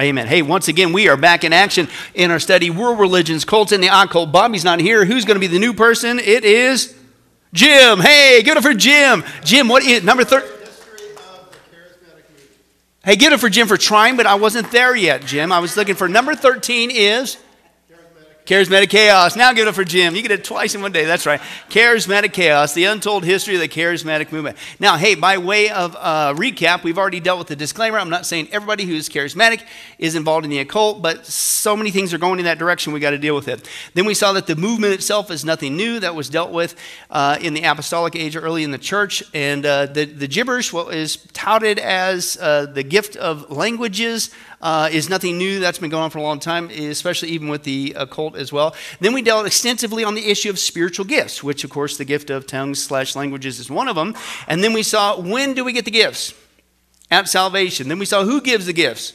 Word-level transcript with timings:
Amen. 0.00 0.28
Hey, 0.28 0.42
once 0.42 0.68
again, 0.68 0.92
we 0.92 1.08
are 1.08 1.16
back 1.16 1.42
in 1.42 1.52
action 1.52 1.88
in 2.14 2.30
our 2.30 2.38
study, 2.38 2.70
World 2.70 3.00
Religions, 3.00 3.44
Cults, 3.44 3.72
and 3.72 3.82
the 3.82 3.88
Occult. 3.88 4.30
Bobby's 4.30 4.62
not 4.62 4.78
here. 4.78 5.04
Who's 5.04 5.24
going 5.24 5.34
to 5.34 5.40
be 5.40 5.48
the 5.48 5.58
new 5.58 5.74
person? 5.74 6.20
It 6.20 6.44
is 6.44 6.94
Jim. 7.52 7.98
Hey, 7.98 8.42
give 8.44 8.56
it 8.56 8.62
for 8.62 8.74
Jim. 8.74 9.24
Jim, 9.42 9.66
what 9.66 9.82
is 9.82 10.04
number 10.04 10.22
13? 10.22 10.48
Hey, 13.04 13.16
give 13.16 13.32
it 13.32 13.40
for 13.40 13.48
Jim 13.48 13.66
for 13.66 13.76
trying, 13.76 14.16
but 14.16 14.26
I 14.26 14.36
wasn't 14.36 14.70
there 14.70 14.94
yet, 14.94 15.24
Jim. 15.24 15.50
I 15.50 15.58
was 15.58 15.76
looking 15.76 15.96
for 15.96 16.08
number 16.08 16.36
13 16.36 16.90
is 16.92 17.36
Charismatic 18.48 18.88
Chaos. 18.88 19.36
Now 19.36 19.52
give 19.52 19.66
it 19.66 19.68
up 19.68 19.74
for 19.74 19.84
Jim. 19.84 20.16
You 20.16 20.22
get 20.22 20.30
it 20.30 20.42
twice 20.42 20.74
in 20.74 20.80
one 20.80 20.90
day. 20.90 21.04
That's 21.04 21.26
right. 21.26 21.38
Charismatic 21.68 22.32
Chaos, 22.32 22.72
the 22.72 22.84
untold 22.84 23.26
history 23.26 23.56
of 23.56 23.60
the 23.60 23.68
charismatic 23.68 24.32
movement. 24.32 24.56
Now, 24.80 24.96
hey, 24.96 25.14
by 25.16 25.36
way 25.36 25.68
of 25.68 25.94
uh, 25.98 26.32
recap, 26.32 26.82
we've 26.82 26.96
already 26.96 27.20
dealt 27.20 27.38
with 27.38 27.48
the 27.48 27.56
disclaimer. 27.56 27.98
I'm 27.98 28.08
not 28.08 28.24
saying 28.24 28.48
everybody 28.50 28.86
who's 28.86 29.10
charismatic 29.10 29.64
is 29.98 30.14
involved 30.14 30.46
in 30.46 30.50
the 30.50 30.60
occult, 30.60 31.02
but 31.02 31.26
so 31.26 31.76
many 31.76 31.90
things 31.90 32.14
are 32.14 32.18
going 32.18 32.38
in 32.38 32.46
that 32.46 32.58
direction, 32.58 32.94
we 32.94 33.00
got 33.00 33.10
to 33.10 33.18
deal 33.18 33.34
with 33.34 33.48
it. 33.48 33.68
Then 33.92 34.06
we 34.06 34.14
saw 34.14 34.32
that 34.32 34.46
the 34.46 34.56
movement 34.56 34.94
itself 34.94 35.30
is 35.30 35.44
nothing 35.44 35.76
new. 35.76 36.00
That 36.00 36.14
was 36.14 36.30
dealt 36.30 36.50
with 36.50 36.74
uh, 37.10 37.36
in 37.42 37.52
the 37.52 37.64
apostolic 37.64 38.16
age 38.16 38.34
early 38.34 38.64
in 38.64 38.70
the 38.70 38.78
church. 38.78 39.22
And 39.34 39.66
uh, 39.66 39.84
the, 39.84 40.06
the 40.06 40.26
gibberish, 40.26 40.72
what 40.72 40.94
is 40.94 41.16
touted 41.34 41.78
as 41.78 42.38
uh, 42.40 42.64
the 42.64 42.82
gift 42.82 43.14
of 43.14 43.50
languages, 43.50 44.30
uh, 44.60 44.88
is 44.92 45.08
nothing 45.08 45.38
new. 45.38 45.60
That's 45.60 45.78
been 45.78 45.90
going 45.90 46.04
on 46.04 46.10
for 46.10 46.18
a 46.18 46.22
long 46.22 46.40
time, 46.40 46.70
especially 46.70 47.30
even 47.30 47.48
with 47.48 47.62
the 47.62 47.94
occult 47.96 48.36
as 48.36 48.52
well. 48.52 48.74
Then 49.00 49.12
we 49.12 49.22
dealt 49.22 49.46
extensively 49.46 50.04
on 50.04 50.14
the 50.14 50.30
issue 50.30 50.50
of 50.50 50.58
spiritual 50.58 51.04
gifts, 51.04 51.42
which, 51.42 51.64
of 51.64 51.70
course, 51.70 51.96
the 51.96 52.04
gift 52.04 52.30
of 52.30 52.46
tongues 52.46 52.82
slash 52.82 53.14
languages 53.14 53.60
is 53.60 53.70
one 53.70 53.88
of 53.88 53.96
them. 53.96 54.14
And 54.46 54.62
then 54.62 54.72
we 54.72 54.82
saw 54.82 55.20
when 55.20 55.54
do 55.54 55.64
we 55.64 55.72
get 55.72 55.84
the 55.84 55.90
gifts? 55.90 56.34
At 57.10 57.28
salvation. 57.28 57.88
Then 57.88 57.98
we 57.98 58.04
saw 58.04 58.24
who 58.24 58.42
gives 58.42 58.66
the 58.66 58.74
gifts? 58.74 59.14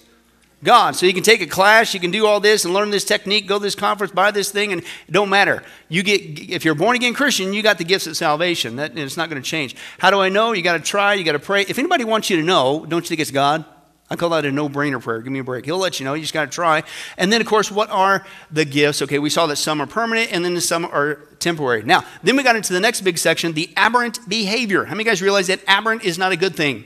God. 0.63 0.95
So 0.95 1.05
you 1.05 1.13
can 1.13 1.23
take 1.23 1.41
a 1.41 1.45
class, 1.45 1.93
you 1.93 1.99
can 1.99 2.09
do 2.09 2.25
all 2.25 2.39
this 2.39 2.63
and 2.63 2.73
learn 2.73 2.89
this 2.89 3.03
technique, 3.03 3.47
go 3.47 3.59
to 3.59 3.63
this 3.63 3.75
conference, 3.75 4.13
buy 4.13 4.31
this 4.31 4.49
thing, 4.49 4.71
and 4.71 4.81
it 4.81 5.11
don't 5.11 5.29
matter. 5.29 5.61
You 5.89 6.03
get 6.03 6.21
if 6.49 6.63
you're 6.63 6.73
born 6.73 6.95
again 6.95 7.13
Christian, 7.13 7.53
you 7.53 7.61
got 7.61 7.77
the 7.77 7.83
gifts 7.83 8.07
of 8.07 8.15
salvation. 8.15 8.77
That 8.77 8.97
it's 8.97 9.17
not 9.17 9.29
going 9.29 9.41
to 9.41 9.47
change. 9.47 9.75
How 9.99 10.09
do 10.09 10.19
I 10.21 10.29
know? 10.29 10.53
You 10.53 10.61
got 10.61 10.77
to 10.77 10.79
try, 10.79 11.15
you 11.15 11.23
got 11.23 11.33
to 11.33 11.39
pray. 11.39 11.63
If 11.63 11.77
anybody 11.77 12.05
wants 12.05 12.29
you 12.29 12.37
to 12.37 12.43
know, 12.43 12.85
don't 12.87 13.03
you 13.03 13.09
think 13.09 13.19
it's 13.19 13.31
God? 13.31 13.65
I 14.09 14.15
call 14.15 14.29
that 14.29 14.45
a 14.45 14.51
no 14.51 14.69
brainer 14.69 15.01
prayer. 15.01 15.21
Give 15.21 15.31
me 15.31 15.39
a 15.39 15.43
break. 15.43 15.65
He'll 15.65 15.77
let 15.77 15.99
you 15.99 16.05
know. 16.05 16.13
You 16.13 16.21
just 16.21 16.33
got 16.33 16.45
to 16.45 16.51
try. 16.51 16.83
And 17.17 17.31
then, 17.31 17.41
of 17.41 17.47
course, 17.47 17.71
what 17.71 17.89
are 17.89 18.25
the 18.51 18.65
gifts? 18.65 19.01
Okay, 19.01 19.17
we 19.17 19.29
saw 19.29 19.47
that 19.47 19.55
some 19.55 19.81
are 19.81 19.87
permanent 19.87 20.31
and 20.31 20.43
then 20.43 20.59
some 20.61 20.85
are 20.85 21.15
temporary. 21.39 21.83
Now, 21.83 22.03
then 22.21 22.35
we 22.35 22.43
got 22.43 22.55
into 22.55 22.73
the 22.73 22.79
next 22.79 23.01
big 23.01 23.17
section 23.17 23.53
the 23.53 23.69
aberrant 23.75 24.27
behavior. 24.27 24.85
How 24.85 24.93
many 24.93 25.05
guys 25.05 25.21
realize 25.21 25.47
that 25.47 25.61
aberrant 25.67 26.03
is 26.03 26.17
not 26.17 26.31
a 26.31 26.37
good 26.37 26.55
thing? 26.55 26.85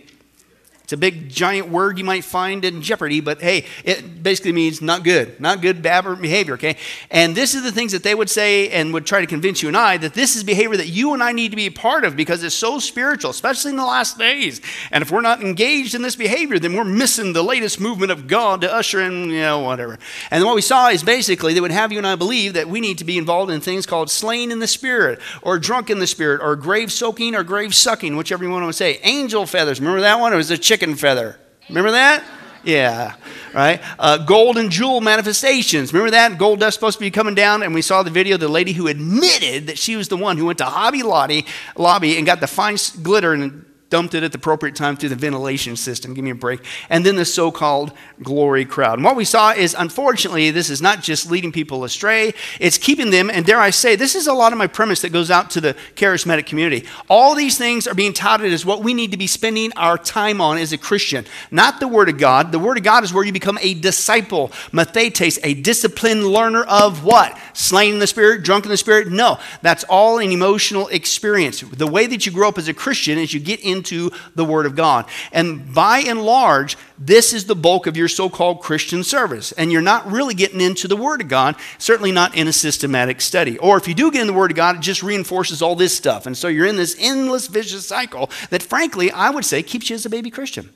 It's 0.88 0.94
a 0.94 0.98
big 0.98 1.28
giant 1.28 1.68
word 1.68 1.98
you 1.98 2.06
might 2.06 2.24
find 2.24 2.64
in 2.64 2.82
Jeopardy, 2.82 3.20
but 3.20 3.42
hey, 3.42 3.66
it 3.84 4.24
basically 4.24 4.54
means 4.54 4.82
not 4.82 5.04
good, 5.04 5.38
not 5.38 5.62
good 5.62 5.82
behavior, 5.82 6.54
okay? 6.54 6.78
And 7.12 7.36
this 7.36 7.56
is 7.56 7.64
the 7.64 7.74
things 7.74 7.92
that 7.92 8.04
they 8.04 8.16
would 8.16 8.30
say 8.30 8.70
and 8.70 8.94
would 8.94 9.06
try 9.06 9.20
to 9.20 9.28
convince 9.28 9.62
you 9.62 9.68
and 9.68 9.76
I 9.76 9.98
that 9.98 10.14
this 10.14 10.38
is 10.38 10.46
behavior 10.46 10.78
that 10.78 10.88
you 10.88 11.14
and 11.14 11.22
I 11.22 11.34
need 11.34 11.50
to 11.50 11.58
be 11.58 11.66
a 11.66 11.72
part 11.72 12.06
of 12.06 12.16
because 12.16 12.42
it's 12.42 12.56
so 12.56 12.80
spiritual, 12.80 13.32
especially 13.32 13.72
in 13.72 13.76
the 13.76 13.84
last 13.84 14.18
days. 14.18 14.62
And 14.90 15.02
if 15.02 15.12
we're 15.12 15.20
not 15.20 15.42
engaged 15.42 15.94
in 15.94 16.04
this 16.04 16.16
behavior, 16.16 16.58
then 16.58 16.74
we're 16.74 16.86
missing 16.86 17.34
the 17.34 17.44
latest 17.44 17.82
movement 17.82 18.14
of 18.14 18.26
God 18.26 18.62
to 18.62 18.74
usher 18.74 19.02
in, 19.02 19.30
you 19.30 19.42
know, 19.42 19.60
whatever. 19.60 20.00
And 20.32 20.46
what 20.46 20.56
we 20.56 20.62
saw 20.62 20.88
is 20.88 21.04
basically 21.04 21.54
they 21.54 21.60
would 21.60 21.72
have 21.72 21.92
you 21.92 21.98
and 21.98 22.08
I 22.08 22.16
believe 22.16 22.54
that 22.54 22.70
we 22.70 22.80
need 22.80 23.00
to 23.00 23.04
be 23.04 23.18
involved 23.18 23.52
in 23.52 23.60
things 23.60 23.86
called 23.86 24.10
slain 24.10 24.54
in 24.54 24.60
the 24.60 24.68
spirit, 24.68 25.20
or 25.42 25.60
drunk 25.60 25.90
in 25.90 26.00
the 26.00 26.08
spirit, 26.08 26.40
or 26.42 26.56
grave 26.56 26.94
soaking, 26.94 27.36
or 27.36 27.44
grave 27.44 27.76
sucking, 27.76 28.16
whichever 28.16 28.46
you 28.46 28.50
want 28.50 28.66
to 28.66 28.72
say. 28.72 29.02
Angel 29.04 29.46
feathers, 29.46 29.82
remember 29.82 30.00
that 30.00 30.22
one? 30.22 30.32
It 30.32 30.38
was 30.38 30.50
a 30.50 30.58
chicken 30.58 30.77
chicken 30.78 30.96
feather. 30.96 31.40
Remember 31.70 31.92
that? 31.92 32.24
Yeah, 32.64 33.16
right? 33.54 33.82
Uh, 33.98 34.18
gold 34.18 34.58
and 34.58 34.70
jewel 34.70 35.02
manifestations. 35.02 35.92
Remember 35.92 36.12
that? 36.12 36.38
Gold 36.38 36.60
dust 36.60 36.76
supposed 36.76 37.00
to 37.00 37.04
be 37.04 37.10
coming 37.10 37.34
down, 37.34 37.64
and 37.64 37.74
we 37.74 37.82
saw 37.82 38.04
the 38.04 38.12
video 38.12 38.38
the 38.38 38.48
lady 38.48 38.74
who 38.74 38.88
admitted 38.88 39.68
that 39.68 39.80
she 39.80 39.96
was 39.96 40.08
the 40.08 40.18
one 40.18 40.38
who 40.38 40.46
went 40.46 40.60
to 40.60 40.66
Hobby 40.66 41.02
Lobby, 41.02 41.46
Lobby 41.76 42.18
and 42.18 42.26
got 42.26 42.42
the 42.42 42.48
fine 42.48 42.78
glitter 43.02 43.34
and 43.34 43.66
dumped 43.90 44.14
it 44.14 44.24
at 44.24 44.32
the 44.32 44.38
appropriate 44.38 44.76
time 44.76 44.98
through 44.98 45.10
the 45.10 45.16
ventilation 45.16 45.76
system. 45.76 46.14
Give 46.14 46.24
me 46.24 46.32
a 46.32 46.36
break. 46.36 46.64
And 46.90 47.06
then 47.06 47.16
the 47.16 47.26
so 47.26 47.52
called 47.52 47.94
glory 48.22 48.66
crowd. 48.66 49.00
And 49.00 49.06
what 49.06 49.16
we 49.16 49.26
saw 49.26 49.52
is, 49.52 49.76
unfortunately, 49.78 50.52
this 50.52 50.70
is 50.70 50.82
not 50.82 51.02
just 51.02 51.32
leading 51.32 51.52
people 51.52 51.84
astray, 51.84 52.34
it's 52.60 52.78
keeping 52.78 53.12
them, 53.12 53.30
and 53.30 53.46
dare 53.46 53.60
I 53.60 53.70
say, 53.70 53.96
this 53.96 54.16
is 54.16 54.28
a 54.28 54.34
lot 54.34 54.52
of 54.52 54.58
my 54.58 54.68
premise 54.68 55.02
that 55.02 55.10
goes 55.10 55.32
out 55.32 55.50
to 55.52 55.62
the 55.62 55.76
charismatic 55.96 56.46
community. 56.46 56.88
All 57.10 57.36
these 57.36 57.58
things 57.58 57.88
are 57.88 57.96
being 57.96 58.14
touted 58.14 58.52
as 58.52 58.66
what 58.66 58.84
we 58.84 58.94
need 58.94 59.12
to 59.12 59.18
be 59.18 59.28
spending 59.28 59.72
our 59.76 59.98
time 59.98 60.42
on 60.42 60.58
as 60.58 60.74
a 60.74 60.78
Christian, 60.78 61.26
not 61.52 61.80
the 61.80 61.88
Word 61.88 62.10
of 62.10 62.18
God. 62.18 62.52
The 62.52 62.60
Word 62.60 62.78
of 62.78 62.84
God 62.84 63.04
is 63.04 63.14
where 63.14 63.24
you 63.24 63.32
become 63.32 63.58
a 63.62 63.74
disciple, 63.74 64.50
mathetes, 64.72 65.40
a 65.44 65.54
disciplined 65.54 66.26
learner 66.26 66.64
of 66.64 67.04
what? 67.04 67.38
Slain 67.54 67.94
in 67.94 68.00
the 68.00 68.08
Spirit, 68.08 68.44
drunk 68.44 68.66
in 68.66 68.72
the 68.72 68.78
Spirit? 68.78 69.10
No, 69.10 69.40
that's 69.62 69.84
all 69.86 70.20
an 70.20 70.32
emotional 70.32 70.88
experience. 70.90 71.62
The 71.62 71.88
way 71.88 72.08
that 72.08 72.26
you 72.26 72.32
grow 72.32 72.50
up 72.50 72.58
as 72.58 72.68
a 72.68 72.74
Christian 72.74 73.18
is 73.18 73.34
you 73.34 73.40
get 73.40 73.62
in 73.62 73.77
into 73.78 74.12
the 74.36 74.46
Word 74.46 74.66
of 74.66 74.76
God. 74.76 75.06
And 75.32 75.74
by 75.74 76.00
and 76.00 76.22
large, 76.22 76.78
this 76.98 77.34
is 77.34 77.46
the 77.46 77.56
bulk 77.56 77.88
of 77.88 77.96
your 77.96 78.08
so 78.08 78.30
called 78.30 78.62
Christian 78.62 79.04
service. 79.04 79.52
And 79.54 79.72
you're 79.72 79.82
not 79.82 80.12
really 80.12 80.34
getting 80.34 80.62
into 80.62 80.88
the 80.88 80.98
Word 80.98 81.22
of 81.22 81.28
God, 81.28 81.56
certainly 81.78 82.12
not 82.12 82.36
in 82.36 82.48
a 82.48 82.54
systematic 82.54 83.22
study. 83.22 83.58
Or 83.60 83.78
if 83.78 83.88
you 83.88 83.94
do 83.94 84.12
get 84.12 84.22
in 84.22 84.28
the 84.28 84.34
Word 84.34 84.52
of 84.52 84.58
God, 84.58 84.78
it 84.78 84.82
just 84.82 85.04
reinforces 85.04 85.62
all 85.62 85.76
this 85.76 85.96
stuff. 85.96 86.26
And 86.26 86.38
so 86.38 86.48
you're 86.48 86.66
in 86.66 86.76
this 86.76 86.96
endless 87.00 87.48
vicious 87.48 87.88
cycle 87.88 88.30
that, 88.50 88.64
frankly, 88.64 89.12
I 89.12 89.30
would 89.30 89.46
say 89.46 89.64
keeps 89.64 89.90
you 89.90 89.96
as 89.96 90.06
a 90.06 90.10
baby 90.10 90.30
Christian. 90.30 90.70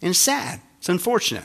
And 0.00 0.10
it's 0.10 0.18
sad, 0.18 0.60
it's 0.78 0.88
unfortunate. 0.88 1.44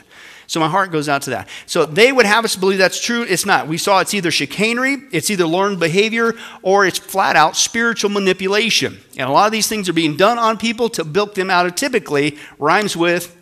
So 0.52 0.60
my 0.60 0.68
heart 0.68 0.92
goes 0.92 1.08
out 1.08 1.22
to 1.22 1.30
that. 1.30 1.48
So 1.66 1.86
they 1.86 2.12
would 2.12 2.26
have 2.26 2.44
us 2.44 2.58
believe 2.58 2.78
that's 2.78 3.00
true. 3.00 3.22
It's 3.24 3.46
not. 3.46 3.70
We 3.70 3.78
saw 3.78 4.02
it's 4.02 4.14
either 4.14 4.32
chicanery, 4.32 4.98
it's 5.14 5.30
either 5.30 5.46
learned 5.46 5.80
behavior, 5.80 6.34
or 6.62 6.86
it's 6.86 7.00
flat 7.00 7.38
out 7.38 7.56
spiritual 7.56 8.10
manipulation. 8.10 9.00
And 9.16 9.30
a 9.30 9.32
lot 9.32 9.46
of 9.46 9.54
these 9.54 9.70
things 9.70 9.88
are 9.88 9.94
being 9.94 10.18
done 10.18 10.38
on 10.38 10.58
people 10.58 10.90
to 10.90 11.06
bilk 11.06 11.36
them 11.36 11.50
out 11.50 11.68
of 11.68 11.76
typically 11.76 12.38
rhymes 12.60 12.98
with 12.98 13.41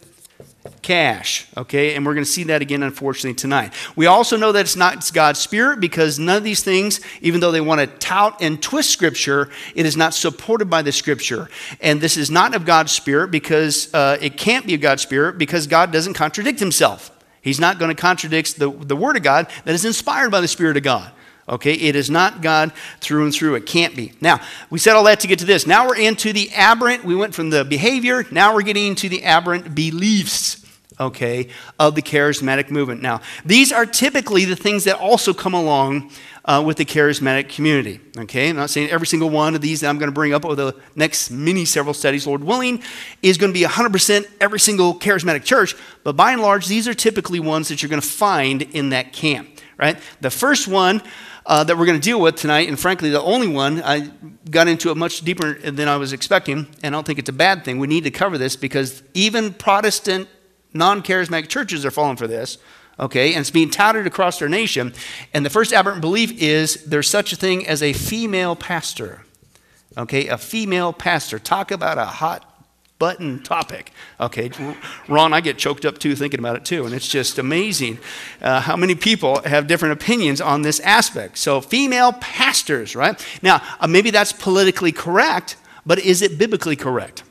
cash. 0.82 1.48
Okay, 1.58 1.96
and 1.96 2.06
we're 2.06 2.14
going 2.14 2.26
to 2.26 2.30
see 2.30 2.44
that 2.46 2.62
again, 2.62 2.84
unfortunately, 2.84 3.36
tonight. 3.36 3.74
We 3.96 4.06
also 4.06 4.38
know 4.38 4.52
that 4.52 4.62
it's 4.62 4.76
not 4.76 5.10
God's 5.14 5.40
Spirit 5.40 5.80
because 5.80 6.20
none 6.20 6.38
of 6.38 6.44
these 6.44 6.64
things, 6.64 7.02
even 7.22 7.40
though 7.40 7.52
they 7.52 7.62
want 7.62 7.82
to 7.82 7.88
tout 7.88 8.42
and 8.42 8.62
twist 8.62 8.90
Scripture, 8.90 9.50
it 9.76 9.86
is 9.86 9.98
not 9.98 10.14
supported 10.14 10.70
by 10.70 10.82
the 10.82 10.92
Scripture. 10.92 11.50
And 11.82 12.02
this 12.02 12.18
is 12.18 12.32
not 12.32 12.56
of 12.56 12.66
God's 12.66 12.92
Spirit 12.92 13.32
because 13.32 13.94
uh, 13.94 14.18
it 14.22 14.38
can't 14.38 14.66
be 14.66 14.76
of 14.76 14.82
God's 14.82 15.02
Spirit 15.02 15.38
because 15.38 15.68
God 15.68 15.92
doesn't 15.92 16.14
contradict 16.14 16.60
Himself. 16.60 17.12
He's 17.42 17.60
not 17.60 17.80
going 17.80 17.96
to 17.96 18.00
contradict 18.00 18.60
the, 18.60 18.70
the 18.70 18.96
Word 18.96 19.18
of 19.18 19.24
God 19.24 19.48
that 19.66 19.74
is 19.74 19.86
inspired 19.86 20.32
by 20.32 20.42
the 20.42 20.48
Spirit 20.48 20.78
of 20.78 20.84
God. 20.84 21.12
Okay, 21.50 21.74
it 21.74 21.96
is 21.96 22.12
not 22.12 22.42
God 22.42 22.72
through 23.02 23.24
and 23.24 23.34
through. 23.34 23.56
It 23.56 23.66
can't 23.66 23.96
be. 23.96 24.14
Now, 24.22 24.40
we 24.70 24.78
said 24.78 24.94
all 24.94 25.04
that 25.06 25.22
to 25.22 25.28
get 25.28 25.40
to 25.40 25.46
this. 25.46 25.66
Now 25.66 25.88
we're 25.88 25.98
into 25.98 26.32
the 26.32 26.52
aberrant. 26.52 27.04
We 27.04 27.16
went 27.16 27.34
from 27.34 27.50
the 27.50 27.66
behavior, 27.66 28.24
now 28.32 28.54
we're 28.54 28.62
getting 28.62 28.86
into 28.86 29.10
the 29.10 29.24
aberrant 29.24 29.74
beliefs, 29.74 30.59
okay, 31.00 31.48
of 31.80 31.96
the 31.96 32.02
charismatic 32.02 32.70
movement. 32.70 33.02
Now, 33.02 33.22
these 33.46 33.72
are 33.72 33.86
typically 33.86 34.46
the 34.46 34.56
things 34.56 34.84
that 34.84 34.98
also 34.98 35.34
come 35.34 35.54
along 35.54 36.12
uh, 36.46 36.62
with 36.66 36.78
the 36.78 36.86
charismatic 36.86 37.50
community. 37.50 38.00
Okay, 38.18 38.50
I'm 38.50 38.56
not 38.56 38.70
saying 38.70 38.90
every 38.90 39.08
single 39.08 39.30
one 39.30 39.56
of 39.56 39.62
these 39.62 39.82
that 39.82 39.88
I'm 39.88 39.98
going 39.98 40.10
to 40.10 40.14
bring 40.14 40.34
up 40.34 40.46
over 40.46 40.56
the 40.56 40.76
next 40.96 41.32
many 41.32 41.64
several 41.64 41.94
studies, 41.94 42.28
Lord 42.28 42.44
willing, 42.44 42.84
is 43.22 43.38
going 43.38 43.54
to 43.54 43.60
be 43.60 43.66
100% 43.66 44.26
every 44.42 44.60
single 44.60 44.96
charismatic 44.96 45.44
church, 45.44 45.76
but 46.04 46.16
by 46.16 46.34
and 46.34 46.42
large, 46.42 46.68
these 46.68 46.88
are 46.88 46.94
typically 46.94 47.40
ones 47.40 47.70
that 47.70 47.82
you're 47.82 47.90
going 47.90 48.02
to 48.02 48.08
find 48.08 48.64
in 48.64 48.90
that 48.90 49.14
camp, 49.14 49.50
right? 49.78 49.98
The 50.22 50.32
first 50.32 50.68
one 50.68 51.02
uh, 51.46 51.64
that 51.64 51.78
we're 51.78 51.86
going 51.86 52.00
to 52.00 52.04
deal 52.04 52.20
with 52.22 52.36
tonight, 52.36 52.68
and 52.68 52.80
frankly, 52.80 53.10
the 53.10 53.22
only 53.22 53.48
one, 53.48 53.82
I 53.84 54.12
got 54.50 54.68
into 54.68 54.92
it 54.92 54.98
much 54.98 55.22
deeper 55.22 55.54
than 55.54 55.88
I 55.88 55.98
was 55.98 56.14
expecting, 56.14 56.68
and 56.84 56.96
I 56.96 56.98
don't 56.98 57.06
think 57.06 57.20
it's 57.20 57.30
a 57.30 57.34
bad 57.34 57.64
thing. 57.64 57.80
We 57.80 57.88
need 57.88 58.04
to 58.04 58.12
cover 58.12 58.38
this 58.38 58.56
because 58.56 59.02
even 59.14 59.54
Protestant, 59.54 60.30
non 60.74 61.02
charismatic 61.02 61.48
churches 61.48 61.86
are 61.86 61.92
falling 61.92 62.18
for 62.18 62.28
this, 62.28 62.58
okay, 63.00 63.34
and 63.34 63.42
it's 63.42 63.52
being 63.52 63.70
touted 63.70 64.06
across 64.06 64.42
our 64.42 64.50
nation. 64.50 64.94
And 65.34 65.46
the 65.46 65.50
first 65.50 65.74
aberrant 65.74 66.02
belief 66.02 66.32
is 66.42 66.86
there's 66.86 67.10
such 67.10 67.34
a 67.34 67.36
thing 67.36 67.68
as 67.68 67.82
a 67.82 67.94
female 67.94 68.56
pastor, 68.56 69.24
okay, 69.98 70.28
a 70.28 70.38
female 70.38 70.94
pastor. 70.94 71.40
Talk 71.40 71.72
about 71.72 71.98
a 71.98 72.06
hot 72.06 72.46
button 73.00 73.42
topic. 73.42 73.94
Okay, 74.20 74.52
Ron, 75.08 75.34
I 75.34 75.40
get 75.40 75.58
choked 75.58 75.86
up 75.86 75.98
too 75.98 76.16
thinking 76.16 76.40
about 76.40 76.58
it 76.58 76.66
too, 76.66 76.86
and 76.86 76.94
it's 76.94 77.08
just 77.08 77.40
amazing 77.40 77.98
uh, 78.42 78.60
how 78.60 78.76
many 78.76 78.94
people 78.94 79.42
have 79.44 79.68
different 79.68 79.94
opinions 79.94 80.42
on 80.42 80.62
this 80.62 80.82
aspect. 80.82 81.38
So, 81.38 81.62
female 81.62 82.12
pastors, 82.14 82.96
right? 82.96 83.26
Now, 83.42 83.62
uh, 83.80 83.88
maybe 83.88 84.12
that's 84.12 84.34
politically 84.34 84.92
correct, 84.92 85.56
but 85.86 85.98
is 86.00 86.22
it 86.22 86.38
biblically 86.38 86.76
correct? 86.76 87.24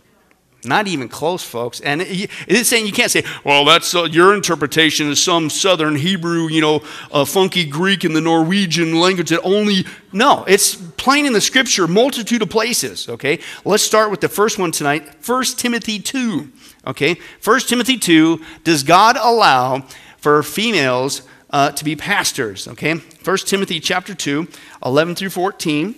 Not 0.68 0.86
even 0.86 1.08
close, 1.08 1.42
folks. 1.42 1.80
And 1.80 2.02
it, 2.02 2.30
it's 2.46 2.68
saying 2.68 2.86
you 2.86 2.92
can't 2.92 3.10
say, 3.10 3.24
well, 3.44 3.64
that's 3.64 3.94
uh, 3.94 4.04
your 4.04 4.34
interpretation 4.34 5.08
is 5.08 5.22
some 5.22 5.50
Southern 5.50 5.96
Hebrew, 5.96 6.48
you 6.48 6.60
know, 6.60 6.82
uh, 7.10 7.24
funky 7.24 7.64
Greek 7.64 8.04
in 8.04 8.12
the 8.12 8.20
Norwegian 8.20 9.00
language 9.00 9.30
that 9.30 9.42
only. 9.42 9.84
No, 10.12 10.44
it's 10.46 10.74
plain 10.74 11.26
in 11.26 11.32
the 11.32 11.40
scripture, 11.40 11.88
multitude 11.88 12.42
of 12.42 12.50
places, 12.50 13.08
okay? 13.08 13.40
Let's 13.64 13.82
start 13.82 14.10
with 14.10 14.20
the 14.20 14.28
first 14.28 14.58
one 14.58 14.70
tonight 14.70 15.26
1 15.26 15.44
Timothy 15.56 15.98
2, 15.98 16.50
okay? 16.86 17.16
1 17.42 17.60
Timothy 17.60 17.98
2, 17.98 18.40
does 18.64 18.82
God 18.82 19.16
allow 19.16 19.84
for 20.18 20.42
females 20.42 21.22
uh, 21.50 21.70
to 21.72 21.84
be 21.84 21.96
pastors. 21.96 22.68
Okay, 22.68 22.94
1 22.94 23.36
Timothy 23.38 23.80
chapter 23.80 24.14
2, 24.14 24.46
11 24.84 25.14
through 25.14 25.30
14. 25.30 25.94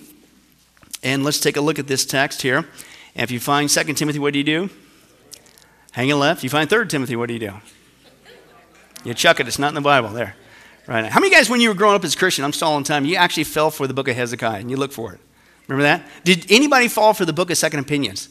And 1.02 1.24
let's 1.24 1.40
take 1.40 1.56
a 1.56 1.60
look 1.60 1.78
at 1.78 1.86
this 1.86 2.04
text 2.04 2.42
here. 2.42 2.66
And 3.14 3.24
if 3.24 3.30
you 3.30 3.40
find 3.40 3.68
2 3.68 3.92
Timothy, 3.94 4.18
what 4.18 4.32
do 4.32 4.38
you 4.38 4.44
do? 4.44 4.70
Hang 5.92 6.10
a 6.12 6.16
left. 6.16 6.44
You 6.44 6.50
find 6.50 6.68
3 6.68 6.86
Timothy, 6.86 7.16
what 7.16 7.26
do 7.26 7.34
you 7.34 7.40
do? 7.40 7.52
You 9.04 9.14
chuck 9.14 9.40
it. 9.40 9.48
It's 9.48 9.58
not 9.58 9.68
in 9.68 9.74
the 9.74 9.80
Bible. 9.80 10.10
There. 10.10 10.36
Right. 10.86 11.04
How 11.06 11.20
many 11.20 11.32
guys, 11.32 11.48
when 11.48 11.60
you 11.60 11.68
were 11.68 11.74
growing 11.74 11.94
up 11.94 12.04
as 12.04 12.14
a 12.14 12.18
Christian, 12.18 12.44
I'm 12.44 12.52
stalling 12.52 12.84
time, 12.84 13.04
you 13.04 13.16
actually 13.16 13.44
fell 13.44 13.70
for 13.70 13.86
the 13.86 13.94
book 13.94 14.08
of 14.08 14.16
Hezekiah 14.16 14.60
and 14.60 14.70
you 14.70 14.76
look 14.76 14.92
for 14.92 15.12
it? 15.12 15.20
Remember 15.68 15.84
that? 15.84 16.04
Did 16.24 16.50
anybody 16.50 16.88
fall 16.88 17.14
for 17.14 17.24
the 17.24 17.32
book 17.32 17.50
of 17.50 17.56
Second 17.56 17.80
Opinions? 17.80 18.28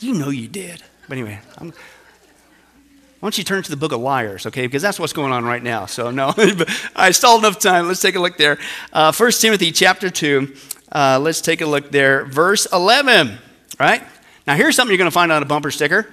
You 0.00 0.14
know 0.14 0.30
you 0.30 0.48
did. 0.48 0.82
But 1.08 1.18
anyway, 1.18 1.40
I'm, 1.58 1.68
why 1.68 3.26
don't 3.26 3.38
you 3.38 3.44
turn 3.44 3.62
to 3.62 3.70
the 3.70 3.76
book 3.76 3.92
of 3.92 4.00
liars, 4.00 4.46
okay? 4.46 4.66
Because 4.66 4.82
that's 4.82 4.98
what's 4.98 5.12
going 5.12 5.32
on 5.32 5.44
right 5.44 5.62
now. 5.62 5.86
So, 5.86 6.10
no, 6.10 6.34
I 6.96 7.10
stalled 7.10 7.44
enough 7.44 7.58
time. 7.58 7.86
Let's 7.86 8.00
take 8.00 8.16
a 8.16 8.20
look 8.20 8.36
there. 8.36 8.58
Uh, 8.92 9.12
1 9.12 9.30
Timothy 9.32 9.70
chapter 9.70 10.10
2. 10.10 10.52
Uh, 10.92 11.18
let's 11.18 11.40
take 11.40 11.62
a 11.62 11.66
look 11.66 11.90
there. 11.90 12.26
Verse 12.26 12.66
11, 12.70 13.38
right? 13.80 14.02
Now, 14.46 14.54
here's 14.56 14.76
something 14.76 14.92
you're 14.92 14.98
going 14.98 15.10
to 15.10 15.14
find 15.14 15.32
on 15.32 15.42
a 15.42 15.46
bumper 15.46 15.70
sticker. 15.70 16.06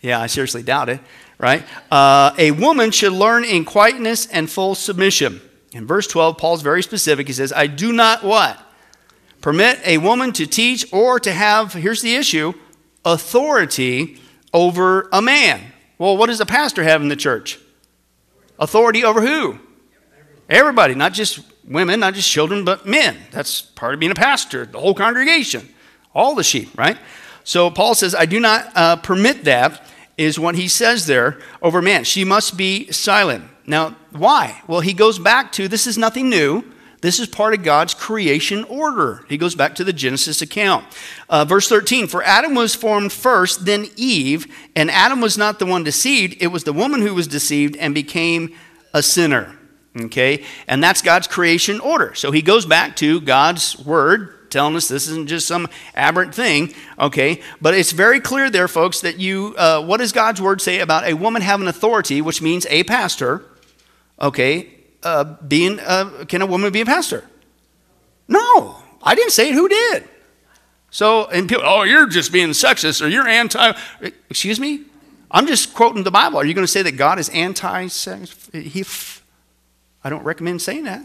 Yeah, 0.00 0.20
I 0.20 0.26
seriously 0.26 0.64
doubt 0.64 0.88
it, 0.88 1.00
right? 1.38 1.62
Uh, 1.90 2.32
a 2.36 2.50
woman 2.50 2.90
should 2.90 3.12
learn 3.12 3.44
in 3.44 3.64
quietness 3.64 4.26
and 4.26 4.50
full 4.50 4.74
submission. 4.74 5.40
In 5.70 5.86
verse 5.86 6.08
12, 6.08 6.36
Paul's 6.36 6.62
very 6.62 6.82
specific. 6.82 7.28
He 7.28 7.32
says, 7.32 7.52
I 7.52 7.68
do 7.68 7.92
not 7.92 8.24
what? 8.24 8.58
Permit 9.40 9.80
a 9.84 9.98
woman 9.98 10.32
to 10.32 10.46
teach 10.46 10.92
or 10.92 11.20
to 11.20 11.32
have, 11.32 11.72
here's 11.72 12.02
the 12.02 12.16
issue, 12.16 12.52
authority 13.04 14.20
over 14.52 15.08
a 15.12 15.22
man. 15.22 15.60
Well, 15.98 16.16
what 16.16 16.26
does 16.26 16.40
a 16.40 16.46
pastor 16.46 16.82
have 16.82 17.00
in 17.02 17.08
the 17.08 17.16
church? 17.16 17.58
Authority 18.58 19.04
over 19.04 19.20
who? 19.20 19.58
Everybody, 20.48 20.94
not 20.94 21.12
just 21.12 21.40
women, 21.66 22.00
not 22.00 22.14
just 22.14 22.30
children, 22.30 22.64
but 22.64 22.86
men. 22.86 23.16
That's 23.30 23.62
part 23.62 23.94
of 23.94 24.00
being 24.00 24.12
a 24.12 24.16
pastor, 24.16 24.66
the 24.66 24.80
whole 24.80 24.94
congregation, 24.94 25.68
all 26.14 26.34
the 26.34 26.44
sheep, 26.44 26.76
right? 26.76 26.98
So 27.44 27.70
Paul 27.70 27.94
says, 27.94 28.14
I 28.14 28.26
do 28.26 28.40
not 28.40 28.70
uh, 28.74 28.96
permit 28.96 29.44
that, 29.44 29.86
is 30.18 30.38
what 30.38 30.54
he 30.54 30.68
says 30.68 31.06
there 31.06 31.38
over 31.60 31.82
man. 31.82 32.04
She 32.04 32.24
must 32.24 32.56
be 32.56 32.90
silent. 32.92 33.44
Now, 33.66 33.96
why? 34.10 34.62
Well, 34.66 34.80
he 34.80 34.92
goes 34.92 35.18
back 35.18 35.52
to 35.52 35.68
this 35.68 35.86
is 35.86 35.96
nothing 35.96 36.28
new. 36.28 36.64
This 37.00 37.18
is 37.18 37.26
part 37.26 37.54
of 37.54 37.64
God's 37.64 37.94
creation 37.94 38.62
order. 38.64 39.24
He 39.28 39.36
goes 39.36 39.56
back 39.56 39.74
to 39.76 39.84
the 39.84 39.92
Genesis 39.92 40.40
account. 40.40 40.84
Uh, 41.28 41.44
verse 41.44 41.68
13 41.68 42.06
For 42.06 42.22
Adam 42.22 42.54
was 42.54 42.74
formed 42.74 43.12
first, 43.12 43.64
then 43.64 43.86
Eve, 43.96 44.46
and 44.76 44.90
Adam 44.90 45.20
was 45.20 45.36
not 45.36 45.58
the 45.58 45.66
one 45.66 45.82
deceived, 45.82 46.36
it 46.40 46.48
was 46.48 46.64
the 46.64 46.72
woman 46.72 47.00
who 47.00 47.14
was 47.14 47.26
deceived 47.26 47.76
and 47.76 47.94
became 47.94 48.54
a 48.94 49.02
sinner. 49.02 49.56
Okay? 49.98 50.44
And 50.66 50.82
that's 50.82 51.02
God's 51.02 51.26
creation 51.26 51.80
order. 51.80 52.14
So 52.14 52.30
he 52.30 52.42
goes 52.42 52.66
back 52.66 52.96
to 52.96 53.20
God's 53.20 53.78
word, 53.78 54.50
telling 54.50 54.76
us 54.76 54.88
this 54.88 55.08
isn't 55.08 55.28
just 55.28 55.46
some 55.46 55.68
aberrant 55.94 56.34
thing. 56.34 56.74
Okay? 56.98 57.40
But 57.60 57.74
it's 57.74 57.92
very 57.92 58.20
clear 58.20 58.50
there, 58.50 58.68
folks, 58.68 59.00
that 59.00 59.18
you, 59.18 59.54
uh, 59.56 59.82
what 59.82 59.98
does 59.98 60.12
God's 60.12 60.40
word 60.40 60.60
say 60.60 60.80
about 60.80 61.04
a 61.04 61.14
woman 61.14 61.42
having 61.42 61.68
authority, 61.68 62.20
which 62.20 62.40
means 62.42 62.66
a 62.70 62.84
pastor? 62.84 63.44
Okay? 64.20 64.68
uh, 65.02 65.24
being, 65.46 65.80
uh, 65.80 66.24
can 66.28 66.42
a 66.42 66.46
woman 66.46 66.72
be 66.72 66.80
a 66.80 66.86
pastor? 66.86 67.24
No, 68.28 68.76
I 69.02 69.14
didn't 69.14 69.32
say 69.32 69.50
it. 69.50 69.54
Who 69.54 69.68
did? 69.68 70.08
So, 70.90 71.26
and 71.26 71.48
people, 71.48 71.64
oh, 71.66 71.82
you're 71.82 72.06
just 72.06 72.32
being 72.32 72.50
sexist 72.50 73.04
or 73.04 73.08
you're 73.08 73.26
anti. 73.26 73.72
Excuse 74.30 74.60
me? 74.60 74.82
I'm 75.30 75.46
just 75.46 75.74
quoting 75.74 76.04
the 76.04 76.10
Bible. 76.10 76.38
Are 76.38 76.44
you 76.44 76.54
going 76.54 76.66
to 76.66 76.70
say 76.70 76.82
that 76.82 76.92
God 76.92 77.18
is 77.18 77.28
anti 77.30 77.86
sex? 77.88 78.50
I 80.04 80.10
don't 80.10 80.24
recommend 80.24 80.62
saying 80.62 80.84
that. 80.84 81.02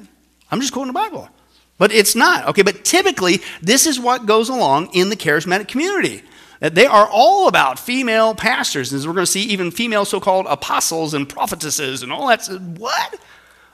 I'm 0.51 0.61
just 0.61 0.73
quoting 0.73 0.93
the 0.93 0.99
Bible. 0.99 1.29
But 1.77 1.91
it's 1.91 2.15
not. 2.15 2.47
Okay, 2.47 2.63
but 2.63 2.83
typically, 2.83 3.41
this 3.61 3.85
is 3.85 3.99
what 3.99 4.25
goes 4.25 4.49
along 4.49 4.89
in 4.93 5.09
the 5.09 5.15
charismatic 5.15 5.67
community. 5.67 6.23
That 6.59 6.73
they 6.73 6.87
are 6.87 7.07
all 7.11 7.47
about 7.47 7.77
female 7.77 8.33
pastors. 8.33 8.91
As 8.91 9.05
we're 9.05 9.13
going 9.13 9.25
to 9.25 9.31
see, 9.31 9.43
even 9.43 9.69
female 9.69 10.05
so 10.05 10.19
called 10.19 10.47
apostles 10.49 11.13
and 11.13 11.29
prophetesses 11.29 12.01
and 12.01 12.11
all 12.11 12.27
that. 12.27 12.47
What? 12.77 13.19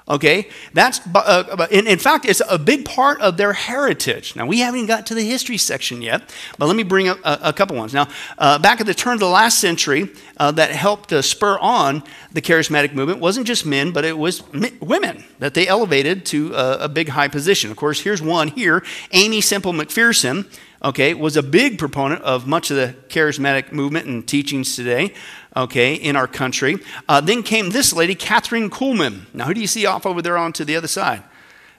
Okay, 0.06 0.50
that's 0.74 1.00
uh, 1.16 1.68
in, 1.72 1.88
in, 1.88 1.98
fact, 1.98 2.26
it's 2.26 2.42
a 2.50 2.60
big 2.60 2.84
part 2.84 3.22
of 3.22 3.38
their 3.38 3.54
heritage. 3.54 4.36
Now, 4.36 4.46
we 4.46 4.60
haven't 4.60 4.88
got 4.88 5.06
to 5.06 5.16
the 5.16 5.24
history 5.24 5.58
section 5.58 6.02
yet, 6.02 6.30
but 6.58 6.66
let 6.66 6.76
me 6.76 6.84
bring 6.84 7.08
up 7.08 7.20
a, 7.24 7.40
a 7.44 7.54
couple 7.54 7.78
ones. 7.78 7.94
Now, 7.94 8.10
uh, 8.38 8.60
back 8.60 8.82
at 8.82 8.86
the 8.86 8.94
turn 8.94 9.14
of 9.14 9.22
the 9.22 9.30
last 9.30 9.60
century, 9.60 10.10
uh, 10.36 10.52
that 10.52 10.72
helped 10.72 11.12
spur 11.24 11.58
on 11.58 12.04
the 12.34 12.42
charismatic 12.42 12.94
movement 12.94 13.20
wasn't 13.20 13.48
just 13.48 13.66
men, 13.66 13.92
but 13.92 14.04
it 14.04 14.18
was 14.18 14.44
women 14.82 15.24
that 15.40 15.54
they 15.54 15.70
elevated 15.70 16.26
to 16.26 16.54
a, 16.54 16.80
a 16.80 16.90
big 16.90 17.08
high 17.08 17.30
position. 17.30 17.72
Of 17.72 17.78
course, 17.78 18.02
here's 18.02 18.22
one 18.22 18.50
here 18.50 18.84
Aimee 19.14 19.40
Semple 19.40 19.72
McPherson 19.72 20.50
okay, 20.84 21.14
was 21.14 21.38
a 21.38 21.44
big 21.44 21.80
proponent 21.80 22.22
of 22.24 22.46
much 22.46 22.70
of 22.70 22.78
the 22.78 22.94
charismatic 23.08 23.72
movement 23.72 24.06
and 24.06 24.28
teachings 24.28 24.76
today, 24.76 25.14
okay, 25.56 25.94
in 25.96 26.16
our 26.16 26.28
country. 26.28 26.78
Uh, 27.08 27.22
then 27.22 27.44
came 27.44 27.70
this 27.70 27.94
lady, 27.94 28.16
Kathryn 28.16 28.70
Kuhlman. 28.70 29.34
Now, 29.34 29.46
who 29.46 29.54
do 29.54 29.62
you 29.62 29.68
see 29.68 29.86
off 29.86 30.06
over 30.06 30.22
there 30.22 30.38
on 30.38 30.54
to 30.54 30.66
the 30.66 30.76
other 30.76 30.88
side? 30.88 31.24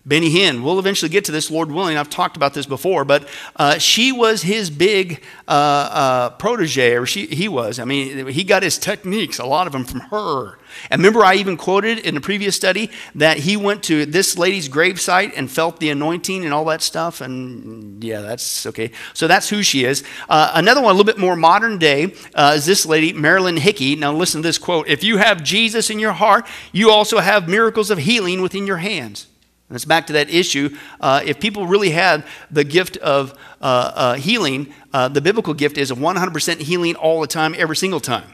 Benny 0.07 0.31
Hinn. 0.31 0.63
We'll 0.63 0.79
eventually 0.79 1.09
get 1.09 1.25
to 1.27 1.33
this, 1.33 1.51
Lord 1.51 1.73
willing. 1.73 1.97
I've 1.97 2.11
talked 2.11 2.37
about 2.37 2.53
this 2.53 2.67
before, 2.67 3.07
but 3.07 3.27
uh, 3.57 3.79
she 3.79 4.13
was 4.13 4.43
his 4.43 4.69
big 4.69 5.25
uh, 5.49 5.51
uh, 5.51 6.31
protege, 6.31 6.95
or 6.95 7.07
she, 7.07 7.27
he 7.27 7.49
was. 7.49 7.79
I 7.79 7.85
mean, 7.85 8.27
he 8.27 8.45
got 8.45 8.63
his 8.63 8.77
techniques, 8.77 9.39
a 9.39 9.47
lot 9.47 9.67
of 9.67 9.73
them 9.73 9.85
from 9.85 10.01
her. 10.01 10.59
And 10.91 11.01
remember, 11.01 11.25
I 11.25 11.35
even 11.35 11.57
quoted 11.57 11.99
in 11.99 12.17
a 12.17 12.21
previous 12.21 12.57
study 12.57 12.91
that 13.15 13.39
he 13.39 13.57
went 13.57 13.83
to 13.85 14.07
this 14.07 14.39
lady's 14.39 14.69
gravesite 14.69 15.33
and 15.37 15.51
felt 15.51 15.81
the 15.81 15.91
anointing 15.91 16.45
and 16.45 16.53
all 16.53 16.65
that 16.67 16.83
stuff. 16.83 17.21
And 17.21 18.03
yeah, 18.03 18.21
that's 18.21 18.67
okay. 18.67 18.91
So 19.13 19.27
that's 19.27 19.49
who 19.49 19.63
she 19.63 19.85
is. 19.85 20.05
Uh, 20.29 20.53
another 20.55 20.81
one, 20.81 20.95
a 20.95 20.97
little 20.97 21.13
bit 21.13 21.19
more 21.19 21.37
modern 21.37 21.79
day, 21.79 22.15
uh, 22.35 22.55
is 22.57 22.67
this 22.67 22.87
lady, 22.87 23.13
Marilyn 23.13 23.57
Hickey. 23.57 23.97
Now, 23.97 24.13
listen 24.13 24.43
to 24.43 24.49
this 24.49 24.59
quote 24.59 24.89
If 24.89 25.05
you 25.05 25.19
have 25.19 25.43
Jesus 25.43 25.91
in 25.91 25.99
your 25.99 26.13
heart, 26.13 26.47
you 26.73 26.91
also 26.91 27.19
have 27.19 27.49
miracles 27.49 27.91
of 27.91 27.99
healing 27.99 28.43
within 28.43 28.67
your 28.67 28.79
hands. 28.79 29.27
And 29.69 29.77
it's 29.77 29.85
back 29.87 30.07
to 30.09 30.13
that 30.15 30.29
issue. 30.29 30.77
Uh, 31.01 31.23
if 31.25 31.41
people 31.41 31.67
really 31.67 31.91
had 31.91 32.25
the 32.51 32.65
gift 32.65 32.97
of 32.99 33.33
uh, 33.61 33.93
uh, 33.95 34.15
healing, 34.15 34.75
uh, 34.93 35.09
the 35.09 35.21
biblical 35.21 35.55
gift 35.55 35.79
is 35.79 35.91
100% 35.91 36.61
healing 36.61 36.95
all 36.97 37.21
the 37.21 37.27
time, 37.27 37.55
every 37.57 37.77
single 37.77 38.01
time. 38.01 38.31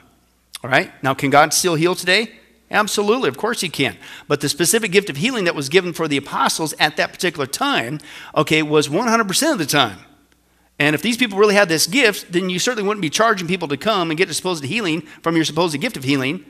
All 0.62 0.70
right? 0.70 0.92
Now, 1.02 1.14
can 1.14 1.30
God 1.30 1.54
still 1.54 1.74
heal 1.74 1.94
today? 1.94 2.32
Absolutely, 2.70 3.28
of 3.28 3.36
course 3.36 3.62
he 3.62 3.68
can. 3.68 3.96
But 4.28 4.40
the 4.40 4.48
specific 4.48 4.92
gift 4.92 5.10
of 5.10 5.16
healing 5.16 5.44
that 5.44 5.54
was 5.54 5.68
given 5.68 5.92
for 5.92 6.06
the 6.06 6.16
apostles 6.16 6.72
at 6.78 6.96
that 6.96 7.12
particular 7.12 7.46
time, 7.46 7.98
okay, 8.36 8.62
was 8.62 8.88
100% 8.88 9.52
of 9.52 9.58
the 9.58 9.66
time. 9.66 9.98
And 10.78 10.94
if 10.94 11.02
these 11.02 11.16
people 11.16 11.38
really 11.38 11.54
had 11.54 11.68
this 11.68 11.86
gift, 11.86 12.32
then 12.32 12.48
you 12.48 12.58
certainly 12.58 12.86
wouldn't 12.86 13.02
be 13.02 13.10
charging 13.10 13.48
people 13.48 13.68
to 13.68 13.76
come 13.76 14.10
and 14.10 14.16
get 14.16 14.30
a 14.30 14.34
supposed 14.34 14.64
healing 14.64 15.02
from 15.22 15.34
your 15.34 15.44
supposed 15.44 15.78
gift 15.80 15.96
of 15.96 16.04
healing. 16.04 16.44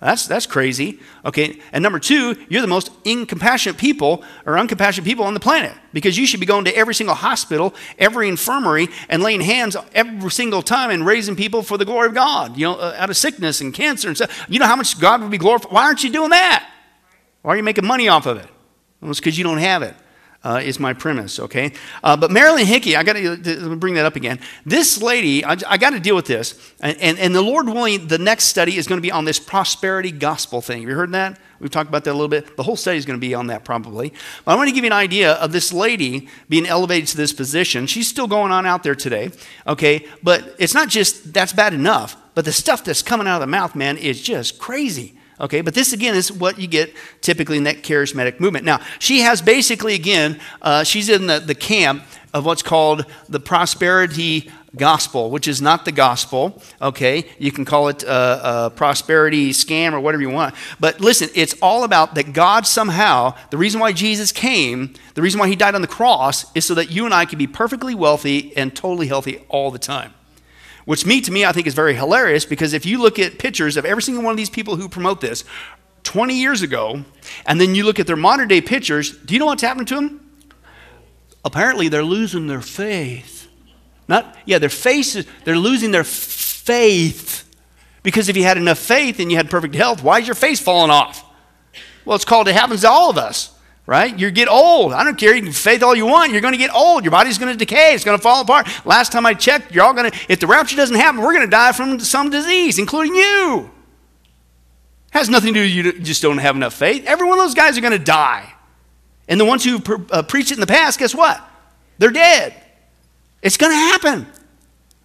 That's, 0.00 0.26
that's 0.26 0.46
crazy. 0.46 1.00
Okay. 1.24 1.58
And 1.72 1.82
number 1.82 1.98
two, 1.98 2.36
you're 2.50 2.60
the 2.60 2.66
most 2.66 2.90
incompassionate 3.04 3.78
people 3.78 4.22
or 4.44 4.54
uncompassionate 4.54 5.04
people 5.04 5.24
on 5.24 5.32
the 5.32 5.40
planet 5.40 5.72
because 5.94 6.18
you 6.18 6.26
should 6.26 6.40
be 6.40 6.44
going 6.44 6.66
to 6.66 6.76
every 6.76 6.94
single 6.94 7.14
hospital, 7.14 7.74
every 7.98 8.28
infirmary, 8.28 8.88
and 9.08 9.22
laying 9.22 9.40
hands 9.40 9.74
every 9.94 10.30
single 10.30 10.60
time 10.60 10.90
and 10.90 11.06
raising 11.06 11.34
people 11.34 11.62
for 11.62 11.78
the 11.78 11.86
glory 11.86 12.08
of 12.08 12.14
God, 12.14 12.58
you 12.58 12.66
know, 12.66 12.74
uh, 12.74 12.94
out 12.98 13.08
of 13.08 13.16
sickness 13.16 13.62
and 13.62 13.72
cancer 13.72 14.08
and 14.08 14.16
stuff. 14.16 14.44
You 14.50 14.58
know 14.58 14.66
how 14.66 14.76
much 14.76 15.00
God 15.00 15.22
would 15.22 15.30
be 15.30 15.38
glorified? 15.38 15.72
Why 15.72 15.84
aren't 15.84 16.04
you 16.04 16.10
doing 16.10 16.30
that? 16.30 16.70
Why 17.40 17.54
are 17.54 17.56
you 17.56 17.62
making 17.62 17.86
money 17.86 18.08
off 18.08 18.26
of 18.26 18.36
it? 18.36 18.48
Well, 19.00 19.10
it's 19.10 19.20
because 19.20 19.38
you 19.38 19.44
don't 19.44 19.58
have 19.58 19.82
it 19.82 19.94
uh, 20.46 20.60
is 20.60 20.78
my 20.78 20.92
premise, 20.92 21.40
okay? 21.40 21.72
Uh, 22.04 22.16
but 22.16 22.30
Marilyn 22.30 22.66
Hickey, 22.66 22.94
I 22.94 23.02
got 23.02 23.14
to 23.14 23.76
bring 23.76 23.94
that 23.94 24.06
up 24.06 24.14
again. 24.14 24.38
This 24.64 25.02
lady, 25.02 25.44
I, 25.44 25.56
I 25.66 25.76
got 25.76 25.90
to 25.90 25.98
deal 25.98 26.14
with 26.14 26.26
this. 26.26 26.72
And, 26.80 26.96
and, 27.00 27.18
and, 27.18 27.34
the 27.34 27.42
Lord 27.42 27.66
willing, 27.66 28.06
the 28.06 28.18
next 28.18 28.44
study 28.44 28.76
is 28.76 28.86
going 28.86 28.98
to 28.98 29.02
be 29.02 29.10
on 29.10 29.24
this 29.24 29.40
prosperity 29.40 30.12
gospel 30.12 30.60
thing. 30.60 30.82
Have 30.82 30.88
you 30.88 30.94
heard 30.94 31.10
that? 31.12 31.40
We've 31.58 31.70
talked 31.70 31.88
about 31.88 32.04
that 32.04 32.12
a 32.12 32.12
little 32.12 32.28
bit. 32.28 32.56
The 32.56 32.62
whole 32.62 32.76
study 32.76 32.96
is 32.96 33.04
going 33.04 33.18
to 33.18 33.26
be 33.26 33.34
on 33.34 33.48
that 33.48 33.64
probably. 33.64 34.12
But 34.44 34.52
I 34.52 34.54
want 34.54 34.68
to 34.68 34.74
give 34.74 34.84
you 34.84 34.90
an 34.90 34.96
idea 34.96 35.32
of 35.32 35.50
this 35.50 35.72
lady 35.72 36.28
being 36.48 36.66
elevated 36.66 37.08
to 37.08 37.16
this 37.16 37.32
position. 37.32 37.88
She's 37.88 38.06
still 38.06 38.28
going 38.28 38.52
on 38.52 38.66
out 38.66 38.84
there 38.84 38.94
today, 38.94 39.32
okay? 39.66 40.06
But 40.22 40.54
it's 40.60 40.74
not 40.74 40.88
just 40.88 41.32
that's 41.34 41.54
bad 41.54 41.74
enough, 41.74 42.16
but 42.36 42.44
the 42.44 42.52
stuff 42.52 42.84
that's 42.84 43.02
coming 43.02 43.26
out 43.26 43.36
of 43.36 43.40
the 43.40 43.50
mouth, 43.50 43.74
man, 43.74 43.96
is 43.96 44.22
just 44.22 44.60
crazy. 44.60 45.15
Okay, 45.38 45.60
but 45.60 45.74
this 45.74 45.92
again 45.92 46.14
is 46.14 46.32
what 46.32 46.58
you 46.58 46.66
get 46.66 46.94
typically 47.20 47.58
in 47.58 47.64
that 47.64 47.82
charismatic 47.82 48.40
movement. 48.40 48.64
Now, 48.64 48.80
she 48.98 49.20
has 49.20 49.42
basically, 49.42 49.94
again, 49.94 50.40
uh, 50.62 50.82
she's 50.82 51.10
in 51.10 51.26
the, 51.26 51.40
the 51.40 51.54
camp 51.54 52.04
of 52.32 52.46
what's 52.46 52.62
called 52.62 53.04
the 53.28 53.40
prosperity 53.40 54.50
gospel, 54.76 55.30
which 55.30 55.48
is 55.48 55.60
not 55.60 55.84
the 55.84 55.92
gospel. 55.92 56.62
Okay, 56.80 57.26
you 57.38 57.50
can 57.50 57.64
call 57.64 57.88
it 57.88 58.02
a, 58.02 58.66
a, 58.66 58.70
prosperity 58.70 59.50
scam 59.50 59.92
or 59.92 60.00
whatever 60.00 60.22
you 60.22 60.30
want. 60.30 60.54
But 60.78 61.00
listen, 61.00 61.28
it's 61.34 61.54
all 61.60 61.84
about 61.84 62.14
that 62.14 62.32
God 62.32 62.66
somehow, 62.66 63.34
the 63.50 63.58
reason 63.58 63.80
why 63.80 63.92
Jesus 63.92 64.32
came, 64.32 64.94
the 65.14 65.22
reason 65.22 65.40
why 65.40 65.48
he 65.48 65.56
died 65.56 65.74
on 65.74 65.82
the 65.82 65.88
cross, 65.88 66.54
is 66.54 66.64
so 66.64 66.74
that 66.74 66.90
you 66.90 67.04
and 67.04 67.14
I 67.14 67.24
can 67.24 67.38
be 67.38 67.46
perfectly 67.46 67.94
wealthy 67.94 68.56
and 68.56 68.74
totally 68.74 69.06
healthy 69.06 69.44
all 69.48 69.70
the 69.70 69.78
time. 69.78 70.12
Which 70.86 71.04
me 71.04 71.20
to 71.20 71.32
me 71.32 71.44
I 71.44 71.52
think 71.52 71.66
is 71.66 71.74
very 71.74 71.94
hilarious 71.94 72.46
because 72.46 72.72
if 72.72 72.86
you 72.86 73.02
look 73.02 73.18
at 73.18 73.38
pictures 73.38 73.76
of 73.76 73.84
every 73.84 74.02
single 74.02 74.24
one 74.24 74.30
of 74.30 74.36
these 74.36 74.48
people 74.48 74.76
who 74.76 74.88
promote 74.88 75.20
this 75.20 75.44
20 76.04 76.34
years 76.34 76.62
ago, 76.62 77.04
and 77.44 77.60
then 77.60 77.74
you 77.74 77.84
look 77.84 77.98
at 77.98 78.06
their 78.06 78.16
modern 78.16 78.48
day 78.48 78.60
pictures, 78.60 79.10
do 79.10 79.34
you 79.34 79.40
know 79.40 79.46
what's 79.46 79.62
happening 79.62 79.86
to 79.86 79.96
them? 79.96 80.30
Apparently 81.44 81.88
they're 81.88 82.04
losing 82.04 82.46
their 82.46 82.62
faith. 82.62 83.48
Not 84.08 84.36
yeah, 84.44 84.58
their 84.58 84.68
faces, 84.68 85.26
they're 85.44 85.58
losing 85.58 85.90
their 85.90 86.04
faith. 86.04 87.42
Because 88.04 88.28
if 88.28 88.36
you 88.36 88.44
had 88.44 88.56
enough 88.56 88.78
faith 88.78 89.18
and 89.18 89.32
you 89.32 89.36
had 89.36 89.50
perfect 89.50 89.74
health, 89.74 90.04
why 90.04 90.20
is 90.20 90.28
your 90.28 90.36
face 90.36 90.60
falling 90.60 90.92
off? 90.92 91.24
Well, 92.04 92.14
it's 92.14 92.24
called 92.24 92.46
it 92.46 92.54
happens 92.54 92.82
to 92.82 92.88
all 92.88 93.10
of 93.10 93.18
us 93.18 93.55
right? 93.86 94.18
You 94.18 94.30
get 94.30 94.48
old. 94.48 94.92
I 94.92 95.04
don't 95.04 95.16
care. 95.16 95.34
You 95.34 95.42
can 95.42 95.52
faith 95.52 95.82
all 95.82 95.94
you 95.94 96.06
want. 96.06 96.32
You're 96.32 96.40
going 96.40 96.52
to 96.52 96.58
get 96.58 96.74
old. 96.74 97.04
Your 97.04 97.12
body's 97.12 97.38
going 97.38 97.52
to 97.52 97.58
decay. 97.58 97.94
It's 97.94 98.04
going 98.04 98.18
to 98.18 98.22
fall 98.22 98.42
apart. 98.42 98.68
Last 98.84 99.12
time 99.12 99.24
I 99.24 99.34
checked, 99.34 99.72
you're 99.72 99.84
all 99.84 99.94
going 99.94 100.10
to, 100.10 100.18
if 100.28 100.40
the 100.40 100.46
rapture 100.46 100.76
doesn't 100.76 100.96
happen, 100.96 101.20
we're 101.20 101.32
going 101.32 101.46
to 101.46 101.50
die 101.50 101.72
from 101.72 102.00
some 102.00 102.30
disease, 102.30 102.78
including 102.78 103.14
you. 103.14 103.70
Has 105.10 105.30
nothing 105.30 105.54
to 105.54 105.60
do 105.60 105.64
with 105.64 105.96
you 105.96 106.04
just 106.04 106.20
don't 106.20 106.38
have 106.38 106.56
enough 106.56 106.74
faith. 106.74 107.04
Every 107.06 107.26
one 107.26 107.38
of 107.38 107.44
those 107.44 107.54
guys 107.54 107.78
are 107.78 107.80
going 107.80 107.92
to 107.92 107.98
die. 107.98 108.52
And 109.28 109.40
the 109.40 109.44
ones 109.44 109.64
who 109.64 109.80
uh, 110.10 110.22
preached 110.22 110.50
it 110.50 110.54
in 110.54 110.60
the 110.60 110.66
past, 110.66 110.98
guess 110.98 111.14
what? 111.14 111.40
They're 111.98 112.10
dead. 112.10 112.54
It's 113.40 113.56
going 113.56 113.72
to 113.72 113.76
happen, 113.76 114.26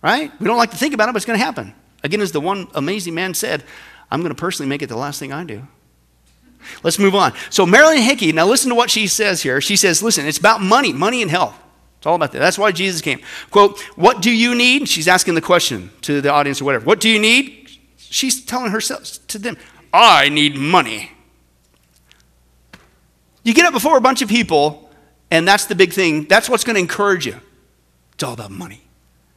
right? 0.01 0.31
We 0.39 0.47
don't 0.47 0.57
like 0.57 0.71
to 0.71 0.77
think 0.77 0.93
about 0.93 1.07
it, 1.07 1.13
but 1.13 1.17
it's 1.17 1.25
going 1.25 1.39
to 1.39 1.45
happen. 1.45 1.73
Again, 2.03 2.21
as 2.21 2.31
the 2.31 2.41
one 2.41 2.67
amazing 2.73 3.13
man 3.13 3.33
said, 3.33 3.63
I'm 4.09 4.21
going 4.21 4.33
to 4.33 4.39
personally 4.39 4.67
make 4.67 4.81
it 4.81 4.87
the 4.87 4.97
last 4.97 5.19
thing 5.19 5.31
I 5.31 5.43
do. 5.43 5.67
Let's 6.83 6.99
move 6.99 7.15
on. 7.15 7.33
So, 7.49 7.65
Marilyn 7.65 8.01
Hickey, 8.01 8.31
now 8.31 8.45
listen 8.45 8.69
to 8.69 8.75
what 8.75 8.89
she 8.89 9.07
says 9.07 9.41
here. 9.41 9.61
She 9.61 9.75
says, 9.75 10.01
listen, 10.01 10.25
it's 10.25 10.37
about 10.37 10.61
money, 10.61 10.93
money 10.93 11.21
and 11.21 11.29
health. 11.31 11.57
It's 11.97 12.07
all 12.07 12.15
about 12.15 12.31
that. 12.31 12.39
That's 12.39 12.57
why 12.57 12.71
Jesus 12.71 13.01
came. 13.01 13.19
Quote, 13.51 13.79
what 13.95 14.21
do 14.21 14.31
you 14.31 14.55
need? 14.55 14.89
She's 14.89 15.07
asking 15.07 15.35
the 15.35 15.41
question 15.41 15.91
to 16.01 16.19
the 16.21 16.31
audience 16.31 16.59
or 16.61 16.65
whatever. 16.65 16.85
What 16.85 16.99
do 16.99 17.09
you 17.09 17.19
need? 17.19 17.69
She's 17.97 18.43
telling 18.43 18.71
herself 18.71 19.25
to 19.27 19.37
them, 19.37 19.55
I 19.93 20.29
need 20.29 20.55
money. 20.55 21.11
You 23.43 23.53
get 23.53 23.65
up 23.65 23.73
before 23.73 23.97
a 23.97 24.01
bunch 24.01 24.21
of 24.21 24.29
people, 24.29 24.89
and 25.29 25.47
that's 25.47 25.65
the 25.65 25.75
big 25.75 25.93
thing. 25.93 26.25
That's 26.25 26.49
what's 26.49 26.63
going 26.63 26.75
to 26.75 26.79
encourage 26.79 27.25
you. 27.25 27.39
It's 28.13 28.23
all 28.23 28.33
about 28.33 28.51
money. 28.51 28.81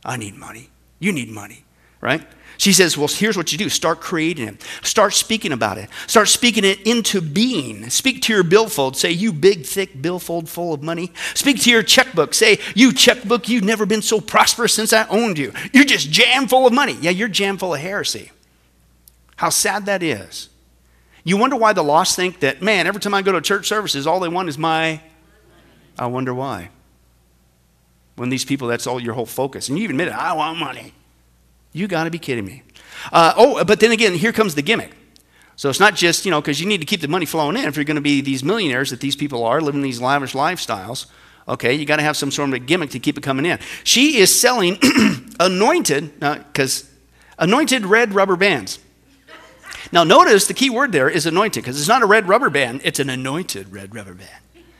I 0.04 0.16
need 0.16 0.34
money. 0.34 0.70
You 0.98 1.12
need 1.12 1.28
money, 1.28 1.64
right? 2.00 2.26
She 2.56 2.72
says, 2.72 2.96
Well, 2.96 3.08
here's 3.08 3.36
what 3.36 3.52
you 3.52 3.58
do 3.58 3.68
start 3.68 4.00
creating 4.00 4.48
it, 4.48 4.62
start 4.82 5.14
speaking 5.14 5.52
about 5.52 5.78
it, 5.78 5.88
start 6.06 6.28
speaking 6.28 6.64
it 6.64 6.80
into 6.86 7.20
being. 7.20 7.90
Speak 7.90 8.22
to 8.22 8.32
your 8.32 8.42
billfold. 8.42 8.96
Say, 8.96 9.10
You 9.10 9.32
big, 9.32 9.64
thick 9.64 10.00
billfold 10.00 10.48
full 10.48 10.72
of 10.72 10.82
money. 10.82 11.12
Speak 11.34 11.60
to 11.62 11.70
your 11.70 11.82
checkbook. 11.82 12.34
Say, 12.34 12.58
You 12.74 12.92
checkbook, 12.92 13.48
you've 13.48 13.64
never 13.64 13.86
been 13.86 14.02
so 14.02 14.20
prosperous 14.20 14.72
since 14.74 14.92
I 14.92 15.06
owned 15.08 15.38
you. 15.38 15.52
You're 15.72 15.84
just 15.84 16.10
jam 16.10 16.48
full 16.48 16.66
of 16.66 16.72
money. 16.72 16.96
Yeah, 17.00 17.10
you're 17.10 17.28
jam 17.28 17.58
full 17.58 17.74
of 17.74 17.80
heresy. 17.80 18.30
How 19.36 19.50
sad 19.50 19.86
that 19.86 20.02
is. 20.02 20.48
You 21.24 21.38
wonder 21.38 21.56
why 21.56 21.72
the 21.72 21.82
lost 21.82 22.16
think 22.16 22.40
that, 22.40 22.60
man, 22.60 22.86
every 22.86 23.00
time 23.00 23.14
I 23.14 23.22
go 23.22 23.32
to 23.32 23.40
church 23.40 23.66
services, 23.66 24.06
all 24.06 24.20
they 24.20 24.28
want 24.28 24.48
is 24.48 24.58
my. 24.58 25.00
I 25.98 26.06
wonder 26.06 26.34
why. 26.34 26.68
When 28.16 28.28
these 28.28 28.44
people, 28.44 28.68
that's 28.68 28.86
all 28.86 29.00
your 29.00 29.14
whole 29.14 29.26
focus. 29.26 29.68
And 29.68 29.78
you 29.78 29.84
even 29.84 29.96
admit 29.96 30.08
it, 30.08 30.14
I 30.14 30.34
want 30.34 30.58
money. 30.58 30.92
You 31.74 31.88
got 31.88 32.04
to 32.04 32.10
be 32.10 32.18
kidding 32.18 32.46
me. 32.46 32.62
Uh, 33.12 33.34
oh, 33.36 33.64
but 33.64 33.80
then 33.80 33.90
again, 33.90 34.14
here 34.14 34.32
comes 34.32 34.54
the 34.54 34.62
gimmick. 34.62 34.92
So 35.56 35.68
it's 35.68 35.80
not 35.80 35.94
just, 35.94 36.24
you 36.24 36.30
know, 36.30 36.40
because 36.40 36.60
you 36.60 36.66
need 36.66 36.80
to 36.80 36.86
keep 36.86 37.00
the 37.00 37.08
money 37.08 37.26
flowing 37.26 37.56
in 37.56 37.64
if 37.64 37.76
you're 37.76 37.84
going 37.84 37.96
to 37.96 38.00
be 38.00 38.20
these 38.20 38.42
millionaires 38.42 38.90
that 38.90 39.00
these 39.00 39.16
people 39.16 39.44
are, 39.44 39.60
living 39.60 39.82
these 39.82 40.00
lavish 40.00 40.32
lifestyles. 40.32 41.06
Okay, 41.46 41.74
you 41.74 41.84
got 41.84 41.96
to 41.96 42.02
have 42.02 42.16
some 42.16 42.30
sort 42.30 42.48
of 42.48 42.54
a 42.54 42.58
gimmick 42.60 42.90
to 42.90 42.98
keep 42.98 43.18
it 43.18 43.22
coming 43.22 43.44
in. 43.44 43.58
She 43.82 44.16
is 44.16 44.34
selling 44.34 44.78
anointed, 45.40 46.18
because 46.18 46.84
uh, 46.84 47.44
anointed 47.44 47.84
red 47.84 48.14
rubber 48.14 48.36
bands. 48.36 48.78
Now, 49.92 50.04
notice 50.04 50.46
the 50.46 50.54
key 50.54 50.70
word 50.70 50.92
there 50.92 51.10
is 51.10 51.26
anointed, 51.26 51.62
because 51.62 51.78
it's 51.78 51.88
not 51.88 52.02
a 52.02 52.06
red 52.06 52.28
rubber 52.28 52.50
band, 52.50 52.80
it's 52.84 52.98
an 52.98 53.10
anointed 53.10 53.72
red 53.72 53.94
rubber 53.94 54.14
band. 54.14 54.30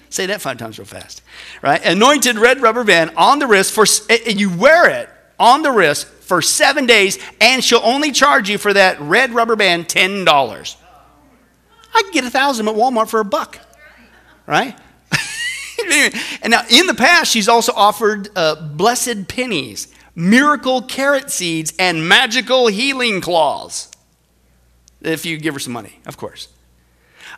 Say 0.08 0.26
that 0.26 0.40
five 0.40 0.58
times 0.58 0.78
real 0.78 0.86
fast. 0.86 1.22
Right? 1.60 1.84
Anointed 1.84 2.38
red 2.38 2.62
rubber 2.62 2.84
band 2.84 3.10
on 3.16 3.40
the 3.40 3.48
wrist 3.48 3.72
for 3.72 3.84
and 4.08 4.40
you 4.40 4.56
wear 4.56 4.88
it 4.88 5.08
on 5.38 5.62
the 5.62 5.70
wrist 5.70 6.06
for 6.06 6.40
seven 6.40 6.86
days, 6.86 7.18
and 7.40 7.62
she'll 7.62 7.80
only 7.84 8.12
charge 8.12 8.48
you 8.48 8.58
for 8.58 8.72
that 8.72 9.00
red 9.00 9.32
rubber 9.32 9.56
band 9.56 9.88
$10. 9.88 10.76
I 11.94 12.02
can 12.02 12.12
get 12.12 12.24
a 12.24 12.30
thousand 12.30 12.68
at 12.68 12.74
Walmart 12.74 13.08
for 13.08 13.20
a 13.20 13.24
buck, 13.24 13.58
right? 14.46 14.76
and 16.42 16.50
now, 16.50 16.62
in 16.70 16.86
the 16.86 16.94
past, 16.94 17.30
she's 17.30 17.48
also 17.48 17.72
offered 17.74 18.28
uh, 18.34 18.54
blessed 18.56 19.28
pennies, 19.28 19.88
miracle 20.14 20.82
carrot 20.82 21.30
seeds, 21.30 21.72
and 21.78 22.08
magical 22.08 22.66
healing 22.66 23.20
claws. 23.20 23.90
If 25.00 25.26
you 25.26 25.36
give 25.36 25.54
her 25.54 25.60
some 25.60 25.74
money, 25.74 26.00
of 26.06 26.16
course. 26.16 26.48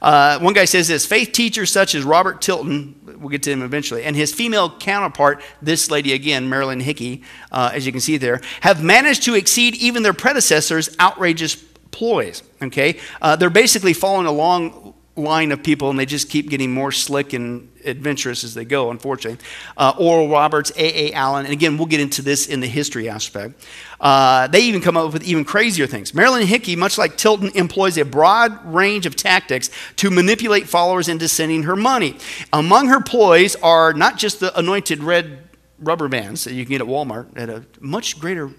Uh, 0.02 0.38
one 0.38 0.54
guy 0.54 0.64
says 0.64 0.88
this 0.88 1.06
faith 1.06 1.32
teachers 1.32 1.70
such 1.70 1.94
as 1.94 2.04
Robert 2.04 2.40
Tilton, 2.42 2.94
we'll 3.18 3.28
get 3.28 3.42
to 3.44 3.50
him 3.50 3.62
eventually, 3.62 4.04
and 4.04 4.14
his 4.14 4.32
female 4.32 4.70
counterpart, 4.78 5.42
this 5.62 5.90
lady 5.90 6.12
again, 6.12 6.48
Marilyn 6.48 6.80
Hickey, 6.80 7.22
uh, 7.50 7.70
as 7.72 7.86
you 7.86 7.92
can 7.92 8.00
see 8.00 8.16
there, 8.16 8.40
have 8.60 8.82
managed 8.82 9.22
to 9.24 9.34
exceed 9.34 9.74
even 9.76 10.02
their 10.02 10.12
predecessors' 10.12 10.96
outrageous 11.00 11.56
ploys. 11.90 12.42
Okay? 12.60 12.98
Uh, 13.22 13.36
they're 13.36 13.50
basically 13.50 13.92
following 13.92 14.26
a 14.26 14.32
long 14.32 14.85
line 15.16 15.50
of 15.50 15.62
people 15.62 15.90
and 15.90 15.98
they 15.98 16.06
just 16.06 16.28
keep 16.28 16.50
getting 16.50 16.72
more 16.72 16.92
slick 16.92 17.32
and 17.32 17.70
adventurous 17.84 18.44
as 18.44 18.54
they 18.54 18.64
go, 18.64 18.90
unfortunately. 18.90 19.44
Uh, 19.76 19.94
Oral 19.98 20.28
Roberts, 20.28 20.70
A.A. 20.76 21.12
Allen, 21.12 21.46
and 21.46 21.52
again, 21.52 21.76
we'll 21.78 21.86
get 21.86 22.00
into 22.00 22.22
this 22.22 22.46
in 22.46 22.60
the 22.60 22.66
history 22.66 23.08
aspect. 23.08 23.64
Uh, 24.00 24.46
they 24.48 24.60
even 24.60 24.80
come 24.80 24.96
up 24.96 25.12
with 25.12 25.24
even 25.24 25.44
crazier 25.44 25.86
things. 25.86 26.14
Marilyn 26.14 26.46
Hickey, 26.46 26.76
much 26.76 26.98
like 26.98 27.16
Tilton, 27.16 27.50
employs 27.54 27.96
a 27.96 28.04
broad 28.04 28.64
range 28.66 29.06
of 29.06 29.16
tactics 29.16 29.70
to 29.96 30.10
manipulate 30.10 30.68
followers 30.68 31.08
into 31.08 31.28
sending 31.28 31.62
her 31.62 31.76
money. 31.76 32.16
Among 32.52 32.88
her 32.88 33.00
ploys 33.00 33.56
are 33.56 33.92
not 33.94 34.18
just 34.18 34.40
the 34.40 34.56
anointed 34.58 35.02
red 35.02 35.38
rubber 35.78 36.08
bands 36.08 36.44
that 36.44 36.54
you 36.54 36.64
can 36.64 36.72
get 36.72 36.80
at 36.80 36.86
Walmart 36.86 37.26
at 37.36 37.48
a 37.48 37.64
much 37.80 38.18
greater, 38.18 38.50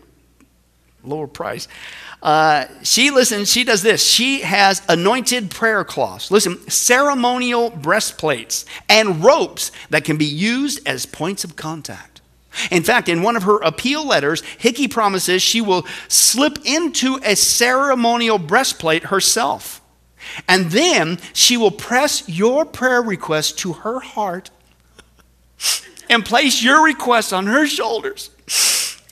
lower 1.08 1.28
price. 1.28 1.68
Uh, 2.22 2.66
she 2.84 3.12
listens, 3.12 3.52
she 3.52 3.64
does 3.64 3.82
this. 3.82 4.06
She 4.06 4.42
has 4.42 4.82
anointed 4.90 5.52
prayer 5.52 5.84
cloths. 5.84 6.32
Listen, 6.32 6.70
ceremonial 6.70 7.70
breastplates 7.70 8.66
and 8.90 9.24
ropes 9.24 9.72
that 9.90 10.04
can 10.04 10.18
be 10.18 10.26
used 10.26 10.86
as 10.88 11.06
points 11.06 11.44
of 11.44 11.56
contact. 11.56 12.22
In 12.72 12.84
fact, 12.84 13.08
in 13.08 13.22
one 13.22 13.36
of 13.36 13.44
her 13.44 13.62
appeal 13.62 14.06
letters, 14.06 14.42
Hickey 14.42 14.88
promises 14.88 15.42
she 15.42 15.62
will 15.62 15.86
slip 16.08 16.58
into 16.66 17.20
a 17.24 17.36
ceremonial 17.36 18.40
breastplate 18.40 19.04
herself. 19.06 19.82
And 20.48 20.72
then 20.72 21.20
she 21.34 21.56
will 21.56 21.72
press 21.72 22.28
your 22.28 22.66
prayer 22.66 23.02
request 23.02 23.60
to 23.60 23.74
her 23.74 24.00
heart 24.00 24.50
and 26.10 26.26
place 26.26 26.64
your 26.64 26.84
request 26.84 27.32
on 27.32 27.46
her 27.48 27.68
shoulders 27.68 28.30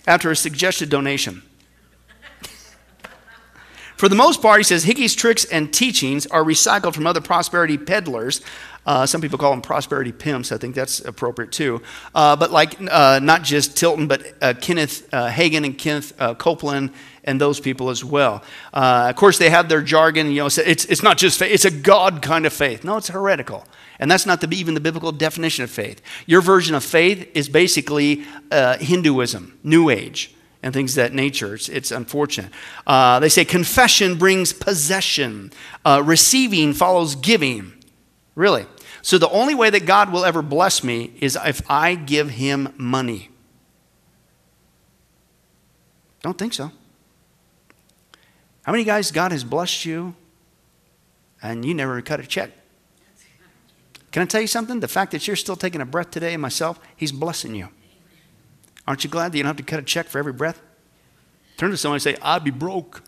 after 0.07 0.31
a 0.31 0.35
suggested 0.35 0.89
donation. 0.89 1.41
For 3.97 4.09
the 4.09 4.15
most 4.15 4.41
part, 4.41 4.59
he 4.59 4.63
says 4.63 4.83
Hickey's 4.83 5.15
tricks 5.15 5.45
and 5.45 5.73
teachings 5.73 6.27
are 6.27 6.43
recycled 6.43 6.93
from 6.93 7.07
other 7.07 7.21
prosperity 7.21 7.77
peddlers. 7.77 8.41
Uh, 8.85 9.05
some 9.05 9.21
people 9.21 9.39
call 9.39 9.51
them 9.51 9.61
prosperity 9.61 10.11
pimps. 10.11 10.51
I 10.51 10.57
think 10.57 10.75
that's 10.75 10.99
appropriate 10.99 11.51
too. 11.51 11.81
Uh, 12.13 12.35
but 12.35 12.51
like 12.51 12.75
uh, 12.91 13.19
not 13.23 13.43
just 13.43 13.77
Tilton, 13.77 14.07
but 14.07 14.23
uh, 14.41 14.53
Kenneth 14.61 15.11
uh, 15.13 15.29
Hagin 15.29 15.65
and 15.65 15.77
Kenneth 15.77 16.13
uh, 16.19 16.35
Copeland 16.35 16.91
and 17.23 17.41
those 17.41 17.59
people 17.59 17.89
as 17.89 18.03
well. 18.03 18.43
of 18.73 19.15
course, 19.15 19.39
they 19.39 19.49
have 19.49 19.69
their 19.69 19.81
jargon. 19.81 20.27
You 20.27 20.41
know, 20.41 20.45
it's, 20.45 20.57
it's 20.59 21.01
not 21.01 21.17
just 21.17 21.39
faith; 21.39 21.51
it's 21.51 21.65
a 21.65 21.71
God 21.71 22.21
kind 22.21 22.45
of 22.45 22.53
faith. 22.53 22.83
No, 22.83 22.97
it's 22.97 23.07
heretical. 23.07 23.65
And 23.97 24.11
that's 24.11 24.25
not 24.25 24.41
the, 24.41 24.55
even 24.55 24.73
the 24.73 24.81
biblical 24.81 25.13
definition 25.13 25.63
of 25.63 25.71
faith. 25.71 26.01
Your 26.27 26.41
version 26.41 26.75
of 26.75 26.83
faith 26.83 27.31
is 27.33 27.49
basically 27.49 28.25
Hinduism, 28.51 29.57
New 29.63 29.89
Age 29.89 30.35
and 30.65 30.74
things 30.74 30.98
of 30.98 31.03
that 31.03 31.13
nature. 31.13 31.53
It's, 31.53 31.69
it's 31.69 31.91
unfortunate. 31.91 32.51
Uh, 32.88 33.19
they 33.19 33.29
say 33.29 33.45
confession 33.45 34.17
brings 34.17 34.51
possession, 34.51 35.53
uh, 35.86 36.01
receiving 36.03 36.74
follows 36.74 37.15
giving. 37.15 37.72
Really. 38.34 38.65
So 39.03 39.19
the 39.19 39.29
only 39.29 39.53
way 39.53 39.69
that 39.69 39.86
God 39.86 40.12
will 40.12 40.25
ever 40.25 40.41
bless 40.41 40.84
me 40.84 41.13
is 41.22 41.38
if 41.45 41.62
I 41.69 41.93
give 41.93 42.31
him 42.31 42.74
money. 42.77 43.29
Don't 46.24 46.38
think 46.38 46.55
so. 46.55 46.72
How 48.63 48.72
many 48.72 48.84
guys 48.84 49.12
God 49.12 49.31
has 49.31 49.43
blessed 49.43 49.86
you 49.86 50.15
and 51.43 51.63
you 51.63 51.75
never 51.75 52.01
cut 52.01 52.19
a 52.19 52.25
check? 52.25 52.50
Can 54.12 54.24
I 54.24 54.25
tell 54.25 54.41
you 54.41 54.48
something? 54.48 54.79
The 54.79 54.88
fact 54.88 55.12
that 55.12 55.27
you're 55.27 55.36
still 55.36 55.55
taking 55.55 55.81
a 55.81 55.86
breath 55.86 56.10
today, 56.10 56.36
myself, 56.38 56.79
He's 56.95 57.12
blessing 57.12 57.53
you. 57.53 57.69
Aren't 58.88 59.04
you 59.04 59.10
glad 59.10 59.32
that 59.32 59.38
you 59.38 59.44
don't 59.44 59.50
have 59.50 59.58
to 59.58 59.63
cut 59.63 59.80
a 59.80 59.84
check 59.84 60.08
for 60.08 60.20
every 60.20 60.34
breath? 60.34 60.62
Turn 61.58 61.72
to 61.72 61.77
someone 61.77 61.96
and 61.96 62.04
say, 62.04 62.18
I'd 62.22 62.44
be 62.44 62.51
broke. 62.51 63.01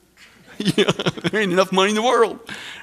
there 0.57 1.41
ain't 1.41 1.51
enough 1.51 1.71
money 1.71 1.89
in 1.89 1.95
the 1.95 2.01
world. 2.01 2.39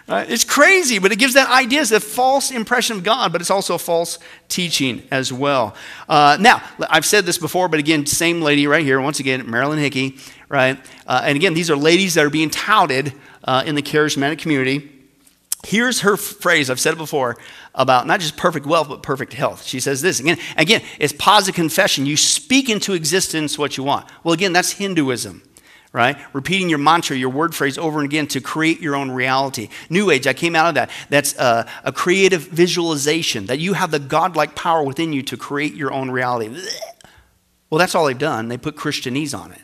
Right? 0.06 0.30
It's 0.30 0.44
crazy, 0.44 1.00
but 1.00 1.10
it 1.10 1.16
gives 1.16 1.34
that 1.34 1.50
idea, 1.50 1.80
it's 1.80 1.90
a 1.90 1.98
false 1.98 2.50
impression 2.50 2.98
of 2.98 3.02
God, 3.02 3.32
but 3.32 3.40
it's 3.40 3.50
also 3.50 3.74
a 3.74 3.78
false 3.78 4.18
teaching 4.48 5.02
as 5.10 5.32
well. 5.32 5.74
Uh, 6.08 6.36
now, 6.38 6.62
I've 6.88 7.06
said 7.06 7.26
this 7.26 7.38
before, 7.38 7.68
but 7.68 7.80
again, 7.80 8.06
same 8.06 8.42
lady 8.42 8.66
right 8.66 8.84
here, 8.84 9.00
once 9.00 9.18
again, 9.18 9.50
Marilyn 9.50 9.78
Hickey, 9.78 10.18
right? 10.48 10.78
Uh, 11.06 11.22
and 11.24 11.36
again, 11.36 11.54
these 11.54 11.70
are 11.70 11.76
ladies 11.76 12.14
that 12.14 12.24
are 12.24 12.30
being 12.30 12.50
touted 12.50 13.12
uh, 13.42 13.64
in 13.66 13.74
the 13.74 13.82
charismatic 13.82 14.38
community. 14.38 14.90
Here's 15.66 16.02
her 16.02 16.16
phrase, 16.16 16.70
I've 16.70 16.78
said 16.78 16.92
it 16.92 16.98
before, 16.98 17.38
about 17.74 18.06
not 18.06 18.20
just 18.20 18.36
perfect 18.36 18.66
wealth, 18.66 18.88
but 18.88 19.02
perfect 19.02 19.32
health. 19.32 19.64
She 19.64 19.80
says 19.80 20.00
this 20.00 20.20
again, 20.20 20.38
again, 20.56 20.82
it's 20.98 21.12
positive 21.12 21.54
confession. 21.54 22.06
You 22.06 22.16
speak 22.16 22.68
into 22.68 22.92
existence 22.92 23.58
what 23.58 23.76
you 23.76 23.84
want. 23.84 24.08
Well, 24.22 24.32
again, 24.32 24.52
that's 24.52 24.72
Hinduism 24.72 25.42
right? 25.94 26.18
Repeating 26.32 26.68
your 26.68 26.80
mantra, 26.80 27.16
your 27.16 27.30
word 27.30 27.54
phrase 27.54 27.78
over 27.78 28.00
and 28.00 28.06
again 28.06 28.26
to 28.26 28.40
create 28.40 28.80
your 28.80 28.96
own 28.96 29.12
reality. 29.12 29.68
New 29.88 30.10
Age, 30.10 30.26
I 30.26 30.32
came 30.32 30.56
out 30.56 30.66
of 30.66 30.74
that. 30.74 30.90
That's 31.08 31.38
a, 31.38 31.70
a 31.84 31.92
creative 31.92 32.42
visualization, 32.48 33.46
that 33.46 33.60
you 33.60 33.74
have 33.74 33.92
the 33.92 34.00
godlike 34.00 34.56
power 34.56 34.82
within 34.82 35.12
you 35.12 35.22
to 35.22 35.36
create 35.36 35.74
your 35.74 35.92
own 35.92 36.10
reality. 36.10 36.48
Well, 37.70 37.78
that's 37.78 37.94
all 37.94 38.06
they've 38.06 38.18
done. 38.18 38.48
They 38.48 38.58
put 38.58 38.74
Christianese 38.74 39.38
on 39.38 39.52
it. 39.52 39.60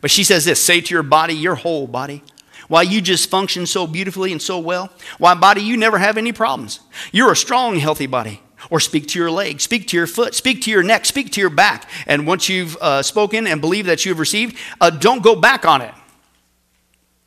But 0.00 0.10
she 0.10 0.24
says 0.24 0.46
this 0.46 0.60
say 0.60 0.80
to 0.80 0.94
your 0.94 1.02
body, 1.02 1.34
your 1.34 1.54
whole 1.54 1.86
body, 1.86 2.22
why 2.68 2.82
you 2.82 3.00
just 3.00 3.30
function 3.30 3.66
so 3.66 3.86
beautifully 3.86 4.32
and 4.32 4.40
so 4.40 4.58
well. 4.58 4.90
Why, 5.18 5.34
body, 5.34 5.62
you 5.62 5.76
never 5.76 5.98
have 5.98 6.16
any 6.16 6.32
problems. 6.32 6.80
You're 7.12 7.32
a 7.32 7.36
strong, 7.36 7.78
healthy 7.78 8.06
body. 8.06 8.40
Or 8.70 8.80
speak 8.80 9.08
to 9.08 9.18
your 9.18 9.30
leg, 9.30 9.60
speak 9.60 9.88
to 9.88 9.96
your 9.96 10.06
foot, 10.06 10.34
speak 10.34 10.62
to 10.62 10.70
your 10.70 10.82
neck, 10.82 11.04
speak 11.04 11.32
to 11.32 11.40
your 11.40 11.50
back. 11.50 11.88
And 12.06 12.26
once 12.26 12.48
you've 12.48 12.76
uh, 12.80 13.02
spoken 13.02 13.46
and 13.46 13.60
believe 13.60 13.86
that 13.86 14.04
you 14.06 14.12
have 14.12 14.18
received, 14.18 14.56
uh, 14.80 14.90
don't 14.90 15.22
go 15.22 15.36
back 15.36 15.66
on 15.66 15.82
it. 15.82 15.94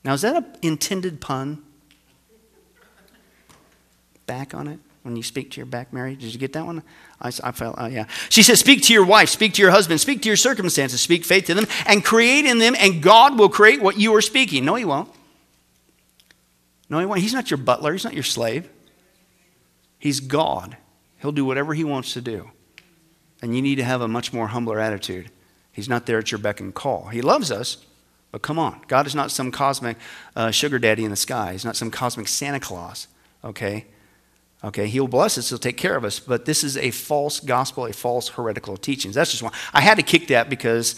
Now, 0.03 0.13
is 0.13 0.21
that 0.21 0.35
an 0.35 0.45
intended 0.61 1.21
pun? 1.21 1.63
Back 4.25 4.55
on 4.55 4.67
it? 4.67 4.79
When 5.03 5.15
you 5.15 5.23
speak 5.23 5.51
to 5.51 5.57
your 5.57 5.65
back, 5.65 5.93
Mary? 5.93 6.15
Did 6.15 6.33
you 6.33 6.39
get 6.39 6.51
that 6.53 6.65
one? 6.65 6.83
I, 7.21 7.31
I 7.41 7.51
felt, 7.51 7.79
uh, 7.79 7.85
yeah. 7.85 8.07
She 8.29 8.43
says, 8.43 8.59
Speak 8.59 8.81
to 8.83 8.93
your 8.93 9.05
wife, 9.05 9.29
speak 9.29 9.53
to 9.53 9.61
your 9.61 9.71
husband, 9.71 10.01
speak 10.01 10.21
to 10.23 10.27
your 10.27 10.35
circumstances, 10.35 10.99
speak 10.99 11.23
faith 11.23 11.45
to 11.45 11.53
them, 11.53 11.65
and 11.85 12.03
create 12.03 12.45
in 12.45 12.57
them, 12.57 12.75
and 12.77 13.01
God 13.01 13.39
will 13.39 13.47
create 13.47 13.81
what 13.81 13.97
you 13.97 14.13
are 14.15 14.21
speaking. 14.21 14.65
No, 14.65 14.75
He 14.75 14.83
won't. 14.83 15.09
No, 16.89 16.99
He 16.99 17.05
won't. 17.05 17.21
He's 17.21 17.33
not 17.33 17.51
your 17.51 17.57
butler, 17.57 17.91
He's 17.93 18.03
not 18.03 18.13
your 18.13 18.23
slave. 18.23 18.69
He's 19.99 20.19
God. 20.19 20.77
He'll 21.19 21.31
do 21.31 21.45
whatever 21.45 21.73
he 21.73 21.83
wants 21.83 22.13
to 22.13 22.21
do. 22.21 22.51
And 23.41 23.55
you 23.55 23.61
need 23.61 23.75
to 23.75 23.83
have 23.83 24.01
a 24.01 24.07
much 24.07 24.33
more 24.33 24.47
humbler 24.47 24.79
attitude. 24.79 25.31
He's 25.71 25.89
not 25.89 26.05
there 26.05 26.19
at 26.19 26.31
your 26.31 26.39
beck 26.39 26.59
and 26.59 26.73
call. 26.73 27.07
He 27.07 27.21
loves 27.21 27.51
us, 27.51 27.77
but 28.31 28.41
come 28.41 28.57
on. 28.57 28.81
God 28.87 29.05
is 29.05 29.13
not 29.13 29.31
some 29.31 29.51
cosmic 29.51 29.97
uh, 30.35 30.51
sugar 30.51 30.79
daddy 30.79 31.03
in 31.03 31.11
the 31.11 31.15
sky. 31.15 31.51
He's 31.51 31.65
not 31.65 31.75
some 31.75 31.91
cosmic 31.91 32.27
Santa 32.27 32.59
Claus, 32.59 33.07
okay? 33.43 33.85
Okay, 34.63 34.87
he'll 34.87 35.07
bless 35.07 35.37
us, 35.37 35.49
he'll 35.49 35.59
take 35.59 35.77
care 35.77 35.95
of 35.95 36.03
us, 36.03 36.19
but 36.19 36.45
this 36.45 36.63
is 36.63 36.77
a 36.77 36.89
false 36.89 37.39
gospel, 37.39 37.85
a 37.85 37.93
false 37.93 38.29
heretical 38.29 38.75
teachings. 38.75 39.13
That's 39.13 39.29
just 39.29 39.43
one. 39.43 39.53
I 39.71 39.81
had 39.81 39.97
to 39.97 40.03
kick 40.03 40.27
that 40.29 40.49
because 40.49 40.95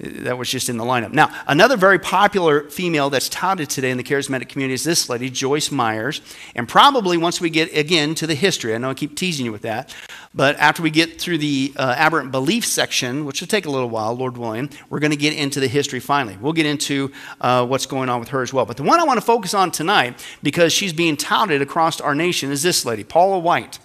that 0.00 0.38
was 0.38 0.48
just 0.48 0.68
in 0.68 0.78
the 0.78 0.84
lineup. 0.84 1.12
Now, 1.12 1.30
another 1.46 1.76
very 1.76 1.98
popular 1.98 2.68
female 2.70 3.10
that's 3.10 3.28
touted 3.28 3.68
today 3.68 3.90
in 3.90 3.98
the 3.98 4.02
charismatic 4.02 4.48
community 4.48 4.74
is 4.74 4.84
this 4.84 5.08
lady, 5.08 5.28
Joyce 5.28 5.70
Myers. 5.70 6.22
And 6.54 6.66
probably 6.66 7.18
once 7.18 7.40
we 7.40 7.50
get 7.50 7.76
again 7.76 8.14
to 8.16 8.26
the 8.26 8.34
history, 8.34 8.74
I 8.74 8.78
know 8.78 8.90
I 8.90 8.94
keep 8.94 9.14
teasing 9.14 9.44
you 9.44 9.52
with 9.52 9.62
that, 9.62 9.94
but 10.34 10.56
after 10.58 10.82
we 10.82 10.90
get 10.90 11.20
through 11.20 11.38
the 11.38 11.72
uh, 11.76 11.94
aberrant 11.98 12.32
belief 12.32 12.64
section, 12.64 13.26
which 13.26 13.40
will 13.40 13.48
take 13.48 13.66
a 13.66 13.70
little 13.70 13.90
while, 13.90 14.14
Lord 14.14 14.38
willing, 14.38 14.70
we're 14.88 15.00
going 15.00 15.10
to 15.10 15.16
get 15.16 15.34
into 15.34 15.60
the 15.60 15.68
history 15.68 16.00
finally. 16.00 16.38
We'll 16.40 16.52
get 16.54 16.66
into 16.66 17.12
uh, 17.40 17.66
what's 17.66 17.86
going 17.86 18.08
on 18.08 18.20
with 18.20 18.30
her 18.30 18.42
as 18.42 18.52
well. 18.52 18.64
But 18.64 18.78
the 18.78 18.84
one 18.84 19.00
I 19.00 19.04
want 19.04 19.18
to 19.18 19.26
focus 19.26 19.52
on 19.52 19.70
tonight, 19.70 20.24
because 20.42 20.72
she's 20.72 20.94
being 20.94 21.16
touted 21.16 21.60
across 21.60 22.00
our 22.00 22.14
nation, 22.14 22.50
is 22.50 22.62
this 22.62 22.86
lady, 22.86 23.04
Paula 23.04 23.38
White. 23.38 23.78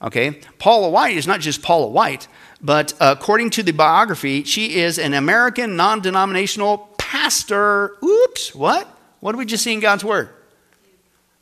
Okay? 0.00 0.40
Paula 0.58 0.88
White 0.88 1.16
is 1.16 1.26
not 1.26 1.40
just 1.40 1.62
Paula 1.62 1.88
White. 1.88 2.28
But 2.64 2.94
according 2.98 3.50
to 3.50 3.62
the 3.62 3.72
biography, 3.72 4.42
she 4.44 4.76
is 4.76 4.98
an 4.98 5.12
American 5.12 5.76
non 5.76 6.00
denominational 6.00 6.78
pastor. 6.96 7.96
Oops, 8.02 8.54
what? 8.54 8.88
What 9.20 9.32
did 9.32 9.38
we 9.38 9.44
just 9.44 9.62
see 9.62 9.74
in 9.74 9.80
God's 9.80 10.02
Word? 10.02 10.30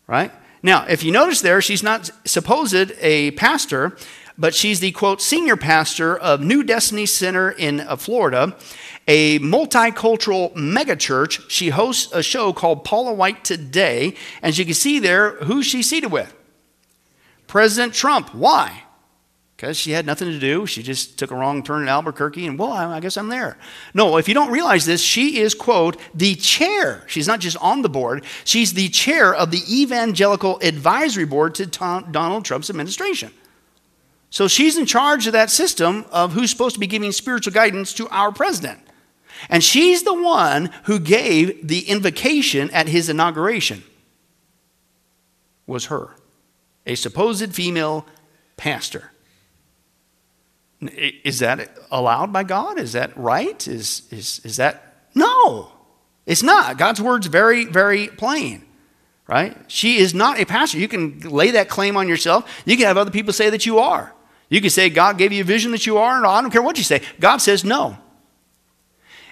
Right? 0.09 0.33
Now, 0.65 0.85
if 0.87 1.05
you 1.05 1.13
notice 1.13 1.41
there, 1.41 1.63
she's 1.63 1.83
not 1.83 2.11
supposed 2.25 2.93
a 3.01 3.31
pastor, 3.33 3.97
but 4.37 4.53
she's 4.53 4.81
the 4.81 4.91
quote, 4.91 5.23
senior 5.23 5.57
pastor 5.57 6.17
of 6.19 6.41
New 6.41 6.65
Destiny 6.65 7.07
Center 7.07 7.53
in 7.53 7.81
uh, 7.81 7.95
Florida, 7.95 8.57
a 9.07 9.39
multicultural 9.39 10.53
megachurch. 10.55 11.49
She 11.49 11.69
hosts 11.71 12.13
a 12.13 12.23
show 12.23 12.53
called 12.53 12.83
Paula 12.83 13.13
White 13.13 13.45
Today, 13.45 14.17
and 14.43 14.59
you 14.59 14.65
can 14.65 14.75
see 14.75 14.99
there 14.99 15.37
who 15.45 15.63
she's 15.63 15.89
seated 15.89 16.11
with 16.11 16.35
President 17.47 17.95
Trump. 17.95 18.35
Why? 18.35 18.83
Because 19.62 19.77
she 19.77 19.92
had 19.92 20.05
nothing 20.05 20.27
to 20.27 20.40
do. 20.40 20.66
She 20.66 20.83
just 20.83 21.20
took 21.20 21.31
a 21.31 21.37
wrong 21.37 21.62
turn 21.62 21.83
in 21.83 21.88
Albuquerque, 21.88 22.48
and 22.48 22.59
well, 22.59 22.72
I 22.72 22.98
guess 22.98 23.16
I'm 23.16 23.29
there. 23.29 23.57
No, 23.94 24.16
if 24.16 24.27
you 24.27 24.35
don't 24.35 24.51
realize 24.51 24.87
this, 24.87 25.01
she 25.01 25.38
is, 25.38 25.55
quote, 25.55 26.01
the 26.12 26.35
chair. 26.35 27.05
She's 27.07 27.29
not 27.29 27.38
just 27.38 27.57
on 27.59 27.83
the 27.83 27.88
board, 27.88 28.25
she's 28.42 28.75
the 28.75 28.88
chair 28.88 29.33
of 29.33 29.53
the 29.53 29.62
Evangelical 29.72 30.59
Advisory 30.62 31.27
Board 31.27 31.55
to 31.55 31.66
Donald 31.66 32.44
Trump's 32.44 32.70
administration. 32.70 33.31
So 34.31 34.48
she's 34.48 34.77
in 34.77 34.85
charge 34.85 35.29
of 35.29 35.33
that 35.35 35.48
system 35.48 36.07
of 36.11 36.33
who's 36.33 36.51
supposed 36.51 36.75
to 36.75 36.81
be 36.81 36.88
giving 36.88 37.12
spiritual 37.12 37.53
guidance 37.53 37.94
to 37.94 38.09
our 38.09 38.33
president. 38.33 38.81
And 39.48 39.62
she's 39.62 40.03
the 40.03 40.20
one 40.20 40.72
who 40.87 40.98
gave 40.98 41.68
the 41.68 41.88
invocation 41.88 42.68
at 42.70 42.88
his 42.88 43.09
inauguration. 43.09 43.85
Was 45.68 45.85
her, 45.85 46.16
a 46.85 46.96
supposed 46.96 47.55
female 47.55 48.07
pastor. 48.57 49.12
Is 50.88 51.38
that 51.38 51.77
allowed 51.90 52.33
by 52.33 52.42
God? 52.42 52.79
Is 52.79 52.92
that 52.92 53.16
right? 53.16 53.66
Is, 53.68 54.03
is, 54.11 54.40
is 54.45 54.57
that? 54.57 55.07
No, 55.14 55.71
it's 56.27 56.42
not. 56.42 56.79
God's 56.79 57.01
word's 57.01 57.27
very, 57.27 57.66
very 57.66 58.09
plain, 58.09 58.64
right? 59.27 59.57
She 59.68 59.99
is 59.99 60.14
not 60.14 60.40
a 60.40 60.45
pastor. 60.45 60.79
You 60.79 60.88
can 60.88 61.21
lay 61.21 61.53
that 61.53 61.68
claim 61.68 61.97
on 61.97 62.09
yourself. 62.09 62.51
You 62.64 62.77
can 62.77 62.87
have 62.87 62.97
other 62.97 63.11
people 63.11 63.33
say 63.33 63.51
that 63.51 63.66
you 63.66 63.79
are. 63.79 64.12
You 64.49 64.61
can 64.61 64.71
say 64.71 64.90
God 64.90 65.18
gave 65.18 65.33
you 65.33 65.42
a 65.42 65.45
vision 65.45 65.71
that 65.73 65.87
you 65.87 65.99
are, 65.99 66.16
and 66.16 66.27
I 66.27 66.40
don't 66.42 66.51
care 66.51 66.62
what 66.62 66.79
you 66.79 66.85
say. 66.85 67.03
God 67.21 67.38
says 67.38 67.64
no. 67.64 67.97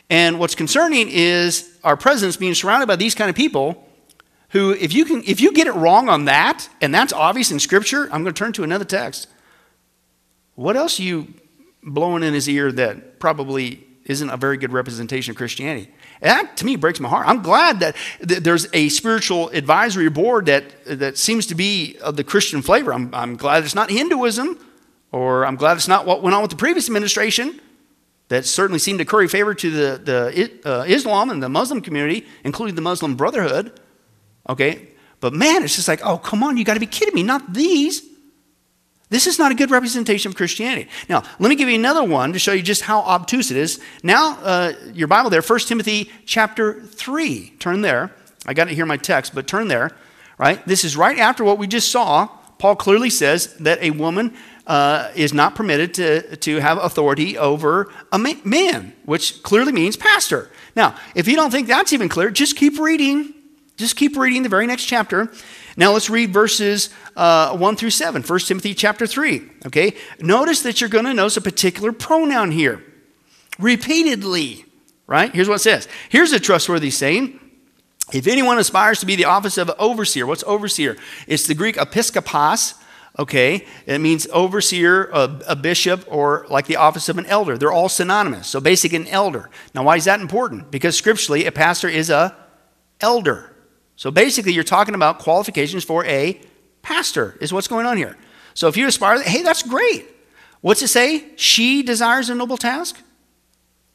And 0.08 0.38
what's 0.38 0.54
concerning 0.54 1.08
is 1.08 1.78
our 1.84 1.96
president's 1.96 2.36
being 2.36 2.54
surrounded 2.54 2.86
by 2.86 2.96
these 2.96 3.14
kind 3.14 3.30
of 3.30 3.36
people 3.36 3.86
who, 4.50 4.72
if 4.72 4.92
you, 4.92 5.04
can, 5.04 5.22
if 5.26 5.40
you 5.40 5.52
get 5.52 5.66
it 5.66 5.74
wrong 5.74 6.08
on 6.08 6.24
that, 6.24 6.68
and 6.80 6.94
that's 6.94 7.12
obvious 7.12 7.50
in 7.50 7.60
Scripture, 7.60 8.04
I'm 8.04 8.22
going 8.22 8.34
to 8.34 8.38
turn 8.38 8.52
to 8.54 8.64
another 8.64 8.84
text. 8.84 9.28
What 10.60 10.76
else 10.76 11.00
are 11.00 11.04
you 11.04 11.32
blowing 11.82 12.22
in 12.22 12.34
his 12.34 12.46
ear 12.46 12.70
that 12.70 13.18
probably 13.18 13.82
isn't 14.04 14.28
a 14.28 14.36
very 14.36 14.58
good 14.58 14.74
representation 14.74 15.30
of 15.30 15.38
Christianity? 15.38 15.90
that, 16.20 16.58
to 16.58 16.66
me, 16.66 16.76
breaks 16.76 17.00
my 17.00 17.08
heart. 17.08 17.26
I'm 17.26 17.40
glad 17.40 17.80
that 17.80 17.96
there's 18.20 18.68
a 18.74 18.90
spiritual 18.90 19.48
advisory 19.48 20.10
board 20.10 20.44
that, 20.46 20.66
that 20.84 21.16
seems 21.16 21.46
to 21.46 21.54
be 21.54 21.96
of 22.02 22.16
the 22.16 22.24
Christian 22.24 22.60
flavor. 22.60 22.92
I'm, 22.92 23.08
I'm 23.14 23.36
glad 23.36 23.64
it's 23.64 23.74
not 23.74 23.90
Hinduism, 23.90 24.62
or 25.12 25.46
I'm 25.46 25.56
glad 25.56 25.78
it's 25.78 25.88
not 25.88 26.04
what 26.04 26.22
went 26.22 26.34
on 26.34 26.42
with 26.42 26.50
the 26.50 26.58
previous 26.58 26.88
administration 26.88 27.58
that 28.28 28.44
certainly 28.44 28.78
seemed 28.78 28.98
to 28.98 29.06
curry 29.06 29.28
favor 29.28 29.54
to 29.54 29.70
the, 29.70 29.98
the 30.04 30.70
uh, 30.70 30.84
Islam 30.86 31.30
and 31.30 31.42
the 31.42 31.48
Muslim 31.48 31.80
community, 31.80 32.26
including 32.44 32.74
the 32.74 32.82
Muslim 32.82 33.16
Brotherhood. 33.16 33.80
Okay? 34.46 34.88
But 35.20 35.32
man, 35.32 35.62
it's 35.62 35.76
just 35.76 35.88
like, 35.88 36.04
oh, 36.04 36.18
come 36.18 36.42
on, 36.42 36.58
you 36.58 36.66
got 36.66 36.74
to 36.74 36.80
be 36.80 36.86
kidding 36.86 37.14
me. 37.14 37.22
Not 37.22 37.54
these. 37.54 38.09
This 39.10 39.26
is 39.26 39.38
not 39.38 39.50
a 39.50 39.54
good 39.56 39.72
representation 39.72 40.30
of 40.30 40.36
Christianity. 40.36 40.88
Now, 41.08 41.24
let 41.40 41.48
me 41.48 41.56
give 41.56 41.68
you 41.68 41.74
another 41.74 42.04
one 42.04 42.32
to 42.32 42.38
show 42.38 42.52
you 42.52 42.62
just 42.62 42.82
how 42.82 43.00
obtuse 43.00 43.50
it 43.50 43.56
is. 43.56 43.80
Now, 44.04 44.38
uh, 44.40 44.72
your 44.94 45.08
Bible 45.08 45.30
there, 45.30 45.42
1 45.42 45.58
Timothy 45.60 46.10
chapter 46.24 46.80
3. 46.80 47.54
Turn 47.58 47.82
there. 47.82 48.14
I 48.46 48.54
got 48.54 48.68
it 48.68 48.74
here 48.74 48.86
my 48.86 48.96
text, 48.96 49.34
but 49.34 49.48
turn 49.48 49.68
there, 49.68 49.90
right? 50.38 50.64
This 50.64 50.84
is 50.84 50.96
right 50.96 51.18
after 51.18 51.44
what 51.44 51.58
we 51.58 51.66
just 51.66 51.90
saw. 51.90 52.28
Paul 52.58 52.76
clearly 52.76 53.10
says 53.10 53.54
that 53.56 53.82
a 53.82 53.90
woman 53.90 54.34
uh, 54.66 55.10
is 55.16 55.34
not 55.34 55.56
permitted 55.56 55.94
to, 55.94 56.36
to 56.36 56.60
have 56.60 56.78
authority 56.78 57.36
over 57.36 57.92
a 58.12 58.18
man, 58.18 58.92
which 59.04 59.42
clearly 59.42 59.72
means 59.72 59.96
pastor. 59.96 60.50
Now, 60.76 60.94
if 61.16 61.26
you 61.26 61.34
don't 61.34 61.50
think 61.50 61.66
that's 61.66 61.92
even 61.92 62.08
clear, 62.08 62.30
just 62.30 62.56
keep 62.56 62.78
reading. 62.78 63.34
Just 63.76 63.96
keep 63.96 64.16
reading 64.16 64.42
the 64.42 64.48
very 64.48 64.66
next 64.66 64.84
chapter. 64.84 65.32
Now 65.80 65.92
let's 65.92 66.10
read 66.10 66.30
verses 66.30 66.90
uh, 67.16 67.56
1 67.56 67.76
through 67.76 67.88
7, 67.88 68.22
1 68.22 68.38
Timothy 68.40 68.74
chapter 68.74 69.06
3. 69.06 69.48
Okay? 69.64 69.96
Notice 70.20 70.60
that 70.60 70.78
you're 70.78 70.90
going 70.90 71.06
to 71.06 71.14
notice 71.14 71.38
a 71.38 71.40
particular 71.40 71.90
pronoun 71.90 72.50
here. 72.50 72.84
Repeatedly, 73.58 74.66
right? 75.06 75.34
Here's 75.34 75.48
what 75.48 75.54
it 75.54 75.60
says. 75.60 75.88
Here's 76.10 76.32
a 76.32 76.38
trustworthy 76.38 76.90
saying. 76.90 77.40
If 78.12 78.26
anyone 78.26 78.58
aspires 78.58 79.00
to 79.00 79.06
be 79.06 79.16
the 79.16 79.24
office 79.24 79.56
of 79.56 79.70
overseer, 79.78 80.26
what's 80.26 80.44
overseer? 80.44 80.98
It's 81.26 81.46
the 81.46 81.54
Greek 81.54 81.76
episkopos, 81.76 82.74
okay? 83.18 83.66
It 83.86 84.00
means 84.00 84.26
overseer, 84.34 85.04
a, 85.14 85.40
a, 85.46 85.56
bishop, 85.56 86.04
or 86.08 86.44
like 86.50 86.66
the 86.66 86.76
office 86.76 87.08
of 87.08 87.16
an 87.16 87.24
elder. 87.24 87.56
They're 87.56 87.72
all 87.72 87.88
synonymous. 87.88 88.48
So 88.48 88.60
basically, 88.60 88.98
an 88.98 89.06
elder. 89.06 89.48
Now, 89.74 89.84
why 89.84 89.96
is 89.96 90.04
that 90.04 90.20
important? 90.20 90.70
Because 90.70 90.94
scripturally, 90.94 91.46
a 91.46 91.52
pastor 91.52 91.88
is 91.88 92.10
a 92.10 92.36
elder. 93.00 93.49
So 94.00 94.10
basically, 94.10 94.54
you're 94.54 94.64
talking 94.64 94.94
about 94.94 95.18
qualifications 95.18 95.84
for 95.84 96.06
a 96.06 96.40
pastor, 96.80 97.36
is 97.38 97.52
what's 97.52 97.68
going 97.68 97.84
on 97.84 97.98
here. 97.98 98.16
So 98.54 98.66
if 98.66 98.78
you 98.78 98.86
aspire, 98.86 99.20
hey, 99.20 99.42
that's 99.42 99.62
great. 99.62 100.06
What's 100.62 100.80
it 100.80 100.88
say? 100.88 101.26
She 101.36 101.82
desires 101.82 102.30
a 102.30 102.34
noble 102.34 102.56
task? 102.56 102.98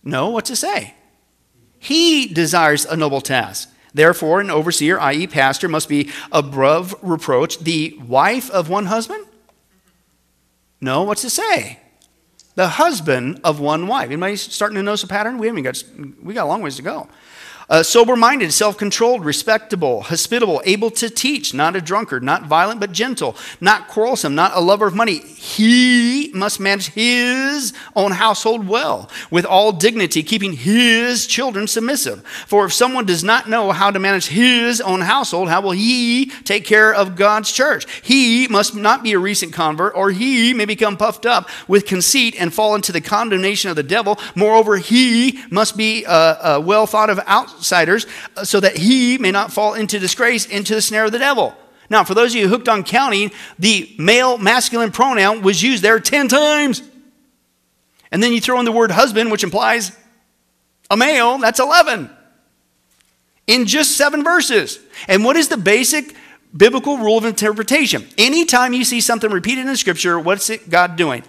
No, 0.04 0.30
what's 0.30 0.52
it 0.52 0.58
say? 0.58 0.94
He 1.80 2.28
desires 2.28 2.86
a 2.86 2.96
noble 2.96 3.20
task. 3.20 3.74
Therefore, 3.96 4.41
an 4.41 4.52
overseer, 4.52 5.00
i.e., 5.00 5.26
pastor, 5.26 5.68
must 5.68 5.89
be 5.89 6.12
above 6.32 6.94
reproach, 7.02 7.58
the 7.58 7.98
wife 8.08 8.52
of 8.52 8.70
one 8.70 8.86
husband? 8.86 9.26
No, 10.82 11.02
what's 11.02 11.24
it 11.24 11.32
say? 11.32 11.80
The 12.54 12.68
husband 12.68 13.39
of 13.44 13.60
one 13.60 13.88
wife. 13.88 14.12
Anybody 14.12 14.36
starting 14.36 14.76
to 14.76 14.84
notice 14.84 15.02
a 15.02 15.08
pattern? 15.08 15.39
We 15.39 15.48
haven't 15.48 15.63
got 15.63 15.84
we 16.22 16.36
got 16.36 16.44
a 16.44 16.50
long 16.50 16.62
ways 16.62 16.76
to 16.76 16.84
go. 16.84 17.10
Uh, 17.67 17.82
sober 17.82 18.15
minded, 18.15 18.51
self 18.54 18.78
controlled, 18.78 19.25
respectable, 19.25 20.01
hospitable, 20.04 20.62
able 20.65 20.91
to 20.91 21.10
teach, 21.10 21.54
not 21.54 21.75
a 21.75 21.82
drunkard, 21.82 22.23
not 22.23 22.45
violent 22.45 22.80
but 22.80 22.91
gentle, 22.91 23.36
not 23.60 23.88
quarrelsome, 23.88 24.36
not 24.36 24.51
a 24.54 24.60
lover 24.60 24.86
of 24.86 24.93
money. 24.93 25.17
He 25.17 26.32
must 26.34 26.60
manage 26.60 26.89
his 26.89 27.73
own 27.95 28.12
household 28.12 28.67
well, 28.67 29.10
with 29.32 29.45
all 29.45 29.71
dignity, 29.71 30.21
keeping 30.21 30.54
his 30.54 31.25
children 31.25 31.65
submissive. 31.67 32.25
For 32.45 32.65
if 32.65 32.73
someone 32.73 33.06
does 33.06 33.23
not 33.23 33.49
know 33.49 33.71
how 33.71 33.89
to 33.89 33.99
manage 33.99 34.28
his 34.28 34.80
own 34.80 35.01
household, 35.01 35.49
how 35.49 35.62
will 35.62 35.71
he 35.71 36.28
take 36.43 36.65
care 36.65 36.93
of 36.93 37.15
God's 37.15 37.51
church? 37.51 37.86
He 38.01 38.47
must 38.47 38.75
not 38.75 39.01
be 39.01 39.13
a 39.13 39.19
recent 39.19 39.54
convert, 39.54 39.95
or 39.95 40.12
he 40.12 40.54
may 40.54 40.65
become 40.65 40.97
puffed 40.97 41.25
up 41.25 41.49
with 41.67 41.88
conceit 41.88 42.36
and 42.39 42.54
fall 42.54 42.75
into 42.75 42.91
the 42.91 43.01
condemnation 43.01 43.71
of 43.71 43.75
the 43.75 43.84
devil. 43.84 44.19
Moreover, 44.36 44.78
he 44.78 45.39
must 45.49 45.75
be 45.75 46.06
uh, 46.06 46.12
uh, 46.12 46.62
well 46.63 46.86
thought 46.86 47.10
of 47.10 47.19
out 47.25 47.55
outsiders 47.56 48.06
uh, 48.36 48.44
so 48.44 48.60
that 48.60 48.78
he 48.78 49.18
may 49.18 49.32
not 49.32 49.52
fall 49.52 49.74
into 49.74 50.00
disgrace, 50.00 50.46
into 50.46 50.76
the 50.76 50.82
snare 50.82 51.06
of 51.06 51.12
the 51.12 51.20
devil. 51.20 51.56
Now, 51.89 52.04
for 52.04 52.13
those 52.13 52.34
of 52.34 52.41
you 52.41 52.48
hooked 52.48 52.68
on 52.68 52.84
counting, 52.84 53.32
the 53.60 53.94
male 53.98 54.38
masculine 54.38 54.91
pronoun 54.91 55.41
was 55.41 55.62
used 55.62 55.84
there 55.84 56.00
10 56.00 56.28
times. 56.28 56.82
And 58.12 58.24
then 58.24 58.34
you 58.34 58.41
throw 58.41 58.60
in 58.60 58.65
the 58.65 58.72
word 58.72 58.91
husband, 58.91 59.32
which 59.32 59.44
implies 59.44 59.91
a 60.89 60.98
male, 60.98 61.38
that's 61.38 61.60
11. 61.60 62.10
In 63.48 63.65
just 63.65 63.98
seven 63.98 64.24
verses. 64.24 64.80
And 65.08 65.24
what 65.24 65.36
is 65.36 65.50
the 65.50 65.58
basic 65.58 66.15
biblical 66.56 66.98
rule 66.98 67.18
of 67.18 67.26
interpretation? 67.26 68.08
Anytime 68.18 68.74
you 68.74 68.84
see 68.84 69.02
something 69.02 69.30
repeated 69.30 69.68
in 69.68 69.76
Scripture, 69.76 70.20
what's 70.20 70.50
it 70.50 70.70
God 70.70 70.96
doing? 70.96 71.24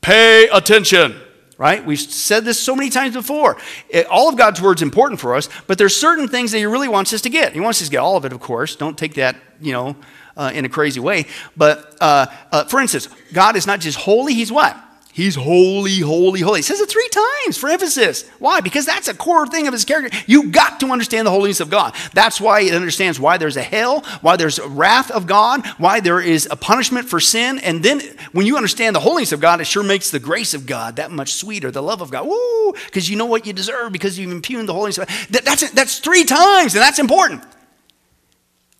Pay 0.00 0.48
attention 0.48 1.20
right? 1.58 1.84
We've 1.84 1.98
said 1.98 2.44
this 2.44 2.60
so 2.60 2.74
many 2.74 2.90
times 2.90 3.14
before. 3.14 3.56
It, 3.88 4.06
all 4.06 4.28
of 4.28 4.36
God's 4.36 4.60
word 4.60 4.78
is 4.78 4.82
important 4.82 5.20
for 5.20 5.34
us, 5.34 5.48
but 5.66 5.78
there's 5.78 5.96
certain 5.96 6.28
things 6.28 6.52
that 6.52 6.58
He 6.58 6.66
really 6.66 6.88
wants 6.88 7.12
us 7.12 7.20
to 7.22 7.30
get. 7.30 7.52
He 7.52 7.60
wants 7.60 7.80
us 7.80 7.88
to 7.88 7.92
get 7.92 7.98
all 7.98 8.16
of 8.16 8.24
it, 8.24 8.32
of 8.32 8.40
course. 8.40 8.76
Don't 8.76 8.98
take 8.98 9.14
that, 9.14 9.36
you 9.60 9.72
know, 9.72 9.96
uh, 10.36 10.50
in 10.54 10.64
a 10.64 10.68
crazy 10.68 11.00
way. 11.00 11.26
But 11.56 11.96
uh, 12.00 12.26
uh, 12.50 12.64
for 12.64 12.80
instance, 12.80 13.08
God 13.32 13.56
is 13.56 13.66
not 13.66 13.80
just 13.80 13.98
holy; 13.98 14.34
He's 14.34 14.50
what? 14.50 14.76
He's 15.14 15.36
holy, 15.36 16.00
holy, 16.00 16.40
holy. 16.40 16.58
He 16.58 16.62
says 16.62 16.80
it 16.80 16.90
three 16.90 17.08
times 17.08 17.56
for 17.56 17.68
emphasis. 17.68 18.28
Why? 18.40 18.60
Because 18.60 18.84
that's 18.84 19.06
a 19.06 19.14
core 19.14 19.46
thing 19.46 19.68
of 19.68 19.72
his 19.72 19.84
character. 19.84 20.18
You 20.26 20.50
got 20.50 20.80
to 20.80 20.88
understand 20.88 21.24
the 21.24 21.30
holiness 21.30 21.60
of 21.60 21.70
God. 21.70 21.94
That's 22.14 22.40
why 22.40 22.62
it 22.62 22.74
understands 22.74 23.20
why 23.20 23.38
there's 23.38 23.56
a 23.56 23.62
hell, 23.62 24.00
why 24.22 24.34
there's 24.34 24.58
a 24.58 24.66
wrath 24.66 25.12
of 25.12 25.28
God, 25.28 25.64
why 25.78 26.00
there 26.00 26.18
is 26.20 26.48
a 26.50 26.56
punishment 26.56 27.08
for 27.08 27.20
sin. 27.20 27.60
And 27.60 27.80
then 27.80 28.00
when 28.32 28.44
you 28.44 28.56
understand 28.56 28.96
the 28.96 29.00
holiness 29.00 29.30
of 29.30 29.38
God, 29.38 29.60
it 29.60 29.68
sure 29.68 29.84
makes 29.84 30.10
the 30.10 30.18
grace 30.18 30.52
of 30.52 30.66
God 30.66 30.96
that 30.96 31.12
much 31.12 31.34
sweeter, 31.34 31.70
the 31.70 31.80
love 31.80 32.00
of 32.00 32.10
God. 32.10 32.26
Woo! 32.26 32.72
Because 32.72 33.08
you 33.08 33.14
know 33.14 33.26
what 33.26 33.46
you 33.46 33.52
deserve 33.52 33.92
because 33.92 34.18
you've 34.18 34.32
impugned 34.32 34.68
the 34.68 34.74
holiness 34.74 34.98
of 34.98 35.06
God. 35.06 35.16
That, 35.30 35.44
that's, 35.44 35.70
that's 35.70 36.00
three 36.00 36.24
times, 36.24 36.74
and 36.74 36.82
that's 36.82 36.98
important. 36.98 37.44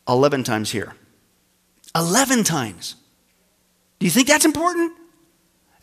11 0.09 0.43
times 0.43 0.73
here. 0.73 0.97
11 1.95 2.43
times. 2.43 2.97
Do 4.01 4.07
you 4.07 4.11
think 4.11 4.27
that's 4.27 4.45
important? 4.45 4.95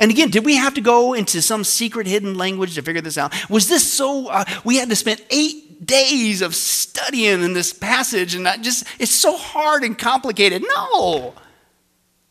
And 0.02 0.10
again, 0.10 0.32
did 0.32 0.44
we 0.44 0.56
have 0.56 0.74
to 0.74 0.82
go 0.82 1.14
into 1.14 1.44
some 1.44 1.64
secret 1.64 2.08
hidden 2.08 2.36
language 2.36 2.74
to 2.74 2.82
figure 2.82 3.02
this 3.02 3.20
out? 3.20 3.34
Was 3.52 3.70
this 3.70 3.90
so, 3.90 4.30
uh, 4.30 4.46
we 4.66 4.78
had 4.78 4.90
to 4.90 4.96
spend 4.96 5.24
eight 5.30 5.86
days 5.86 6.42
of 6.42 6.56
studying 6.56 7.44
in 7.44 7.54
this 7.54 7.72
passage 7.72 8.34
and 8.34 8.48
that 8.48 8.62
just, 8.62 8.84
it's 8.98 9.12
so 9.12 9.38
hard 9.38 9.84
and 9.84 9.96
complicated. 9.98 10.64
No. 10.64 11.36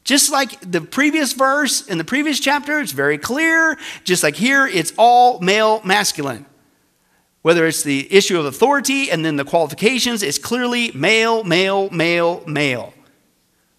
Just 0.03 0.33
like 0.33 0.69
the 0.69 0.81
previous 0.81 1.33
verse 1.33 1.87
in 1.87 1.97
the 1.97 2.05
previous 2.05 2.41
chapter, 2.41 2.81
it's 2.81 2.91
very 2.91 3.19
clear. 3.19 3.79
Just 4.03 4.25
like 4.25 4.35
here, 4.35 4.67
it's 4.67 4.93
all 4.99 5.39
male 5.39 5.81
masculine. 5.85 6.47
Whether 7.43 7.69
it's 7.69 7.85
the 7.85 8.13
issue 8.13 8.37
of 8.37 8.47
authority 8.47 9.13
and 9.13 9.25
then 9.25 9.37
the 9.37 9.45
qualifications, 9.45 10.25
it's 10.25 10.39
clearly 10.39 10.91
male, 10.91 11.45
male, 11.45 11.89
male, 11.91 12.43
male. 12.49 12.93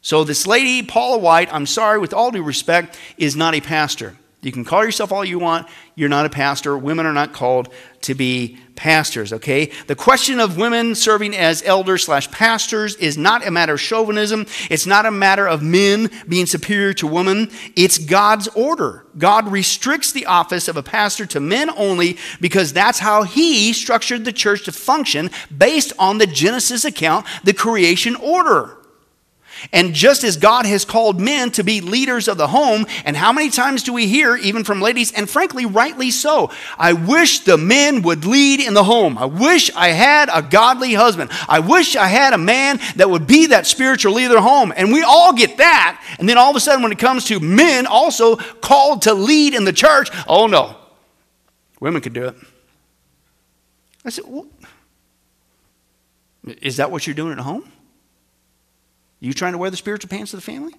So, 0.01 0.23
this 0.23 0.47
lady, 0.47 0.81
Paula 0.81 1.19
White, 1.19 1.53
I'm 1.53 1.67
sorry, 1.67 1.99
with 1.99 2.13
all 2.13 2.31
due 2.31 2.41
respect, 2.41 2.97
is 3.17 3.35
not 3.35 3.53
a 3.53 3.61
pastor. 3.61 4.17
You 4.41 4.51
can 4.51 4.65
call 4.65 4.83
yourself 4.83 5.11
all 5.11 5.23
you 5.23 5.37
want. 5.37 5.67
You're 5.93 6.09
not 6.09 6.25
a 6.25 6.29
pastor. 6.29 6.75
Women 6.75 7.05
are 7.05 7.13
not 7.13 7.31
called 7.31 7.71
to 8.01 8.15
be 8.15 8.57
pastors, 8.75 9.31
okay? 9.31 9.71
The 9.85 9.95
question 9.95 10.39
of 10.39 10.57
women 10.57 10.95
serving 10.95 11.35
as 11.35 11.61
elders 11.61 12.05
slash 12.05 12.31
pastors 12.31 12.95
is 12.95 13.19
not 13.19 13.45
a 13.45 13.51
matter 13.51 13.73
of 13.73 13.81
chauvinism. 13.81 14.47
It's 14.71 14.87
not 14.87 15.05
a 15.05 15.11
matter 15.11 15.47
of 15.47 15.61
men 15.61 16.09
being 16.27 16.47
superior 16.47 16.93
to 16.93 17.05
women. 17.05 17.51
It's 17.75 17.99
God's 17.99 18.47
order. 18.49 19.05
God 19.15 19.47
restricts 19.47 20.11
the 20.11 20.25
office 20.25 20.67
of 20.67 20.75
a 20.75 20.81
pastor 20.81 21.27
to 21.27 21.39
men 21.39 21.69
only 21.69 22.17
because 22.39 22.73
that's 22.73 22.97
how 22.97 23.21
he 23.21 23.71
structured 23.73 24.25
the 24.25 24.33
church 24.33 24.65
to 24.65 24.71
function 24.71 25.29
based 25.55 25.93
on 25.99 26.17
the 26.17 26.25
Genesis 26.25 26.83
account, 26.83 27.27
the 27.43 27.53
creation 27.53 28.15
order. 28.15 28.80
And 29.71 29.93
just 29.93 30.23
as 30.23 30.37
God 30.37 30.65
has 30.65 30.85
called 30.85 31.19
men 31.19 31.51
to 31.51 31.63
be 31.63 31.81
leaders 31.81 32.27
of 32.27 32.37
the 32.37 32.47
home, 32.47 32.85
and 33.05 33.15
how 33.15 33.31
many 33.31 33.49
times 33.49 33.83
do 33.83 33.93
we 33.93 34.07
hear, 34.07 34.35
even 34.35 34.63
from 34.63 34.81
ladies, 34.81 35.11
and 35.11 35.29
frankly, 35.29 35.65
rightly 35.65 36.11
so, 36.11 36.51
I 36.77 36.93
wish 36.93 37.41
the 37.41 37.57
men 37.57 38.01
would 38.01 38.25
lead 38.25 38.59
in 38.59 38.73
the 38.73 38.83
home. 38.83 39.17
I 39.17 39.25
wish 39.25 39.71
I 39.75 39.89
had 39.89 40.29
a 40.33 40.41
godly 40.41 40.93
husband. 40.93 41.31
I 41.47 41.59
wish 41.59 41.95
I 41.95 42.07
had 42.07 42.33
a 42.33 42.37
man 42.37 42.79
that 42.95 43.09
would 43.09 43.27
be 43.27 43.47
that 43.47 43.67
spiritual 43.67 44.13
leader 44.13 44.39
home. 44.39 44.73
And 44.75 44.91
we 44.91 45.03
all 45.03 45.33
get 45.33 45.57
that. 45.57 46.03
And 46.19 46.27
then 46.27 46.37
all 46.37 46.49
of 46.49 46.55
a 46.55 46.59
sudden, 46.59 46.83
when 46.83 46.91
it 46.91 46.99
comes 46.99 47.25
to 47.25 47.39
men 47.39 47.85
also 47.85 48.35
called 48.35 49.03
to 49.03 49.13
lead 49.13 49.53
in 49.53 49.63
the 49.63 49.73
church, 49.73 50.09
oh 50.27 50.47
no, 50.47 50.75
women 51.79 52.01
could 52.01 52.13
do 52.13 52.25
it. 52.25 52.35
I 54.03 54.09
said, 54.09 54.25
well, 54.27 54.47
is 56.61 56.77
that 56.77 56.89
what 56.89 57.05
you're 57.05 57.13
doing 57.13 57.33
at 57.33 57.39
home? 57.39 57.71
You 59.21 59.31
trying 59.33 59.53
to 59.53 59.57
wear 59.57 59.69
the 59.69 59.77
spiritual 59.77 60.09
pants 60.09 60.33
of 60.33 60.39
the 60.39 60.45
family? 60.45 60.73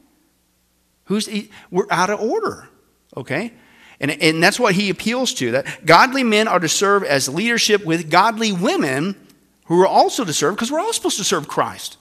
Who's 1.05 1.29
we're 1.71 1.87
out 1.91 2.11
of 2.11 2.21
order, 2.21 2.69
okay? 3.17 3.53
And, 4.01 4.11
and 4.11 4.43
that's 4.43 4.59
what 4.59 4.75
he 4.75 4.91
appeals 4.91 5.33
to. 5.35 5.53
That 5.53 5.87
godly 5.87 6.25
men 6.25 6.49
are 6.49 6.59
to 6.59 6.69
serve 6.69 7.05
as 7.05 7.29
leadership 7.29 7.85
with 7.85 8.11
godly 8.11 8.53
women 8.53 9.17
who 9.67 9.81
are 9.81 9.87
also 9.87 10.25
to 10.25 10.33
serve, 10.33 10.57
because 10.57 10.73
we're 10.73 10.81
all 10.81 10.93
supposed 10.93 11.19
to 11.19 11.25
serve 11.25 11.47
Christ, 11.47 11.97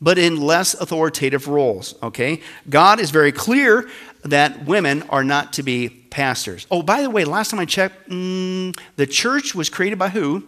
but 0.00 0.18
in 0.18 0.40
less 0.40 0.74
authoritative 0.74 1.48
roles, 1.48 1.94
okay? 2.02 2.42
God 2.68 3.00
is 3.00 3.10
very 3.10 3.32
clear 3.32 3.88
that 4.24 4.66
women 4.66 5.02
are 5.04 5.24
not 5.24 5.54
to 5.54 5.62
be 5.62 5.88
pastors. 5.88 6.66
Oh, 6.70 6.82
by 6.82 7.02
the 7.02 7.10
way, 7.10 7.24
last 7.24 7.50
time 7.50 7.60
I 7.60 7.64
checked, 7.64 8.10
mm, 8.10 8.78
the 8.96 9.06
church 9.06 9.54
was 9.54 9.70
created 9.70 9.98
by 9.98 10.10
who? 10.10 10.44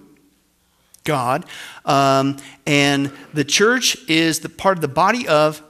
God. 1.04 1.44
Um, 1.84 2.36
and 2.66 3.12
the 3.32 3.44
church 3.44 3.96
is 4.08 4.40
the 4.40 4.48
part 4.48 4.76
of 4.76 4.82
the 4.82 4.88
body 4.88 5.26
of 5.26 5.62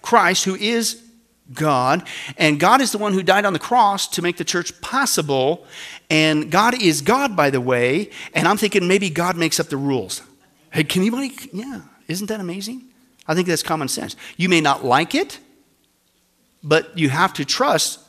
Christ, 0.00 0.44
who 0.44 0.54
is 0.54 1.02
God. 1.52 2.06
And 2.36 2.58
God 2.58 2.80
is 2.80 2.92
the 2.92 2.98
one 2.98 3.12
who 3.12 3.22
died 3.22 3.44
on 3.44 3.52
the 3.52 3.58
cross 3.58 4.08
to 4.08 4.22
make 4.22 4.36
the 4.36 4.44
church 4.44 4.80
possible. 4.80 5.66
And 6.10 6.50
God 6.50 6.80
is 6.80 7.02
God, 7.02 7.36
by 7.36 7.50
the 7.50 7.60
way. 7.60 8.10
And 8.34 8.48
I'm 8.48 8.56
thinking 8.56 8.88
maybe 8.88 9.10
God 9.10 9.36
makes 9.36 9.60
up 9.60 9.68
the 9.68 9.76
rules. 9.76 10.22
Hey, 10.70 10.84
can 10.84 11.02
anybody? 11.02 11.32
Yeah, 11.52 11.82
isn't 12.08 12.26
that 12.28 12.40
amazing? 12.40 12.84
I 13.26 13.34
think 13.34 13.46
that's 13.46 13.62
common 13.62 13.88
sense. 13.88 14.16
You 14.36 14.48
may 14.48 14.60
not 14.60 14.84
like 14.84 15.14
it, 15.14 15.38
but 16.62 16.96
you 16.98 17.08
have 17.08 17.32
to 17.34 17.44
trust 17.44 18.00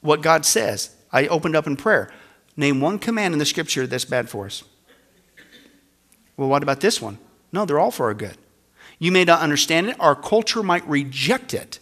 what 0.00 0.22
God 0.22 0.46
says. 0.46 0.94
I 1.12 1.26
opened 1.26 1.56
up 1.56 1.66
in 1.66 1.76
prayer. 1.76 2.10
Name 2.56 2.80
one 2.80 2.98
command 2.98 3.34
in 3.34 3.38
the 3.38 3.46
scripture 3.46 3.86
that's 3.86 4.04
bad 4.04 4.28
for 4.28 4.46
us. 4.46 4.62
Well, 6.36 6.48
what 6.48 6.62
about 6.62 6.80
this 6.80 7.00
one? 7.00 7.18
No, 7.52 7.64
they're 7.64 7.78
all 7.78 7.90
for 7.90 8.06
our 8.06 8.14
good. 8.14 8.36
You 8.98 9.12
may 9.12 9.24
not 9.24 9.40
understand 9.40 9.88
it, 9.88 9.96
our 10.00 10.16
culture 10.16 10.62
might 10.62 10.86
reject 10.88 11.54
it. 11.54 11.78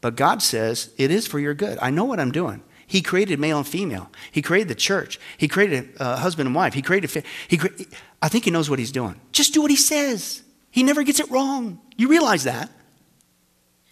But 0.00 0.16
God 0.16 0.42
says 0.42 0.90
it 0.96 1.10
is 1.10 1.26
for 1.26 1.38
your 1.38 1.54
good. 1.54 1.78
I 1.82 1.90
know 1.90 2.04
what 2.04 2.20
I'm 2.20 2.32
doing. 2.32 2.62
He 2.86 3.02
created 3.02 3.38
male 3.38 3.58
and 3.58 3.66
female. 3.66 4.10
He 4.32 4.42
created 4.42 4.68
the 4.68 4.74
church. 4.74 5.20
He 5.36 5.46
created 5.46 5.90
a 6.00 6.16
husband 6.16 6.48
and 6.48 6.56
wife. 6.56 6.74
He 6.74 6.82
created. 6.82 7.24
He. 7.46 7.56
Cre- 7.56 7.68
I 8.20 8.28
think 8.28 8.44
he 8.44 8.50
knows 8.50 8.68
what 8.68 8.78
he's 8.78 8.90
doing. 8.90 9.20
Just 9.30 9.54
do 9.54 9.62
what 9.62 9.70
he 9.70 9.76
says. 9.76 10.42
He 10.70 10.82
never 10.82 11.02
gets 11.02 11.20
it 11.20 11.30
wrong. 11.30 11.80
You 11.96 12.08
realize 12.08 12.44
that, 12.44 12.70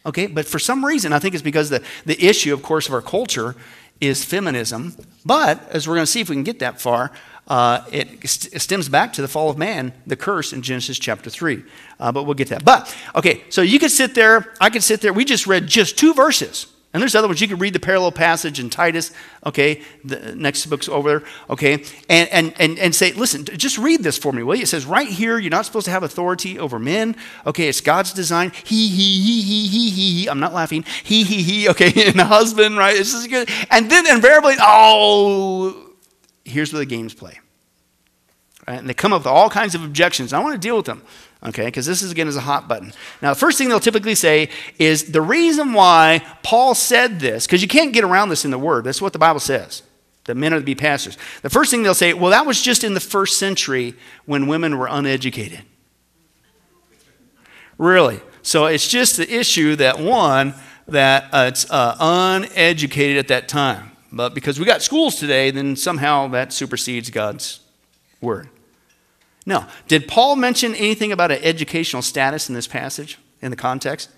okay? 0.05 0.27
But 0.27 0.47
for 0.47 0.59
some 0.59 0.85
reason, 0.85 1.13
I 1.13 1.19
think 1.21 1.35
it's 1.35 1.43
because 1.43 1.71
the 1.71 1.83
the 2.07 2.21
issue, 2.21 2.53
of 2.53 2.63
course, 2.63 2.89
of 2.89 2.95
our 2.95 3.03
culture 3.03 3.55
is 4.01 4.25
feminism. 4.25 4.97
But 5.25 5.69
as 5.71 5.87
we're 5.87 5.95
going 5.95 6.07
to 6.07 6.11
see 6.11 6.21
if 6.21 6.29
we 6.29 6.35
can 6.35 6.45
get 6.45 6.59
that 6.59 6.81
far, 6.81 7.13
uh, 7.49 7.85
it, 7.91 8.29
st- 8.29 8.61
stems 8.61 8.89
back 8.89 9.13
to 9.15 9.23
the 9.23 9.29
fall 9.29 9.51
of 9.51 9.59
man, 9.59 9.93
the 10.07 10.17
curse 10.17 10.53
in 10.53 10.63
Genesis 10.63 10.99
chapter 10.99 11.31
3. 11.31 11.63
Uh, 11.99 12.13
but 12.13 12.25
we'll 12.25 12.35
get 12.35 12.49
that. 12.49 12.65
But, 12.65 12.95
okay, 13.15 13.43
so 13.49 13.63
you 13.63 13.79
could 13.79 13.91
sit 13.91 14.15
there, 14.15 14.53
I 14.61 14.71
could 14.71 14.83
sit 14.83 15.01
there. 15.01 15.13
We 15.13 15.25
just 15.25 15.47
read 15.47 15.67
just 15.67 15.99
two 15.99 16.15
verses. 16.15 16.67
And 16.95 17.03
there's 17.03 17.15
other 17.15 17.29
ones. 17.29 17.41
You 17.43 17.49
could 17.49 17.61
read 17.61 17.75
the 17.75 17.81
parallel 17.81 18.13
passage 18.13 18.59
in 18.59 18.71
Titus, 18.71 19.13
okay, 19.45 19.83
the 20.05 20.35
next 20.35 20.65
book's 20.67 20.89
over 20.89 21.19
there, 21.21 21.29
okay, 21.51 21.85
and, 22.09 22.29
and, 22.31 22.55
and, 22.59 22.79
and 22.79 22.95
say, 22.95 23.13
listen, 23.13 23.45
just 23.45 23.77
read 23.77 24.03
this 24.03 24.17
for 24.17 24.33
me, 24.33 24.43
will 24.43 24.55
you? 24.55 24.63
It 24.63 24.69
says 24.69 24.87
right 24.87 25.07
here, 25.07 25.39
you're 25.39 25.51
not 25.51 25.67
supposed 25.67 25.85
to 25.85 25.91
have 25.91 26.03
authority 26.03 26.59
over 26.59 26.79
men. 26.79 27.15
Okay, 27.47 27.69
it's 27.69 27.83
God's 27.83 28.15
design. 28.15 28.53
He, 28.65 28.89
he, 28.89 29.21
he, 29.21 29.43
he, 29.43 29.67
he, 29.67 29.91
he, 29.91 29.91
he. 29.91 30.31
I'm 30.31 30.41
not 30.41 30.55
laughing. 30.55 30.83
He, 31.05 31.25
he, 31.25 31.43
he, 31.43 31.69
okay, 31.69 31.93
and 32.09 32.19
the 32.19 32.25
husband, 32.25 32.79
right? 32.79 32.97
This 32.97 33.13
is 33.13 33.27
good. 33.27 33.51
And 33.71 33.91
then 33.91 34.07
invariably, 34.07 34.55
oh, 34.59 35.88
here's 36.49 36.73
where 36.73 36.81
the 36.81 36.87
games 36.87 37.15
play. 37.15 37.39
Right? 38.67 38.79
And 38.79 38.89
they 38.89 38.95
come 38.95 39.13
up 39.13 39.21
with 39.21 39.27
all 39.27 39.51
kinds 39.51 39.75
of 39.75 39.85
objections. 39.85 40.33
I 40.33 40.41
want 40.41 40.55
to 40.55 40.59
deal 40.59 40.77
with 40.77 40.87
them 40.87 41.03
okay? 41.45 41.67
Because 41.67 41.87
this 41.87 42.03
is 42.03 42.11
again 42.11 42.29
is 42.29 42.37
a 42.37 42.41
hot 42.41 42.69
button. 42.69 42.93
Now, 43.23 43.33
the 43.33 43.39
first 43.39 43.59
thing 43.59 43.69
they'll 43.69 43.81
typically 43.81 44.15
say 44.15 44.51
is 44.79 45.13
the 45.13 45.21
reason 45.21 45.73
why 45.73 46.25
Paul 46.43 46.75
said 46.75 47.21
this, 47.21 47.47
because 47.47 47.63
you 47.63 47.69
can't 47.69 47.93
get 47.93 48.05
around 48.05 48.29
this 48.29 48.45
in 48.45 48.51
the 48.51 48.59
Word. 48.59 48.85
That's 48.85 49.03
what 49.03 49.13
the 49.13 49.19
Bible 49.19 49.41
says. 49.41 49.83
That 50.25 50.37
men 50.37 50.53
are 50.53 50.59
to 50.59 50.65
be 50.65 50.75
pastors. 50.75 51.17
The 51.43 51.51
first 51.51 51.71
thing 51.71 51.83
they'll 51.83 51.95
say, 51.95 52.13
well, 52.13 52.31
that 52.31 52.45
was 52.45 52.61
just 52.61 52.85
in 52.85 52.95
the 52.95 53.01
first 53.01 53.39
century 53.39 53.95
when 54.27 54.47
women 54.47 54.77
were 54.77 54.89
uneducated. 54.91 55.63
Really? 57.79 58.21
So 58.43 58.67
it's 58.67 58.89
just 58.89 59.17
the 59.17 59.33
issue 59.33 59.77
that 59.77 59.99
one, 59.99 60.55
that 60.87 61.29
uh, 61.33 61.47
it's 61.49 61.71
uh, 61.71 61.97
uneducated 61.99 63.17
at 63.17 63.29
that 63.29 63.49
time. 63.49 63.93
But 64.11 64.35
because 64.35 64.59
we 64.59 64.65
got 64.65 64.83
schools 64.83 65.17
today, 65.17 65.51
then 65.51 65.77
somehow 65.77 66.29
that 66.29 66.53
supersedes 66.53 67.11
God's 67.11 67.61
word. 68.21 68.49
No. 69.45 69.67
Did 69.87 70.09
Paul 70.09 70.37
mention 70.37 70.75
anything 70.75 71.13
about 71.13 71.31
an 71.31 71.41
educational 71.43 72.03
status 72.03 72.49
in 72.49 72.55
this 72.55 72.67
passage, 72.67 73.19
in 73.41 73.51
the 73.51 73.57
context? 73.57 74.11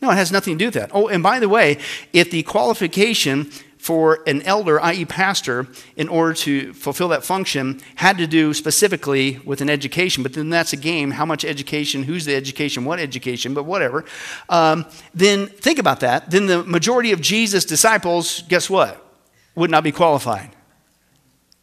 No, 0.00 0.10
it 0.10 0.14
has 0.14 0.32
nothing 0.32 0.54
to 0.54 0.58
do 0.58 0.66
with 0.66 0.74
that. 0.74 0.90
Oh, 0.94 1.08
and 1.08 1.22
by 1.22 1.38
the 1.38 1.48
way, 1.48 1.78
if 2.12 2.30
the 2.30 2.42
qualification 2.44 3.50
for 3.76 4.20
an 4.26 4.42
elder, 4.42 4.80
i.e., 4.80 5.04
pastor, 5.06 5.66
in 5.96 6.08
order 6.08 6.34
to 6.34 6.72
fulfill 6.74 7.08
that 7.08 7.24
function, 7.24 7.80
had 7.94 8.18
to 8.18 8.26
do 8.26 8.52
specifically 8.52 9.38
with 9.44 9.62
an 9.62 9.70
education, 9.70 10.22
but 10.22 10.34
then 10.34 10.50
that's 10.50 10.74
a 10.74 10.76
game 10.76 11.10
how 11.10 11.24
much 11.24 11.46
education, 11.46 12.02
who's 12.02 12.26
the 12.26 12.34
education, 12.34 12.84
what 12.84 12.98
education, 12.98 13.54
but 13.54 13.64
whatever. 13.64 14.04
Um, 14.50 14.84
then 15.14 15.46
think 15.46 15.78
about 15.78 16.00
that. 16.00 16.30
Then 16.30 16.46
the 16.46 16.62
majority 16.64 17.12
of 17.12 17.22
Jesus' 17.22 17.64
disciples, 17.64 18.42
guess 18.48 18.68
what? 18.68 19.09
Would 19.54 19.70
not 19.70 19.84
be 19.84 19.92
qualified 19.92 20.50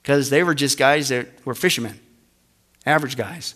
because 0.02 0.30
they 0.30 0.44
were 0.44 0.56
just 0.56 0.78
guys 0.78 1.10
that 1.10 1.28
were 1.46 1.56
fishermen 1.56 2.00
average 2.88 3.18
guys. 3.18 3.56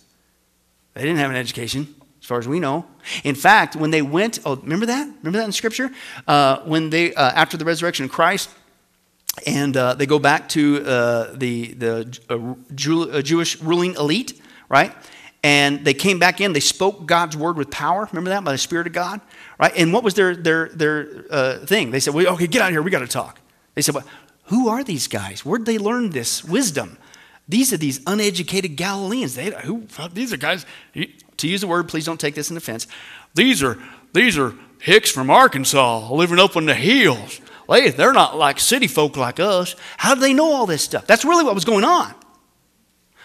They 0.94 1.02
didn't 1.02 1.17
have 1.17 1.32
an 1.32 1.38
education, 1.38 1.96
as 2.22 2.28
far 2.28 2.38
as 2.38 2.48
we 2.48 2.60
know. 2.60 2.86
In 3.24 3.36
fact, 3.36 3.76
when 3.76 3.91
they 3.91 4.02
went, 4.02 4.39
oh, 4.46 4.58
remember 4.58 4.86
that? 4.88 5.08
Remember 5.24 5.39
that 5.39 5.46
in 5.46 5.52
Scripture? 5.54 5.89
Uh, 6.28 6.60
when 6.65 6.89
they, 6.89 7.13
uh, 7.13 7.32
after 7.32 7.56
the 7.56 7.65
resurrection 7.65 8.06
of 8.06 8.12
Christ, 8.12 8.50
and 9.48 9.78
uh, 9.78 9.94
they 9.94 10.06
go 10.06 10.20
back 10.20 10.50
to 10.50 10.86
uh, 10.86 11.34
the, 11.34 11.74
the 11.74 12.20
uh, 12.30 12.74
Jew, 12.76 13.10
uh, 13.10 13.22
Jewish 13.22 13.60
ruling 13.62 13.96
elite, 13.96 14.41
right? 14.67 14.94
And 15.44 15.86
they 15.86 15.94
came 15.94 16.20
back 16.20 16.41
in, 16.41 16.52
they 16.52 16.60
spoke 16.60 17.06
God's 17.06 17.38
word 17.38 17.56
with 17.56 17.72
power. 17.72 18.08
Remember 18.12 18.30
that? 18.30 18.44
By 18.44 18.52
the 18.52 18.58
Spirit 18.58 18.88
of 18.88 18.94
God, 18.94 19.22
right? 19.58 19.72
And 19.78 19.94
what 19.94 20.04
was 20.04 20.13
their, 20.13 20.36
their, 20.36 20.67
their 20.67 21.06
thing? 21.65 21.91
They 21.91 22.02
said, 22.02 22.13
well, 22.13 22.34
okay, 22.34 22.48
get 22.48 22.62
out 22.62 22.67
of 22.67 22.74
here, 22.74 22.82
we 22.82 22.91
got 22.91 23.00
to 23.00 23.08
talk. 23.08 23.39
They 23.82 23.86
said, 23.86 23.96
well, 23.96 24.06
who 24.44 24.70
are 24.70 24.84
these 24.84 25.08
guys? 25.08 25.44
Where'd 25.44 25.65
they 25.65 25.80
learn 25.80 26.12
this 26.12 26.44
wisdom? 26.44 27.00
These 27.50 27.74
are 27.74 27.78
these 27.78 28.00
uneducated 28.06 28.76
Galileans. 28.76 29.34
They, 29.34 29.50
who, 29.50 29.88
these 30.13 30.32
are 30.32 30.38
guys, 30.38 30.67
to 30.94 31.48
use 31.48 31.62
the 31.62 31.67
word, 31.67 31.89
please 31.89 32.06
don't 32.06 32.20
take 32.20 32.36
this 32.36 32.52
in 32.52 32.58
offense. 32.58 32.86
These 33.34 33.63
are, 33.63 33.80
these 34.13 34.38
are 34.38 34.54
hicks 34.80 35.10
from 35.10 35.32
Arkansas 35.32 36.13
living 36.13 36.38
up 36.38 36.56
on 36.56 36.67
the 36.67 36.76
hills. 36.76 37.41
They, 37.67 37.89
they're 37.89 38.13
not 38.13 38.38
like 38.38 38.60
city 38.60 38.86
folk 38.86 39.17
like 39.17 39.39
us. 39.39 39.76
How 39.98 40.13
do 40.13 40.22
they 40.22 40.36
know 40.36 40.54
all 40.54 40.67
this 40.67 40.84
stuff? 40.84 41.08
That's 41.08 41.26
really 41.26 41.44
what 41.44 41.56
was 41.56 41.65
going 41.65 41.84
on. 41.84 42.13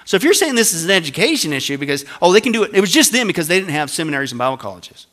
So 0.06 0.16
if 0.16 0.24
you're 0.24 0.32
saying 0.32 0.54
this 0.54 0.72
is 0.72 0.86
an 0.86 0.90
education 0.90 1.52
issue 1.52 1.76
because, 1.76 2.06
oh, 2.22 2.32
they 2.32 2.40
can 2.40 2.52
do 2.52 2.62
it, 2.62 2.70
it 2.72 2.80
was 2.80 2.90
just 2.90 3.12
them 3.12 3.26
because 3.26 3.46
they 3.46 3.58
didn't 3.58 3.72
have 3.72 3.90
seminaries 3.90 4.32
and 4.32 4.38
Bible 4.38 4.56
colleges. 4.56 5.06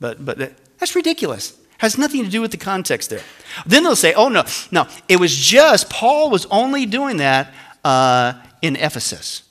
But, 0.00 0.24
but 0.24 0.38
that's 0.78 0.96
ridiculous. 0.96 1.58
Has 1.82 1.98
nothing 1.98 2.22
to 2.22 2.30
do 2.30 2.40
with 2.40 2.52
the 2.52 2.56
context 2.56 3.10
there. 3.10 3.22
Then 3.66 3.82
they'll 3.82 3.96
say, 3.96 4.14
oh, 4.14 4.28
no, 4.28 4.44
no, 4.70 4.86
it 5.08 5.18
was 5.18 5.36
just, 5.36 5.90
Paul 5.90 6.30
was 6.30 6.46
only 6.46 6.86
doing 6.86 7.16
that 7.16 7.52
uh, 7.82 8.34
in 8.62 8.76
Ephesus. 8.76 9.42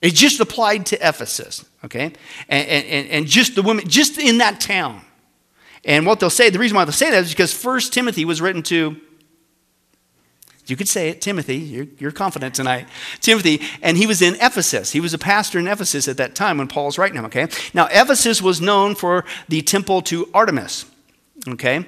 It 0.00 0.14
just 0.14 0.38
applied 0.38 0.86
to 0.86 0.96
Ephesus, 0.96 1.64
okay? 1.84 2.12
And, 2.48 2.68
and, 2.68 3.08
and 3.10 3.26
just 3.26 3.56
the 3.56 3.62
women, 3.62 3.88
just 3.88 4.20
in 4.20 4.38
that 4.38 4.60
town. 4.60 5.00
And 5.84 6.06
what 6.06 6.20
they'll 6.20 6.30
say, 6.30 6.48
the 6.48 6.60
reason 6.60 6.76
why 6.76 6.84
they'll 6.84 6.92
say 6.92 7.10
that 7.10 7.24
is 7.24 7.30
because 7.30 7.52
First 7.52 7.92
Timothy 7.92 8.24
was 8.24 8.40
written 8.40 8.62
to, 8.62 8.94
you 10.66 10.76
could 10.76 10.88
say 10.88 11.08
it, 11.08 11.20
Timothy, 11.20 11.56
you're, 11.56 11.86
you're 11.98 12.12
confident 12.12 12.54
tonight. 12.54 12.86
Timothy, 13.20 13.60
and 13.82 13.96
he 13.96 14.06
was 14.06 14.22
in 14.22 14.36
Ephesus. 14.36 14.92
He 14.92 15.00
was 15.00 15.12
a 15.12 15.18
pastor 15.18 15.58
in 15.58 15.66
Ephesus 15.66 16.06
at 16.06 16.18
that 16.18 16.36
time 16.36 16.58
when 16.58 16.68
Paul's 16.68 16.98
writing 16.98 17.18
him, 17.18 17.24
okay? 17.24 17.48
Now, 17.74 17.88
Ephesus 17.90 18.40
was 18.40 18.60
known 18.60 18.94
for 18.94 19.24
the 19.48 19.60
temple 19.60 20.02
to 20.02 20.30
Artemis, 20.32 20.84
okay? 21.48 21.86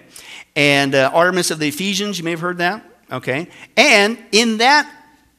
And 0.54 0.94
uh, 0.94 1.10
Artemis 1.12 1.50
of 1.50 1.58
the 1.58 1.68
Ephesians, 1.68 2.18
you 2.18 2.24
may 2.24 2.32
have 2.32 2.40
heard 2.40 2.58
that, 2.58 2.84
okay? 3.10 3.48
And 3.76 4.18
in 4.32 4.58
that 4.58 4.90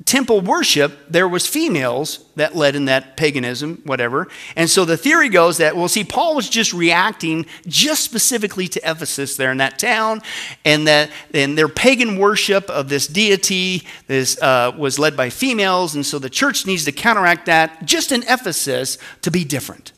temple 0.05 0.39
worship, 0.39 0.97
there 1.09 1.27
was 1.27 1.45
females 1.45 2.23
that 2.35 2.55
led 2.55 2.75
in 2.75 2.85
that 2.85 3.17
paganism, 3.17 3.81
whatever. 3.83 4.27
And 4.55 4.69
so 4.69 4.85
the 4.85 4.95
theory 4.95 5.27
goes 5.27 5.57
that, 5.57 5.75
well, 5.75 5.89
see, 5.89 6.03
Paul 6.03 6.35
was 6.35 6.49
just 6.49 6.71
reacting 6.73 7.45
just 7.67 8.03
specifically 8.03 8.67
to 8.69 8.89
Ephesus 8.89 9.35
there 9.35 9.51
in 9.51 9.57
that 9.57 9.77
town, 9.77 10.21
and 10.63 10.87
that 10.87 11.09
and 11.33 11.57
their 11.57 11.67
pagan 11.67 12.17
worship 12.17 12.69
of 12.69 12.89
this 12.89 13.07
deity 13.07 13.85
this, 14.07 14.41
uh, 14.41 14.71
was 14.77 14.97
led 14.97 15.17
by 15.17 15.29
females, 15.29 15.95
and 15.95 16.05
so 16.05 16.19
the 16.19 16.29
church 16.29 16.65
needs 16.65 16.85
to 16.85 16.91
counteract 16.91 17.47
that 17.47 17.83
just 17.85 18.11
in 18.11 18.23
Ephesus 18.23 18.97
to 19.23 19.31
be 19.31 19.43
different. 19.43 19.91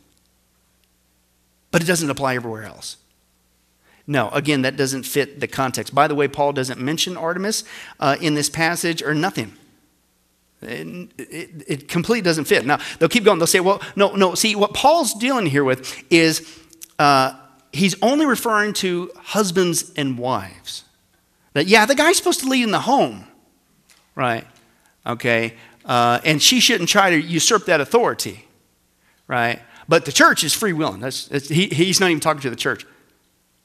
But 1.71 1.83
it 1.83 1.85
doesn't 1.85 2.09
apply 2.09 2.35
everywhere 2.35 2.63
else. 2.63 2.97
No, 4.09 4.29
again, 4.29 4.63
that 4.63 4.75
doesn't 4.75 5.03
fit 5.03 5.39
the 5.39 5.47
context. 5.47 5.93
By 5.93 6.07
the 6.07 6.15
way, 6.15 6.27
Paul 6.27 6.51
doesn't 6.51 6.81
mention 6.81 7.15
Artemis 7.15 7.63
uh, 7.99 8.17
in 8.19 8.33
this 8.33 8.49
passage 8.49 9.03
or 9.03 9.13
nothing. 9.13 9.53
It, 10.63 11.11
it, 11.19 11.49
it, 11.67 11.87
completely 11.87 12.23
doesn't 12.23 12.45
fit. 12.45 12.65
Now, 12.65 12.79
they'll 12.97 13.07
keep 13.07 13.23
going. 13.23 13.37
They'll 13.37 13.45
say, 13.45 13.59
well, 13.59 13.79
no, 13.95 14.15
no. 14.15 14.33
See, 14.33 14.55
what 14.55 14.73
Paul's 14.73 15.13
dealing 15.13 15.45
here 15.45 15.63
with 15.63 16.03
is 16.09 16.59
uh, 16.97 17.39
he's 17.71 17.95
only 18.01 18.25
referring 18.25 18.73
to 18.73 19.11
husbands 19.15 19.91
and 19.95 20.17
wives. 20.17 20.85
That, 21.53 21.67
yeah, 21.67 21.85
the 21.85 21.93
guy's 21.93 22.17
supposed 22.17 22.39
to 22.39 22.49
lead 22.49 22.63
in 22.63 22.71
the 22.71 22.79
home, 22.79 23.27
right? 24.15 24.47
Okay. 25.05 25.53
Uh, 25.85 26.19
and 26.25 26.41
she 26.41 26.59
shouldn't 26.59 26.89
try 26.89 27.11
to 27.11 27.21
usurp 27.21 27.65
that 27.65 27.79
authority, 27.79 28.47
right? 29.27 29.61
But 29.87 30.05
the 30.05 30.11
church 30.11 30.43
is 30.43 30.55
free 30.55 30.73
willing. 30.73 30.99
That's, 30.99 31.27
that's, 31.27 31.47
he, 31.47 31.67
he's 31.67 31.99
not 31.99 32.09
even 32.09 32.19
talking 32.19 32.41
to 32.41 32.49
the 32.49 32.55
church. 32.55 32.87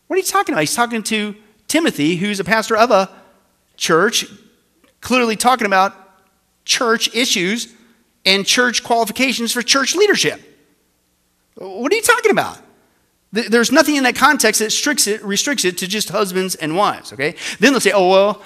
What 0.07 0.17
are 0.17 0.19
you 0.19 0.25
talking 0.25 0.53
about? 0.53 0.61
He's 0.61 0.75
talking 0.75 1.03
to 1.05 1.35
Timothy, 1.67 2.17
who's 2.17 2.41
a 2.41 2.45
pastor 2.45 2.77
of 2.77 2.91
a 2.91 3.11
church, 3.77 4.27
clearly 5.01 5.37
talking 5.37 5.67
about 5.67 5.95
church 6.65 7.15
issues 7.15 7.75
and 8.25 8.47
church 8.47 8.85
qualifications 8.85 9.53
for 9.53 9.63
church 9.63 9.95
leadership. 9.95 10.41
What 11.57 11.93
are 11.93 11.97
you 11.97 12.03
talking 12.03 12.31
about? 12.31 12.59
There's 13.33 13.73
nothing 13.73 13.97
in 13.97 14.05
that 14.05 14.15
context 14.15 14.61
that 14.61 14.67
restricts 14.67 15.07
it, 15.07 15.23
restricts 15.25 15.65
it 15.65 15.79
to 15.79 15.89
just 15.89 16.11
husbands 16.11 16.55
and 16.55 16.77
wives, 16.77 17.13
okay? 17.13 17.35
Then 17.59 17.73
they'll 17.73 17.81
say, 17.81 17.93
oh, 17.93 18.09
well, 18.09 18.43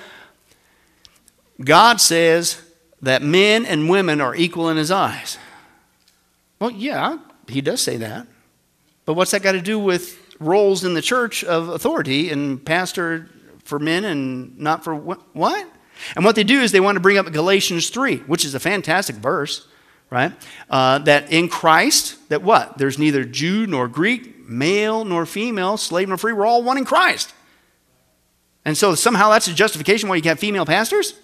God 1.63 2.01
says 2.01 2.63
that 3.03 3.23
men 3.23 3.67
and 3.67 3.91
women 3.91 4.21
are 4.21 4.35
equal 4.35 4.71
in 4.71 4.77
his 4.77 4.91
eyes. 4.91 5.39
Well, 6.59 6.71
yeah, 6.71 7.19
he 7.47 7.61
does 7.61 7.81
say 7.81 7.99
that. 7.99 8.27
But 9.05 9.15
what's 9.15 9.33
that 9.33 9.43
got 9.43 9.53
to 9.53 9.61
do 9.61 9.79
with 9.79 10.28
roles 10.39 10.85
in 10.85 10.95
the 10.95 11.03
church 11.03 11.45
of 11.45 11.69
authority 11.69 12.31
and 12.31 12.65
pastor 12.65 13.29
for 13.65 13.79
men 13.79 14.05
and 14.05 14.59
not 14.59 14.85
for 14.85 14.95
what? 14.95 15.67
And 16.15 16.25
what 16.25 16.37
they 16.37 16.45
do 16.45 16.61
is 16.61 16.73
they 16.73 16.81
want 16.81 16.97
to 16.97 17.01
bring 17.01 17.19
up 17.19 17.31
Galatians 17.33 17.91
3, 17.91 18.19
which 18.19 18.45
is 18.45 18.55
a 18.55 18.61
fantastic 18.61 19.17
verse, 19.17 19.67
right? 20.11 20.33
Uh, 20.71 20.99
that 21.01 21.33
in 21.33 21.49
Christ, 21.49 22.29
that 22.29 22.43
what? 22.43 22.79
There's 22.79 22.99
neither 22.99 23.25
Jew 23.25 23.67
nor 23.67 23.89
Greek, 23.89 24.49
male 24.49 25.05
nor 25.05 25.27
female, 25.27 25.77
slave 25.77 26.09
nor 26.09 26.17
free. 26.17 26.33
We're 26.33 26.47
all 26.47 26.63
one 26.63 26.79
in 26.79 26.85
Christ. 26.85 27.35
And 28.65 28.77
so 28.77 28.95
somehow 28.95 29.31
that's 29.31 29.49
a 29.49 29.55
justification 29.55 30.09
why 30.09 30.17
you 30.17 30.23
have 30.25 30.39
female 30.39 30.67
pastors? 30.67 31.15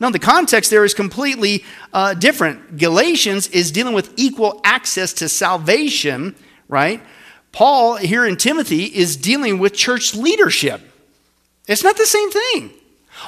No, 0.00 0.10
the 0.10 0.18
context 0.18 0.70
there 0.70 0.84
is 0.84 0.94
completely 0.94 1.62
uh, 1.92 2.14
different. 2.14 2.78
Galatians 2.78 3.48
is 3.48 3.70
dealing 3.70 3.94
with 3.94 4.12
equal 4.16 4.60
access 4.64 5.12
to 5.14 5.28
salvation, 5.28 6.34
right? 6.68 7.02
Paul 7.52 7.96
here 7.96 8.26
in 8.26 8.36
Timothy 8.36 8.84
is 8.84 9.16
dealing 9.16 9.58
with 9.58 9.74
church 9.74 10.14
leadership. 10.14 10.80
It's 11.66 11.82
not 11.82 11.96
the 11.96 12.06
same 12.06 12.30
thing. 12.30 12.70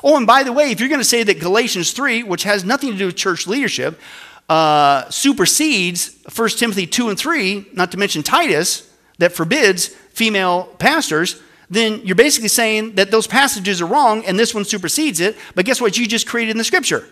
Oh, 0.02 0.16
and 0.16 0.26
by 0.26 0.42
the 0.42 0.52
way, 0.52 0.70
if 0.70 0.80
you're 0.80 0.88
going 0.88 1.00
to 1.00 1.04
say 1.04 1.22
that 1.22 1.40
Galatians 1.40 1.92
3, 1.92 2.22
which 2.22 2.44
has 2.44 2.64
nothing 2.64 2.92
to 2.92 2.98
do 2.98 3.06
with 3.06 3.16
church 3.16 3.46
leadership, 3.46 4.00
uh, 4.48 5.08
supersedes 5.10 6.16
1 6.34 6.48
Timothy 6.50 6.86
2 6.86 7.08
and 7.10 7.18
3, 7.18 7.66
not 7.74 7.90
to 7.92 7.98
mention 7.98 8.22
Titus, 8.22 8.90
that 9.18 9.32
forbids 9.32 9.88
female 9.88 10.64
pastors, 10.78 11.40
then 11.70 12.00
you're 12.04 12.16
basically 12.16 12.48
saying 12.48 12.96
that 12.96 13.10
those 13.10 13.26
passages 13.26 13.80
are 13.80 13.86
wrong 13.86 14.24
and 14.24 14.38
this 14.38 14.54
one 14.54 14.64
supersedes 14.64 15.20
it. 15.20 15.36
But 15.54 15.64
guess 15.64 15.80
what? 15.80 15.96
You 15.96 16.06
just 16.06 16.26
created 16.26 16.52
in 16.52 16.58
the 16.58 16.64
scripture 16.64 17.06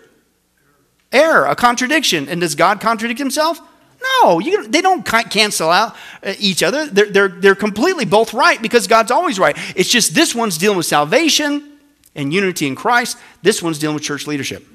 error, 1.12 1.46
a 1.46 1.56
contradiction. 1.56 2.28
And 2.28 2.40
does 2.40 2.54
God 2.54 2.80
contradict 2.80 3.18
himself? 3.18 3.60
No, 4.02 4.38
you, 4.38 4.66
they 4.66 4.80
don't 4.80 5.04
cancel 5.04 5.70
out 5.70 5.96
uh, 6.22 6.34
each 6.38 6.62
other. 6.62 6.86
They're, 6.86 7.10
they're, 7.10 7.28
they're 7.28 7.54
completely 7.54 8.04
both 8.04 8.32
right 8.32 8.60
because 8.60 8.86
God's 8.86 9.10
always 9.10 9.38
right. 9.38 9.56
It's 9.76 9.90
just 9.90 10.14
this 10.14 10.34
one's 10.34 10.58
dealing 10.58 10.76
with 10.76 10.86
salvation 10.86 11.70
and 12.14 12.32
unity 12.32 12.66
in 12.66 12.74
Christ, 12.74 13.18
this 13.42 13.62
one's 13.62 13.78
dealing 13.78 13.94
with 13.94 14.02
church 14.02 14.26
leadership. 14.26 14.66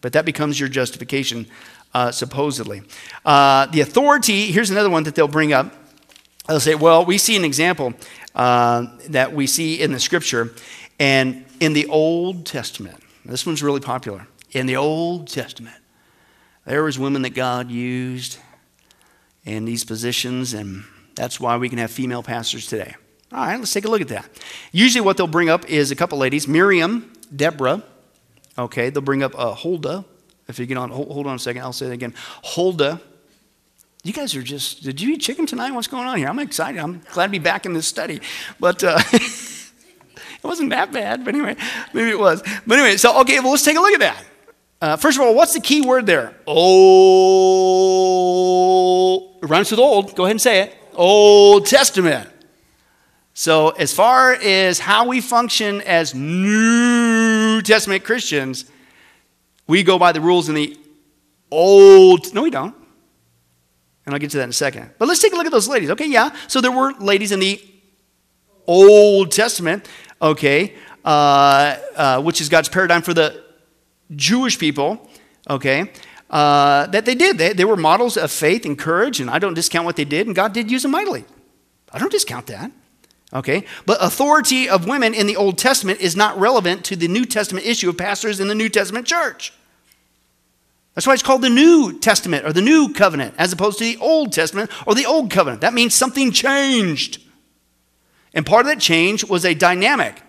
But 0.00 0.12
that 0.12 0.24
becomes 0.24 0.60
your 0.60 0.68
justification, 0.68 1.46
uh, 1.94 2.12
supposedly. 2.12 2.82
Uh, 3.24 3.66
the 3.66 3.80
authority, 3.80 4.52
here's 4.52 4.70
another 4.70 4.90
one 4.90 5.04
that 5.04 5.14
they'll 5.14 5.26
bring 5.26 5.52
up. 5.52 5.74
They'll 6.46 6.60
say, 6.60 6.74
well, 6.74 7.04
we 7.04 7.18
see 7.18 7.36
an 7.36 7.44
example 7.44 7.94
uh, 8.34 8.86
that 9.08 9.32
we 9.32 9.46
see 9.46 9.80
in 9.80 9.92
the 9.92 10.00
scripture 10.00 10.52
and 10.98 11.44
in 11.60 11.72
the 11.72 11.86
Old 11.86 12.46
Testament. 12.46 13.02
This 13.24 13.44
one's 13.44 13.62
really 13.62 13.80
popular. 13.80 14.26
In 14.52 14.66
the 14.66 14.76
Old 14.76 15.28
Testament, 15.28 15.76
there 16.68 16.82
was 16.82 16.98
women 16.98 17.22
that 17.22 17.30
God 17.30 17.70
used 17.70 18.36
in 19.46 19.64
these 19.64 19.84
positions, 19.84 20.52
and 20.52 20.84
that's 21.14 21.40
why 21.40 21.56
we 21.56 21.70
can 21.70 21.78
have 21.78 21.90
female 21.90 22.22
pastors 22.22 22.66
today. 22.66 22.94
All 23.32 23.38
right, 23.38 23.58
let's 23.58 23.72
take 23.72 23.86
a 23.86 23.88
look 23.88 24.02
at 24.02 24.08
that. 24.08 24.28
Usually, 24.70 25.00
what 25.00 25.16
they'll 25.16 25.26
bring 25.26 25.48
up 25.48 25.68
is 25.68 25.90
a 25.90 25.96
couple 25.96 26.18
ladies 26.18 26.46
Miriam, 26.46 27.10
Deborah. 27.34 27.82
Okay, 28.58 28.90
they'll 28.90 29.02
bring 29.02 29.22
up 29.22 29.38
uh, 29.38 29.54
Huldah. 29.54 30.04
If 30.46 30.58
you 30.58 30.66
get 30.66 30.76
on, 30.76 30.90
hold, 30.90 31.26
on 31.26 31.36
a 31.36 31.38
second, 31.38 31.62
I'll 31.62 31.72
say 31.72 31.86
it 31.86 31.92
again. 31.92 32.14
Huldah. 32.44 33.00
You 34.04 34.12
guys 34.12 34.36
are 34.36 34.42
just, 34.42 34.82
did 34.82 35.00
you 35.00 35.14
eat 35.14 35.20
chicken 35.20 35.46
tonight? 35.46 35.72
What's 35.72 35.88
going 35.88 36.06
on 36.06 36.18
here? 36.18 36.28
I'm 36.28 36.38
excited. 36.38 36.78
I'm 36.80 37.00
glad 37.12 37.26
to 37.26 37.32
be 37.32 37.38
back 37.38 37.66
in 37.66 37.72
this 37.72 37.86
study. 37.86 38.20
But 38.60 38.84
uh, 38.84 38.98
it 39.12 40.44
wasn't 40.44 40.70
that 40.70 40.92
bad. 40.92 41.24
But 41.24 41.34
anyway, 41.34 41.56
maybe 41.92 42.10
it 42.10 42.18
was. 42.18 42.42
But 42.66 42.78
anyway, 42.78 42.96
so, 42.96 43.20
okay, 43.22 43.40
well, 43.40 43.50
let's 43.50 43.64
take 43.64 43.76
a 43.76 43.80
look 43.80 43.92
at 43.92 44.00
that. 44.00 44.24
Uh, 44.80 44.96
first 44.96 45.18
of 45.18 45.24
all, 45.24 45.34
what's 45.34 45.54
the 45.54 45.60
key 45.60 45.80
word 45.80 46.06
there? 46.06 46.34
Old. 46.46 46.68
It 49.42 49.46
rhymes 49.46 49.70
with 49.70 49.80
old. 49.80 50.14
Go 50.14 50.24
ahead 50.24 50.32
and 50.32 50.40
say 50.40 50.62
it. 50.62 50.76
Old 50.94 51.66
Testament. 51.66 52.30
So, 53.34 53.70
as 53.70 53.92
far 53.92 54.32
as 54.34 54.78
how 54.78 55.06
we 55.06 55.20
function 55.20 55.80
as 55.82 56.14
New 56.14 57.60
Testament 57.62 58.04
Christians, 58.04 58.64
we 59.66 59.82
go 59.82 59.98
by 59.98 60.12
the 60.12 60.20
rules 60.20 60.48
in 60.48 60.54
the 60.54 60.76
Old. 61.50 62.34
No, 62.34 62.42
we 62.42 62.50
don't. 62.50 62.74
And 64.04 64.14
I'll 64.14 64.18
get 64.18 64.30
to 64.30 64.38
that 64.38 64.44
in 64.44 64.50
a 64.50 64.52
second. 64.52 64.90
But 64.98 65.08
let's 65.08 65.20
take 65.20 65.32
a 65.32 65.36
look 65.36 65.46
at 65.46 65.52
those 65.52 65.68
ladies. 65.68 65.90
Okay, 65.90 66.08
yeah. 66.08 66.34
So 66.46 66.60
there 66.60 66.72
were 66.72 66.92
ladies 66.94 67.32
in 67.32 67.40
the 67.40 67.60
Old 68.66 69.32
Testament, 69.32 69.88
okay, 70.20 70.74
uh, 71.04 71.76
uh, 71.96 72.22
which 72.22 72.40
is 72.40 72.48
God's 72.48 72.68
paradigm 72.68 73.02
for 73.02 73.14
the 73.14 73.44
Jewish 74.14 74.58
people, 74.58 75.08
okay, 75.48 75.90
uh, 76.30 76.86
that 76.86 77.04
they 77.04 77.14
did. 77.14 77.38
They, 77.38 77.52
they 77.52 77.64
were 77.64 77.76
models 77.76 78.16
of 78.16 78.30
faith 78.30 78.64
and 78.64 78.78
courage, 78.78 79.20
and 79.20 79.30
I 79.30 79.38
don't 79.38 79.54
discount 79.54 79.84
what 79.84 79.96
they 79.96 80.04
did, 80.04 80.26
and 80.26 80.36
God 80.36 80.52
did 80.52 80.70
use 80.70 80.82
them 80.82 80.92
mightily. 80.92 81.24
I 81.92 81.98
don't 81.98 82.12
discount 82.12 82.46
that. 82.48 82.70
Okay? 83.32 83.64
But 83.86 83.98
authority 84.00 84.68
of 84.68 84.86
women 84.86 85.14
in 85.14 85.26
the 85.26 85.36
Old 85.36 85.58
Testament 85.58 86.00
is 86.00 86.16
not 86.16 86.38
relevant 86.38 86.84
to 86.86 86.96
the 86.96 87.08
New 87.08 87.24
Testament 87.24 87.66
issue 87.66 87.88
of 87.88 87.98
pastors 87.98 88.40
in 88.40 88.48
the 88.48 88.54
New 88.54 88.68
Testament 88.68 89.06
church. 89.06 89.52
That's 90.94 91.06
why 91.06 91.14
it's 91.14 91.22
called 91.22 91.42
the 91.42 91.50
New 91.50 91.98
Testament 91.98 92.44
or 92.44 92.52
the 92.52 92.62
New 92.62 92.92
Covenant 92.92 93.34
as 93.38 93.52
opposed 93.52 93.78
to 93.78 93.84
the 93.84 93.98
Old 93.98 94.32
Testament 94.32 94.70
or 94.86 94.94
the 94.94 95.06
Old 95.06 95.30
Covenant. 95.30 95.60
That 95.60 95.74
means 95.74 95.94
something 95.94 96.32
changed. 96.32 97.22
And 98.34 98.44
part 98.44 98.62
of 98.62 98.66
that 98.66 98.80
change 98.80 99.24
was 99.24 99.44
a 99.44 99.54
dynamic. 99.54 100.20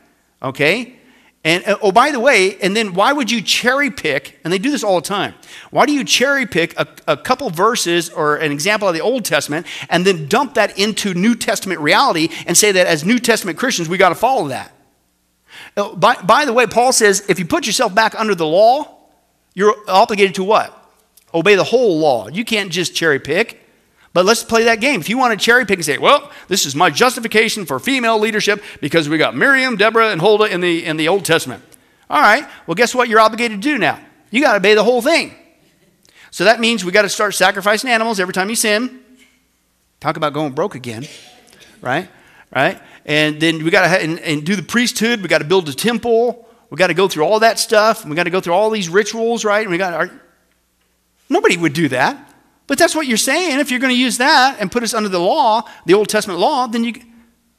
Okay? 0.44 0.99
And 1.44 1.66
uh, 1.66 1.78
oh, 1.82 1.92
by 1.92 2.12
the 2.12 2.20
way, 2.20 2.58
and 2.58 2.76
then 2.76 2.94
why 2.94 3.14
would 3.14 3.32
you 3.32 3.42
cherry 3.42 3.90
pick? 3.90 4.40
And 4.44 4.52
they 4.52 4.58
do 4.58 4.72
this 4.72 4.84
all 4.84 5.00
the 5.00 5.08
time. 5.08 5.36
Why 5.72 5.86
do 5.86 5.94
you 5.94 6.04
cherry 6.04 6.46
pick 6.46 6.78
a, 6.78 6.86
a, 7.08 7.16
couple 7.16 7.50
verses 7.50 8.10
or 8.10 8.36
an 8.36 8.52
example 8.52 8.90
of 8.90 8.94
the 8.94 9.00
Old 9.00 9.24
Testament 9.24 9.66
and 9.90 10.06
then 10.06 10.28
dump 10.28 10.56
that 10.56 10.78
into 10.78 11.14
New 11.14 11.36
Testament 11.36 11.80
reality 11.80 12.28
and 12.46 12.58
say 12.58 12.74
that 12.74 12.88
as 12.88 13.06
New 13.06 13.20
Testament 13.20 13.58
Christians, 13.58 13.88
we 13.88 13.98
got 13.98 14.10
to 14.10 14.16
follow 14.16 14.50
that? 14.50 14.74
Uh, 15.78 15.96
by, 15.96 16.16
by 16.16 16.44
the 16.44 16.52
way, 16.52 16.68
Paul 16.68 16.92
says 16.92 17.26
if 17.30 17.40
you 17.40 17.46
put 17.46 17.66
yourself 17.66 17.96
back 17.96 18.20
under 18.20 18.36
the 18.36 18.46
law, 18.46 18.98
you're 19.54 19.76
obligated 19.88 20.36
to 20.36 20.44
what? 20.44 20.76
Obey 21.34 21.56
the 21.56 21.64
whole 21.64 22.00
law. 22.00 22.28
You 22.28 22.44
can't 22.44 22.72
just 22.72 22.96
cherry 22.96 23.20
pick. 23.20 23.69
But 24.20 24.26
let's 24.26 24.44
play 24.44 24.66
that 24.66 24.82
game. 24.82 25.00
If 25.00 25.08
you 25.08 25.18
want 25.18 25.40
to 25.40 25.42
cherry 25.42 25.66
pick 25.66 25.78
and 25.78 25.86
say, 25.86 25.98
well, 25.98 26.30
this 26.50 26.66
is 26.66 26.76
my 26.76 26.90
justification 26.90 27.66
for 27.66 27.80
female 27.80 28.20
leadership 28.20 28.62
because 28.82 29.08
we 29.08 29.18
got 29.18 29.34
Miriam, 29.34 29.78
Deborah, 29.78 30.12
and 30.12 30.20
Huldah 30.20 30.54
in 30.54 30.60
the, 30.60 30.84
in 30.84 30.98
the 30.98 31.08
Old 31.08 31.24
Testament. 31.24 31.64
All 32.10 32.20
right, 32.20 32.46
well, 32.68 32.76
guess 32.76 32.94
what 32.94 33.08
you're 33.08 33.22
obligated 33.22 33.62
to 33.62 33.70
do 33.70 33.78
now? 33.78 33.98
You 34.30 34.42
got 34.42 34.52
to 34.52 34.58
obey 34.58 34.74
the 34.74 34.84
whole 34.84 35.02
thing. 35.02 35.34
So 36.32 36.44
that 36.44 36.60
means 36.60 36.84
we 36.84 36.92
got 36.92 37.04
to 37.04 37.10
start 37.10 37.34
sacrificing 37.34 37.90
animals 37.90 38.20
every 38.20 38.34
time 38.34 38.50
you 38.50 38.58
sin. 38.58 39.00
Talk 40.02 40.18
about 40.18 40.34
going 40.34 40.52
broke 40.52 40.76
again, 40.76 41.08
right? 41.80 42.10
Right? 42.54 42.78
And 43.06 43.40
then 43.40 43.64
we 43.64 43.72
got 43.72 43.88
to 43.88 44.04
and, 44.04 44.20
and 44.20 44.46
do 44.46 44.58
the 44.58 44.64
priesthood. 44.64 45.22
We 45.22 45.30
got 45.30 45.38
to 45.38 45.48
build 45.48 45.70
a 45.70 45.74
temple. 45.74 46.46
We 46.70 46.76
got 46.76 46.88
to 46.88 46.94
go 46.94 47.08
through 47.08 47.24
all 47.24 47.40
that 47.40 47.58
stuff. 47.58 48.04
We 48.04 48.18
got 48.18 48.26
to 48.26 48.32
go 48.32 48.42
through 48.42 48.54
all 48.54 48.70
these 48.70 48.90
rituals, 48.90 49.46
right? 49.46 49.62
And 49.62 49.72
we 49.72 49.78
got 49.78 49.94
our, 49.94 50.12
nobody 51.30 51.56
would 51.56 51.72
do 51.72 51.88
that. 51.88 52.29
But 52.70 52.78
that's 52.78 52.94
what 52.94 53.08
you're 53.08 53.18
saying. 53.18 53.60
If 53.60 53.72
you're 53.72 53.80
going 53.80 53.96
to 53.96 54.00
use 54.00 54.20
that 54.20 54.58
and 54.60 54.72
put 54.72 54.84
us 54.84 54.94
under 54.94 55.10
the 55.10 55.20
law, 55.20 55.64
the 55.88 55.96
Old 55.96 56.08
Testament 56.08 56.40
law, 56.40 56.68
then 56.68 56.84
you, 56.84 56.94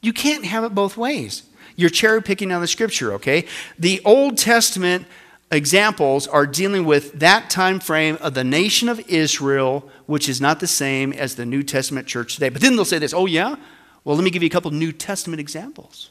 you 0.01 0.13
can't 0.13 0.45
have 0.45 0.63
it 0.63 0.73
both 0.73 0.95
ways. 0.95 1.43
You're 1.75 1.89
cherry 1.89 2.23
picking 2.23 2.49
out 2.49 2.61
the 2.61 2.67
scripture, 2.67 3.11
okay? 3.15 3.45
The 3.77 4.01
Old 4.05 4.37
Testament 4.37 5.05
examples 5.51 6.29
are 6.29 6.47
dealing 6.47 6.85
with 6.85 7.19
that 7.19 7.49
time 7.49 7.81
frame 7.81 8.17
of 8.21 8.35
the 8.35 8.45
nation 8.45 8.87
of 8.87 9.01
Israel, 9.09 9.89
which 10.05 10.29
is 10.29 10.39
not 10.39 10.61
the 10.61 10.67
same 10.67 11.11
as 11.11 11.35
the 11.35 11.45
New 11.45 11.61
Testament 11.61 12.07
church 12.07 12.35
today. 12.35 12.47
But 12.47 12.61
then 12.61 12.77
they'll 12.77 12.85
say 12.85 12.97
this 12.97 13.13
oh, 13.13 13.25
yeah? 13.25 13.57
Well, 14.05 14.15
let 14.15 14.23
me 14.23 14.31
give 14.31 14.43
you 14.43 14.47
a 14.47 14.49
couple 14.49 14.71
New 14.71 14.93
Testament 14.93 15.41
examples. 15.41 16.09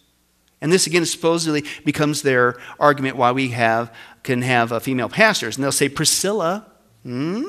And 0.61 0.71
this 0.71 0.87
again 0.87 1.07
supposedly 1.07 1.65
becomes 1.87 2.21
their 2.21 2.59
argument 2.79 3.17
why 3.17 3.33
we 3.33 3.49
have 3.49 3.95
can 4.25 4.43
have 4.43 4.83
female 4.83 5.09
pastors. 5.09 5.57
And 5.57 5.65
they'll 5.65 5.73
say 5.73 5.89
Priscilla, 5.89 6.67
hmm? 7.03 7.45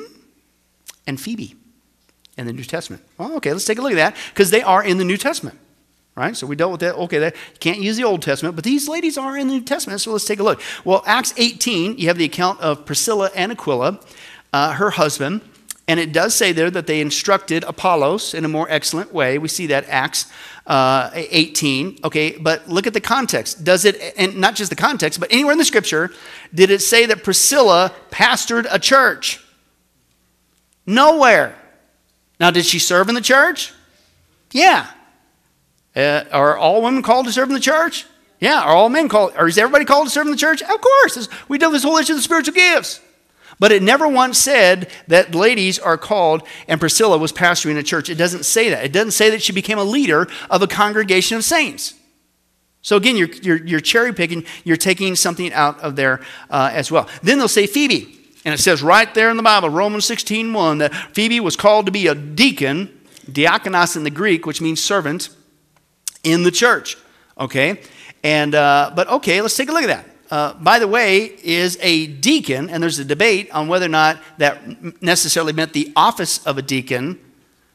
And 1.07 1.19
Phoebe 1.19 1.55
in 2.37 2.45
the 2.47 2.53
New 2.53 2.63
Testament. 2.63 3.03
Well, 3.17 3.35
okay, 3.37 3.51
let's 3.51 3.65
take 3.65 3.77
a 3.77 3.81
look 3.81 3.91
at 3.91 3.95
that 3.95 4.15
because 4.33 4.51
they 4.51 4.61
are 4.61 4.83
in 4.83 4.97
the 4.97 5.05
New 5.05 5.17
Testament. 5.17 5.57
Right? 6.13 6.35
So 6.35 6.45
we 6.45 6.57
dealt 6.57 6.71
with 6.73 6.81
that. 6.81 6.95
Okay, 6.95 7.19
that, 7.19 7.35
can't 7.59 7.79
use 7.79 7.95
the 7.95 8.03
Old 8.03 8.21
Testament, 8.21 8.55
but 8.55 8.65
these 8.65 8.89
ladies 8.89 9.17
are 9.17 9.37
in 9.37 9.47
the 9.47 9.53
New 9.53 9.63
Testament, 9.63 10.01
so 10.01 10.11
let's 10.11 10.25
take 10.25 10.39
a 10.39 10.43
look. 10.43 10.61
Well, 10.83 11.03
Acts 11.05 11.33
18, 11.37 11.97
you 11.97 12.07
have 12.09 12.17
the 12.17 12.25
account 12.25 12.59
of 12.59 12.85
Priscilla 12.85 13.31
and 13.33 13.51
Aquila, 13.51 13.99
uh, 14.51 14.73
her 14.73 14.89
husband, 14.89 15.39
and 15.87 15.99
it 15.99 16.11
does 16.11 16.35
say 16.35 16.51
there 16.51 16.69
that 16.69 16.85
they 16.85 16.99
instructed 16.99 17.63
Apollos 17.63 18.33
in 18.33 18.43
a 18.43 18.49
more 18.49 18.67
excellent 18.69 19.13
way. 19.13 19.37
We 19.37 19.47
see 19.47 19.67
that 19.67 19.85
Acts 19.87 20.25
uh, 20.67 21.09
18. 21.13 21.99
Okay, 22.03 22.37
but 22.37 22.67
look 22.69 22.87
at 22.87 22.93
the 22.93 23.01
context. 23.01 23.63
Does 23.63 23.85
it, 23.85 23.99
and 24.17 24.37
not 24.37 24.55
just 24.55 24.69
the 24.69 24.75
context, 24.75 25.19
but 25.19 25.31
anywhere 25.31 25.53
in 25.53 25.57
the 25.57 25.65
scripture, 25.65 26.11
did 26.53 26.71
it 26.71 26.81
say 26.81 27.05
that 27.05 27.23
Priscilla 27.23 27.93
pastored 28.11 28.67
a 28.69 28.79
church? 28.79 29.43
Nowhere. 30.91 31.55
Now, 32.39 32.51
did 32.51 32.65
she 32.65 32.79
serve 32.79 33.07
in 33.07 33.15
the 33.15 33.21
church? 33.21 33.73
Yeah. 34.51 34.87
Uh, 35.95 36.23
are 36.31 36.57
all 36.57 36.81
women 36.81 37.01
called 37.01 37.27
to 37.27 37.31
serve 37.31 37.47
in 37.47 37.53
the 37.53 37.61
church? 37.61 38.05
Yeah. 38.39 38.61
Are 38.61 38.75
all 38.75 38.89
men 38.89 39.07
called? 39.07 39.33
Or 39.37 39.47
is 39.47 39.57
everybody 39.57 39.85
called 39.85 40.07
to 40.07 40.11
serve 40.11 40.25
in 40.25 40.31
the 40.31 40.37
church? 40.37 40.61
Of 40.61 40.81
course. 40.81 41.29
We 41.47 41.57
deal 41.57 41.69
with 41.69 41.77
this 41.77 41.83
whole 41.83 41.97
issue 41.97 42.11
of 42.11 42.17
the 42.17 42.23
spiritual 42.23 42.55
gifts. 42.55 42.99
But 43.57 43.71
it 43.71 43.81
never 43.81 44.07
once 44.07 44.37
said 44.37 44.89
that 45.07 45.33
ladies 45.33 45.79
are 45.79 45.97
called 45.97 46.43
and 46.67 46.79
Priscilla 46.79 47.17
was 47.17 47.31
pastoring 47.31 47.77
a 47.77 47.83
church. 47.83 48.09
It 48.09 48.15
doesn't 48.15 48.43
say 48.43 48.69
that. 48.71 48.83
It 48.83 48.91
doesn't 48.91 49.11
say 49.11 49.29
that 49.29 49.41
she 49.41 49.53
became 49.53 49.77
a 49.77 49.83
leader 49.83 50.27
of 50.49 50.61
a 50.61 50.67
congregation 50.67 51.37
of 51.37 51.43
saints. 51.43 51.93
So 52.81 52.97
again, 52.97 53.15
you're, 53.15 53.31
you're, 53.31 53.63
you're 53.63 53.79
cherry 53.79 54.13
picking, 54.13 54.43
you're 54.63 54.77
taking 54.77 55.15
something 55.15 55.53
out 55.53 55.79
of 55.81 55.95
there 55.95 56.21
uh, 56.49 56.71
as 56.73 56.91
well. 56.91 57.07
Then 57.21 57.37
they'll 57.37 57.47
say 57.47 57.67
Phoebe. 57.67 58.20
And 58.43 58.53
it 58.53 58.59
says 58.59 58.81
right 58.81 59.13
there 59.13 59.29
in 59.29 59.37
the 59.37 59.43
Bible, 59.43 59.69
Romans 59.69 60.05
16 60.05 60.51
1, 60.51 60.77
that 60.79 60.93
Phoebe 61.13 61.39
was 61.39 61.55
called 61.55 61.85
to 61.85 61.91
be 61.91 62.07
a 62.07 62.15
deacon, 62.15 63.01
diakonos 63.27 63.95
in 63.95 64.03
the 64.03 64.09
Greek, 64.09 64.45
which 64.45 64.61
means 64.61 64.83
servant, 64.83 65.29
in 66.23 66.43
the 66.43 66.51
church. 66.51 66.97
Okay? 67.39 67.81
And, 68.23 68.55
uh, 68.55 68.91
but 68.95 69.07
okay, 69.07 69.41
let's 69.41 69.55
take 69.55 69.69
a 69.69 69.71
look 69.71 69.83
at 69.83 69.87
that. 69.87 70.05
Uh, 70.31 70.53
by 70.53 70.79
the 70.79 70.87
way, 70.87 71.25
is 71.43 71.77
a 71.81 72.07
deacon, 72.07 72.69
and 72.69 72.81
there's 72.81 72.99
a 72.99 73.05
debate 73.05 73.51
on 73.51 73.67
whether 73.67 73.85
or 73.85 73.89
not 73.89 74.17
that 74.37 75.01
necessarily 75.01 75.51
meant 75.51 75.73
the 75.73 75.91
office 75.95 76.45
of 76.45 76.57
a 76.57 76.61
deacon, 76.61 77.19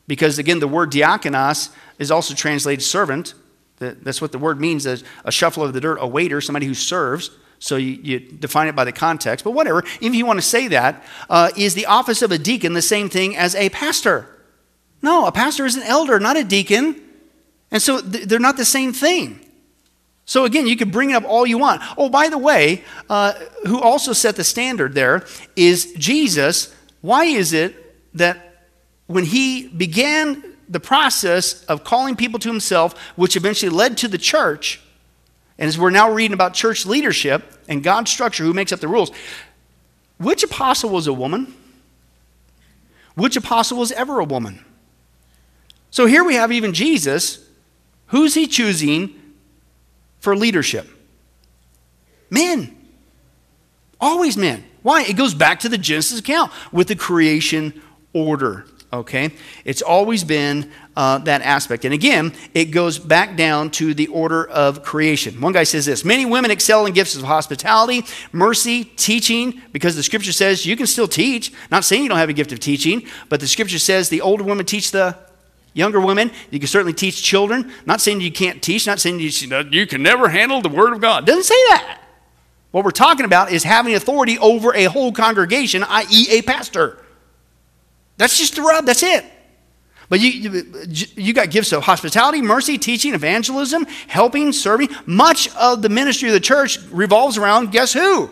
because 0.07 0.39
again, 0.39 0.59
the 0.59 0.69
word 0.69 0.91
diakonos 0.91 1.71
is 1.99 2.11
also 2.11 2.35
translated 2.35 2.83
servant. 2.83 3.35
That's 3.79 4.23
what 4.23 4.33
the 4.33 4.39
word 4.39 4.59
means, 4.59 4.87
as 4.87 5.05
a 5.25 5.31
shuffler 5.31 5.67
of 5.67 5.75
the 5.75 5.81
dirt, 5.81 5.99
a 6.01 6.07
waiter, 6.07 6.41
somebody 6.41 6.65
who 6.65 6.73
serves. 6.73 7.31
So 7.59 7.77
you, 7.77 7.99
you, 8.03 8.21
define 8.21 8.69
it 8.69 8.77
by 8.77 8.85
the 8.85 8.93
context, 8.93 9.45
but 9.45 9.53
whatever. 9.53 9.83
If 10.01 10.15
you 10.15 10.27
want 10.27 10.39
to 10.39 10.47
say 10.47 10.69
that, 10.69 11.05
uh, 11.31 11.51
is 11.57 11.75
the 11.75 11.87
office 11.87 12.23
of 12.23 12.31
a 12.31 12.39
deacon 12.39 12.75
the 12.75 12.83
same 12.83 13.09
thing 13.09 13.37
as 13.37 13.55
a 13.55 13.71
pastor? 13.71 14.29
No, 15.03 15.27
a 15.27 15.33
pastor 15.33 15.65
is 15.65 15.77
an 15.77 15.83
elder, 15.83 16.21
not 16.21 16.37
a 16.37 16.45
deacon. 16.45 17.01
And 17.71 17.81
so 17.81 18.01
th- 18.01 18.25
they're 18.25 18.39
not 18.39 18.57
the 18.57 18.65
same 18.65 18.93
thing. 18.93 19.41
So 20.25 20.45
again, 20.45 20.67
you 20.67 20.77
can 20.77 20.91
bring 20.91 21.11
it 21.11 21.15
up 21.15 21.25
all 21.25 21.47
you 21.47 21.57
want. 21.57 21.83
Oh, 21.97 22.09
by 22.09 22.29
the 22.29 22.39
way, 22.39 22.85
uh, 23.09 23.33
who 23.67 23.81
also 23.81 24.13
set 24.13 24.37
the 24.37 24.45
standard 24.45 24.95
there 24.95 25.25
is 25.55 25.95
Jesus. 25.95 26.75
Why 27.01 27.25
is 27.25 27.53
it 27.53 27.75
that 28.15 28.67
when 29.07 29.25
he 29.25 29.69
began 29.69 30.43
the 30.69 30.81
process 30.81 31.65
of 31.67 31.85
calling 31.85 32.17
people 32.17 32.41
to 32.41 32.49
himself, 32.49 32.99
which 33.15 33.37
eventually 33.37 33.71
led 33.71 33.97
to 33.99 34.09
the 34.09 34.19
church, 34.19 34.81
and 35.59 35.69
as 35.69 35.79
we're 35.79 35.91
now 35.91 36.11
reading 36.11 36.35
about 36.35 36.55
church 36.55 36.85
leadership 36.85 37.45
and 37.69 37.83
God's 37.83 38.11
structure, 38.11 38.45
who 38.45 38.53
makes 38.53 38.73
up 38.73 38.81
the 38.81 38.89
rules, 38.89 39.11
which 40.19 40.43
apostle 40.43 40.91
was 40.91 41.07
a 41.07 41.13
woman? 41.13 41.55
Which 43.15 43.37
apostle 43.37 43.79
was 43.79 43.93
ever 43.93 44.21
a 44.21 44.25
woman? 44.25 44.65
So 45.91 46.07
here 46.07 46.25
we 46.25 46.35
have 46.35 46.53
even 46.53 46.75
Jesus. 46.75 47.47
Who's 48.09 48.35
he 48.35 48.47
choosing 48.47 49.15
for 50.21 50.37
leadership? 50.37 50.87
Men. 52.29 52.77
Always 53.99 54.37
men. 54.37 54.65
Why? 54.83 55.03
It 55.03 55.17
goes 55.17 55.33
back 55.33 55.61
to 55.61 55.69
the 55.69 55.79
Genesis 55.79 56.21
account 56.21 56.53
with 56.71 56.89
the 56.89 56.97
creation 56.97 57.83
order 58.13 58.67
okay? 58.93 59.31
It's 59.65 59.83
always 59.83 60.25
been 60.25 60.71
uh, 60.97 61.19
that 61.19 61.43
aspect. 61.43 61.85
And 61.85 61.93
again, 61.93 62.33
it 62.55 62.67
goes 62.67 62.99
back 62.99 63.37
down 63.37 63.71
to 63.73 63.95
the 63.95 64.07
order 64.09 64.47
of 64.49 64.83
creation. 64.83 65.41
One 65.41 65.53
guy 65.53 65.65
says 65.65 65.87
this 65.87 66.05
Many 66.05 66.25
women 66.27 66.51
excel 66.51 66.87
in 66.87 66.93
gifts 66.93 67.17
of 67.17 67.23
hospitality, 67.23 68.05
mercy, 68.33 68.85
teaching, 68.85 69.61
because 69.73 69.97
the 69.97 70.03
scripture 70.03 70.33
says 70.33 70.65
you 70.65 70.77
can 70.77 70.87
still 70.87 71.09
teach. 71.09 71.53
Not 71.71 71.85
saying 71.85 72.03
you 72.03 72.09
don't 72.09 72.19
have 72.19 72.31
a 72.31 72.35
gift 72.35 72.53
of 72.53 72.61
teaching, 72.61 73.07
but 73.29 73.41
the 73.41 73.47
scripture 73.47 73.79
says 73.79 74.09
the 74.09 74.21
older 74.21 74.45
women 74.45 74.67
teach 74.67 74.91
the 74.91 75.17
younger 75.75 76.01
women. 76.01 76.31
You 76.51 76.59
can 76.59 76.69
certainly 76.69 76.95
teach 76.95 77.23
children. 77.23 77.73
Not 77.85 78.01
saying 78.01 78.21
you 78.21 78.33
can't 78.33 78.63
teach, 78.63 78.87
not 78.87 78.99
saying 78.99 79.21
you, 79.21 79.31
you 79.71 79.87
can 79.87 80.03
never 80.03 80.29
handle 80.29 80.63
the 80.63 80.71
word 80.71 80.93
of 80.93 81.01
God. 81.01 81.27
Doesn't 81.27 81.45
say 81.45 81.55
that. 81.69 82.01
What 82.71 82.85
we're 82.85 82.91
talking 82.91 83.25
about 83.25 83.53
is 83.53 83.63
having 83.63 83.95
authority 83.95 84.39
over 84.39 84.75
a 84.75 84.85
whole 84.85 85.13
congregation, 85.13 85.85
i.e., 85.85 86.27
a 86.31 86.43
pastor. 86.43 86.99
That's 88.17 88.39
just 88.39 88.57
the 88.57 88.63
rub. 88.63 88.87
That's 88.87 89.03
it. 89.03 89.25
But 90.09 90.21
you, 90.21 90.31
you, 90.31 91.07
you, 91.17 91.33
got 91.33 91.51
gifts 91.51 91.73
of 91.73 91.83
hospitality, 91.83 92.41
mercy, 92.41 92.79
teaching, 92.79 93.13
evangelism, 93.15 93.87
helping, 94.07 94.53
serving. 94.53 94.89
Much 95.05 95.55
of 95.57 95.83
the 95.83 95.89
ministry 95.89 96.29
of 96.29 96.33
the 96.33 96.41
church 96.41 96.79
revolves 96.91 97.37
around 97.37 97.73
guess 97.73 97.93
who? 97.93 98.31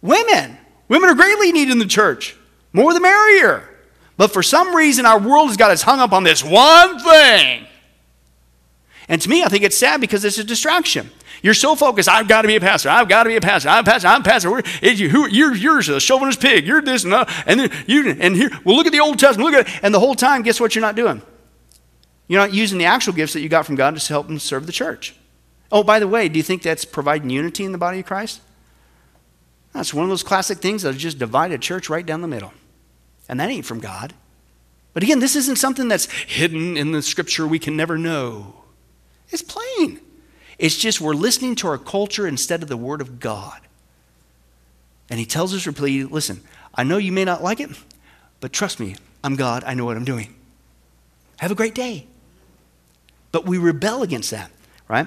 Women. 0.00 0.56
Women 0.88 1.10
are 1.10 1.14
greatly 1.14 1.52
needed 1.52 1.72
in 1.72 1.78
the 1.78 1.86
church. 1.86 2.36
More 2.72 2.94
the 2.94 3.00
merrier. 3.00 3.68
But 4.16 4.32
for 4.32 4.42
some 4.42 4.74
reason, 4.74 5.04
our 5.04 5.18
world 5.18 5.48
has 5.48 5.56
got 5.58 5.70
us 5.70 5.82
hung 5.82 6.00
up 6.00 6.12
on 6.12 6.24
this 6.24 6.42
one 6.42 6.98
thing. 7.00 7.66
And 9.08 9.20
to 9.20 9.28
me, 9.28 9.42
I 9.42 9.48
think 9.48 9.64
it's 9.64 9.76
sad 9.76 10.00
because 10.00 10.24
it's 10.24 10.38
a 10.38 10.44
distraction. 10.44 11.10
You're 11.42 11.54
so 11.54 11.76
focused, 11.76 12.08
I've 12.08 12.28
got 12.28 12.42
to 12.42 12.48
be 12.48 12.56
a 12.56 12.60
pastor. 12.60 12.88
I've 12.88 13.08
got 13.08 13.24
to 13.24 13.28
be 13.28 13.36
a 13.36 13.40
pastor. 13.40 13.68
I'm 13.68 13.84
a 13.84 13.86
pastor. 13.86 14.08
I'm 14.08 14.20
a 14.20 14.24
pastor. 14.24 14.50
We're, 14.50 14.62
you, 14.82 15.08
who, 15.08 15.28
you're, 15.28 15.54
you're 15.54 15.78
a 15.78 16.00
chauvinist 16.00 16.40
pig. 16.40 16.66
You're 16.66 16.82
this 16.82 17.04
and 17.04 17.12
that. 17.12 17.30
And, 17.46 17.60
then 17.60 17.70
you, 17.86 18.10
and 18.10 18.34
here, 18.34 18.50
well, 18.64 18.76
look 18.76 18.86
at 18.86 18.92
the 18.92 19.00
Old 19.00 19.18
Testament. 19.18 19.50
Look 19.50 19.60
at 19.60 19.68
it. 19.68 19.80
And 19.82 19.94
the 19.94 20.00
whole 20.00 20.14
time, 20.14 20.42
guess 20.42 20.60
what 20.60 20.74
you're 20.74 20.82
not 20.82 20.96
doing? 20.96 21.22
You're 22.26 22.40
not 22.40 22.52
using 22.52 22.78
the 22.78 22.84
actual 22.84 23.12
gifts 23.12 23.32
that 23.32 23.40
you 23.40 23.48
got 23.48 23.66
from 23.66 23.74
God 23.74 23.96
to 23.96 24.08
help 24.08 24.26
them 24.26 24.38
serve 24.38 24.66
the 24.66 24.72
church. 24.72 25.14
Oh, 25.70 25.82
by 25.82 25.98
the 25.98 26.08
way, 26.08 26.28
do 26.28 26.38
you 26.38 26.42
think 26.42 26.62
that's 26.62 26.84
providing 26.84 27.30
unity 27.30 27.64
in 27.64 27.72
the 27.72 27.78
body 27.78 28.00
of 28.00 28.06
Christ? 28.06 28.40
That's 29.72 29.94
one 29.94 30.04
of 30.04 30.08
those 30.08 30.22
classic 30.22 30.58
things 30.58 30.82
that 30.82 30.96
just 30.96 31.18
divide 31.18 31.52
a 31.52 31.58
church 31.58 31.88
right 31.88 32.04
down 32.04 32.20
the 32.20 32.28
middle. 32.28 32.52
And 33.28 33.38
that 33.40 33.50
ain't 33.50 33.66
from 33.66 33.80
God. 33.80 34.14
But 34.94 35.02
again, 35.02 35.20
this 35.20 35.36
isn't 35.36 35.56
something 35.56 35.88
that's 35.88 36.10
hidden 36.10 36.76
in 36.76 36.92
the 36.92 37.02
scripture 37.02 37.46
we 37.46 37.58
can 37.58 37.76
never 37.76 37.98
know. 37.98 38.54
It's 39.30 39.42
plain. 39.42 40.00
It's 40.58 40.76
just 40.76 41.00
we're 41.00 41.14
listening 41.14 41.54
to 41.56 41.68
our 41.68 41.78
culture 41.78 42.26
instead 42.26 42.62
of 42.62 42.68
the 42.68 42.76
Word 42.76 43.00
of 43.00 43.20
God. 43.20 43.60
And 45.10 45.18
he 45.18 45.26
tells 45.26 45.54
us 45.54 45.66
repeatedly 45.66 46.04
listen, 46.04 46.42
I 46.74 46.84
know 46.84 46.98
you 46.98 47.12
may 47.12 47.24
not 47.24 47.42
like 47.42 47.60
it, 47.60 47.70
but 48.40 48.52
trust 48.52 48.80
me, 48.80 48.96
I'm 49.22 49.36
God. 49.36 49.64
I 49.64 49.74
know 49.74 49.84
what 49.84 49.96
I'm 49.96 50.04
doing. 50.04 50.34
Have 51.38 51.50
a 51.50 51.54
great 51.54 51.74
day. 51.74 52.06
But 53.30 53.46
we 53.46 53.58
rebel 53.58 54.02
against 54.02 54.30
that, 54.30 54.50
right? 54.88 55.06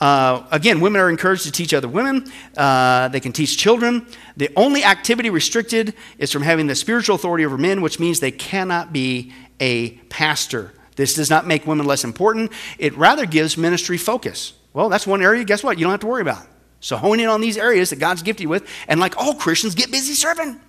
Uh, 0.00 0.44
again, 0.50 0.80
women 0.80 1.00
are 1.00 1.08
encouraged 1.08 1.44
to 1.44 1.52
teach 1.52 1.72
other 1.72 1.88
women. 1.88 2.30
Uh, 2.56 3.08
they 3.08 3.20
can 3.20 3.32
teach 3.32 3.56
children. 3.56 4.06
The 4.36 4.50
only 4.56 4.84
activity 4.84 5.30
restricted 5.30 5.94
is 6.18 6.32
from 6.32 6.42
having 6.42 6.66
the 6.66 6.74
spiritual 6.74 7.16
authority 7.16 7.44
over 7.44 7.56
men, 7.56 7.80
which 7.80 8.00
means 8.00 8.20
they 8.20 8.30
cannot 8.30 8.92
be 8.92 9.32
a 9.60 9.90
pastor. 10.08 10.72
This 10.96 11.14
does 11.14 11.30
not 11.30 11.46
make 11.46 11.66
women 11.66 11.86
less 11.86 12.04
important, 12.04 12.52
it 12.78 12.96
rather 12.96 13.26
gives 13.26 13.56
ministry 13.56 13.98
focus. 13.98 14.52
Well, 14.74 14.90
that's 14.90 15.06
one 15.06 15.22
area, 15.22 15.44
guess 15.44 15.64
what? 15.64 15.78
You 15.78 15.84
don't 15.84 15.92
have 15.92 16.00
to 16.00 16.06
worry 16.06 16.20
about. 16.20 16.46
So 16.80 16.98
hone 16.98 17.18
in 17.18 17.28
on 17.28 17.40
these 17.40 17.56
areas 17.56 17.88
that 17.90 17.98
God's 17.98 18.22
gifted 18.22 18.42
you 18.42 18.48
with, 18.50 18.68
and 18.88 19.00
like 19.00 19.16
all 19.16 19.32
Christians, 19.32 19.74
get 19.74 19.90
busy 19.90 20.12
serving. 20.12 20.60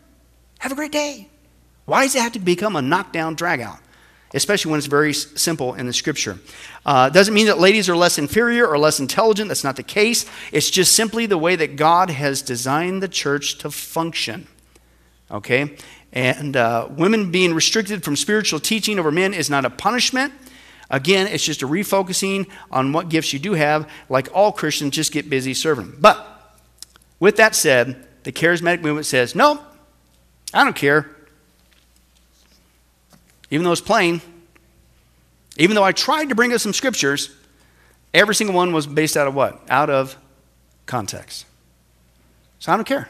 Have 0.59 0.71
a 0.71 0.75
great 0.75 0.93
day. 0.93 1.27
Why 1.83 2.03
does 2.03 2.15
it 2.15 2.21
have 2.21 2.31
to 2.33 2.39
become 2.39 2.77
a 2.77 2.81
knockdown, 2.81 3.35
dragout? 3.35 3.79
Especially 4.33 4.71
when 4.71 4.77
it's 4.77 4.87
very 4.87 5.13
simple 5.13 5.73
in 5.73 5.87
the 5.87 5.93
scripture. 5.93 6.39
Uh, 6.85 7.09
doesn't 7.09 7.33
mean 7.33 7.47
that 7.47 7.59
ladies 7.59 7.89
are 7.89 7.95
less 7.95 8.17
inferior 8.17 8.67
or 8.67 8.77
less 8.77 8.99
intelligent. 8.99 9.47
That's 9.47 9.63
not 9.63 9.75
the 9.75 9.83
case. 9.83 10.25
It's 10.51 10.69
just 10.69 10.95
simply 10.95 11.25
the 11.25 11.37
way 11.37 11.55
that 11.55 11.75
God 11.75 12.09
has 12.09 12.41
designed 12.41 13.01
the 13.01 13.07
church 13.07 13.57
to 13.59 13.71
function. 13.71 14.47
Okay? 15.31 15.77
And 16.11 16.55
uh, 16.55 16.89
women 16.91 17.31
being 17.31 17.53
restricted 17.53 18.03
from 18.03 18.15
spiritual 18.15 18.59
teaching 18.59 18.99
over 18.99 19.11
men 19.11 19.33
is 19.33 19.49
not 19.49 19.65
a 19.65 19.69
punishment. 19.69 20.33
Again, 20.95 21.27
it's 21.27 21.43
just 21.43 21.61
a 21.61 21.67
refocusing 21.67 22.49
on 22.71 22.93
what 22.93 23.09
gifts 23.09 23.33
you 23.33 23.39
do 23.39 23.51
have. 23.51 23.89
Like 24.07 24.29
all 24.33 24.53
Christians, 24.53 24.95
just 24.95 25.11
get 25.11 25.29
busy 25.29 25.53
serving. 25.53 25.97
But 25.99 26.25
with 27.19 27.35
that 27.35 27.53
said, 27.53 28.07
the 28.23 28.31
charismatic 28.31 28.81
movement 28.81 29.05
says, 29.05 29.35
no, 29.35 29.61
I 30.53 30.63
don't 30.63 30.75
care. 30.75 31.13
Even 33.51 33.65
though 33.65 33.73
it's 33.73 33.81
plain, 33.81 34.21
even 35.57 35.75
though 35.75 35.83
I 35.83 35.91
tried 35.91 36.29
to 36.29 36.35
bring 36.35 36.53
us 36.53 36.63
some 36.63 36.71
scriptures, 36.71 37.29
every 38.13 38.33
single 38.33 38.55
one 38.55 38.71
was 38.71 38.87
based 38.87 39.17
out 39.17 39.27
of 39.27 39.35
what? 39.35 39.61
Out 39.69 39.89
of 39.89 40.15
context. 40.85 41.45
So 42.59 42.71
I 42.71 42.77
don't 42.77 42.87
care. 42.87 43.09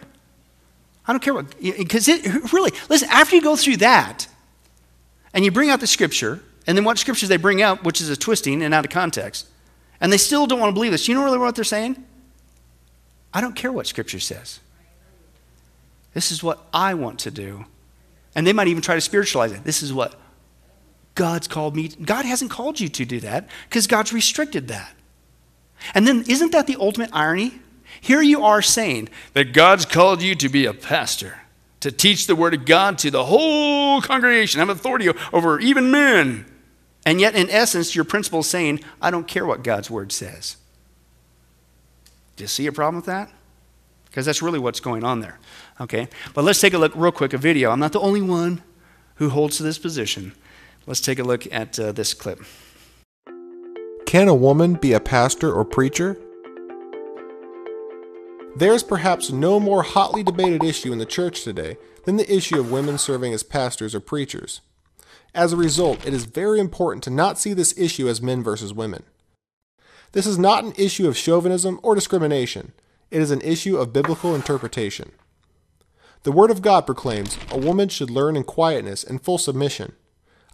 I 1.08 1.14
don't 1.14 1.22
care 1.22 1.36
what, 1.36 1.62
because 1.62 2.08
it 2.08 2.52
really, 2.52 2.72
listen, 2.90 3.10
after 3.12 3.36
you 3.36 3.44
go 3.44 3.56
through 3.56 3.78
that 3.78 4.28
and 5.36 5.46
you 5.46 5.52
bring 5.52 5.70
out 5.70 5.82
the 5.82 5.88
scripture, 5.88 6.42
and 6.68 6.78
then 6.78 6.84
what 6.84 6.98
scriptures 6.98 7.30
they 7.30 7.38
bring 7.38 7.62
out, 7.62 7.84
which 7.84 8.02
is 8.02 8.10
a 8.10 8.16
twisting 8.16 8.64
and 8.64 8.74
out 8.74 8.86
of 8.86 8.92
context, 8.92 9.48
and 10.02 10.12
they 10.12 10.18
still 10.18 10.48
don't 10.48 10.60
want 10.60 10.72
to 10.72 10.74
believe 10.74 10.92
this, 10.92 11.08
you 11.08 11.16
know 11.16 11.24
really 11.24 11.38
what 11.38 11.56
they're 11.56 11.64
saying? 11.64 12.04
I 13.34 13.42
don't 13.42 13.56
care 13.56 13.72
what 13.72 13.88
scripture 13.88 14.20
says. 14.20 14.60
This 16.14 16.32
is 16.32 16.42
what 16.42 16.66
I 16.74 16.94
want 16.94 17.20
to 17.20 17.32
do. 17.32 17.66
And 18.34 18.48
they 18.48 18.54
might 18.54 18.68
even 18.68 18.82
try 18.82 18.96
to 18.96 19.02
spiritualize 19.02 19.52
it. 19.52 19.64
This 19.64 19.84
is 19.84 19.94
what 19.94 20.20
God's 21.14 21.48
called 21.48 21.76
me. 21.76 21.90
God 21.90 22.26
hasn't 22.26 22.52
called 22.52 22.80
you 22.80 22.90
to 22.90 23.06
do 23.06 23.20
that 23.22 23.48
because 23.70 23.88
God's 23.88 24.14
restricted 24.14 24.70
that. 24.70 24.94
And 25.94 26.08
then, 26.08 26.24
isn't 26.28 26.52
that 26.52 26.68
the 26.68 26.78
ultimate 26.80 27.10
irony? 27.14 27.60
Here 28.02 28.22
you 28.22 28.44
are 28.44 28.62
saying 28.62 29.10
that 29.34 29.54
God's 29.54 29.86
called 29.86 30.22
you 30.22 30.36
to 30.36 30.50
be 30.50 30.66
a 30.66 30.74
pastor, 30.74 31.40
to 31.82 31.92
teach 31.92 32.28
the 32.28 32.36
Word 32.36 32.54
of 32.54 32.66
God 32.66 32.98
to 33.00 33.12
the 33.12 33.26
whole 33.26 34.02
congregation, 34.02 34.60
have 34.60 34.70
authority 34.70 35.10
over 35.32 35.60
even 35.60 35.92
men. 35.92 36.46
And 37.06 37.22
yet, 37.22 37.36
in 37.36 37.50
essence, 37.50 37.96
your 37.96 38.04
principle 38.04 38.40
is 38.40 38.50
saying, 38.50 38.80
I 39.02 39.12
don't 39.12 39.28
care 39.28 39.46
what 39.46 39.64
God's 39.64 39.92
Word 39.92 40.12
says. 40.12 40.58
Do 42.36 42.44
you 42.44 42.48
see 42.48 42.66
a 42.66 42.72
problem 42.72 42.96
with 42.96 43.06
that? 43.06 43.32
Because 44.06 44.26
that's 44.26 44.42
really 44.42 44.60
what's 44.60 44.80
going 44.80 45.04
on 45.04 45.20
there. 45.20 45.40
Okay? 45.80 46.08
But 46.34 46.44
let's 46.44 46.60
take 46.60 46.74
a 46.74 46.78
look 46.78 46.94
real 46.96 47.12
quick, 47.12 47.34
a 47.34 47.38
video. 47.38 47.70
I'm 47.72 47.80
not 47.80 47.92
the 47.92 48.00
only 48.00 48.22
one 48.22 48.64
who 49.16 49.30
holds 49.30 49.58
to 49.58 49.64
this 49.64 49.78
position. 49.78 50.34
Let's 50.88 51.02
take 51.02 51.20
a 51.20 51.24
look 51.24 51.52
at 51.54 51.80
uh, 51.80 51.92
this 51.92 52.14
clip. 52.14 52.42
Can 54.06 54.28
a 54.28 54.36
woman 54.36 54.74
be 54.74 54.94
a 54.94 55.00
pastor 55.00 55.52
or 55.52 55.66
preacher? 55.66 56.18
There's 58.56 58.84
perhaps 58.84 59.32
no 59.32 59.60
more 59.60 59.84
hotly 59.84 60.24
debated 60.24 60.64
issue 60.64 60.94
in 60.94 60.98
the 60.98 61.06
church 61.06 61.44
today 61.44 61.78
than 62.06 62.16
the 62.16 62.34
issue 62.34 62.60
of 62.60 62.72
women 62.72 62.98
serving 62.98 63.34
as 63.34 63.44
pastors 63.44 63.94
or 63.94 64.00
preachers. 64.00 64.62
As 65.36 65.52
a 65.52 65.58
result, 65.58 66.08
it 66.08 66.14
is 66.14 66.24
very 66.24 66.62
important 66.62 67.04
to 67.04 67.10
not 67.10 67.38
see 67.38 67.54
this 67.54 67.78
issue 67.78 68.08
as 68.08 68.22
men 68.22 68.42
versus 68.42 68.74
women. 68.74 69.04
This 70.14 70.26
is 70.26 70.40
not 70.40 70.64
an 70.64 70.72
issue 70.78 71.10
of 71.10 71.18
chauvinism 71.18 71.78
or 71.84 71.94
discrimination, 71.94 72.72
it 73.12 73.22
is 73.22 73.32
an 73.32 73.42
issue 73.42 73.76
of 73.76 73.92
biblical 73.92 74.34
interpretation. 74.34 75.12
The 76.24 76.32
Word 76.32 76.52
of 76.52 76.62
God 76.62 76.86
proclaims 76.86 77.38
a 77.52 77.58
woman 77.58 77.90
should 77.90 78.10
learn 78.10 78.38
in 78.38 78.46
quietness 78.46 79.04
and 79.04 79.22
full 79.22 79.38
submission. 79.38 79.94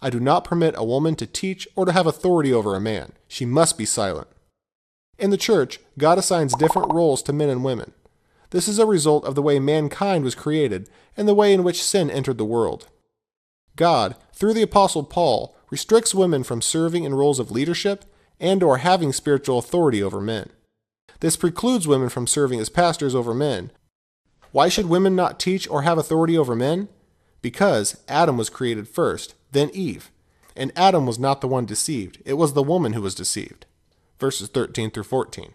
I 0.02 0.10
do 0.10 0.18
not 0.18 0.44
permit 0.44 0.74
a 0.76 0.84
woman 0.84 1.14
to 1.14 1.26
teach 1.26 1.68
or 1.76 1.86
to 1.86 1.92
have 1.92 2.08
authority 2.08 2.52
over 2.52 2.74
a 2.74 2.80
man. 2.80 3.12
She 3.28 3.46
must 3.46 3.78
be 3.78 3.86
silent. 3.86 4.26
In 5.16 5.30
the 5.30 5.36
church, 5.36 5.78
God 5.96 6.18
assigns 6.18 6.56
different 6.56 6.92
roles 6.92 7.22
to 7.22 7.32
men 7.32 7.48
and 7.48 7.62
women. 7.62 7.92
This 8.50 8.66
is 8.66 8.80
a 8.80 8.86
result 8.86 9.24
of 9.24 9.36
the 9.36 9.42
way 9.42 9.60
mankind 9.60 10.24
was 10.24 10.34
created 10.34 10.90
and 11.16 11.28
the 11.28 11.34
way 11.34 11.52
in 11.52 11.62
which 11.62 11.82
sin 11.82 12.10
entered 12.10 12.36
the 12.36 12.44
world. 12.44 12.88
God, 13.76 14.16
through 14.32 14.54
the 14.54 14.62
apostle 14.62 15.04
Paul, 15.04 15.56
restricts 15.70 16.14
women 16.14 16.44
from 16.44 16.60
serving 16.60 17.04
in 17.04 17.14
roles 17.14 17.38
of 17.38 17.50
leadership 17.50 18.04
and 18.38 18.62
or 18.62 18.78
having 18.78 19.12
spiritual 19.12 19.58
authority 19.58 20.02
over 20.02 20.20
men. 20.20 20.50
This 21.20 21.36
precludes 21.36 21.86
women 21.86 22.08
from 22.08 22.26
serving 22.26 22.60
as 22.60 22.68
pastors 22.68 23.14
over 23.14 23.32
men. 23.32 23.70
Why 24.50 24.68
should 24.68 24.86
women 24.86 25.14
not 25.14 25.40
teach 25.40 25.68
or 25.70 25.82
have 25.82 25.96
authority 25.96 26.36
over 26.36 26.54
men? 26.54 26.88
Because 27.40 28.00
Adam 28.08 28.36
was 28.36 28.50
created 28.50 28.88
first, 28.88 29.34
then 29.52 29.70
Eve. 29.72 30.10
And 30.54 30.72
Adam 30.76 31.06
was 31.06 31.18
not 31.18 31.40
the 31.40 31.48
one 31.48 31.64
deceived, 31.64 32.20
it 32.24 32.34
was 32.34 32.52
the 32.52 32.62
woman 32.62 32.92
who 32.92 33.02
was 33.02 33.14
deceived. 33.14 33.64
Verses 34.18 34.48
13 34.48 34.90
through 34.90 35.04
14. 35.04 35.54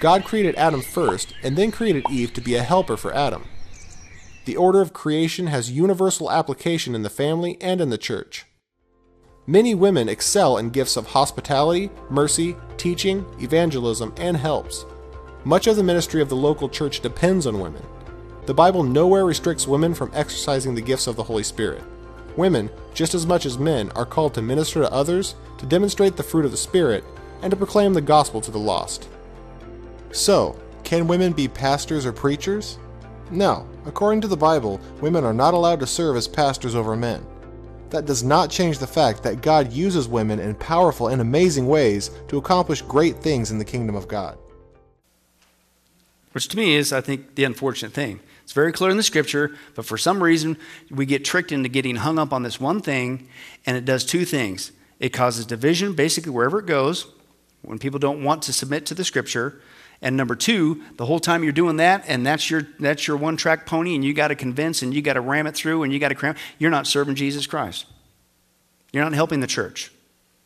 God 0.00 0.24
created 0.24 0.54
Adam 0.56 0.82
first 0.82 1.34
and 1.42 1.56
then 1.56 1.70
created 1.70 2.04
Eve 2.10 2.32
to 2.34 2.40
be 2.40 2.54
a 2.54 2.62
helper 2.62 2.96
for 2.96 3.14
Adam. 3.14 3.44
The 4.44 4.56
order 4.56 4.82
of 4.82 4.92
creation 4.92 5.46
has 5.46 5.70
universal 5.70 6.30
application 6.30 6.94
in 6.94 7.02
the 7.02 7.10
family 7.10 7.56
and 7.62 7.80
in 7.80 7.88
the 7.88 7.96
church. 7.96 8.44
Many 9.46 9.74
women 9.74 10.08
excel 10.08 10.58
in 10.58 10.70
gifts 10.70 10.96
of 10.96 11.06
hospitality, 11.06 11.90
mercy, 12.10 12.56
teaching, 12.76 13.24
evangelism, 13.40 14.12
and 14.18 14.36
helps. 14.36 14.84
Much 15.44 15.66
of 15.66 15.76
the 15.76 15.82
ministry 15.82 16.20
of 16.20 16.28
the 16.28 16.36
local 16.36 16.68
church 16.68 17.00
depends 17.00 17.46
on 17.46 17.60
women. 17.60 17.82
The 18.46 18.54
Bible 18.54 18.82
nowhere 18.82 19.24
restricts 19.24 19.66
women 19.66 19.94
from 19.94 20.10
exercising 20.14 20.74
the 20.74 20.82
gifts 20.82 21.06
of 21.06 21.16
the 21.16 21.22
Holy 21.22 21.42
Spirit. 21.42 21.82
Women, 22.36 22.68
just 22.92 23.14
as 23.14 23.26
much 23.26 23.46
as 23.46 23.58
men, 23.58 23.90
are 23.92 24.04
called 24.04 24.34
to 24.34 24.42
minister 24.42 24.80
to 24.80 24.92
others, 24.92 25.36
to 25.58 25.66
demonstrate 25.66 26.16
the 26.16 26.22
fruit 26.22 26.44
of 26.44 26.50
the 26.50 26.56
Spirit, 26.56 27.04
and 27.40 27.50
to 27.50 27.56
proclaim 27.56 27.94
the 27.94 28.00
gospel 28.00 28.40
to 28.42 28.50
the 28.50 28.58
lost. 28.58 29.08
So, 30.12 30.58
can 30.82 31.06
women 31.06 31.32
be 31.32 31.48
pastors 31.48 32.04
or 32.04 32.12
preachers? 32.12 32.78
No. 33.30 33.66
According 33.86 34.20
to 34.22 34.28
the 34.28 34.36
Bible, 34.36 34.80
women 35.00 35.24
are 35.24 35.32
not 35.32 35.54
allowed 35.54 35.80
to 35.80 35.86
serve 35.86 36.16
as 36.16 36.28
pastors 36.28 36.74
over 36.74 36.96
men. 36.96 37.24
That 37.90 38.06
does 38.06 38.22
not 38.22 38.50
change 38.50 38.78
the 38.78 38.86
fact 38.86 39.22
that 39.22 39.42
God 39.42 39.72
uses 39.72 40.08
women 40.08 40.40
in 40.40 40.54
powerful 40.54 41.08
and 41.08 41.20
amazing 41.20 41.66
ways 41.66 42.10
to 42.28 42.38
accomplish 42.38 42.82
great 42.82 43.16
things 43.18 43.50
in 43.50 43.58
the 43.58 43.64
kingdom 43.64 43.94
of 43.94 44.08
God. 44.08 44.38
Which 46.32 46.48
to 46.48 46.56
me 46.56 46.74
is, 46.74 46.92
I 46.92 47.00
think, 47.00 47.36
the 47.36 47.44
unfortunate 47.44 47.92
thing. 47.92 48.20
It's 48.42 48.52
very 48.52 48.72
clear 48.72 48.90
in 48.90 48.96
the 48.96 49.02
scripture, 49.02 49.56
but 49.74 49.86
for 49.86 49.96
some 49.96 50.22
reason, 50.22 50.58
we 50.90 51.06
get 51.06 51.24
tricked 51.24 51.52
into 51.52 51.68
getting 51.68 51.96
hung 51.96 52.18
up 52.18 52.32
on 52.32 52.42
this 52.42 52.60
one 52.60 52.80
thing, 52.80 53.28
and 53.64 53.76
it 53.76 53.84
does 53.84 54.04
two 54.04 54.24
things. 54.24 54.72
It 54.98 55.10
causes 55.10 55.46
division 55.46 55.94
basically 55.94 56.32
wherever 56.32 56.58
it 56.58 56.66
goes, 56.66 57.06
when 57.62 57.78
people 57.78 57.98
don't 57.98 58.24
want 58.24 58.42
to 58.42 58.52
submit 58.52 58.84
to 58.86 58.94
the 58.94 59.04
scripture, 59.04 59.60
and 60.04 60.16
number 60.16 60.36
two, 60.36 60.82
the 60.96 61.06
whole 61.06 61.18
time 61.18 61.42
you're 61.42 61.52
doing 61.52 61.78
that, 61.78 62.04
and 62.06 62.24
that's 62.24 62.48
your 62.48 62.68
that's 62.78 63.08
your 63.08 63.16
one 63.16 63.36
track 63.36 63.66
pony, 63.66 63.96
and 63.96 64.04
you 64.04 64.14
got 64.14 64.28
to 64.28 64.36
convince 64.36 64.82
and 64.82 64.94
you 64.94 65.02
got 65.02 65.14
to 65.14 65.20
ram 65.20 65.48
it 65.48 65.56
through 65.56 65.82
and 65.82 65.92
you 65.92 65.98
got 65.98 66.10
to 66.10 66.14
cram. 66.14 66.36
You're 66.58 66.70
not 66.70 66.86
serving 66.86 67.16
Jesus 67.16 67.46
Christ. 67.46 67.86
You're 68.92 69.02
not 69.02 69.14
helping 69.14 69.40
the 69.40 69.48
church. 69.48 69.90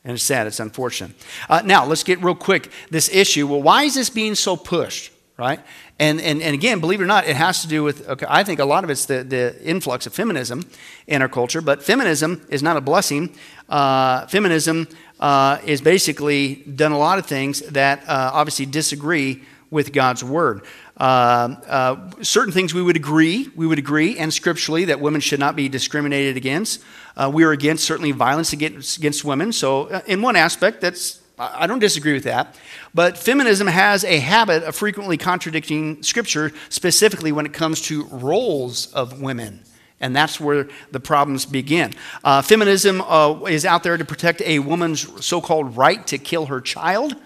And 0.05 0.15
it's 0.15 0.23
sad, 0.23 0.47
it's 0.47 0.61
unfortunate. 0.61 1.11
Uh, 1.51 1.61
now, 1.65 1.85
let's 1.85 2.03
get 2.03 2.23
real 2.23 2.35
quick 2.35 2.73
this 2.91 3.11
issue. 3.13 3.47
Well, 3.47 3.61
why 3.61 3.83
is 3.83 3.95
this 3.95 4.09
being 4.09 4.35
so 4.37 4.57
pushed, 4.57 5.13
right? 5.37 5.61
And, 5.99 6.21
and, 6.21 6.41
and 6.41 6.55
again, 6.55 6.81
believe 6.81 7.01
it 7.01 7.05
or 7.05 7.07
not, 7.07 7.27
it 7.27 7.37
has 7.37 7.61
to 7.63 7.69
do 7.69 7.83
with, 7.83 8.09
okay, 8.09 8.25
I 8.29 8.45
think 8.45 8.61
a 8.61 8.65
lot 8.65 8.85
of 8.85 8.91
it's 8.91 9.05
the, 9.05 9.25
the 9.25 9.61
influx 9.63 10.07
of 10.07 10.15
feminism 10.15 10.65
in 11.07 11.21
our 11.21 11.29
culture, 11.29 11.61
but 11.61 11.83
feminism 11.83 12.47
is 12.49 12.63
not 12.63 12.77
a 12.77 12.81
blessing. 12.81 13.35
Uh, 13.69 14.27
feminism 14.29 14.87
uh, 15.21 15.59
is 15.65 15.81
basically 15.81 16.57
done 16.57 16.93
a 16.93 16.99
lot 16.99 17.19
of 17.19 17.27
things 17.27 17.61
that 17.61 18.09
uh, 18.09 18.31
obviously 18.33 18.67
disagree 18.67 19.43
with 19.71 19.93
God's 19.93 20.25
word. 20.25 20.63
Uh, 20.97 21.55
uh, 21.67 22.11
certain 22.23 22.53
things 22.53 22.75
we 22.75 22.83
would 22.83 22.97
agree, 22.97 23.49
we 23.55 23.67
would 23.67 23.79
agree, 23.79 24.19
and 24.19 24.33
scripturally 24.33 24.87
that 24.87 25.01
women 25.01 25.21
should 25.21 25.39
not 25.39 25.55
be 25.55 25.69
discriminated 25.69 26.37
against. 26.37 26.83
Uh, 27.17 27.31
we 27.33 27.45
are 27.45 27.53
against 27.53 27.85
certainly 27.85 28.13
violence 28.13 28.53
against, 28.53 28.99
against 28.99 29.25
women. 29.25 29.53
So, 29.53 29.87
uh, 29.87 30.01
in 30.07 30.23
one 30.23 30.37
aspect, 30.37 30.81
that's 30.81 31.21
I 31.39 31.69
don't 31.69 31.79
disagree 31.79 32.15
with 32.15 32.25
that. 32.25 32.57
But 32.95 33.17
feminism 33.17 33.69
has 33.69 34.03
a 34.03 34.19
habit 34.19 34.65
of 34.65 34.75
frequently 34.75 35.17
contradicting 35.17 36.03
scripture, 36.03 36.53
specifically 36.69 37.31
when 37.31 37.47
it 37.47 37.53
comes 37.53 37.81
to 37.83 38.05
roles 38.07 38.93
of 38.93 39.21
women. 39.21 39.63
And 40.01 40.15
that's 40.15 40.39
where 40.39 40.69
the 40.93 41.01
problems 41.01 41.45
begin. 41.45 41.93
Uh, 42.23 42.41
feminism 42.43 43.01
uh, 43.01 43.45
is 43.45 43.65
out 43.65 43.83
there 43.83 43.97
to 43.97 44.05
protect 44.05 44.41
a 44.43 44.61
woman's 44.61 45.25
so 45.25 45.41
called 45.41 45.77
right 45.77 46.07
to 46.07 46.19
kill 46.19 46.47
her 46.47 46.61
child. 46.61 47.17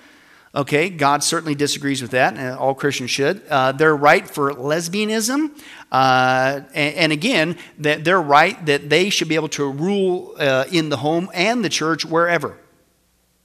Okay, 0.54 0.90
God 0.90 1.24
certainly 1.24 1.54
disagrees 1.54 2.02
with 2.02 2.10
that, 2.10 2.36
and 2.36 2.54
all 2.58 2.74
Christians 2.74 3.10
should. 3.10 3.42
Uh, 3.48 3.72
they're 3.72 3.96
right 3.96 4.28
for 4.28 4.52
lesbianism, 4.52 5.50
uh, 5.90 6.60
and, 6.74 6.94
and, 6.94 7.12
again, 7.12 7.56
that 7.78 8.04
they're 8.04 8.20
right 8.20 8.64
that 8.66 8.90
they 8.90 9.08
should 9.08 9.28
be 9.28 9.34
able 9.34 9.48
to 9.48 9.70
rule 9.70 10.34
uh, 10.38 10.66
in 10.70 10.90
the 10.90 10.98
home 10.98 11.30
and 11.32 11.64
the 11.64 11.70
church 11.70 12.04
wherever. 12.04 12.58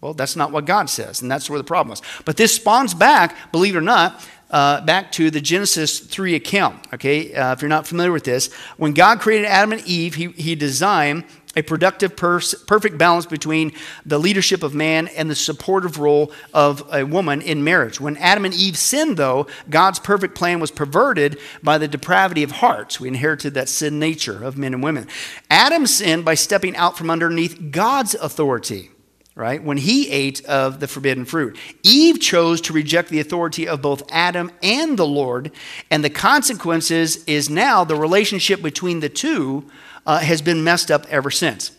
Well, 0.01 0.13
that's 0.13 0.35
not 0.35 0.51
what 0.51 0.65
God 0.65 0.89
says, 0.89 1.21
and 1.21 1.31
that's 1.31 1.49
where 1.49 1.57
the 1.57 1.63
problem 1.63 1.93
is. 1.93 2.01
But 2.25 2.35
this 2.35 2.53
spawns 2.53 2.93
back, 2.93 3.51
believe 3.53 3.75
it 3.75 3.79
or 3.79 3.81
not, 3.81 4.27
uh, 4.49 4.81
back 4.81 5.11
to 5.13 5.29
the 5.29 5.41
Genesis 5.41 5.99
3 5.99 6.35
account. 6.35 6.87
Okay, 6.93 7.33
uh, 7.33 7.53
if 7.53 7.61
you're 7.61 7.69
not 7.69 7.87
familiar 7.87 8.11
with 8.11 8.23
this, 8.23 8.51
when 8.77 8.93
God 8.93 9.19
created 9.19 9.47
Adam 9.47 9.73
and 9.73 9.85
Eve, 9.85 10.15
He, 10.15 10.27
he 10.29 10.55
designed 10.55 11.25
a 11.57 11.63
productive, 11.63 12.15
pers- 12.15 12.53
perfect 12.65 12.99
balance 12.99 13.25
between 13.25 13.71
the 14.05 14.19
leadership 14.19 14.61
of 14.61 14.75
man 14.75 15.07
and 15.09 15.29
the 15.29 15.35
supportive 15.35 15.97
role 15.97 16.31
of 16.53 16.87
a 16.93 17.03
woman 17.03 17.41
in 17.41 17.63
marriage. 17.63 17.99
When 17.99 18.15
Adam 18.17 18.45
and 18.45 18.53
Eve 18.53 18.77
sinned, 18.77 19.17
though, 19.17 19.47
God's 19.67 19.97
perfect 19.97 20.35
plan 20.35 20.59
was 20.59 20.69
perverted 20.69 21.39
by 21.63 21.79
the 21.79 21.87
depravity 21.87 22.43
of 22.43 22.51
hearts. 22.51 22.99
We 22.99 23.07
inherited 23.07 23.55
that 23.55 23.69
sin 23.69 23.97
nature 23.97 24.43
of 24.43 24.57
men 24.57 24.75
and 24.75 24.83
women. 24.83 25.07
Adam 25.49 25.87
sinned 25.87 26.23
by 26.23 26.35
stepping 26.35 26.75
out 26.75 26.95
from 26.95 27.09
underneath 27.09 27.71
God's 27.71 28.13
authority 28.13 28.91
right? 29.37 29.63
When 29.63 29.77
he 29.77 30.09
ate 30.09 30.43
of 30.45 30.79
the 30.79 30.87
forbidden 30.87 31.23
fruit. 31.23 31.57
Eve 31.83 32.19
chose 32.19 32.59
to 32.61 32.73
reject 32.73 33.09
the 33.09 33.19
authority 33.19 33.67
of 33.67 33.83
both 33.83 34.01
Adam 34.11 34.51
and 34.63 34.97
the 34.97 35.05
Lord, 35.05 35.51
and 35.91 36.03
the 36.03 36.09
consequences 36.09 37.23
is 37.25 37.47
now 37.47 37.83
the 37.83 37.95
relationship 37.95 38.63
between 38.63 38.99
the 38.99 39.09
two 39.09 39.69
uh, 40.07 40.17
has 40.19 40.41
been 40.41 40.63
messed 40.63 40.89
up 40.89 41.05
ever 41.09 41.29
since, 41.29 41.71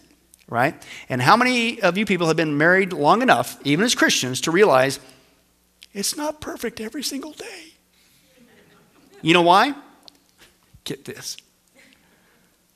right? 0.49 0.81
And 1.09 1.21
how 1.21 1.37
many 1.37 1.83
of 1.83 1.99
you 1.99 2.07
people 2.07 2.29
have 2.29 2.37
been 2.37 2.57
married 2.57 2.93
long 2.93 3.23
enough, 3.23 3.59
even 3.65 3.85
as 3.85 3.97
Christians, 3.97 4.41
to 4.43 4.53
realize 4.53 5.01
it's 5.93 6.17
not 6.17 6.41
perfect 6.41 6.81
every 6.81 7.03
single 7.03 7.33
day? 7.33 7.73
You 9.21 9.35
know 9.35 9.43
why? 9.43 9.75
Get 10.85 11.05
this. 11.05 11.37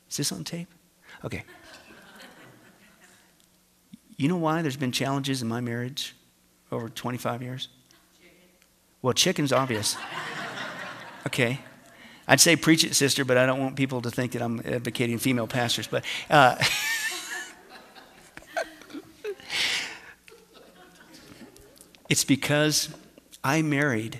Is 0.09 0.17
this 0.17 0.31
on 0.33 0.43
tape? 0.43 0.67
Okay. 1.23 1.43
You 4.17 4.27
know 4.27 4.37
why 4.37 4.61
there's 4.61 4.77
been 4.77 4.91
challenges 4.91 5.41
in 5.41 5.47
my 5.47 5.61
marriage 5.61 6.15
over 6.71 6.89
25 6.89 7.41
years? 7.41 7.69
Well, 9.01 9.13
chicken's 9.13 9.53
obvious. 9.53 9.95
Okay. 11.25 11.59
I'd 12.27 12.41
say 12.41 12.57
preach 12.57 12.83
it, 12.83 12.95
sister, 12.95 13.23
but 13.25 13.37
I 13.37 13.45
don't 13.45 13.59
want 13.59 13.75
people 13.75 14.01
to 14.01 14.11
think 14.11 14.33
that 14.33 14.41
I'm 14.41 14.59
advocating 14.59 15.17
female 15.17 15.47
pastors. 15.47 15.87
But 15.87 16.03
uh, 16.29 16.55
it's 22.09 22.25
because 22.25 22.89
I 23.43 23.61
married 23.61 24.19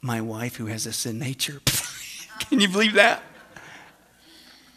my 0.00 0.20
wife 0.20 0.56
who 0.56 0.66
has 0.66 0.86
a 0.86 0.92
sin 0.92 1.20
nature. 1.20 1.60
Can 2.40 2.58
you 2.60 2.68
believe 2.68 2.94
that? 2.94 3.22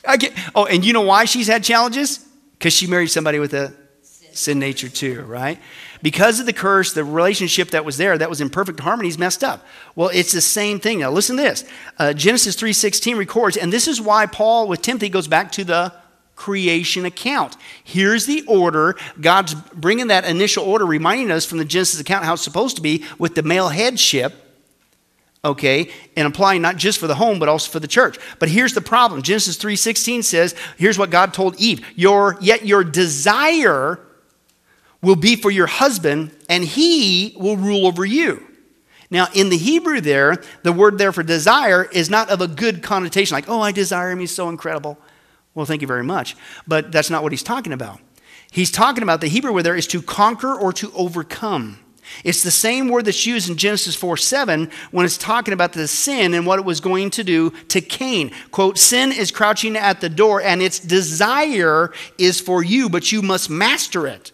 I 0.08 0.18
get, 0.18 0.34
oh, 0.54 0.66
and 0.66 0.86
you 0.86 0.94
know 0.94 1.02
why 1.02 1.26
she's 1.26 1.48
had 1.48 1.64
challenges? 1.64 2.24
Because 2.54 2.74
she 2.74 2.88
married 2.88 3.08
somebody 3.08 3.40
with 3.40 3.54
a 3.54 3.74
sin 4.38 4.60
nature 4.60 4.90
too, 4.90 5.22
right? 5.22 5.60
Because 6.02 6.40
of 6.40 6.46
the 6.46 6.54
curse, 6.54 6.94
the 6.94 7.04
relationship 7.04 7.72
that 7.72 7.86
was 7.86 7.98
there, 7.98 8.18
that 8.18 8.30
was 8.30 8.42
in 8.42 8.50
perfect 8.50 8.80
harmony, 8.80 9.10
is 9.10 9.18
messed 9.18 9.44
up. 9.44 9.66
Well, 9.96 10.10
it's 10.10 10.32
the 10.32 10.42
same 10.42 10.80
thing. 10.80 11.00
Now, 11.00 11.12
listen 11.12 11.38
to 11.38 11.44
this. 11.44 11.64
Uh, 11.98 12.14
Genesis 12.14 12.56
3.16 12.56 13.18
records, 13.18 13.58
and 13.58 13.72
this 13.72 13.88
is 13.88 14.02
why 14.02 14.26
Paul 14.26 14.68
with 14.68 14.82
Timothy 14.82 15.10
goes 15.10 15.28
back 15.28 15.52
to 15.54 15.64
the 15.64 15.94
creation 16.36 17.06
account. 17.06 17.56
Here's 17.84 18.26
the 18.26 18.44
order. 18.48 18.96
God's 19.22 19.54
bringing 19.54 20.08
that 20.08 20.26
initial 20.26 20.66
order, 20.66 20.86
reminding 20.86 21.32
us 21.32 21.46
from 21.46 21.58
the 21.58 21.66
Genesis 21.66 22.00
account 22.00 22.26
how 22.26 22.34
it's 22.34 22.42
supposed 22.42 22.76
to 22.76 22.82
be 22.82 23.06
with 23.18 23.36
the 23.36 23.44
male 23.44 23.70
headship 23.70 24.34
okay 25.46 25.90
and 26.16 26.26
applying 26.26 26.62
not 26.62 26.78
just 26.78 27.00
for 27.00 27.08
the 27.08 27.16
home 27.16 27.38
but 27.38 27.50
also 27.50 27.70
for 27.70 27.80
the 27.80 27.88
church 27.88 28.18
but 28.40 28.48
here's 28.48 28.74
the 28.74 28.82
problem 28.82 29.22
genesis 29.22 29.58
3.16 29.58 30.24
says 30.24 30.56
here's 30.78 30.98
what 30.98 31.10
god 31.10 31.34
told 31.34 31.60
eve 31.60 31.86
your 31.96 32.38
yet 32.40 32.66
your 32.66 32.84
desire 32.84 34.00
will 35.04 35.16
be 35.16 35.36
for 35.36 35.52
your 35.52 35.68
husband, 35.68 36.32
and 36.50 36.64
he 36.64 37.36
will 37.38 37.58
rule 37.58 37.86
over 37.86 38.04
you. 38.04 38.44
Now, 39.12 39.28
in 39.36 39.50
the 39.50 39.58
Hebrew, 39.58 40.02
there, 40.02 40.42
the 40.64 40.74
word 40.74 40.98
there 40.98 41.12
for 41.12 41.22
desire 41.22 41.84
is 41.84 42.10
not 42.10 42.32
of 42.32 42.42
a 42.42 42.48
good 42.48 42.82
connotation, 42.82 43.36
like, 43.36 43.48
oh, 43.48 43.62
I 43.62 43.72
desire 43.72 44.10
him, 44.10 44.20
he's 44.20 44.34
so 44.34 44.50
incredible. 44.50 44.98
Well, 45.54 45.68
thank 45.68 45.82
you 45.82 45.88
very 45.88 46.04
much. 46.04 46.36
But 46.68 46.92
that's 46.92 47.12
not 47.12 47.22
what 47.22 47.32
he's 47.32 47.44
talking 47.44 47.74
about. 47.74 48.00
He's 48.50 48.72
talking 48.72 49.04
about 49.04 49.22
the 49.22 49.28
Hebrew 49.28 49.54
word 49.54 49.64
there 49.64 49.76
is 49.76 49.88
to 49.88 50.02
conquer 50.02 50.54
or 50.54 50.74
to 50.74 50.92
overcome. 50.94 51.80
It's 52.24 52.44
the 52.44 52.52
same 52.52 52.90
word 52.90 53.06
that's 53.06 53.26
used 53.26 53.50
in 53.50 53.58
Genesis 53.58 53.96
4 53.96 54.18
7 54.18 54.70
when 54.92 55.06
it's 55.06 55.18
talking 55.18 55.54
about 55.54 55.74
the 55.74 55.88
sin 55.88 56.34
and 56.34 56.46
what 56.46 56.60
it 56.60 56.66
was 56.66 56.80
going 56.80 57.10
to 57.12 57.24
do 57.24 57.52
to 57.70 57.82
Cain. 57.82 58.32
Quote, 58.52 58.78
Sin 58.78 59.12
is 59.12 59.32
crouching 59.32 59.76
at 59.76 60.02
the 60.02 60.10
door 60.10 60.42
and 60.42 60.62
its 60.62 60.80
desire 60.80 61.94
is 62.18 62.40
for 62.40 62.64
you, 62.64 62.90
but 62.90 63.12
you 63.12 63.22
must 63.22 63.50
master 63.50 64.06
it. 64.06 64.33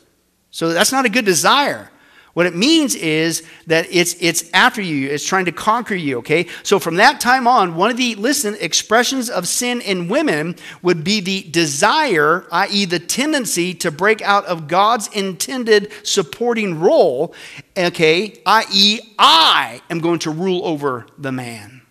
So 0.51 0.69
that's 0.69 0.91
not 0.91 1.05
a 1.05 1.09
good 1.09 1.25
desire. 1.25 1.89
What 2.33 2.45
it 2.45 2.55
means 2.55 2.95
is 2.95 3.43
that 3.67 3.87
it's, 3.89 4.15
it's 4.21 4.49
after 4.53 4.81
you, 4.81 5.09
it's 5.09 5.25
trying 5.25 5.45
to 5.45 5.51
conquer 5.51 5.95
you, 5.95 6.19
okay? 6.19 6.47
So 6.63 6.79
from 6.79 6.95
that 6.95 7.19
time 7.19 7.47
on, 7.47 7.75
one 7.75 7.89
of 7.89 7.97
the, 7.97 8.15
listen, 8.15 8.55
expressions 8.59 9.29
of 9.29 9.47
sin 9.47 9.81
in 9.81 10.07
women 10.07 10.55
would 10.81 11.03
be 11.03 11.21
the 11.21 11.41
desire, 11.49 12.45
i.e., 12.51 12.85
the 12.85 12.99
tendency 12.99 13.73
to 13.75 13.91
break 13.91 14.21
out 14.21 14.45
of 14.45 14.67
God's 14.67 15.07
intended 15.07 15.91
supporting 16.03 16.79
role, 16.79 17.33
okay? 17.75 18.39
i.e., 18.45 18.99
I 19.17 19.81
am 19.89 19.99
going 19.99 20.19
to 20.19 20.31
rule 20.31 20.65
over 20.65 21.07
the 21.17 21.31
man. 21.31 21.81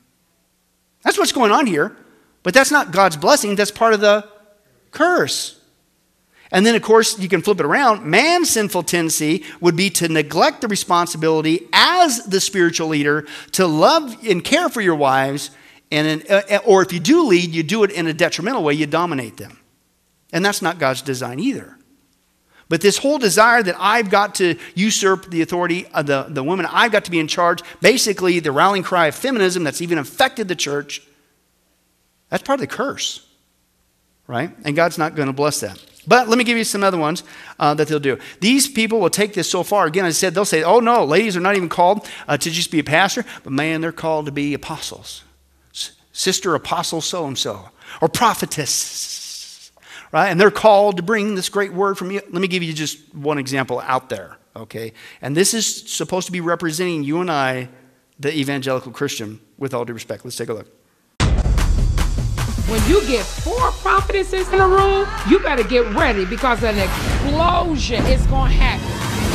That's 1.03 1.19
what's 1.19 1.33
going 1.33 1.53
on 1.53 1.67
here. 1.67 1.97
But 2.43 2.55
that's 2.55 2.71
not 2.71 2.93
God's 2.93 3.17
blessing, 3.17 3.57
that's 3.57 3.71
part 3.73 3.93
of 3.93 4.01
the 4.01 4.27
curse. 4.93 5.58
And 6.51 6.65
then, 6.65 6.75
of 6.75 6.83
course, 6.83 7.19
you 7.19 7.29
can 7.29 7.43
flip 7.43 7.61
it 7.61 7.67
around. 7.67 8.05
Man's 8.05 8.51
sinful 8.51 8.85
tendency 8.85 9.45
would 9.61 9.77
be 9.77 9.91
to 9.91 10.09
neglect 10.09 10.63
the 10.63 10.69
responsibility 10.69 11.69
as 11.73 12.25
the 12.25 12.41
spiritual 12.41 12.89
leader 12.89 13.27
to 13.53 13.67
love 13.67 14.17
and 14.27 14.43
care 14.43 14.69
for 14.69 14.81
your 14.81 14.95
wives. 14.95 15.51
And 15.91 16.23
in, 16.23 16.31
uh, 16.31 16.59
or 16.65 16.83
if 16.83 16.93
you 16.93 17.01
do 17.01 17.25
lead, 17.25 17.51
you 17.51 17.63
do 17.63 17.85
it 17.85 17.91
in 17.91 18.07
a 18.07 18.15
detrimental 18.15 18.63
way, 18.63 18.75
you 18.75 18.87
dominate 18.87 19.37
them. 19.37 19.59
And 20.33 20.45
that's 20.45 20.63
not 20.63 20.79
God's 20.79 21.03
design 21.03 21.39
either. 21.39 21.77
But 22.69 22.83
this 22.83 22.99
whole 22.99 23.19
desire 23.19 23.63
that 23.63 23.77
I've 23.79 24.11
got 24.11 24.35
to 24.37 24.57
usurp 24.75 25.31
the 25.31 25.41
authority 25.41 25.87
of 25.89 26.07
the, 26.07 26.27
the 26.29 26.45
woman, 26.45 26.67
I've 26.71 26.93
got 26.93 27.05
to 27.07 27.11
be 27.11 27.19
in 27.19 27.27
charge, 27.27 27.63
basically 27.81 28.41
the 28.41 28.53
rallying 28.53 28.83
cry 28.83 29.07
of 29.07 29.15
feminism 29.15 29.65
that's 29.65 29.81
even 29.81 29.97
affected 29.97 30.49
the 30.49 30.57
church, 30.57 31.03
that's 32.29 32.43
part 32.43 32.59
of 32.59 32.61
the 32.61 32.67
curse, 32.67 33.27
right? 34.27 34.51
And 34.65 34.77
God's 34.77 34.99
not 34.99 35.15
going 35.15 35.29
to 35.29 35.33
bless 35.33 35.61
that. 35.61 35.83
But 36.09 36.27
let 36.27 36.39
me 36.39 36.45
give 36.45 36.57
you 36.57 36.65
some 36.65 36.83
other 36.83 36.97
ones 36.97 37.23
uh, 37.59 37.75
that 37.75 37.87
they'll 37.87 38.01
do. 38.01 38.19
These 38.41 38.67
people 38.67 38.99
will 38.99 39.11
take 39.11 39.35
this 39.35 39.49
so 39.49 39.63
far. 39.63 39.87
Again, 39.87 40.07
I 40.07 40.11
said 40.11 40.35
they'll 40.35 40.47
say, 40.47 40.63
oh 40.63 40.81
no, 40.81 41.05
ladies 41.05 41.37
are 41.37 41.41
not 41.41 41.55
even 41.55 41.69
called 41.69 42.09
uh, 42.27 42.39
to 42.39 42.51
just 42.51 42.71
be 42.71 42.79
a 42.79 42.85
pastor, 42.85 43.27
but 43.45 43.53
man, 43.53 43.83
they're 43.83 43.93
called 43.93 44.25
to 44.25 44.33
be 44.33 44.55
apostles. 44.55 45.23
Sister 46.13 46.55
apostle 46.55 47.01
so 47.01 47.27
and 47.27 47.39
so, 47.39 47.69
or 48.01 48.09
prophetess, 48.09 49.71
right? 50.11 50.29
And 50.31 50.41
they're 50.41 50.51
called 50.51 50.97
to 50.97 51.03
bring 51.03 51.35
this 51.37 51.49
great 51.49 51.73
word 51.73 51.97
from 51.97 52.11
you. 52.11 52.23
Let 52.31 52.41
me 52.41 52.49
give 52.49 52.63
you 52.63 52.73
just 52.73 53.15
one 53.15 53.39
example 53.39 53.81
out 53.81 54.09
there, 54.09 54.37
okay? 54.57 54.95
And 55.21 55.37
this 55.37 55.55
is 55.55 55.93
supposed 55.93 56.27
to 56.27 56.33
be 56.33 56.41
representing 56.41 57.05
you 57.05 57.21
and 57.21 57.31
I, 57.31 57.69
the 58.19 58.35
evangelical 58.37 58.91
Christian, 58.91 59.41
with 59.59 59.75
all 59.75 59.85
due 59.85 59.93
respect. 59.93 60.25
Let's 60.25 60.37
take 60.37 60.49
a 60.49 60.55
look. 60.55 60.78
When 62.69 62.85
you 62.87 63.01
get 63.07 63.25
four 63.25 63.73
prophetesses 63.81 64.53
in 64.53 64.61
a 64.61 64.69
room, 64.69 65.09
you 65.27 65.39
better 65.39 65.63
get 65.63 65.87
ready 65.95 66.27
because 66.27 66.63
an 66.63 66.79
explosion 66.79 68.05
is 68.05 68.27
going 68.27 68.51
to 68.51 68.59
happen. 68.59 68.87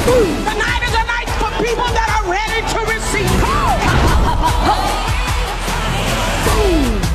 Tonight 0.06 0.84
is 0.84 0.94
a 0.94 1.04
night 1.04 1.28
for 1.42 1.50
people 1.58 1.90
that 1.98 2.10
are 2.14 2.30
ready 2.30 2.62
to 2.62 2.80
receive. 2.94 3.26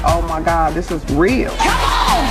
Oh 0.04 0.26
my 0.28 0.42
God, 0.42 0.74
this 0.74 0.90
is 0.90 1.04
real. 1.10 1.50
Come 1.50 1.84
on! 1.84 2.24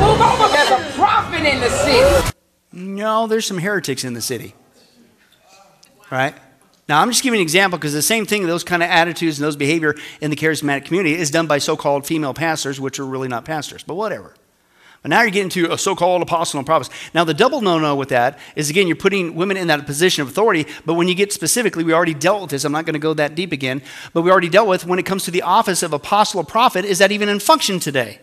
Move 0.00 0.20
over, 0.20 0.48
there's 0.52 0.70
a 0.70 0.92
prophet 0.98 1.46
in 1.46 1.60
the 1.60 1.70
city. 1.70 2.32
No, 2.72 3.26
there's 3.26 3.46
some 3.46 3.58
heretics 3.58 4.04
in 4.04 4.12
the 4.12 4.20
city. 4.20 4.54
Right? 6.10 6.34
Now, 6.90 7.00
I'm 7.00 7.08
just 7.08 7.22
giving 7.22 7.38
an 7.38 7.42
example 7.42 7.78
because 7.78 7.92
the 7.92 8.02
same 8.02 8.26
thing, 8.26 8.48
those 8.48 8.64
kind 8.64 8.82
of 8.82 8.90
attitudes 8.90 9.38
and 9.38 9.46
those 9.46 9.54
behavior 9.54 9.94
in 10.20 10.28
the 10.28 10.36
charismatic 10.36 10.86
community 10.86 11.14
is 11.14 11.30
done 11.30 11.46
by 11.46 11.58
so 11.58 11.76
called 11.76 12.04
female 12.04 12.34
pastors, 12.34 12.80
which 12.80 12.98
are 12.98 13.06
really 13.06 13.28
not 13.28 13.44
pastors, 13.44 13.84
but 13.84 13.94
whatever. 13.94 14.34
But 15.00 15.10
now 15.10 15.20
you're 15.20 15.30
getting 15.30 15.50
to 15.50 15.72
a 15.72 15.78
so 15.78 15.94
called 15.94 16.20
apostle 16.20 16.58
and 16.58 16.66
prophet. 16.66 16.92
Now, 17.14 17.22
the 17.22 17.32
double 17.32 17.60
no 17.60 17.78
no 17.78 17.94
with 17.94 18.08
that 18.08 18.40
is 18.56 18.70
again, 18.70 18.88
you're 18.88 18.96
putting 18.96 19.36
women 19.36 19.56
in 19.56 19.68
that 19.68 19.86
position 19.86 20.22
of 20.22 20.30
authority, 20.30 20.66
but 20.84 20.94
when 20.94 21.06
you 21.06 21.14
get 21.14 21.32
specifically, 21.32 21.84
we 21.84 21.92
already 21.92 22.12
dealt 22.12 22.40
with 22.40 22.50
this. 22.50 22.64
I'm 22.64 22.72
not 22.72 22.86
going 22.86 22.94
to 22.94 22.98
go 22.98 23.14
that 23.14 23.36
deep 23.36 23.52
again, 23.52 23.82
but 24.12 24.22
we 24.22 24.32
already 24.32 24.48
dealt 24.48 24.66
with 24.66 24.84
when 24.84 24.98
it 24.98 25.06
comes 25.06 25.22
to 25.26 25.30
the 25.30 25.42
office 25.42 25.84
of 25.84 25.92
apostle 25.92 26.40
or 26.40 26.44
prophet, 26.44 26.84
is 26.84 26.98
that 26.98 27.12
even 27.12 27.28
in 27.28 27.38
function 27.38 27.78
today? 27.78 28.18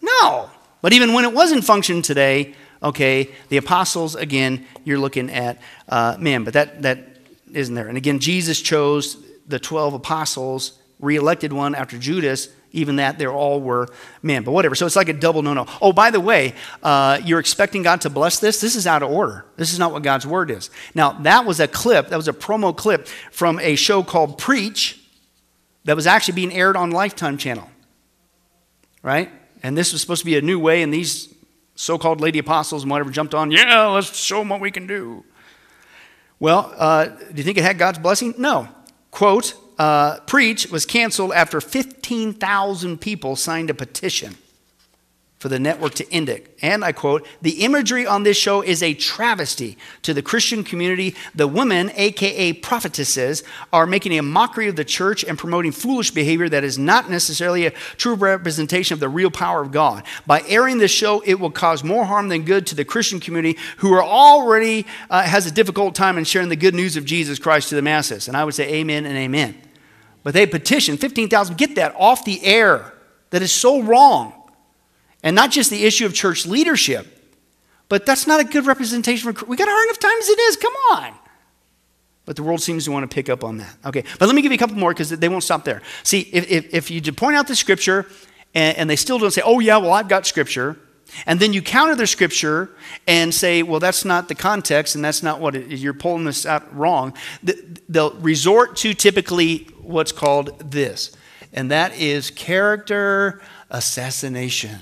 No. 0.00 0.50
But 0.82 0.92
even 0.92 1.14
when 1.14 1.24
it 1.24 1.34
was 1.34 1.50
in 1.50 1.62
function 1.62 2.00
today, 2.00 2.54
okay, 2.80 3.32
the 3.48 3.56
apostles, 3.56 4.14
again, 4.14 4.64
you're 4.84 5.00
looking 5.00 5.30
at 5.30 5.60
uh, 5.88 6.16
men, 6.20 6.44
but 6.44 6.52
that, 6.54 6.82
that 6.82 7.13
isn't 7.54 7.74
there? 7.74 7.88
And 7.88 7.96
again, 7.96 8.18
Jesus 8.18 8.60
chose 8.60 9.16
the 9.46 9.58
12 9.58 9.94
apostles, 9.94 10.78
reelected 11.00 11.52
one 11.52 11.74
after 11.74 11.98
Judas, 11.98 12.48
even 12.72 12.96
that 12.96 13.18
they 13.18 13.26
all 13.26 13.60
were 13.60 13.88
men. 14.22 14.42
But 14.42 14.50
whatever. 14.52 14.74
So 14.74 14.84
it's 14.84 14.96
like 14.96 15.08
a 15.08 15.12
double 15.12 15.42
no 15.42 15.54
no. 15.54 15.66
Oh, 15.80 15.92
by 15.92 16.10
the 16.10 16.20
way, 16.20 16.54
uh, 16.82 17.20
you're 17.24 17.38
expecting 17.38 17.82
God 17.82 18.00
to 18.02 18.10
bless 18.10 18.40
this? 18.40 18.60
This 18.60 18.74
is 18.74 18.86
out 18.86 19.02
of 19.02 19.10
order. 19.10 19.44
This 19.56 19.72
is 19.72 19.78
not 19.78 19.92
what 19.92 20.02
God's 20.02 20.26
word 20.26 20.50
is. 20.50 20.70
Now, 20.94 21.12
that 21.22 21.44
was 21.44 21.60
a 21.60 21.68
clip, 21.68 22.08
that 22.08 22.16
was 22.16 22.28
a 22.28 22.32
promo 22.32 22.76
clip 22.76 23.06
from 23.30 23.60
a 23.60 23.76
show 23.76 24.02
called 24.02 24.38
Preach 24.38 25.00
that 25.84 25.94
was 25.94 26.06
actually 26.06 26.34
being 26.34 26.52
aired 26.52 26.76
on 26.76 26.90
Lifetime 26.90 27.38
Channel. 27.38 27.70
Right? 29.02 29.30
And 29.62 29.78
this 29.78 29.92
was 29.92 30.00
supposed 30.00 30.20
to 30.22 30.26
be 30.26 30.36
a 30.36 30.42
new 30.42 30.58
way, 30.58 30.82
and 30.82 30.92
these 30.92 31.32
so 31.76 31.98
called 31.98 32.20
lady 32.20 32.38
apostles 32.38 32.82
and 32.82 32.90
whatever 32.90 33.10
jumped 33.10 33.34
on, 33.34 33.50
yeah, 33.50 33.86
let's 33.86 34.16
show 34.16 34.38
them 34.38 34.48
what 34.48 34.60
we 34.60 34.70
can 34.70 34.86
do. 34.86 35.24
Well, 36.44 36.74
uh, 36.76 37.06
do 37.06 37.36
you 37.36 37.42
think 37.42 37.56
it 37.56 37.64
had 37.64 37.78
God's 37.78 37.98
blessing? 38.00 38.34
No. 38.36 38.68
Quote, 39.10 39.54
uh, 39.78 40.20
Preach 40.26 40.70
was 40.70 40.84
canceled 40.84 41.32
after 41.32 41.58
15,000 41.58 43.00
people 43.00 43.34
signed 43.34 43.70
a 43.70 43.74
petition 43.74 44.36
for 45.44 45.50
the 45.50 45.58
network 45.58 45.92
to 45.92 46.10
end 46.10 46.30
it. 46.30 46.56
And 46.62 46.82
I 46.82 46.92
quote, 46.92 47.26
the 47.42 47.64
imagery 47.64 48.06
on 48.06 48.22
this 48.22 48.38
show 48.38 48.62
is 48.62 48.82
a 48.82 48.94
travesty 48.94 49.76
to 50.00 50.14
the 50.14 50.22
Christian 50.22 50.64
community. 50.64 51.14
The 51.34 51.46
women, 51.46 51.92
aka 51.96 52.54
prophetesses, 52.54 53.42
are 53.70 53.86
making 53.86 54.16
a 54.16 54.22
mockery 54.22 54.68
of 54.68 54.76
the 54.76 54.86
church 54.86 55.22
and 55.22 55.38
promoting 55.38 55.70
foolish 55.70 56.12
behavior 56.12 56.48
that 56.48 56.64
is 56.64 56.78
not 56.78 57.10
necessarily 57.10 57.66
a 57.66 57.72
true 57.98 58.14
representation 58.14 58.94
of 58.94 59.00
the 59.00 59.08
real 59.10 59.30
power 59.30 59.60
of 59.60 59.70
God. 59.70 60.04
By 60.26 60.42
airing 60.48 60.78
this 60.78 60.90
show, 60.90 61.20
it 61.26 61.34
will 61.34 61.50
cause 61.50 61.84
more 61.84 62.06
harm 62.06 62.30
than 62.30 62.46
good 62.46 62.66
to 62.68 62.74
the 62.74 62.86
Christian 62.86 63.20
community 63.20 63.58
who 63.76 63.92
are 63.92 64.02
already 64.02 64.86
uh, 65.10 65.24
has 65.24 65.44
a 65.44 65.50
difficult 65.50 65.94
time 65.94 66.16
in 66.16 66.24
sharing 66.24 66.48
the 66.48 66.56
good 66.56 66.74
news 66.74 66.96
of 66.96 67.04
Jesus 67.04 67.38
Christ 67.38 67.68
to 67.68 67.74
the 67.74 67.82
masses. 67.82 68.28
And 68.28 68.36
I 68.38 68.44
would 68.44 68.54
say 68.54 68.76
amen 68.76 69.04
and 69.04 69.18
amen. 69.18 69.60
But 70.22 70.32
they 70.32 70.46
petitioned 70.46 71.02
15,000, 71.02 71.58
get 71.58 71.74
that 71.74 71.94
off 71.98 72.24
the 72.24 72.42
air. 72.42 72.94
That 73.28 73.42
is 73.42 73.52
so 73.52 73.82
wrong. 73.82 74.40
And 75.24 75.34
not 75.34 75.50
just 75.50 75.70
the 75.70 75.84
issue 75.84 76.06
of 76.06 76.14
church 76.14 76.46
leadership, 76.46 77.06
but 77.88 78.06
that's 78.06 78.26
not 78.26 78.40
a 78.40 78.44
good 78.44 78.66
representation 78.66 79.32
for. 79.32 79.46
We 79.46 79.56
got 79.56 79.68
hard 79.68 79.88
enough 79.88 79.98
times 79.98 80.28
it 80.28 80.38
is. 80.38 80.56
Come 80.56 80.74
on. 80.92 81.14
But 82.26 82.36
the 82.36 82.42
world 82.42 82.62
seems 82.62 82.84
to 82.84 82.92
want 82.92 83.08
to 83.10 83.12
pick 83.12 83.28
up 83.28 83.42
on 83.42 83.58
that. 83.58 83.76
Okay, 83.86 84.04
but 84.18 84.26
let 84.26 84.34
me 84.34 84.42
give 84.42 84.52
you 84.52 84.56
a 84.56 84.58
couple 84.58 84.76
more 84.76 84.92
because 84.92 85.10
they 85.10 85.28
won't 85.28 85.42
stop 85.42 85.64
there. 85.64 85.82
See, 86.02 86.20
if, 86.20 86.50
if, 86.50 86.74
if 86.74 86.90
you 86.90 87.00
point 87.12 87.36
out 87.36 87.48
the 87.48 87.56
scripture 87.56 88.06
and, 88.54 88.76
and 88.78 88.88
they 88.88 88.96
still 88.96 89.18
don't 89.18 89.30
say, 89.30 89.42
oh, 89.44 89.60
yeah, 89.60 89.78
well, 89.78 89.92
I've 89.92 90.08
got 90.08 90.26
scripture, 90.26 90.78
and 91.26 91.38
then 91.38 91.52
you 91.52 91.60
counter 91.60 91.94
their 91.94 92.06
scripture 92.06 92.70
and 93.06 93.34
say, 93.34 93.62
well, 93.62 93.80
that's 93.80 94.04
not 94.04 94.28
the 94.28 94.34
context 94.34 94.94
and 94.94 95.04
that's 95.04 95.22
not 95.22 95.40
what 95.40 95.54
it. 95.54 95.78
You're 95.78 95.94
pulling 95.94 96.24
this 96.24 96.46
out 96.46 96.74
wrong. 96.74 97.14
They'll 97.88 98.14
resort 98.14 98.76
to 98.76 98.94
typically 98.94 99.68
what's 99.80 100.12
called 100.12 100.70
this, 100.70 101.14
and 101.52 101.70
that 101.70 101.94
is 101.98 102.30
character 102.30 103.42
assassination. 103.70 104.80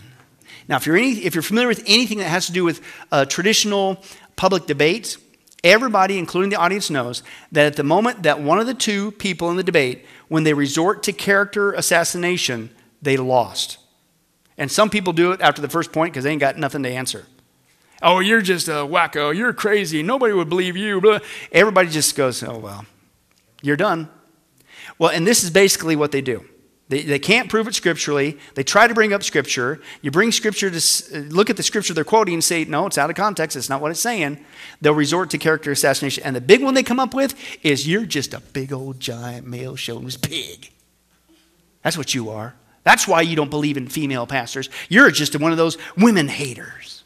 Now, 0.68 0.76
if 0.76 0.86
you're, 0.86 0.96
any, 0.96 1.12
if 1.12 1.34
you're 1.34 1.42
familiar 1.42 1.68
with 1.68 1.82
anything 1.86 2.18
that 2.18 2.28
has 2.28 2.46
to 2.46 2.52
do 2.52 2.64
with 2.64 2.80
uh, 3.10 3.24
traditional 3.24 4.02
public 4.36 4.66
debates, 4.66 5.18
everybody, 5.64 6.18
including 6.18 6.50
the 6.50 6.56
audience, 6.56 6.90
knows 6.90 7.22
that 7.52 7.66
at 7.66 7.76
the 7.76 7.82
moment 7.82 8.22
that 8.22 8.40
one 8.40 8.58
of 8.58 8.66
the 8.66 8.74
two 8.74 9.12
people 9.12 9.50
in 9.50 9.56
the 9.56 9.62
debate, 9.62 10.04
when 10.28 10.44
they 10.44 10.54
resort 10.54 11.02
to 11.04 11.12
character 11.12 11.72
assassination, 11.72 12.70
they 13.00 13.16
lost. 13.16 13.78
And 14.56 14.70
some 14.70 14.90
people 14.90 15.12
do 15.12 15.32
it 15.32 15.40
after 15.40 15.60
the 15.60 15.68
first 15.68 15.92
point 15.92 16.12
because 16.12 16.24
they 16.24 16.30
ain't 16.30 16.40
got 16.40 16.58
nothing 16.58 16.82
to 16.84 16.90
answer. 16.90 17.26
Oh, 18.02 18.18
you're 18.18 18.42
just 18.42 18.68
a 18.68 18.82
wacko. 18.86 19.34
You're 19.34 19.52
crazy. 19.52 20.02
Nobody 20.02 20.32
would 20.32 20.48
believe 20.48 20.76
you. 20.76 21.20
Everybody 21.52 21.88
just 21.88 22.16
goes, 22.16 22.42
oh, 22.42 22.58
well, 22.58 22.84
you're 23.62 23.76
done. 23.76 24.08
Well, 24.98 25.10
and 25.10 25.26
this 25.26 25.44
is 25.44 25.50
basically 25.50 25.96
what 25.96 26.12
they 26.12 26.20
do. 26.20 26.44
They, 26.92 27.00
they 27.00 27.18
can't 27.18 27.48
prove 27.48 27.66
it 27.68 27.74
scripturally. 27.74 28.36
They 28.54 28.62
try 28.62 28.86
to 28.86 28.92
bring 28.92 29.14
up 29.14 29.22
scripture. 29.22 29.80
You 30.02 30.10
bring 30.10 30.30
scripture 30.30 30.70
to 30.70 30.76
uh, 30.76 31.20
look 31.30 31.48
at 31.48 31.56
the 31.56 31.62
scripture 31.62 31.94
they're 31.94 32.04
quoting 32.04 32.34
and 32.34 32.44
say, 32.44 32.66
no, 32.66 32.84
it's 32.84 32.98
out 32.98 33.08
of 33.08 33.16
context. 33.16 33.56
It's 33.56 33.70
not 33.70 33.80
what 33.80 33.90
it's 33.92 34.00
saying. 34.00 34.44
They'll 34.82 34.92
resort 34.92 35.30
to 35.30 35.38
character 35.38 35.70
assassination. 35.70 36.22
And 36.22 36.36
the 36.36 36.42
big 36.42 36.62
one 36.62 36.74
they 36.74 36.82
come 36.82 37.00
up 37.00 37.14
with 37.14 37.34
is, 37.62 37.88
you're 37.88 38.04
just 38.04 38.34
a 38.34 38.40
big 38.40 38.74
old 38.74 39.00
giant 39.00 39.46
male 39.46 39.74
chauvinist 39.74 40.20
pig. 40.20 40.70
That's 41.80 41.96
what 41.96 42.14
you 42.14 42.28
are. 42.28 42.54
That's 42.84 43.08
why 43.08 43.22
you 43.22 43.36
don't 43.36 43.48
believe 43.48 43.78
in 43.78 43.88
female 43.88 44.26
pastors. 44.26 44.68
You're 44.90 45.10
just 45.10 45.34
one 45.40 45.50
of 45.50 45.56
those 45.56 45.78
women 45.96 46.28
haters. 46.28 47.04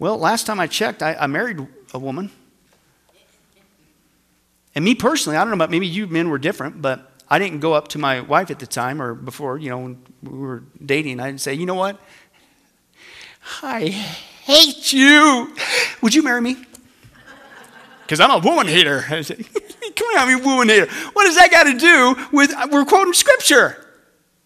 Well, 0.00 0.18
last 0.18 0.44
time 0.44 0.58
I 0.58 0.66
checked, 0.66 1.04
I, 1.04 1.14
I 1.14 1.28
married 1.28 1.64
a 1.94 2.00
woman. 2.00 2.32
And 4.74 4.84
me 4.84 4.96
personally, 4.96 5.36
I 5.36 5.42
don't 5.44 5.50
know 5.50 5.54
about 5.54 5.70
maybe 5.70 5.86
you 5.86 6.08
men 6.08 6.30
were 6.30 6.38
different, 6.38 6.82
but 6.82 7.09
I 7.30 7.38
didn't 7.38 7.60
go 7.60 7.74
up 7.74 7.88
to 7.88 7.98
my 7.98 8.20
wife 8.20 8.50
at 8.50 8.58
the 8.58 8.66
time 8.66 9.00
or 9.00 9.14
before, 9.14 9.56
you 9.56 9.70
know, 9.70 9.78
when 9.78 10.02
we 10.22 10.38
were 10.38 10.64
dating. 10.84 11.20
I 11.20 11.26
didn't 11.26 11.40
say, 11.40 11.54
you 11.54 11.64
know 11.64 11.76
what? 11.76 12.00
I 13.62 13.88
hate 13.88 14.92
you. 14.92 15.54
Would 16.02 16.14
you 16.14 16.22
marry 16.22 16.40
me? 16.40 16.56
Because 18.02 18.18
I'm 18.18 18.32
a 18.32 18.38
woman 18.38 18.66
hater. 18.66 19.04
I 19.10 19.22
said, 19.22 19.44
Come 19.94 20.08
I'm 20.16 20.40
a 20.40 20.44
woman 20.44 20.68
hater. 20.68 20.86
What 21.12 21.24
does 21.24 21.36
that 21.36 21.50
got 21.52 21.64
to 21.64 21.78
do 21.78 22.16
with, 22.32 22.52
uh, 22.52 22.66
we're 22.70 22.84
quoting 22.84 23.12
scripture. 23.12 23.86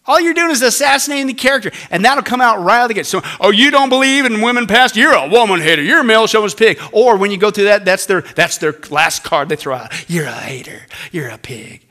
All 0.07 0.21
you're 0.21 0.35
doing 0.35 0.51
is 0.51 0.61
assassinating 0.61 1.25
the 1.25 1.33
character, 1.33 1.71
and 1.89 2.05
that'll 2.05 2.23
come 2.23 2.39
out 2.39 2.63
right 2.63 2.81
out 2.81 2.83
of 2.83 2.87
the 2.89 2.93
gate. 2.93 3.07
So, 3.07 3.21
oh, 3.39 3.49
you 3.49 3.71
don't 3.71 3.89
believe 3.89 4.25
in 4.25 4.41
women 4.41 4.67
past? 4.67 4.95
You're 4.95 5.13
a 5.13 5.27
woman 5.27 5.61
hater. 5.61 5.81
You're 5.81 6.01
a 6.01 6.03
male 6.03 6.27
chauvinist 6.27 6.59
pig. 6.59 6.79
Or 6.91 7.17
when 7.17 7.31
you 7.31 7.37
go 7.37 7.49
through 7.49 7.63
that, 7.63 7.85
that's 7.85 8.05
their 8.05 8.21
that's 8.21 8.59
their 8.59 8.73
last 8.91 9.23
card 9.23 9.49
they 9.49 9.55
throw 9.55 9.73
out. 9.73 10.07
You're 10.07 10.25
a 10.25 10.31
hater. 10.31 10.85
You're 11.11 11.29
a 11.29 11.39
pig. 11.39 11.84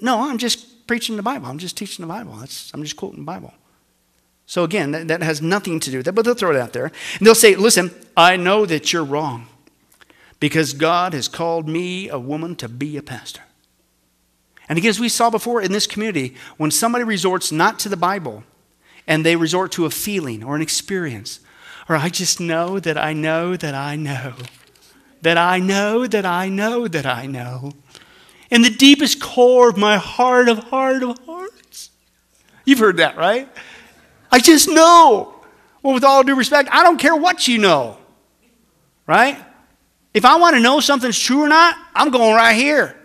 No, 0.00 0.28
I'm 0.28 0.38
just 0.38 0.86
preaching 0.86 1.16
the 1.16 1.22
Bible. 1.22 1.46
I'm 1.46 1.58
just 1.58 1.76
teaching 1.76 2.02
the 2.02 2.08
Bible. 2.08 2.32
That's, 2.34 2.70
I'm 2.72 2.82
just 2.82 2.96
quoting 2.96 3.20
the 3.20 3.24
Bible. 3.24 3.52
So 4.46 4.64
again, 4.64 4.90
that, 4.90 5.08
that 5.08 5.22
has 5.22 5.40
nothing 5.40 5.80
to 5.80 5.90
do 5.90 5.98
with 5.98 6.06
that, 6.06 6.12
but 6.12 6.24
they'll 6.24 6.34
throw 6.34 6.50
it 6.50 6.56
out 6.56 6.72
there. 6.72 6.86
And 7.18 7.26
they'll 7.26 7.34
say, 7.34 7.54
listen, 7.54 7.90
I 8.16 8.36
know 8.36 8.66
that 8.66 8.92
you're 8.92 9.04
wrong 9.04 9.46
because 10.40 10.72
God 10.74 11.14
has 11.14 11.28
called 11.28 11.68
me, 11.68 12.08
a 12.08 12.18
woman, 12.18 12.56
to 12.56 12.68
be 12.68 12.96
a 12.96 13.02
pastor. 13.02 13.42
And 14.68 14.78
again, 14.78 14.90
as 14.90 15.00
we 15.00 15.08
saw 15.08 15.30
before 15.30 15.60
in 15.60 15.72
this 15.72 15.86
community, 15.86 16.34
when 16.56 16.70
somebody 16.70 17.04
resorts 17.04 17.52
not 17.52 17.78
to 17.80 17.88
the 17.88 17.96
Bible 17.96 18.44
and 19.06 19.24
they 19.24 19.36
resort 19.36 19.72
to 19.72 19.86
a 19.86 19.90
feeling 19.90 20.42
or 20.42 20.56
an 20.56 20.62
experience, 20.62 21.40
or 21.88 21.96
I 21.96 22.08
just 22.08 22.40
know 22.40 22.78
that 22.80 22.96
I 22.96 23.12
know 23.12 23.56
that 23.56 23.74
I 23.74 23.96
know, 23.96 24.34
that 25.22 25.36
I 25.36 25.58
know 25.58 26.06
that 26.06 26.24
I 26.24 26.48
know 26.48 26.88
that 26.88 27.06
I 27.06 27.26
know, 27.26 27.72
in 28.50 28.62
the 28.62 28.70
deepest 28.70 29.20
core 29.20 29.68
of 29.68 29.76
my 29.76 29.96
heart 29.96 30.48
of 30.48 30.58
heart 30.58 31.02
of 31.02 31.18
hearts. 31.26 31.90
You've 32.64 32.78
heard 32.78 32.98
that, 32.98 33.16
right? 33.16 33.48
I 34.30 34.38
just 34.38 34.68
know. 34.68 35.34
Well, 35.82 35.94
with 35.94 36.04
all 36.04 36.22
due 36.22 36.34
respect, 36.34 36.68
I 36.72 36.82
don't 36.82 36.98
care 36.98 37.14
what 37.14 37.46
you 37.46 37.58
know, 37.58 37.98
right? 39.06 39.38
If 40.14 40.24
I 40.24 40.36
want 40.36 40.56
to 40.56 40.60
know 40.60 40.80
something's 40.80 41.18
true 41.18 41.42
or 41.42 41.48
not, 41.48 41.76
I'm 41.94 42.10
going 42.10 42.34
right 42.34 42.56
here. 42.56 42.96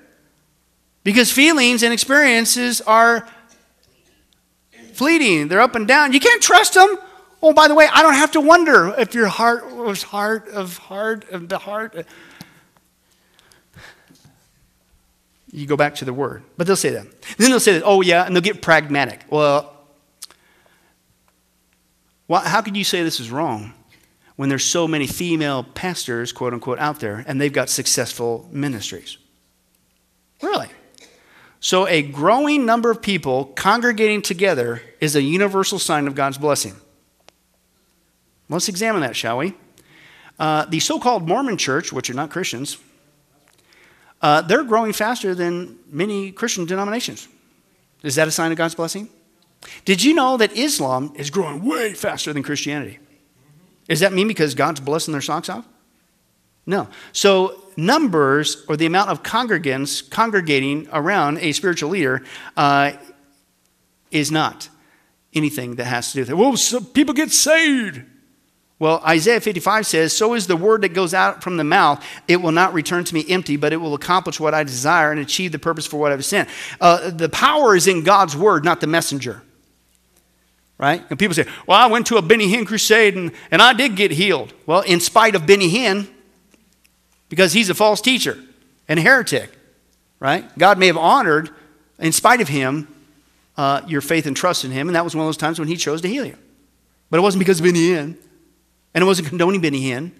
Because 1.03 1.31
feelings 1.31 1.83
and 1.83 1.91
experiences 1.91 2.81
are 2.81 3.27
fleeting, 4.93 5.47
they're 5.47 5.61
up 5.61 5.75
and 5.75 5.87
down. 5.87 6.13
You 6.13 6.19
can't 6.19 6.41
trust 6.41 6.75
them. 6.75 6.97
Oh, 7.41 7.53
by 7.53 7.67
the 7.67 7.75
way, 7.75 7.87
I 7.91 8.01
don't 8.01 8.13
have 8.13 8.31
to 8.33 8.41
wonder 8.41 8.93
if 8.97 9.13
your 9.13 9.27
heart 9.27 9.73
was 9.73 10.03
heart 10.03 10.49
of 10.49 10.77
heart 10.77 11.29
of 11.29 11.49
the 11.49 11.57
heart. 11.57 12.05
You 15.52 15.66
go 15.66 15.76
back 15.78 15.95
to 15.95 16.06
the 16.06 16.14
word. 16.14 16.43
But 16.58 16.68
they'll 16.68 16.76
say 16.76 16.91
that. 16.91 17.02
And 17.02 17.14
then 17.38 17.50
they'll 17.50 17.60
say 17.60 17.74
that, 17.74 17.84
oh, 17.84 18.02
yeah, 18.02 18.26
and 18.26 18.36
they'll 18.36 18.41
get 18.41 18.62
pragmatic. 18.62 19.26
Well, 19.30 19.76
how 22.30 22.62
could 22.62 22.78
you 22.78 22.84
say 22.84 23.04
this 23.04 23.20
is 23.20 23.32
wrong 23.32 23.74
when 24.36 24.50
there's 24.50 24.64
so 24.64 24.88
many 24.88 25.08
female 25.08 25.64
pastors, 25.64 26.32
quote 26.32 26.54
unquote, 26.54 26.80
out 26.80 27.00
there, 27.00 27.24
and 27.28 27.41
they've 27.41 27.52
got 27.52 27.70
successful 27.70 28.47
ministries? 28.52 29.18
Really? 30.41 30.68
So, 31.60 31.88
a 31.88 32.02
growing 32.04 32.66
number 32.66 32.89
of 32.89 33.02
people 33.02 33.45
congregating 33.45 34.22
together 34.22 34.82
is 35.02 35.16
a 35.16 35.22
universal 35.22 35.78
sign 35.78 36.08
of 36.08 36.16
God's 36.16 36.38
blessing. 36.38 36.76
Let's 38.47 38.70
examine 38.70 39.02
that, 39.02 39.16
shall 39.16 39.38
we? 39.38 39.56
Uh, 40.39 40.66
the 40.66 40.80
so 40.80 41.00
called 41.00 41.28
Mormon 41.28 41.58
church, 41.58 41.91
which 41.91 42.10
are 42.10 42.14
not 42.14 42.30
Christians, 42.30 42.78
uh, 44.22 44.41
they're 44.41 44.63
growing 44.63 44.93
faster 44.93 45.34
than 45.34 45.78
many 45.89 46.32
Christian 46.32 46.65
denominations. 46.65 47.28
Is 48.03 48.15
that 48.15 48.28
a 48.28 48.32
sign 48.32 48.51
of 48.51 48.57
God's 48.57 48.76
blessing? 48.76 49.09
Did 49.86 50.03
you 50.03 50.13
know 50.13 50.38
that 50.38 50.53
Islam 50.53 51.11
is 51.15 51.30
growing 51.30 51.65
way 51.65 51.93
faster 51.93 52.32
than 52.32 52.43
Christianity? 52.43 52.99
Does 53.88 53.99
that 54.01 54.13
mean 54.13 54.28
because 54.28 54.55
God's 54.55 54.80
blessing 54.80 55.11
their 55.11 55.22
socks 55.22 55.49
off? 55.49 55.65
No. 56.65 56.88
So, 57.11 57.63
numbers 57.76 58.63
or 58.67 58.78
the 58.78 58.86
amount 58.86 59.09
of 59.09 59.24
congregants 59.24 60.07
congregating 60.07 60.88
around 60.93 61.39
a 61.39 61.51
spiritual 61.51 61.89
leader 61.89 62.24
uh, 62.55 62.91
is 64.11 64.32
not 64.32 64.70
anything 65.34 65.76
that 65.76 65.86
has 65.86 66.09
to 66.09 66.13
do 66.13 66.22
with 66.22 66.30
it. 66.30 66.38
Well, 66.38 66.84
people 66.93 67.13
get 67.13 67.32
saved. 67.32 68.03
Well, 68.80 69.01
Isaiah 69.05 69.41
55 69.41 69.86
says, 69.86 70.15
So 70.15 70.34
is 70.34 70.47
the 70.47 70.55
word 70.55 70.82
that 70.82 70.93
goes 70.93 71.13
out 71.13 71.43
from 71.43 71.57
the 71.57 71.65
mouth. 71.65 72.03
It 72.30 72.38
will 72.38 72.53
not 72.53 72.73
return 72.73 73.03
to 73.03 73.13
me 73.13 73.25
empty, 73.30 73.57
but 73.57 73.73
it 73.73 73.77
will 73.77 73.93
accomplish 73.93 74.39
what 74.39 74.53
I 74.53 74.63
desire 74.63 75.11
and 75.11 75.19
achieve 75.19 75.51
the 75.51 75.59
purpose 75.59 75.86
for 75.86 75.97
what 75.97 76.13
I've 76.13 76.23
sent. 76.23 76.47
Uh, 76.80 77.11
the 77.11 77.27
power 77.27 77.75
is 77.75 77.88
in 77.88 78.03
God's 78.03 78.38
word, 78.38 78.63
not 78.63 78.80
the 78.80 78.88
messenger. 78.88 79.43
Right? 80.77 81.03
And 81.09 81.19
people 81.19 81.36
say, 81.36 81.45
Well, 81.67 81.77
I 81.77 81.88
went 81.88 82.07
to 82.07 82.15
a 82.15 82.21
Benny 82.21 82.47
Hinn 82.47 82.65
crusade 82.65 83.17
and, 83.17 83.34
and 83.51 83.61
I 83.61 83.73
did 83.73 83.97
get 83.97 84.11
healed. 84.11 84.53
Well, 84.65 84.80
in 84.82 85.01
spite 85.01 85.36
of 85.36 85.45
Benny 85.45 85.69
Hinn, 85.69 86.07
because 87.27 87.51
he's 87.51 87.69
a 87.69 87.75
false 87.75 87.99
teacher 87.99 88.38
and 88.88 88.97
a 88.97 89.01
heretic. 89.01 89.51
Right? 90.21 90.45
God 90.57 90.80
may 90.80 90.88
have 90.88 90.97
honored, 90.97 91.49
in 91.99 92.13
spite 92.13 92.39
of 92.39 92.47
him, 92.47 92.88
uh, 93.57 93.82
your 93.88 93.99
faith 93.99 94.25
and 94.25 94.38
trust 94.38 94.63
in 94.63 94.71
him, 94.71 94.88
and 94.88 94.95
that 94.95 95.03
was 95.03 95.15
one 95.15 95.25
of 95.25 95.27
those 95.27 95.38
times 95.38 95.59
when 95.59 95.67
he 95.67 95.75
chose 95.75 96.01
to 96.01 96.07
heal 96.07 96.25
you. 96.25 96.38
But 97.09 97.17
it 97.17 97.21
wasn't 97.21 97.39
because 97.39 97.59
of 97.59 97.65
Benny 97.65 97.89
Hinn. 97.89 98.17
And 98.93 99.03
it 99.03 99.05
wasn't 99.05 99.27
condoning 99.27 99.61
Benny 99.61 99.81
Hinn. 99.81 100.11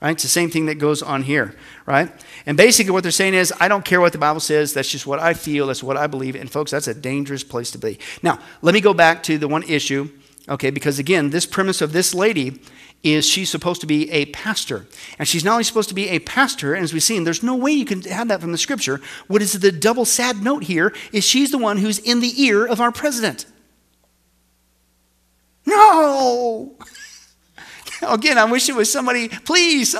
Right? 0.00 0.10
It's 0.10 0.24
the 0.24 0.28
same 0.28 0.50
thing 0.50 0.66
that 0.66 0.80
goes 0.80 1.00
on 1.00 1.22
here, 1.22 1.54
right? 1.86 2.10
And 2.44 2.56
basically 2.56 2.90
what 2.90 3.04
they're 3.04 3.12
saying 3.12 3.34
is, 3.34 3.52
I 3.60 3.68
don't 3.68 3.84
care 3.84 4.00
what 4.00 4.10
the 4.10 4.18
Bible 4.18 4.40
says, 4.40 4.74
that's 4.74 4.90
just 4.90 5.06
what 5.06 5.20
I 5.20 5.32
feel, 5.32 5.68
that's 5.68 5.80
what 5.80 5.96
I 5.96 6.08
believe. 6.08 6.34
And 6.34 6.50
folks, 6.50 6.72
that's 6.72 6.88
a 6.88 6.94
dangerous 6.94 7.44
place 7.44 7.70
to 7.70 7.78
be. 7.78 8.00
Now, 8.20 8.40
let 8.62 8.74
me 8.74 8.80
go 8.80 8.94
back 8.94 9.22
to 9.24 9.38
the 9.38 9.46
one 9.46 9.62
issue, 9.62 10.10
okay, 10.48 10.70
because 10.70 10.98
again, 10.98 11.30
this 11.30 11.46
premise 11.46 11.80
of 11.80 11.92
this 11.92 12.14
lady 12.14 12.60
is 13.04 13.24
she's 13.24 13.48
supposed 13.48 13.80
to 13.82 13.86
be 13.86 14.10
a 14.10 14.26
pastor. 14.26 14.86
And 15.20 15.28
she's 15.28 15.44
not 15.44 15.52
only 15.52 15.62
supposed 15.62 15.88
to 15.90 15.94
be 15.94 16.08
a 16.08 16.18
pastor, 16.18 16.74
and 16.74 16.82
as 16.82 16.92
we've 16.92 17.00
seen, 17.00 17.22
there's 17.22 17.44
no 17.44 17.54
way 17.54 17.70
you 17.70 17.84
can 17.84 18.02
have 18.02 18.26
that 18.26 18.40
from 18.40 18.50
the 18.50 18.58
scripture. 18.58 19.00
What 19.28 19.40
is 19.40 19.52
the 19.52 19.70
double 19.70 20.04
sad 20.04 20.42
note 20.42 20.64
here 20.64 20.92
is 21.12 21.24
she's 21.24 21.52
the 21.52 21.58
one 21.58 21.78
who's 21.78 22.00
in 22.00 22.18
the 22.18 22.42
ear 22.42 22.66
of 22.66 22.80
our 22.80 22.90
president. 22.90 23.46
No! 25.64 26.74
Again, 28.08 28.38
I 28.38 28.44
wish 28.44 28.68
it 28.68 28.74
was 28.74 28.90
somebody, 28.90 29.28
please. 29.28 29.94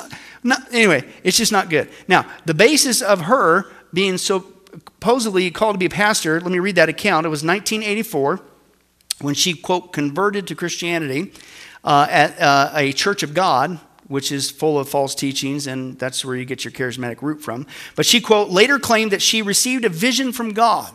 Anyway, 0.72 1.05
it's 1.22 1.36
just 1.36 1.53
not 1.53 1.70
good. 1.70 1.88
Now, 2.09 2.26
the 2.46 2.55
basis 2.55 3.00
of 3.00 3.22
her 3.22 3.66
being 3.92 4.18
so 4.18 4.53
supposedly 5.03 5.50
called 5.50 5.74
to 5.74 5.78
be 5.78 5.86
a 5.86 5.90
pastor, 5.90 6.40
let 6.40 6.50
me 6.50 6.59
read 6.59 6.76
that 6.76 6.88
account. 6.88 7.26
It 7.26 7.28
was 7.28 7.44
1984 7.44 8.40
when 9.20 9.34
she, 9.34 9.55
quote, 9.55 9.92
converted 9.92 10.46
to 10.46 10.55
Christianity 10.55 11.32
uh, 11.84 12.07
at 12.09 12.40
uh, 12.40 12.70
a 12.74 12.92
church 12.92 13.22
of 13.22 13.34
God, 13.34 13.80
which 14.07 14.30
is 14.30 14.50
full 14.50 14.78
of 14.78 14.88
false 14.88 15.14
teachings, 15.14 15.66
and 15.66 15.98
that's 15.98 16.24
where 16.24 16.36
you 16.36 16.44
get 16.44 16.64
your 16.64 16.72
charismatic 16.72 17.20
root 17.20 17.42
from. 17.42 17.66
But 17.96 18.07
she, 18.07 18.20
quote, 18.20 18.50
later 18.50 18.78
claimed 18.78 19.11
that 19.11 19.22
she 19.22 19.42
received 19.42 19.84
a 19.84 19.88
vision 19.88 20.32
from 20.32 20.53
God 20.53 20.92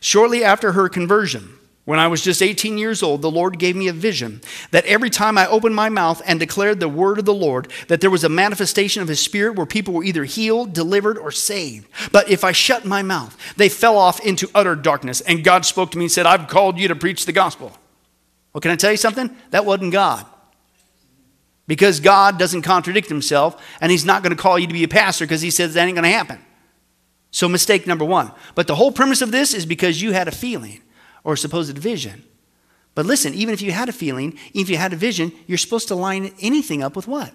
shortly 0.00 0.44
after 0.44 0.72
her 0.72 0.88
conversion. 0.88 1.56
When 1.84 1.98
I 1.98 2.08
was 2.08 2.22
just 2.22 2.40
18 2.40 2.78
years 2.78 3.02
old, 3.02 3.20
the 3.20 3.30
Lord 3.30 3.58
gave 3.58 3.76
me 3.76 3.88
a 3.88 3.92
vision 3.92 4.40
that 4.70 4.86
every 4.86 5.10
time 5.10 5.36
I 5.36 5.46
opened 5.46 5.74
my 5.74 5.90
mouth 5.90 6.22
and 6.24 6.40
declared 6.40 6.80
the 6.80 6.88
word 6.88 7.18
of 7.18 7.26
the 7.26 7.34
Lord, 7.34 7.70
that 7.88 8.00
there 8.00 8.10
was 8.10 8.24
a 8.24 8.30
manifestation 8.30 9.02
of 9.02 9.08
his 9.08 9.20
spirit 9.20 9.56
where 9.56 9.66
people 9.66 9.92
were 9.92 10.04
either 10.04 10.24
healed, 10.24 10.72
delivered, 10.72 11.18
or 11.18 11.30
saved. 11.30 11.86
But 12.10 12.30
if 12.30 12.42
I 12.42 12.52
shut 12.52 12.86
my 12.86 13.02
mouth, 13.02 13.36
they 13.56 13.68
fell 13.68 13.98
off 13.98 14.24
into 14.24 14.50
utter 14.54 14.74
darkness. 14.74 15.20
And 15.20 15.44
God 15.44 15.66
spoke 15.66 15.90
to 15.90 15.98
me 15.98 16.04
and 16.04 16.12
said, 16.12 16.24
I've 16.24 16.48
called 16.48 16.78
you 16.78 16.88
to 16.88 16.96
preach 16.96 17.26
the 17.26 17.32
gospel. 17.32 17.70
Well, 18.54 18.62
can 18.62 18.70
I 18.70 18.76
tell 18.76 18.90
you 18.90 18.96
something? 18.96 19.36
That 19.50 19.66
wasn't 19.66 19.92
God. 19.92 20.24
Because 21.66 22.00
God 22.00 22.38
doesn't 22.38 22.62
contradict 22.62 23.08
himself, 23.08 23.62
and 23.82 23.90
he's 23.92 24.04
not 24.06 24.22
going 24.22 24.34
to 24.34 24.42
call 24.42 24.58
you 24.58 24.66
to 24.66 24.72
be 24.72 24.84
a 24.84 24.88
pastor 24.88 25.26
because 25.26 25.42
he 25.42 25.50
says 25.50 25.74
that 25.74 25.86
ain't 25.86 25.96
going 25.96 26.04
to 26.04 26.08
happen. 26.10 26.38
So, 27.30 27.48
mistake 27.48 27.86
number 27.86 28.04
one. 28.04 28.30
But 28.54 28.68
the 28.68 28.76
whole 28.76 28.92
premise 28.92 29.20
of 29.20 29.32
this 29.32 29.52
is 29.52 29.66
because 29.66 30.00
you 30.00 30.12
had 30.12 30.28
a 30.28 30.32
feeling 30.32 30.80
or 31.24 31.36
supposed 31.36 31.76
vision. 31.76 32.22
But 32.94 33.06
listen, 33.06 33.34
even 33.34 33.52
if 33.52 33.60
you 33.60 33.72
had 33.72 33.88
a 33.88 33.92
feeling, 33.92 34.38
even 34.52 34.62
if 34.62 34.70
you 34.70 34.76
had 34.76 34.92
a 34.92 34.96
vision, 34.96 35.32
you're 35.46 35.58
supposed 35.58 35.88
to 35.88 35.94
line 35.94 36.32
anything 36.40 36.82
up 36.82 36.94
with 36.94 37.08
what? 37.08 37.32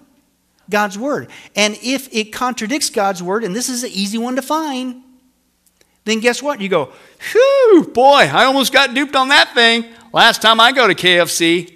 God's 0.69 0.97
word. 0.97 1.29
And 1.55 1.77
if 1.81 2.13
it 2.13 2.31
contradicts 2.31 2.89
God's 2.89 3.21
word, 3.21 3.43
and 3.43 3.55
this 3.55 3.67
is 3.67 3.83
an 3.83 3.89
easy 3.91 4.17
one 4.17 4.35
to 4.35 4.41
find, 4.41 5.03
then 6.05 6.19
guess 6.19 6.41
what? 6.41 6.61
You 6.61 6.69
go, 6.69 6.93
whew, 7.31 7.91
boy, 7.93 8.29
I 8.31 8.45
almost 8.45 8.71
got 8.71 8.93
duped 8.93 9.15
on 9.15 9.29
that 9.29 9.53
thing. 9.53 9.85
Last 10.13 10.41
time 10.41 10.59
I 10.59 10.71
go 10.71 10.87
to 10.87 10.95
KFC, 10.95 11.73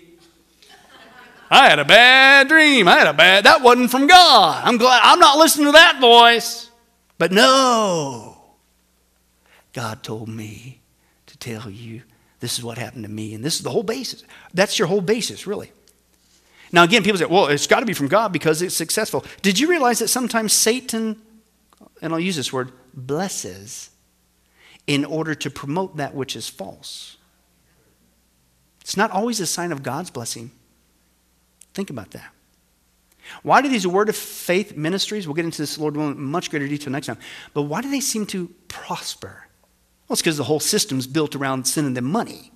I 1.49 1.69
had 1.69 1.79
a 1.79 1.85
bad 1.85 2.47
dream. 2.47 2.87
I 2.87 2.97
had 2.97 3.07
a 3.07 3.13
bad, 3.13 3.43
that 3.43 3.61
wasn't 3.61 3.91
from 3.91 4.07
God. 4.07 4.63
I'm 4.63 4.77
glad, 4.77 5.01
I'm 5.03 5.19
not 5.19 5.37
listening 5.37 5.67
to 5.67 5.71
that 5.73 5.99
voice. 5.99 6.69
But 7.17 7.31
no, 7.31 8.37
God 9.71 10.03
told 10.03 10.29
me 10.29 10.81
tell 11.43 11.69
you 11.69 12.01
this 12.39 12.57
is 12.57 12.63
what 12.63 12.77
happened 12.77 13.03
to 13.03 13.09
me. 13.09 13.33
And 13.33 13.43
this 13.43 13.55
is 13.55 13.63
the 13.63 13.69
whole 13.69 13.83
basis. 13.83 14.23
That's 14.53 14.77
your 14.77 14.87
whole 14.87 15.01
basis, 15.01 15.47
really. 15.47 15.71
Now, 16.71 16.83
again, 16.83 17.03
people 17.03 17.19
say, 17.19 17.25
well, 17.25 17.47
it's 17.47 17.67
got 17.67 17.81
to 17.81 17.85
be 17.85 17.93
from 17.93 18.07
God 18.07 18.33
because 18.33 18.61
it's 18.61 18.75
successful. 18.75 19.23
Did 19.41 19.59
you 19.59 19.69
realize 19.69 19.99
that 19.99 20.07
sometimes 20.07 20.53
Satan, 20.53 21.21
and 22.01 22.13
I'll 22.13 22.19
use 22.19 22.35
this 22.35 22.51
word, 22.51 22.71
blesses 22.93 23.91
in 24.87 25.05
order 25.05 25.35
to 25.35 25.49
promote 25.49 25.97
that 25.97 26.15
which 26.15 26.35
is 26.35 26.49
false? 26.49 27.17
It's 28.81 28.97
not 28.97 29.11
always 29.11 29.39
a 29.39 29.45
sign 29.45 29.71
of 29.71 29.83
God's 29.83 30.09
blessing. 30.09 30.51
Think 31.73 31.89
about 31.89 32.11
that. 32.11 32.31
Why 33.41 33.61
do 33.61 33.69
these 33.69 33.87
word 33.87 34.09
of 34.09 34.17
faith 34.17 34.75
ministries, 34.75 35.27
we'll 35.27 35.35
get 35.35 35.45
into 35.45 35.61
this, 35.61 35.77
Lord 35.77 35.95
willing, 35.95 36.17
in 36.17 36.23
much 36.23 36.49
greater 36.49 36.67
detail 36.67 36.91
next 36.91 37.07
time, 37.07 37.17
but 37.53 37.63
why 37.63 37.81
do 37.81 37.89
they 37.89 38.01
seem 38.01 38.25
to 38.27 38.49
prosper? 38.67 39.42
Well, 40.13 40.15
it's 40.15 40.21
because 40.21 40.37
the 40.37 40.43
whole 40.43 40.59
system's 40.59 41.07
built 41.07 41.35
around 41.35 41.65
sending 41.65 41.95
them 41.95 42.05
money. 42.05 42.51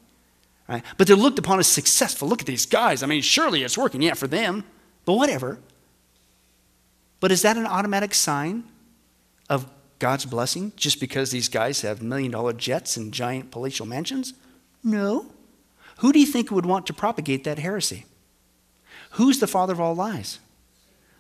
Right? 0.70 0.84
But 0.96 1.08
they're 1.08 1.16
looked 1.16 1.40
upon 1.40 1.58
as 1.58 1.66
successful. 1.66 2.28
Look 2.28 2.42
at 2.42 2.46
these 2.46 2.68
guys. 2.68 3.02
I 3.02 3.08
mean, 3.08 3.24
surely 3.24 3.64
it's 3.64 3.76
working, 3.76 4.04
yeah, 4.04 4.14
for 4.14 4.28
them, 4.28 4.64
but 5.06 5.14
whatever. 5.14 5.58
But 7.20 7.32
is 7.32 7.42
that 7.42 7.58
an 7.58 7.66
automatic 7.66 8.14
sign 8.14 8.66
of 9.50 9.66
God's 9.98 10.26
blessing 10.26 10.72
just 10.76 11.00
because 11.00 11.32
these 11.32 11.50
guys 11.50 11.82
have 11.82 12.04
million 12.04 12.30
dollar 12.30 12.54
jets 12.54 12.96
and 12.96 13.12
giant 13.12 13.50
palatial 13.50 13.88
mansions? 13.88 14.36
No. 14.84 15.26
Who 16.02 16.14
do 16.14 16.20
you 16.20 16.28
think 16.28 16.52
would 16.52 16.68
want 16.68 16.86
to 16.86 16.94
propagate 16.94 17.44
that 17.46 17.58
heresy? 17.58 18.06
Who's 19.14 19.40
the 19.40 19.48
father 19.48 19.74
of 19.74 19.82
all 19.82 19.96
lies? 19.96 20.38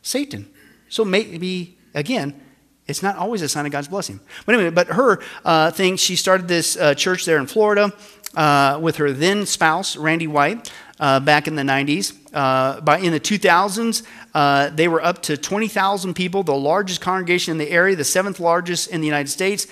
Satan. 0.03 0.51
So 0.87 1.03
maybe, 1.03 1.79
again, 1.95 2.39
it's 2.87 3.03
not 3.03 3.17
always 3.17 3.41
a 3.41 3.49
sign 3.49 3.65
of 3.65 3.71
God's 3.71 3.87
blessing. 3.87 4.19
But 4.45 4.55
anyway, 4.55 4.69
but 4.69 4.87
her 4.87 5.21
uh, 5.43 5.71
thing, 5.71 5.97
she 5.97 6.15
started 6.15 6.47
this 6.47 6.77
uh, 6.77 6.93
church 6.93 7.25
there 7.25 7.37
in 7.37 7.47
Florida 7.47 7.93
uh, 8.35 8.79
with 8.81 8.97
her 8.97 9.11
then 9.11 9.45
spouse, 9.45 9.97
Randy 9.97 10.27
White, 10.27 10.71
uh, 10.99 11.19
back 11.19 11.47
in 11.47 11.55
the 11.55 11.63
90s. 11.63 12.15
Uh, 12.33 12.81
by, 12.81 12.99
in 12.99 13.11
the 13.11 13.19
2000s, 13.19 14.03
uh, 14.33 14.69
they 14.69 14.87
were 14.87 15.03
up 15.03 15.21
to 15.23 15.37
20,000 15.37 16.13
people, 16.13 16.43
the 16.43 16.53
largest 16.53 17.01
congregation 17.01 17.51
in 17.51 17.57
the 17.57 17.69
area, 17.69 17.95
the 17.95 18.03
seventh 18.03 18.39
largest 18.39 18.89
in 18.89 19.01
the 19.01 19.07
United 19.07 19.29
States. 19.29 19.67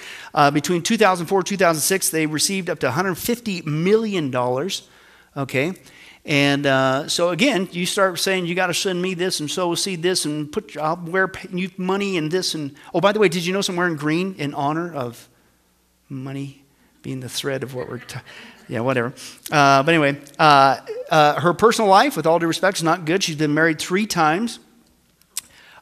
between 0.54 0.82
2004 0.82 1.40
and 1.40 1.46
2006, 1.46 2.10
they 2.10 2.26
received 2.26 2.70
up 2.70 2.80
to 2.80 2.90
$150 2.90 3.66
million. 3.66 4.36
Okay. 5.38 5.74
And 6.26 6.66
uh, 6.66 7.08
so 7.08 7.30
again, 7.30 7.70
you 7.72 7.86
start 7.86 8.18
saying 8.20 8.48
you 8.48 8.56
got 8.56 8.68
to 8.68 8.74
send 8.74 9.00
me 9.00 9.14
this 9.14 9.40
and 9.40 9.50
sow 9.50 9.76
seed 9.76 10.02
this 10.02 10.26
and 10.26 10.52
put 10.52 10.76
I'll 10.76 10.98
wear 10.98 11.32
money 11.78 12.18
and 12.18 12.32
this 12.32 12.56
and 12.56 12.76
oh 12.94 13.02
by 13.02 13.12
the 13.12 13.20
way, 13.20 13.30
did 13.30 13.46
you 13.46 13.54
know 13.54 13.62
I'm 13.68 13.76
wearing 13.76 13.96
green 13.96 14.34
in 14.40 14.54
honor 14.56 14.92
of 14.92 15.30
money 16.10 16.64
being 17.04 17.20
the 17.20 17.30
thread 17.30 17.62
of 17.62 17.76
what 17.76 17.88
we're 17.88 18.00
t- 18.00 18.20
yeah 18.68 18.80
whatever. 18.80 19.14
Uh, 19.52 19.84
but 19.84 19.90
anyway, 19.90 20.20
uh, 20.40 20.78
uh 21.12 21.40
her 21.40 21.54
personal 21.54 21.90
life, 21.90 22.18
with 22.18 22.26
all 22.26 22.40
due 22.40 22.48
respect, 22.48 22.78
is 22.78 22.84
not 22.84 23.06
good. 23.06 23.22
She's 23.22 23.36
been 23.36 23.54
married 23.54 23.80
three 23.80 24.08
times. 24.08 24.60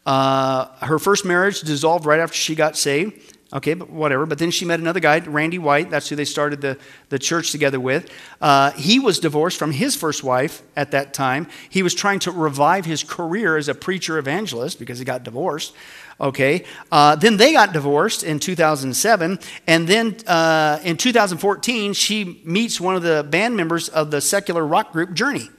Uh, 0.06 0.66
her 0.80 1.00
first 1.00 1.24
marriage 1.24 1.62
dissolved 1.62 2.06
right 2.06 2.20
after 2.20 2.36
she 2.36 2.56
got 2.56 2.76
saved. 2.76 3.33
Okay, 3.54 3.76
but 3.76 3.92
whatever. 3.92 4.26
But 4.26 4.40
then 4.40 4.50
she 4.50 4.66
met 4.66 4.80
another 4.80 5.00
guy, 5.00 5.20
Randy 5.20 5.60
White. 5.60 5.92
That's 5.92 6.10
who 6.10 6.16
they 6.16 6.26
started 6.26 6.60
the, 6.60 6.78
the 7.10 7.20
church 7.20 7.52
together 7.52 7.80
with. 7.80 8.10
Uh, 8.42 8.72
he 8.72 9.00
was 9.00 9.20
divorced 9.20 9.60
from 9.60 9.72
his 9.72 9.96
first 9.96 10.24
wife 10.24 10.64
at 10.76 10.90
that 10.92 11.14
time. 11.14 11.48
He 11.70 11.84
was 11.84 11.94
trying 11.94 12.18
to 12.20 12.32
revive 12.32 12.86
his 12.86 13.04
career 13.04 13.56
as 13.56 13.70
a 13.70 13.76
preacher 13.76 14.18
evangelist 14.18 14.80
because 14.80 14.98
he 14.98 15.06
got 15.06 15.24
divorced. 15.24 15.76
Okay, 16.20 16.66
uh, 16.92 17.16
then 17.16 17.38
they 17.38 17.54
got 17.54 17.74
divorced 17.74 18.24
in 18.24 18.40
2007. 18.40 19.40
And 19.68 19.88
then 19.88 20.18
uh, 20.26 20.80
in 20.84 20.98
2014, 20.98 21.94
she 21.94 22.42
meets 22.44 22.82
one 22.82 22.96
of 22.96 23.04
the 23.04 23.24
band 23.30 23.56
members 23.56 23.88
of 23.88 24.10
the 24.10 24.20
secular 24.20 24.66
rock 24.66 24.92
group 24.92 25.14
Journey. 25.14 25.50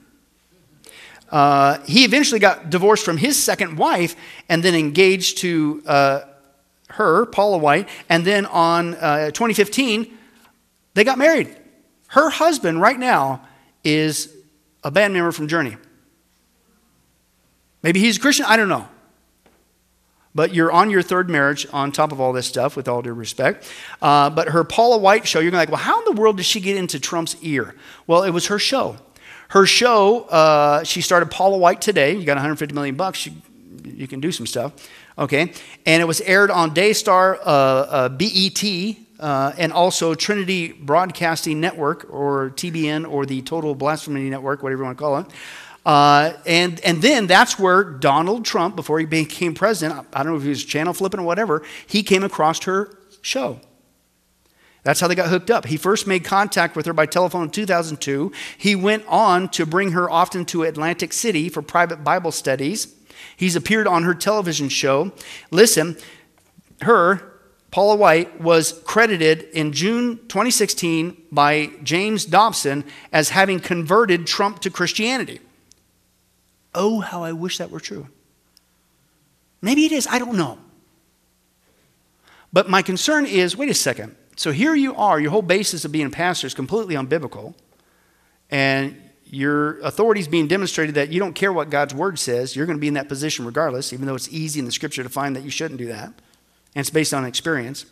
Uh, 1.30 1.78
he 1.84 2.04
eventually 2.04 2.40
got 2.40 2.70
divorced 2.70 3.04
from 3.04 3.16
his 3.16 3.40
second 3.40 3.76
wife 3.76 4.16
and 4.48 4.62
then 4.62 4.74
engaged 4.74 5.38
to 5.38 5.82
uh, 5.86 6.20
her, 6.94 7.26
Paula 7.26 7.58
White, 7.58 7.88
and 8.08 8.24
then 8.24 8.46
on 8.46 8.94
uh, 8.94 9.30
2015, 9.30 10.16
they 10.94 11.04
got 11.04 11.18
married. 11.18 11.54
Her 12.08 12.30
husband, 12.30 12.80
right 12.80 12.98
now, 12.98 13.46
is 13.82 14.34
a 14.82 14.90
band 14.90 15.12
member 15.14 15.32
from 15.32 15.48
Journey. 15.48 15.76
Maybe 17.82 18.00
he's 18.00 18.16
a 18.16 18.20
Christian, 18.20 18.46
I 18.46 18.56
don't 18.56 18.68
know. 18.68 18.88
But 20.36 20.54
you're 20.54 20.72
on 20.72 20.90
your 20.90 21.02
third 21.02 21.28
marriage 21.28 21.66
on 21.72 21.92
top 21.92 22.10
of 22.10 22.20
all 22.20 22.32
this 22.32 22.46
stuff, 22.46 22.76
with 22.76 22.88
all 22.88 23.02
due 23.02 23.12
respect. 23.12 23.70
Uh, 24.00 24.30
but 24.30 24.48
her 24.48 24.64
Paula 24.64 24.98
White 24.98 25.26
show, 25.26 25.40
you're 25.40 25.52
like, 25.52 25.68
well, 25.68 25.78
how 25.78 25.98
in 25.98 26.14
the 26.14 26.20
world 26.20 26.36
did 26.36 26.46
she 26.46 26.60
get 26.60 26.76
into 26.76 26.98
Trump's 26.98 27.36
ear? 27.42 27.74
Well, 28.06 28.22
it 28.22 28.30
was 28.30 28.46
her 28.46 28.58
show. 28.58 28.96
Her 29.48 29.66
show, 29.66 30.22
uh, 30.22 30.82
she 30.84 31.00
started 31.00 31.30
Paula 31.30 31.58
White 31.58 31.80
today. 31.80 32.14
You 32.16 32.24
got 32.24 32.34
150 32.34 32.74
million 32.74 32.96
bucks, 32.96 33.26
you, 33.26 33.32
you 33.84 34.08
can 34.08 34.20
do 34.20 34.32
some 34.32 34.46
stuff 34.46 34.72
okay? 35.18 35.52
And 35.86 36.02
it 36.02 36.06
was 36.06 36.20
aired 36.22 36.50
on 36.50 36.74
Daystar, 36.74 37.38
uh, 37.44 37.46
uh, 37.46 38.08
BET, 38.08 38.64
uh, 39.20 39.52
and 39.56 39.72
also 39.72 40.14
Trinity 40.14 40.72
Broadcasting 40.72 41.60
Network, 41.60 42.06
or 42.10 42.50
TBN, 42.50 43.10
or 43.10 43.26
the 43.26 43.42
Total 43.42 43.74
Blasphemy 43.74 44.28
Network, 44.30 44.62
whatever 44.62 44.82
you 44.82 44.86
want 44.86 44.98
to 44.98 45.02
call 45.02 45.18
it. 45.18 45.26
Uh, 45.86 46.32
and, 46.46 46.80
and 46.80 47.02
then 47.02 47.26
that's 47.26 47.58
where 47.58 47.84
Donald 47.84 48.44
Trump, 48.44 48.74
before 48.74 48.98
he 48.98 49.04
became 49.04 49.54
president, 49.54 50.06
I 50.12 50.22
don't 50.22 50.32
know 50.32 50.38
if 50.38 50.42
he 50.42 50.48
was 50.48 50.64
channel 50.64 50.94
flipping 50.94 51.20
or 51.20 51.24
whatever, 51.24 51.62
he 51.86 52.02
came 52.02 52.24
across 52.24 52.62
her 52.64 52.96
show. 53.20 53.60
That's 54.82 55.00
how 55.00 55.08
they 55.08 55.14
got 55.14 55.30
hooked 55.30 55.50
up. 55.50 55.66
He 55.66 55.78
first 55.78 56.06
made 56.06 56.24
contact 56.24 56.76
with 56.76 56.84
her 56.86 56.92
by 56.92 57.06
telephone 57.06 57.44
in 57.44 57.50
2002. 57.50 58.32
He 58.56 58.76
went 58.76 59.04
on 59.08 59.48
to 59.50 59.64
bring 59.64 59.92
her 59.92 60.10
often 60.10 60.44
to 60.46 60.62
Atlantic 60.62 61.12
City 61.12 61.48
for 61.48 61.62
private 61.62 62.04
Bible 62.04 62.32
studies. 62.32 62.94
He's 63.36 63.56
appeared 63.56 63.86
on 63.86 64.02
her 64.04 64.14
television 64.14 64.68
show. 64.68 65.12
Listen, 65.50 65.96
her, 66.82 67.40
Paula 67.70 67.96
White, 67.96 68.40
was 68.40 68.80
credited 68.84 69.42
in 69.52 69.72
June 69.72 70.18
2016 70.28 71.16
by 71.32 71.70
James 71.82 72.24
Dobson 72.24 72.84
as 73.12 73.30
having 73.30 73.60
converted 73.60 74.26
Trump 74.26 74.60
to 74.60 74.70
Christianity. 74.70 75.40
Oh, 76.74 77.00
how 77.00 77.22
I 77.22 77.32
wish 77.32 77.58
that 77.58 77.70
were 77.70 77.80
true. 77.80 78.08
Maybe 79.62 79.86
it 79.86 79.92
is, 79.92 80.06
I 80.10 80.18
don't 80.18 80.36
know. 80.36 80.58
But 82.52 82.68
my 82.68 82.82
concern 82.82 83.26
is 83.26 83.56
wait 83.56 83.70
a 83.70 83.74
second. 83.74 84.14
So 84.36 84.52
here 84.52 84.74
you 84.74 84.94
are, 84.96 85.20
your 85.20 85.30
whole 85.30 85.42
basis 85.42 85.84
of 85.84 85.92
being 85.92 86.06
a 86.06 86.10
pastor 86.10 86.46
is 86.46 86.54
completely 86.54 86.94
unbiblical, 86.96 87.54
and 88.50 89.00
your 89.34 89.80
authority 89.80 90.20
is 90.20 90.28
being 90.28 90.46
demonstrated 90.46 90.94
that 90.94 91.10
you 91.10 91.18
don't 91.18 91.34
care 91.34 91.52
what 91.52 91.70
God's 91.70 91.94
word 91.94 92.18
says. 92.18 92.54
You're 92.54 92.66
going 92.66 92.78
to 92.78 92.80
be 92.80 92.88
in 92.88 92.94
that 92.94 93.08
position 93.08 93.44
regardless, 93.44 93.92
even 93.92 94.06
though 94.06 94.14
it's 94.14 94.28
easy 94.28 94.60
in 94.60 94.66
the 94.66 94.72
scripture 94.72 95.02
to 95.02 95.08
find 95.08 95.34
that 95.36 95.42
you 95.42 95.50
shouldn't 95.50 95.78
do 95.78 95.86
that. 95.86 96.06
And 96.06 96.80
it's 96.82 96.90
based 96.90 97.12
on 97.12 97.24
experience. 97.24 97.86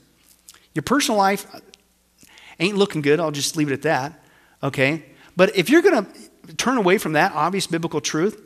Your 0.75 0.83
personal 0.83 1.19
life 1.19 1.47
ain't 2.59 2.77
looking 2.77 3.03
good. 3.03 3.21
I'll 3.21 3.31
just 3.31 3.57
leave 3.57 3.71
it 3.71 3.75
at 3.75 3.83
that. 3.83 4.25
Okay? 4.63 5.05
But 5.37 5.57
if 5.57 5.69
you're 5.69 5.83
going 5.83 6.07
to 6.07 6.55
turn 6.55 6.77
away 6.77 6.99
from 6.99 7.15
that 7.15 7.33
obvious 7.33 7.67
biblical 7.67 8.01
truth, 8.01 8.41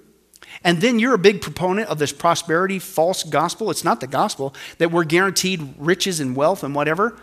and 0.65 0.81
then 0.81 0.99
you're 0.99 1.15
a 1.15 1.19
big 1.19 1.43
proponent 1.43 1.89
of 1.89 1.99
this 1.99 2.13
prosperity 2.13 2.79
false 2.79 3.23
gospel, 3.23 3.71
it's 3.71 3.85
not 3.85 4.01
the 4.01 4.07
gospel, 4.07 4.55
that 4.79 4.91
we're 4.91 5.05
guaranteed 5.05 5.75
riches 5.77 6.21
and 6.21 6.35
wealth 6.35 6.63
and 6.65 6.75
whatever 6.75 7.19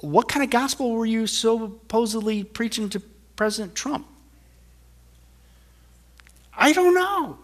what 0.00 0.28
kind 0.28 0.44
of 0.44 0.50
gospel 0.50 0.92
were 0.92 1.06
you 1.06 1.26
supposedly 1.26 2.44
preaching 2.44 2.88
to 2.90 3.00
President 3.36 3.74
Trump? 3.74 4.06
I 6.56 6.72
don't 6.72 6.94
know. 6.94 7.38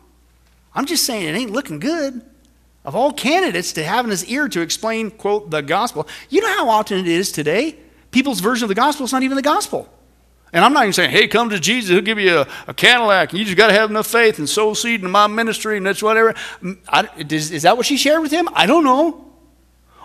I'm 0.74 0.86
just 0.86 1.04
saying 1.04 1.26
it 1.26 1.38
ain't 1.38 1.52
looking 1.52 1.78
good. 1.78 2.22
Of 2.84 2.94
all 2.94 3.12
candidates 3.12 3.72
to 3.74 3.84
have 3.84 4.04
in 4.04 4.10
his 4.10 4.26
ear 4.26 4.48
to 4.48 4.60
explain, 4.60 5.10
quote, 5.10 5.50
the 5.50 5.62
gospel, 5.62 6.06
you 6.28 6.42
know 6.42 6.54
how 6.54 6.68
often 6.68 6.98
it 6.98 7.06
is 7.06 7.32
today? 7.32 7.76
People's 8.10 8.40
version 8.40 8.64
of 8.64 8.68
the 8.68 8.74
gospel 8.74 9.06
is 9.06 9.12
not 9.12 9.22
even 9.22 9.36
the 9.36 9.42
gospel. 9.42 9.88
And 10.52 10.64
I'm 10.64 10.72
not 10.72 10.84
even 10.84 10.92
saying, 10.92 11.10
hey, 11.10 11.26
come 11.26 11.50
to 11.50 11.58
Jesus, 11.58 11.90
he'll 11.90 12.02
give 12.02 12.18
you 12.18 12.38
a, 12.38 12.46
a 12.68 12.74
Cadillac, 12.74 13.30
and 13.30 13.38
you 13.38 13.44
just 13.44 13.56
got 13.56 13.68
to 13.68 13.72
have 13.72 13.90
enough 13.90 14.06
faith 14.06 14.38
and 14.38 14.48
sow 14.48 14.74
seed 14.74 15.02
in 15.02 15.10
my 15.10 15.26
ministry, 15.26 15.78
and 15.78 15.86
that's 15.86 16.02
whatever. 16.02 16.34
I, 16.88 17.08
is, 17.28 17.50
is 17.50 17.62
that 17.62 17.76
what 17.76 17.86
she 17.86 17.96
shared 17.96 18.22
with 18.22 18.30
him? 18.30 18.48
I 18.52 18.66
don't 18.66 18.84
know. 18.84 19.33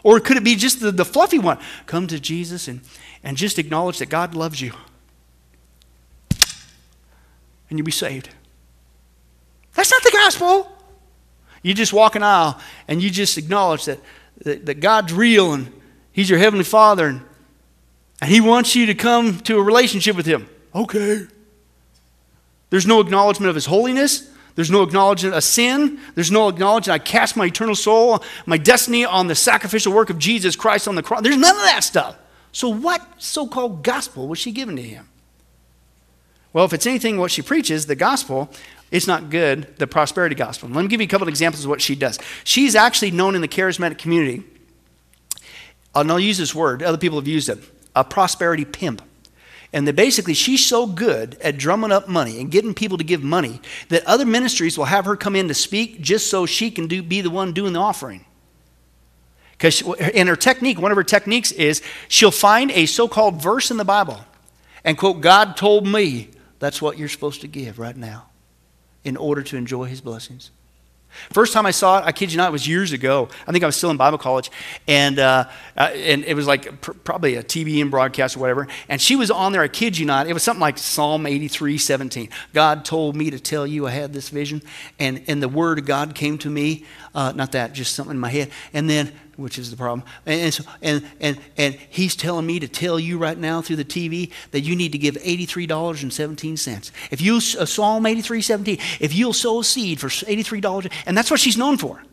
Or 0.03 0.19
could 0.19 0.37
it 0.37 0.43
be 0.43 0.55
just 0.55 0.79
the, 0.79 0.91
the 0.91 1.05
fluffy 1.05 1.39
one? 1.39 1.57
Come 1.85 2.07
to 2.07 2.19
Jesus 2.19 2.67
and, 2.67 2.81
and 3.23 3.37
just 3.37 3.59
acknowledge 3.59 3.99
that 3.99 4.07
God 4.09 4.35
loves 4.35 4.61
you. 4.61 4.71
And 7.69 7.77
you'll 7.77 7.85
be 7.85 7.91
saved. 7.91 8.29
That's 9.75 9.91
not 9.91 10.03
the 10.03 10.11
gospel. 10.11 10.71
You 11.61 11.73
just 11.73 11.93
walk 11.93 12.15
an 12.15 12.23
aisle 12.23 12.59
and 12.87 13.03
you 13.03 13.09
just 13.09 13.37
acknowledge 13.37 13.85
that, 13.85 13.99
that, 14.43 14.65
that 14.65 14.79
God's 14.79 15.13
real 15.13 15.53
and 15.53 15.71
He's 16.11 16.29
your 16.29 16.39
Heavenly 16.39 16.65
Father 16.65 17.07
and, 17.07 17.21
and 18.21 18.31
He 18.31 18.41
wants 18.41 18.75
you 18.75 18.85
to 18.87 18.95
come 18.95 19.39
to 19.41 19.57
a 19.57 19.61
relationship 19.61 20.15
with 20.15 20.25
Him. 20.25 20.49
Okay. 20.73 21.27
There's 22.69 22.87
no 22.87 22.99
acknowledgement 22.99 23.49
of 23.49 23.55
His 23.55 23.65
holiness. 23.65 24.29
There's 24.59 24.69
no 24.69 24.83
acknowledgement 24.83 25.35
of 25.35 25.43
sin. 25.45 26.01
There's 26.15 26.31
no 26.31 26.49
acknowledgement 26.49 27.01
I 27.01 27.01
cast 27.01 27.37
my 27.37 27.45
eternal 27.45 27.75
soul, 27.75 28.21
my 28.45 28.57
destiny 28.57 29.05
on 29.05 29.27
the 29.27 29.33
sacrificial 29.33 29.93
work 29.93 30.09
of 30.09 30.19
Jesus 30.19 30.57
Christ 30.57 30.85
on 30.85 30.95
the 30.95 31.01
cross. 31.01 31.21
There's 31.21 31.37
none 31.37 31.55
of 31.55 31.61
that 31.61 31.81
stuff. 31.81 32.17
So, 32.51 32.67
what 32.67 33.01
so 33.19 33.47
called 33.47 33.85
gospel 33.85 34.27
was 34.27 34.37
she 34.37 34.51
giving 34.51 34.75
to 34.75 34.81
him? 34.81 35.07
Well, 36.51 36.65
if 36.65 36.73
it's 36.73 36.85
anything 36.85 37.17
what 37.17 37.31
she 37.31 37.41
preaches, 37.41 37.85
the 37.85 37.95
gospel, 37.95 38.49
it's 38.91 39.07
not 39.07 39.29
good, 39.29 39.77
the 39.77 39.87
prosperity 39.87 40.35
gospel. 40.35 40.67
Let 40.67 40.81
me 40.81 40.89
give 40.89 40.99
you 40.99 41.05
a 41.05 41.09
couple 41.09 41.23
of 41.23 41.29
examples 41.29 41.63
of 41.63 41.69
what 41.69 41.81
she 41.81 41.95
does. 41.95 42.19
She's 42.43 42.75
actually 42.75 43.11
known 43.11 43.35
in 43.35 43.41
the 43.41 43.47
charismatic 43.47 43.97
community, 43.97 44.43
and 45.95 46.11
I'll 46.11 46.19
use 46.19 46.37
this 46.37 46.53
word, 46.53 46.83
other 46.83 46.97
people 46.97 47.17
have 47.17 47.29
used 47.29 47.47
it, 47.47 47.59
a 47.95 48.03
prosperity 48.03 48.65
pimp. 48.65 49.03
And 49.71 49.87
that 49.87 49.95
basically 49.95 50.33
she's 50.33 50.65
so 50.65 50.87
good 50.87 51.37
at 51.41 51.57
drumming 51.57 51.91
up 51.91 52.07
money 52.07 52.39
and 52.39 52.49
getting 52.49 52.73
people 52.73 52.97
to 52.97 53.03
give 53.03 53.23
money 53.23 53.61
that 53.89 54.05
other 54.05 54.25
ministries 54.25 54.77
will 54.77 54.85
have 54.85 55.05
her 55.05 55.15
come 55.15 55.35
in 55.35 55.47
to 55.47 55.53
speak 55.53 56.01
just 56.01 56.29
so 56.29 56.45
she 56.45 56.71
can 56.71 56.87
do, 56.87 57.03
be 57.03 57.21
the 57.21 57.29
one 57.29 57.53
doing 57.53 57.73
the 57.73 57.79
offering. 57.79 58.25
Because 59.51 59.81
in 60.13 60.27
her 60.27 60.35
technique, 60.35 60.79
one 60.79 60.91
of 60.91 60.95
her 60.95 61.03
techniques 61.03 61.51
is 61.51 61.83
she'll 62.07 62.31
find 62.31 62.71
a 62.71 62.85
so 62.85 63.07
called 63.07 63.41
verse 63.41 63.69
in 63.69 63.77
the 63.77 63.85
Bible 63.85 64.19
and 64.83 64.97
quote, 64.97 65.21
God 65.21 65.55
told 65.57 65.85
me 65.85 66.29
that's 66.59 66.81
what 66.81 66.97
you're 66.97 67.09
supposed 67.09 67.41
to 67.41 67.47
give 67.47 67.77
right 67.77 67.95
now 67.95 68.29
in 69.03 69.17
order 69.17 69.43
to 69.43 69.57
enjoy 69.57 69.85
his 69.85 70.01
blessings. 70.01 70.51
First 71.31 71.53
time 71.53 71.65
I 71.65 71.71
saw 71.71 71.99
it, 71.99 72.05
I 72.05 72.11
kid 72.11 72.31
you 72.31 72.37
not, 72.37 72.49
it 72.49 72.51
was 72.51 72.67
years 72.67 72.91
ago. 72.91 73.29
I 73.47 73.51
think 73.51 73.63
I 73.63 73.67
was 73.67 73.75
still 73.75 73.91
in 73.91 73.97
Bible 73.97 74.17
college, 74.17 74.51
and 74.87 75.19
uh, 75.19 75.49
uh, 75.77 75.81
and 75.93 76.23
it 76.23 76.35
was 76.35 76.47
like 76.47 76.81
pr- 76.81 76.91
probably 76.91 77.35
a 77.35 77.43
TBN 77.43 77.89
broadcast 77.89 78.37
or 78.37 78.39
whatever. 78.39 78.67
And 78.87 79.01
she 79.01 79.15
was 79.15 79.29
on 79.31 79.51
there. 79.51 79.61
I 79.61 79.67
kid 79.67 79.97
you 79.97 80.05
not, 80.05 80.27
it 80.27 80.33
was 80.33 80.43
something 80.43 80.61
like 80.61 80.77
Psalm 80.77 81.25
83, 81.25 81.77
17. 81.77 82.29
God 82.53 82.85
told 82.85 83.15
me 83.15 83.29
to 83.31 83.39
tell 83.39 83.67
you 83.67 83.87
I 83.87 83.91
had 83.91 84.13
this 84.13 84.29
vision, 84.29 84.61
and 84.99 85.23
and 85.27 85.41
the 85.41 85.49
word 85.49 85.79
of 85.79 85.85
God 85.85 86.15
came 86.15 86.37
to 86.39 86.49
me. 86.49 86.85
Uh, 87.13 87.31
not 87.35 87.51
that, 87.53 87.73
just 87.73 87.95
something 87.95 88.15
in 88.15 88.19
my 88.19 88.29
head. 88.29 88.51
And 88.73 88.89
then 88.89 89.11
which 89.39 89.57
is 89.57 89.71
the 89.71 89.77
problem. 89.77 90.05
And, 90.25 90.41
and, 90.41 90.53
so, 90.53 90.63
and, 90.81 91.07
and, 91.19 91.39
and 91.57 91.75
he's 91.89 92.15
telling 92.15 92.45
me 92.45 92.59
to 92.59 92.67
tell 92.67 92.99
you 92.99 93.17
right 93.17 93.37
now 93.37 93.61
through 93.61 93.77
the 93.77 93.85
TV 93.85 94.31
that 94.51 94.61
you 94.61 94.75
need 94.75 94.91
to 94.91 94.97
give 94.97 95.15
$83.17. 95.15 96.91
If 97.09 97.21
you, 97.21 97.37
uh, 97.37 97.65
Psalm 97.65 98.03
83:17, 98.03 98.79
if 98.99 99.13
you'll 99.13 99.33
sow 99.33 99.59
a 99.59 99.63
seed 99.63 99.99
for 99.99 100.07
$83, 100.07 100.91
and 101.05 101.17
that's 101.17 101.31
what 101.31 101.39
she's 101.39 101.57
known 101.57 101.77
for. 101.77 102.03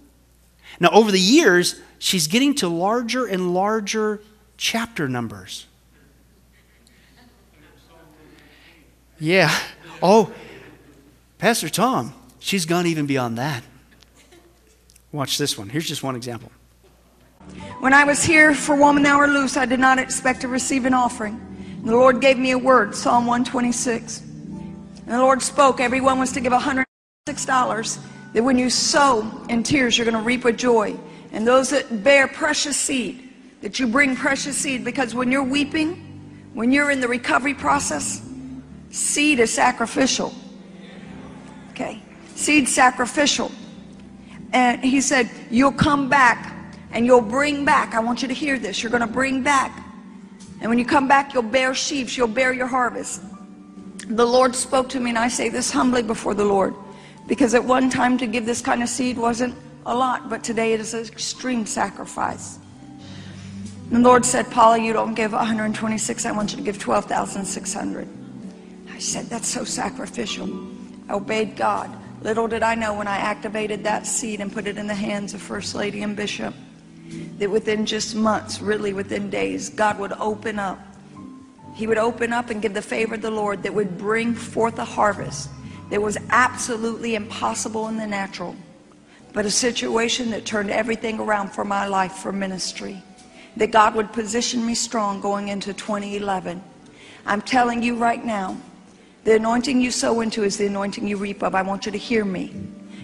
Now, 0.79 0.91
over 0.91 1.11
the 1.11 1.21
years, 1.21 1.81
she's 1.99 2.27
getting 2.27 2.55
to 2.57 2.69
larger 2.69 3.27
and 3.27 3.55
larger 3.55 4.21
chapter 4.57 5.09
numbers. 5.09 5.67
Yeah. 9.19 9.55
Oh, 10.03 10.31
Pastor 11.39 11.69
Tom, 11.71 12.15
she's 12.39 12.67
gone 12.67 12.87
even 12.87 13.07
beyond 13.07 13.39
that. 13.39 13.65
Watch 15.13 15.39
this 15.39 15.57
one. 15.57 15.71
Here's 15.71 15.89
just 15.89 16.03
one 16.03 16.15
example. 16.15 16.53
When 17.81 17.93
I 17.93 18.05
was 18.05 18.25
here 18.25 18.55
for 18.55 18.75
Woman 18.75 19.03
Thou 19.03 19.19
Art 19.19 19.31
Loose, 19.31 19.57
I 19.57 19.67
did 19.67 19.79
not 19.79 19.99
expect 19.99 20.41
to 20.41 20.49
receive 20.49 20.87
an 20.87 20.95
offering. 20.95 21.35
And 21.79 21.89
the 21.89 21.95
Lord 21.95 22.21
gave 22.21 22.39
me 22.39 22.53
a 22.53 22.59
word, 22.59 22.95
Psalm 22.95 23.27
126. 23.27 24.21
And 24.21 25.07
the 25.07 25.19
Lord 25.19 25.43
spoke, 25.43 25.79
everyone 25.79 26.19
was 26.19 26.33
to 26.33 26.41
give 26.41 26.53
$106. 26.53 26.85
That 28.33 28.43
when 28.43 28.59
you 28.59 28.71
sow 28.71 29.31
in 29.49 29.63
tears, 29.63 29.97
you're 29.97 30.05
going 30.05 30.17
to 30.17 30.23
reap 30.23 30.45
with 30.45 30.57
joy. 30.57 30.99
And 31.33 31.47
those 31.47 31.71
that 31.71 32.03
bear 32.03 32.27
precious 32.27 32.77
seed, 32.77 33.33
that 33.61 33.79
you 33.79 33.87
bring 33.87 34.17
precious 34.17 34.57
seed, 34.57 34.85
because 34.85 35.15
when 35.15 35.31
you're 35.31 35.45
weeping, 35.45 36.51
when 36.55 36.73
you're 36.73 36.91
in 36.91 37.01
the 37.01 37.09
recovery 37.09 37.55
process, 37.55 38.27
seed 38.91 39.39
is 39.39 39.53
sacrificial. 39.53 40.35
Okay? 41.71 42.03
Seed 42.35 42.69
sacrificial. 42.69 43.53
And 44.53 44.83
he 44.83 45.01
said, 45.03 45.31
You'll 45.51 45.73
come 45.73 46.09
back 46.09 46.56
and 46.93 47.07
you'll 47.07 47.21
bring 47.21 47.65
back. 47.65 47.95
I 47.95 48.01
want 48.01 48.23
you 48.23 48.29
to 48.29 48.35
hear 48.35 48.59
this. 48.59 48.83
You're 48.83 48.91
going 48.91 49.07
to 49.07 49.13
bring 49.13 49.43
back. 49.43 49.85
And 50.61 50.71
when 50.71 50.79
you 50.79 50.85
come 50.85 51.07
back, 51.07 51.35
you'll 51.35 51.43
bear 51.43 51.75
sheaves, 51.75 52.17
you'll 52.17 52.29
bear 52.29 52.53
your 52.53 52.67
harvest. 52.67 53.23
The 54.09 54.27
Lord 54.27 54.55
spoke 54.55 54.89
to 54.91 55.01
me, 55.01 55.11
and 55.11 55.19
I 55.19 55.29
say 55.29 55.49
this 55.49 55.71
humbly 55.71 56.03
before 56.03 56.35
the 56.35 56.45
Lord, 56.45 56.75
because 57.27 57.55
at 57.55 57.65
one 57.65 57.91
time 57.91 58.17
to 58.19 58.27
give 58.27 58.47
this 58.47 58.61
kind 58.61 58.83
of 58.83 58.89
seed 58.89 59.19
wasn't 59.19 59.55
a 59.85 59.95
lot, 59.95 60.31
but 60.31 60.43
today 60.43 60.73
it 60.73 60.81
is 60.81 60.95
an 60.95 61.05
extreme 61.05 61.67
sacrifice. 61.67 62.59
The 63.91 63.99
Lord 63.99 64.25
said, 64.25 64.51
Paula, 64.51 64.79
you 64.79 64.93
don't 64.93 65.15
give 65.15 65.33
126, 65.33 66.25
I 66.25 66.33
want 66.33 66.53
you 66.53 66.57
to 66.57 66.63
give 66.63 66.79
12,600. 66.79 68.09
I 68.91 68.99
said, 68.99 69.27
that's 69.27 69.49
so 69.49 69.65
sacrificial. 69.65 70.49
I 71.09 71.15
obeyed 71.15 71.57
God. 71.57 71.91
Little 72.23 72.49
did 72.49 72.63
I 72.63 72.75
know 72.75 72.95
when 72.95 73.07
I 73.07 73.19
activated 73.19 73.85
that 73.85 74.07
seed 74.07 74.41
and 74.41 74.53
put 74.53 74.67
it 74.67 74.79
in 74.79 74.87
the 74.87 74.95
hands 74.95 75.35
of 75.35 75.43
First 75.43 75.75
Lady 75.75 76.03
and 76.03 76.17
Bishop 76.17 76.55
that 77.39 77.51
within 77.51 77.87
just 77.87 78.15
months, 78.15 78.61
really 78.61 78.93
within 78.93 79.31
days, 79.31 79.69
God 79.69 79.99
would 79.99 80.13
open 80.13 80.59
up. 80.59 80.81
He 81.75 81.87
would 81.87 81.99
open 81.99 82.33
up 82.33 82.51
and 82.51 82.63
give 82.63 82.73
the 82.73 82.83
favor 82.83 83.17
of 83.17 83.23
the 83.23 83.31
Lord 83.31 83.63
that 83.63 83.75
would 83.75 83.99
bring 83.99 84.35
forth 84.35 84.79
a 84.79 84.85
harvest 84.85 85.51
that 85.91 86.01
was 86.01 86.17
absolutely 86.31 87.15
impossible 87.15 87.89
in 87.89 87.97
the 87.97 88.07
natural, 88.07 88.57
but 89.33 89.45
a 89.45 89.51
situation 89.51 90.31
that 90.31 90.45
turned 90.45 90.71
everything 90.71 91.21
around 91.21 91.51
for 91.51 91.65
my 91.65 91.87
life 91.87 92.13
for 92.13 92.33
ministry. 92.33 93.03
That 93.57 93.71
God 93.71 93.95
would 93.95 94.13
position 94.13 94.67
me 94.67 94.75
strong 94.75 95.21
going 95.21 95.49
into 95.49 95.73
2011. 95.73 96.63
I'm 97.25 97.41
telling 97.41 97.83
you 97.83 97.97
right 97.97 98.23
now, 98.25 98.57
the 99.25 99.37
anointing 99.37 99.81
you 99.81 99.91
sow 99.91 100.21
into 100.21 100.45
is 100.45 100.57
the 100.57 100.67
anointing 100.67 101.07
you 101.07 101.17
reap 101.17 101.43
of. 101.43 101.55
I 101.55 101.63
want 101.63 101.87
you 101.87 101.93
to 101.93 101.99
hear 101.99 102.25
me. 102.25 102.55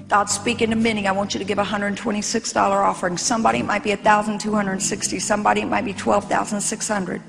God's 0.08 0.32
speaking 0.32 0.70
to 0.70 0.76
many. 0.76 1.06
I 1.06 1.12
want 1.12 1.34
you 1.34 1.38
to 1.38 1.44
give 1.44 1.58
a 1.58 1.64
$126 1.64 2.56
offering. 2.56 3.16
Somebody 3.16 3.60
it 3.60 3.66
might 3.66 3.82
be 3.82 3.90
1260 3.90 5.18
Somebody 5.18 5.62
it 5.62 5.66
might 5.66 5.84
be 5.84 5.92
12600 5.92 7.22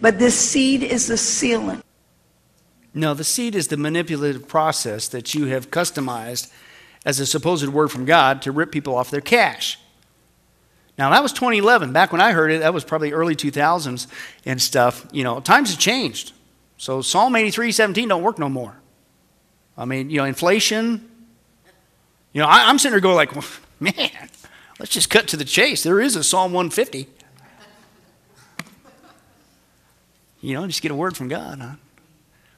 But 0.00 0.18
this 0.18 0.38
seed 0.38 0.82
is 0.82 1.06
the 1.06 1.14
sealant. 1.14 1.82
No, 2.94 3.12
the 3.12 3.24
seed 3.24 3.54
is 3.54 3.68
the 3.68 3.76
manipulative 3.76 4.48
process 4.48 5.08
that 5.08 5.34
you 5.34 5.46
have 5.46 5.70
customized 5.70 6.50
as 7.04 7.20
a 7.20 7.26
supposed 7.26 7.68
word 7.68 7.88
from 7.88 8.04
God 8.04 8.42
to 8.42 8.52
rip 8.52 8.72
people 8.72 8.96
off 8.96 9.10
their 9.10 9.20
cash. 9.20 9.78
Now, 10.98 11.10
that 11.10 11.22
was 11.22 11.32
2011. 11.32 11.92
Back 11.92 12.10
when 12.10 12.22
I 12.22 12.32
heard 12.32 12.50
it, 12.50 12.60
that 12.60 12.72
was 12.72 12.84
probably 12.84 13.12
early 13.12 13.36
2000s 13.36 14.06
and 14.46 14.62
stuff. 14.62 15.06
You 15.12 15.24
know, 15.24 15.40
times 15.40 15.70
have 15.70 15.78
changed. 15.78 16.32
So 16.78 17.02
Psalm 17.02 17.36
83, 17.36 17.72
17 17.72 18.08
don't 18.08 18.22
work 18.22 18.38
no 18.38 18.48
more. 18.48 18.74
I 19.76 19.84
mean, 19.84 20.08
you 20.08 20.16
know, 20.18 20.24
inflation, 20.24 21.10
you 22.36 22.42
know, 22.42 22.48
I, 22.48 22.68
am 22.68 22.78
sitting 22.78 22.90
there 22.92 23.00
going 23.00 23.16
like, 23.16 23.34
man, 23.80 24.28
let's 24.78 24.92
just 24.92 25.08
cut 25.08 25.26
to 25.28 25.38
the 25.38 25.44
chase. 25.44 25.82
There 25.82 26.02
is 26.02 26.16
a 26.16 26.22
Psalm 26.22 26.52
150. 26.52 27.08
You 30.42 30.52
know, 30.52 30.66
just 30.66 30.82
get 30.82 30.90
a 30.90 30.94
word 30.94 31.16
from 31.16 31.28
God. 31.28 31.60
Huh? 31.60 31.76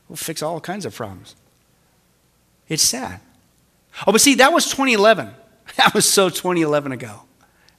We'll 0.09 0.17
fix 0.17 0.43
all 0.43 0.61
kinds 0.61 0.85
of 0.85 0.97
problems. 0.97 1.37
It's 2.69 2.83
sad. 2.83 3.21
Oh, 4.05 4.11
but 4.11 4.21
see, 4.21 4.35
that 4.35 4.53
was 4.53 4.65
2011. 4.67 5.31
That 5.77 5.95
was 5.95 6.11
so 6.11 6.29
2011 6.29 6.91
ago, 6.91 7.23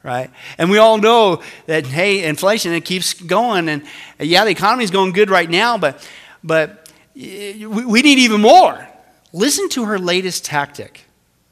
right? 0.04 0.30
And 0.58 0.70
we 0.70 0.78
all 0.78 1.00
know 1.00 1.42
that, 1.66 1.86
hey, 1.86 2.24
inflation, 2.24 2.72
it 2.72 2.86
keeps 2.86 3.14
going. 3.14 3.68
And 3.68 3.84
yeah, 4.20 4.46
the 4.46 4.52
economy's 4.52 4.92
going 4.92 5.12
good 5.12 5.30
right 5.30 5.50
now, 5.50 5.78
but, 5.78 6.08
but 6.44 6.88
we 7.14 8.02
need 8.04 8.20
even 8.20 8.40
more. 8.40 8.88
Listen 9.34 9.68
to 9.70 9.86
her 9.86 10.00
latest 10.00 10.46
tactic. 10.46 11.09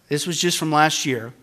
This 0.07 0.25
was 0.25 0.39
just 0.39 0.57
from 0.57 0.71
last 0.71 1.05
year. 1.05 1.33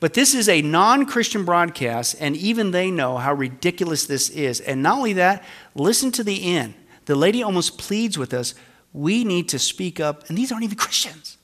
But 0.00 0.14
this 0.14 0.34
is 0.34 0.48
a 0.48 0.62
non 0.62 1.04
Christian 1.06 1.44
broadcast, 1.44 2.16
and 2.20 2.36
even 2.36 2.70
they 2.70 2.90
know 2.90 3.18
how 3.18 3.34
ridiculous 3.34 4.06
this 4.06 4.30
is. 4.30 4.60
And 4.60 4.82
not 4.82 4.96
only 4.96 5.12
that, 5.14 5.44
listen 5.74 6.10
to 6.12 6.24
the 6.24 6.54
end. 6.54 6.74
The 7.04 7.14
lady 7.14 7.42
almost 7.42 7.78
pleads 7.78 8.16
with 8.16 8.32
us 8.32 8.54
we 8.92 9.24
need 9.24 9.48
to 9.50 9.58
speak 9.58 10.00
up, 10.00 10.28
and 10.28 10.36
these 10.36 10.50
aren't 10.50 10.64
even 10.64 10.76
Christians. 10.76 11.36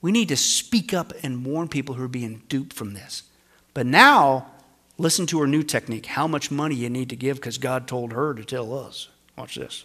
We 0.00 0.12
need 0.12 0.28
to 0.28 0.36
speak 0.36 0.92
up 0.92 1.12
and 1.22 1.44
warn 1.44 1.68
people 1.68 1.94
who 1.94 2.04
are 2.04 2.08
being 2.08 2.42
duped 2.48 2.72
from 2.72 2.94
this. 2.94 3.24
But 3.74 3.86
now, 3.86 4.52
listen 4.98 5.26
to 5.26 5.40
her 5.40 5.46
new 5.46 5.62
technique 5.62 6.06
how 6.06 6.26
much 6.26 6.50
money 6.50 6.74
you 6.74 6.90
need 6.90 7.10
to 7.10 7.16
give 7.16 7.36
because 7.36 7.58
God 7.58 7.88
told 7.88 8.12
her 8.12 8.34
to 8.34 8.44
tell 8.44 8.76
us. 8.76 9.08
Watch 9.36 9.56
this. 9.56 9.84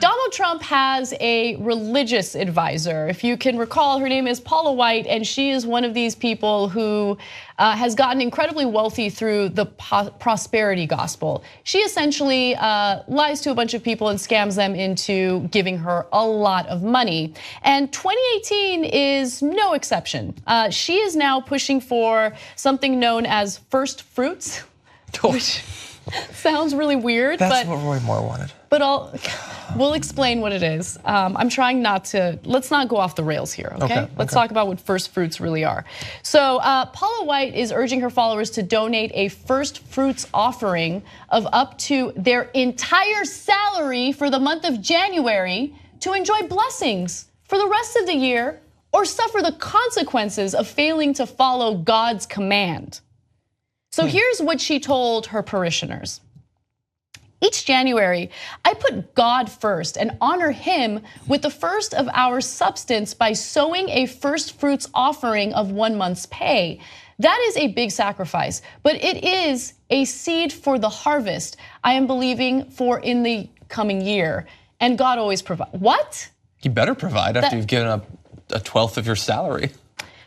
Donald 0.00 0.32
Trump 0.32 0.62
has 0.62 1.12
a 1.18 1.56
religious 1.56 2.36
advisor. 2.36 3.08
If 3.08 3.24
you 3.24 3.36
can 3.36 3.58
recall, 3.58 3.98
her 3.98 4.08
name 4.08 4.28
is 4.28 4.38
Paula 4.38 4.72
White, 4.72 5.06
and 5.06 5.26
she 5.26 5.50
is 5.50 5.66
one 5.66 5.84
of 5.84 5.92
these 5.92 6.14
people 6.14 6.68
who 6.68 7.18
uh, 7.58 7.74
has 7.74 7.96
gotten 7.96 8.20
incredibly 8.20 8.64
wealthy 8.64 9.10
through 9.10 9.48
the 9.48 9.66
prosperity 9.66 10.86
gospel. 10.86 11.42
She 11.64 11.78
essentially 11.78 12.54
uh, 12.54 13.02
lies 13.08 13.40
to 13.40 13.50
a 13.50 13.54
bunch 13.56 13.74
of 13.74 13.82
people 13.82 14.08
and 14.08 14.18
scams 14.18 14.54
them 14.54 14.76
into 14.76 15.48
giving 15.48 15.76
her 15.78 16.06
a 16.12 16.24
lot 16.24 16.68
of 16.68 16.84
money. 16.84 17.34
And 17.62 17.92
2018 17.92 18.84
is 18.84 19.42
no 19.42 19.72
exception. 19.72 20.34
Uh, 20.46 20.70
she 20.70 20.98
is 20.98 21.16
now 21.16 21.40
pushing 21.40 21.80
for 21.80 22.34
something 22.54 23.00
known 23.00 23.26
as 23.26 23.58
first 23.70 24.02
fruits, 24.02 24.58
which 25.24 25.64
sounds 26.30 26.72
really 26.72 26.96
weird. 26.96 27.40
That's 27.40 27.66
but, 27.66 27.76
what 27.76 27.84
Roy 27.84 27.98
Moore 28.00 28.22
wanted. 28.22 28.52
But 28.68 28.82
I'll, 28.82 29.14
we'll 29.76 29.94
explain 29.94 30.40
what 30.40 30.52
it 30.52 30.62
is. 30.62 30.98
Um, 31.04 31.36
I'm 31.36 31.48
trying 31.48 31.80
not 31.80 32.04
to, 32.06 32.38
let's 32.44 32.70
not 32.70 32.88
go 32.88 32.96
off 32.96 33.14
the 33.14 33.24
rails 33.24 33.52
here, 33.52 33.72
okay? 33.76 33.84
Okay, 33.84 34.12
let's 34.16 34.32
okay. 34.32 34.40
talk 34.42 34.50
about 34.50 34.66
what 34.66 34.80
first 34.80 35.10
fruits 35.10 35.40
really 35.40 35.64
are. 35.64 35.84
So, 36.22 36.58
uh, 36.58 36.86
Paula 36.86 37.24
White 37.24 37.54
is 37.54 37.72
urging 37.72 38.00
her 38.00 38.10
followers 38.10 38.50
to 38.50 38.62
donate 38.62 39.10
a 39.14 39.28
first 39.28 39.80
fruits 39.86 40.26
offering 40.34 41.02
of 41.30 41.46
up 41.52 41.78
to 41.78 42.12
their 42.14 42.42
entire 42.54 43.24
salary 43.24 44.12
for 44.12 44.28
the 44.30 44.38
month 44.38 44.64
of 44.64 44.80
January 44.80 45.74
to 46.00 46.12
enjoy 46.12 46.42
blessings 46.42 47.26
for 47.44 47.58
the 47.58 47.66
rest 47.66 47.96
of 47.96 48.06
the 48.06 48.14
year 48.14 48.60
or 48.92 49.04
suffer 49.04 49.40
the 49.42 49.52
consequences 49.52 50.54
of 50.54 50.66
failing 50.66 51.12
to 51.14 51.26
follow 51.26 51.74
God's 51.74 52.26
command. 52.26 53.00
So 53.90 54.06
here's 54.06 54.40
what 54.40 54.60
she 54.60 54.78
told 54.78 55.26
her 55.26 55.42
parishioners. 55.42 56.20
Each 57.40 57.64
January, 57.64 58.30
I 58.64 58.74
put 58.74 59.14
God 59.14 59.50
first 59.50 59.96
and 59.96 60.16
honor 60.20 60.50
Him 60.50 61.00
with 61.28 61.42
the 61.42 61.50
first 61.50 61.94
of 61.94 62.08
our 62.12 62.40
substance 62.40 63.14
by 63.14 63.32
sowing 63.32 63.88
a 63.90 64.06
first 64.06 64.58
fruits 64.58 64.88
offering 64.92 65.52
of 65.54 65.70
one 65.70 65.96
month's 65.96 66.26
pay. 66.26 66.80
That 67.20 67.38
is 67.48 67.56
a 67.56 67.68
big 67.68 67.90
sacrifice, 67.90 68.62
but 68.82 68.96
it 68.96 69.24
is 69.24 69.74
a 69.90 70.04
seed 70.04 70.52
for 70.52 70.78
the 70.78 70.88
harvest 70.88 71.56
I 71.84 71.94
am 71.94 72.06
believing 72.06 72.70
for 72.70 72.98
in 73.00 73.22
the 73.22 73.48
coming 73.68 74.00
year. 74.00 74.46
And 74.80 74.96
God 74.96 75.18
always 75.18 75.42
provides. 75.42 75.72
What? 75.72 76.30
You 76.62 76.70
better 76.70 76.94
provide 76.94 77.36
after 77.36 77.56
you've 77.56 77.66
given 77.66 77.88
up 77.88 78.06
a 78.50 78.60
twelfth 78.60 78.98
of 78.98 79.06
your 79.06 79.16
salary. 79.16 79.70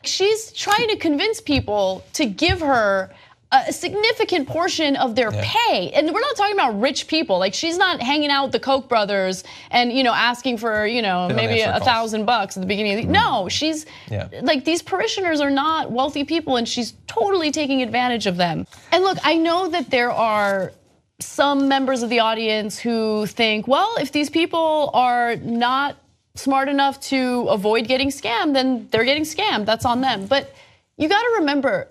She's 0.03 0.51
trying 0.51 0.88
to 0.89 0.97
convince 0.97 1.41
people 1.41 2.03
to 2.14 2.26
give 2.26 2.59
her 2.62 3.14
a 3.54 3.74
significant 3.74 4.47
portion 4.47 4.95
of 4.95 5.14
their 5.16 5.32
Yeah. 5.34 5.43
pay. 5.45 5.91
And 5.91 6.10
we're 6.14 6.22
not 6.22 6.36
talking 6.38 6.54
about 6.56 6.80
rich 6.80 7.08
people. 7.08 7.38
Like 7.38 7.54
she's 7.54 7.78
not 7.78 8.02
hanging 8.02 8.30
out 8.30 8.43
with 8.45 8.52
the 8.54 8.60
Koch 8.60 8.88
brothers 8.88 9.43
and 9.72 9.91
you 9.91 10.04
know 10.04 10.14
asking 10.14 10.58
for, 10.58 10.88
you 10.88 11.02
know, 11.02 11.28
maybe 11.28 11.60
a 11.62 11.72
calls. 11.72 11.84
thousand 11.84 12.26
bucks 12.26 12.56
at 12.56 12.62
the 12.62 12.68
beginning 12.68 12.99
of 12.99 13.06
the 13.06 13.12
No, 13.12 13.49
she's 13.49 13.86
Yeah. 14.10 14.28
like 14.41 14.64
these 14.64 14.82
parishioners 14.82 15.41
are 15.41 15.49
not 15.49 15.91
wealthy 15.91 16.24
people 16.24 16.56
and 16.56 16.68
she's 16.68 16.93
totally 17.08 17.52
taking 17.52 17.82
advantage 17.82 18.26
of 18.26 18.38
them. 18.38 18.66
And 18.91 19.04
look, 19.04 19.18
I 19.24 19.36
know 19.36 19.68
that 19.68 19.89
there 19.89 20.12
are 20.12 20.72
some 21.20 21.68
members 21.68 22.04
of 22.04 22.10
the 22.10 22.20
audience 22.20 22.80
who 22.80 23.26
think, 23.28 23.68
well, 23.68 23.95
if 23.99 24.12
these 24.12 24.30
people 24.30 24.89
are 24.93 25.36
not 25.36 25.97
smart 26.36 26.70
enough 26.70 26.99
to 27.02 27.47
avoid 27.49 27.86
getting 27.88 28.08
scammed, 28.10 28.54
then 28.54 28.88
they're 28.91 29.04
getting 29.04 29.24
scammed. 29.24 29.66
That's 29.66 29.86
on 29.86 29.99
them. 30.02 30.26
But 30.26 30.54
you 30.97 31.10
got 31.10 31.20
to 31.22 31.36
remember, 31.39 31.89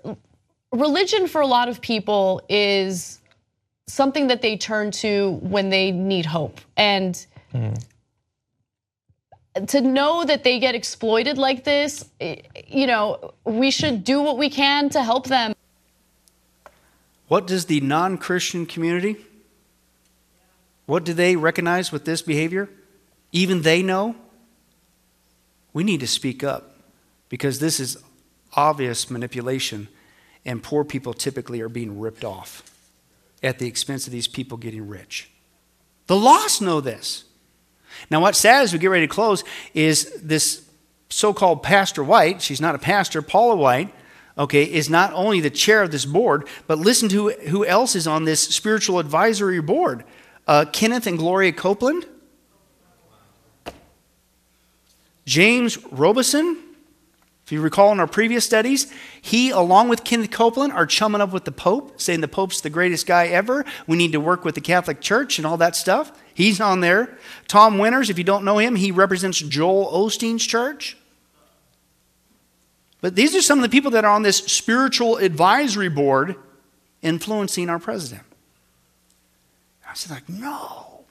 religion 0.73 1.27
for 1.27 1.41
a 1.41 1.47
lot 1.47 1.69
of 1.69 1.81
people 1.81 2.43
is 2.49 3.21
something 3.87 4.29
that 4.29 4.43
they 4.43 4.57
turn 4.57 4.91
to 4.91 5.33
when 5.43 5.71
they 5.71 5.91
need 5.91 6.27
hope. 6.27 6.61
And 6.77 7.27
to 9.67 9.81
know 9.81 10.25
that 10.25 10.45
they 10.45 10.59
get 10.59 10.75
exploited 10.75 11.39
like 11.39 11.65
this, 11.65 12.05
eh, 12.21 12.37
you 12.69 12.87
know, 12.87 13.35
we 13.45 13.71
should 13.71 14.05
do 14.05 14.23
what 14.23 14.39
we 14.39 14.49
can 14.49 14.89
to 14.91 15.03
help 15.03 15.27
them. 15.27 15.55
What 17.29 17.47
does 17.47 17.67
the 17.67 17.81
non 17.81 18.19
Christian 18.19 18.67
community, 18.67 19.17
what 20.87 21.05
do 21.05 21.13
they 21.13 21.37
recognize 21.37 21.93
with 21.93 22.05
this 22.05 22.23
behavior? 22.23 22.69
Even 23.33 23.63
they 23.63 23.83
know? 23.83 24.17
We 25.73 25.85
need 25.85 26.01
to 26.01 26.09
speak 26.09 26.43
up 26.43 26.75
because 27.29 27.61
this 27.61 27.79
is 27.79 27.97
obvious 28.55 29.09
manipulation, 29.09 29.87
and 30.45 30.63
poor 30.63 30.85
people 30.85 31.13
typically 31.13 31.61
are 31.61 31.69
being 31.69 32.01
ripped 32.01 32.25
off 32.25 32.63
at 33.43 33.59
the 33.59 33.67
expense 33.67 34.07
of 34.07 34.13
these 34.13 34.29
people 34.29 34.59
getting 34.59 34.89
rich. 34.89 35.31
The 36.07 36.17
lost 36.17 36.61
know 36.61 36.81
this. 36.81 37.25
Now, 38.11 38.21
what's 38.21 38.39
sad 38.39 38.63
as 38.63 38.73
we 38.73 38.79
get 38.79 38.89
ready 38.89 39.07
to 39.07 39.13
close 39.13 39.45
is 39.75 40.13
this 40.23 40.69
so 41.09 41.33
called 41.33 41.63
Pastor 41.63 42.05
White, 42.05 42.41
she's 42.41 42.61
not 42.61 42.75
a 42.75 42.79
pastor, 42.79 43.21
Paula 43.21 43.57
White, 43.57 43.93
okay, 44.39 44.65
is 44.65 44.89
not 44.89 45.13
only 45.13 45.41
the 45.41 45.51
chair 45.51 45.83
of 45.83 45.91
this 45.91 46.05
board, 46.05 46.49
but 46.67 46.79
listen 46.79 47.09
to 47.11 47.31
who 47.49 47.65
else 47.65 47.97
is 47.97 48.07
on 48.07 48.25
this 48.25 48.41
spiritual 48.43 48.99
advisory 48.99 49.61
board 49.61 50.05
uh, 50.47 50.65
Kenneth 50.73 51.07
and 51.07 51.19
Gloria 51.19 51.53
Copeland, 51.53 52.07
James 55.27 55.79
Robison. 55.93 56.59
If 57.51 57.55
you 57.55 57.63
recall 57.63 57.91
in 57.91 57.99
our 57.99 58.07
previous 58.07 58.45
studies, 58.45 58.93
he, 59.21 59.51
along 59.51 59.89
with 59.89 60.05
Kenneth 60.05 60.31
Copeland, 60.31 60.73
are 60.73 60.87
chumming 60.87 61.21
up 61.21 61.33
with 61.33 61.45
the 61.45 61.51
Pope, 61.51 62.01
saying 62.01 62.21
the 62.21 62.29
Pope's 62.29 62.61
the 62.61 62.71
greatest 62.71 63.09
guy 63.09 63.27
ever. 63.27 63.65
We 63.89 63.97
need 63.97 64.13
to 64.13 64.21
work 64.21 64.45
with 64.45 64.55
the 64.55 64.61
Catholic 64.61 65.01
Church 65.01 65.37
and 65.37 65.45
all 65.45 65.57
that 65.57 65.75
stuff. 65.75 66.13
He's 66.33 66.61
on 66.61 66.79
there. 66.79 67.19
Tom 67.49 67.79
Winters, 67.79 68.09
if 68.09 68.19
you 68.19 68.23
don't 68.23 68.45
know 68.45 68.59
him, 68.59 68.77
he 68.77 68.93
represents 68.93 69.41
Joel 69.41 69.91
Osteen's 69.91 70.47
church. 70.47 70.97
But 73.01 73.17
these 73.17 73.35
are 73.35 73.43
some 73.43 73.59
of 73.59 73.65
the 73.65 73.69
people 73.69 73.91
that 73.91 74.05
are 74.05 74.15
on 74.15 74.23
this 74.23 74.37
spiritual 74.37 75.17
advisory 75.17 75.89
board 75.89 76.37
influencing 77.03 77.69
our 77.69 77.81
president. 77.81 78.23
I 79.85 79.91
was 79.91 80.09
like, 80.09 80.29
no. 80.29 81.03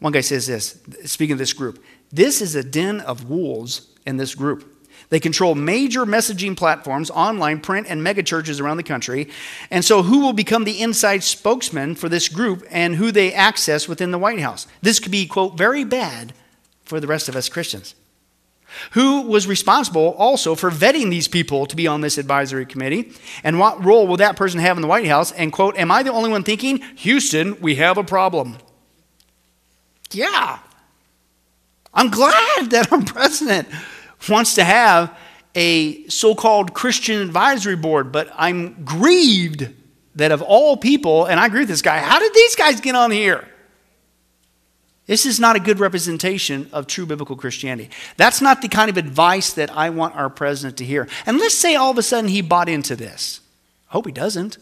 One 0.00 0.12
guy 0.12 0.20
says 0.20 0.46
this, 0.46 0.78
speaking 1.06 1.32
of 1.32 1.38
this 1.38 1.54
group, 1.54 1.82
this 2.12 2.42
is 2.42 2.54
a 2.54 2.62
den 2.62 3.00
of 3.00 3.30
wolves 3.30 3.89
in 4.10 4.18
this 4.18 4.34
group. 4.34 4.76
They 5.08 5.20
control 5.20 5.54
major 5.54 6.06
messaging 6.06 6.56
platforms, 6.56 7.10
online, 7.10 7.60
print, 7.60 7.88
and 7.88 8.02
mega 8.02 8.22
churches 8.22 8.60
around 8.60 8.76
the 8.76 8.82
country. 8.82 9.28
And 9.70 9.84
so, 9.84 10.02
who 10.02 10.20
will 10.20 10.32
become 10.32 10.64
the 10.64 10.80
inside 10.80 11.24
spokesman 11.24 11.96
for 11.96 12.08
this 12.08 12.28
group 12.28 12.64
and 12.70 12.96
who 12.96 13.10
they 13.10 13.32
access 13.32 13.88
within 13.88 14.12
the 14.12 14.18
White 14.18 14.40
House? 14.40 14.66
This 14.82 15.00
could 15.00 15.10
be, 15.10 15.26
quote, 15.26 15.58
very 15.58 15.84
bad 15.84 16.32
for 16.84 17.00
the 17.00 17.08
rest 17.08 17.28
of 17.28 17.34
us 17.34 17.48
Christians. 17.48 17.94
Who 18.92 19.22
was 19.22 19.48
responsible 19.48 20.14
also 20.16 20.54
for 20.54 20.70
vetting 20.70 21.10
these 21.10 21.26
people 21.26 21.66
to 21.66 21.74
be 21.74 21.88
on 21.88 22.02
this 22.02 22.18
advisory 22.18 22.64
committee? 22.64 23.12
And 23.42 23.58
what 23.58 23.84
role 23.84 24.06
will 24.06 24.18
that 24.18 24.36
person 24.36 24.60
have 24.60 24.76
in 24.76 24.82
the 24.82 24.88
White 24.88 25.08
House? 25.08 25.32
And, 25.32 25.52
quote, 25.52 25.76
am 25.76 25.90
I 25.90 26.04
the 26.04 26.12
only 26.12 26.30
one 26.30 26.44
thinking, 26.44 26.78
Houston, 26.96 27.60
we 27.60 27.74
have 27.76 27.98
a 27.98 28.04
problem? 28.04 28.58
Yeah. 30.12 30.60
I'm 31.92 32.10
glad 32.10 32.70
that 32.70 32.92
I'm 32.92 33.04
president 33.04 33.66
wants 34.28 34.54
to 34.54 34.64
have 34.64 35.16
a 35.54 36.06
so 36.08 36.34
called 36.34 36.74
Christian 36.74 37.20
advisory 37.22 37.76
board, 37.76 38.12
but 38.12 38.30
I'm 38.36 38.84
grieved 38.84 39.68
that 40.16 40.32
of 40.32 40.42
all 40.42 40.76
people, 40.76 41.26
and 41.26 41.40
I 41.40 41.46
agree 41.46 41.60
with 41.60 41.68
this 41.68 41.82
guy, 41.82 41.98
how 41.98 42.18
did 42.18 42.34
these 42.34 42.56
guys 42.56 42.80
get 42.80 42.94
on 42.94 43.10
here? 43.10 43.46
This 45.06 45.26
is 45.26 45.40
not 45.40 45.56
a 45.56 45.60
good 45.60 45.80
representation 45.80 46.68
of 46.72 46.86
true 46.86 47.04
biblical 47.04 47.34
Christianity. 47.34 47.90
That's 48.16 48.40
not 48.40 48.62
the 48.62 48.68
kind 48.68 48.88
of 48.88 48.96
advice 48.96 49.52
that 49.54 49.76
I 49.76 49.90
want 49.90 50.14
our 50.14 50.30
president 50.30 50.78
to 50.78 50.84
hear. 50.84 51.08
And 51.26 51.38
let's 51.38 51.56
say 51.56 51.74
all 51.74 51.90
of 51.90 51.98
a 51.98 52.02
sudden 52.02 52.28
he 52.28 52.42
bought 52.42 52.68
into 52.68 52.94
this. 52.94 53.40
I 53.88 53.94
hope 53.94 54.06
he 54.06 54.12
doesn't. 54.12 54.58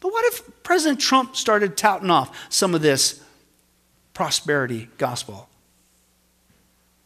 But 0.00 0.12
what 0.12 0.24
if 0.32 0.64
President 0.64 1.00
Trump 1.00 1.36
started 1.36 1.76
touting 1.76 2.10
off 2.10 2.36
some 2.48 2.74
of 2.74 2.82
this 2.82 3.22
prosperity 4.14 4.88
gospel? 4.98 5.48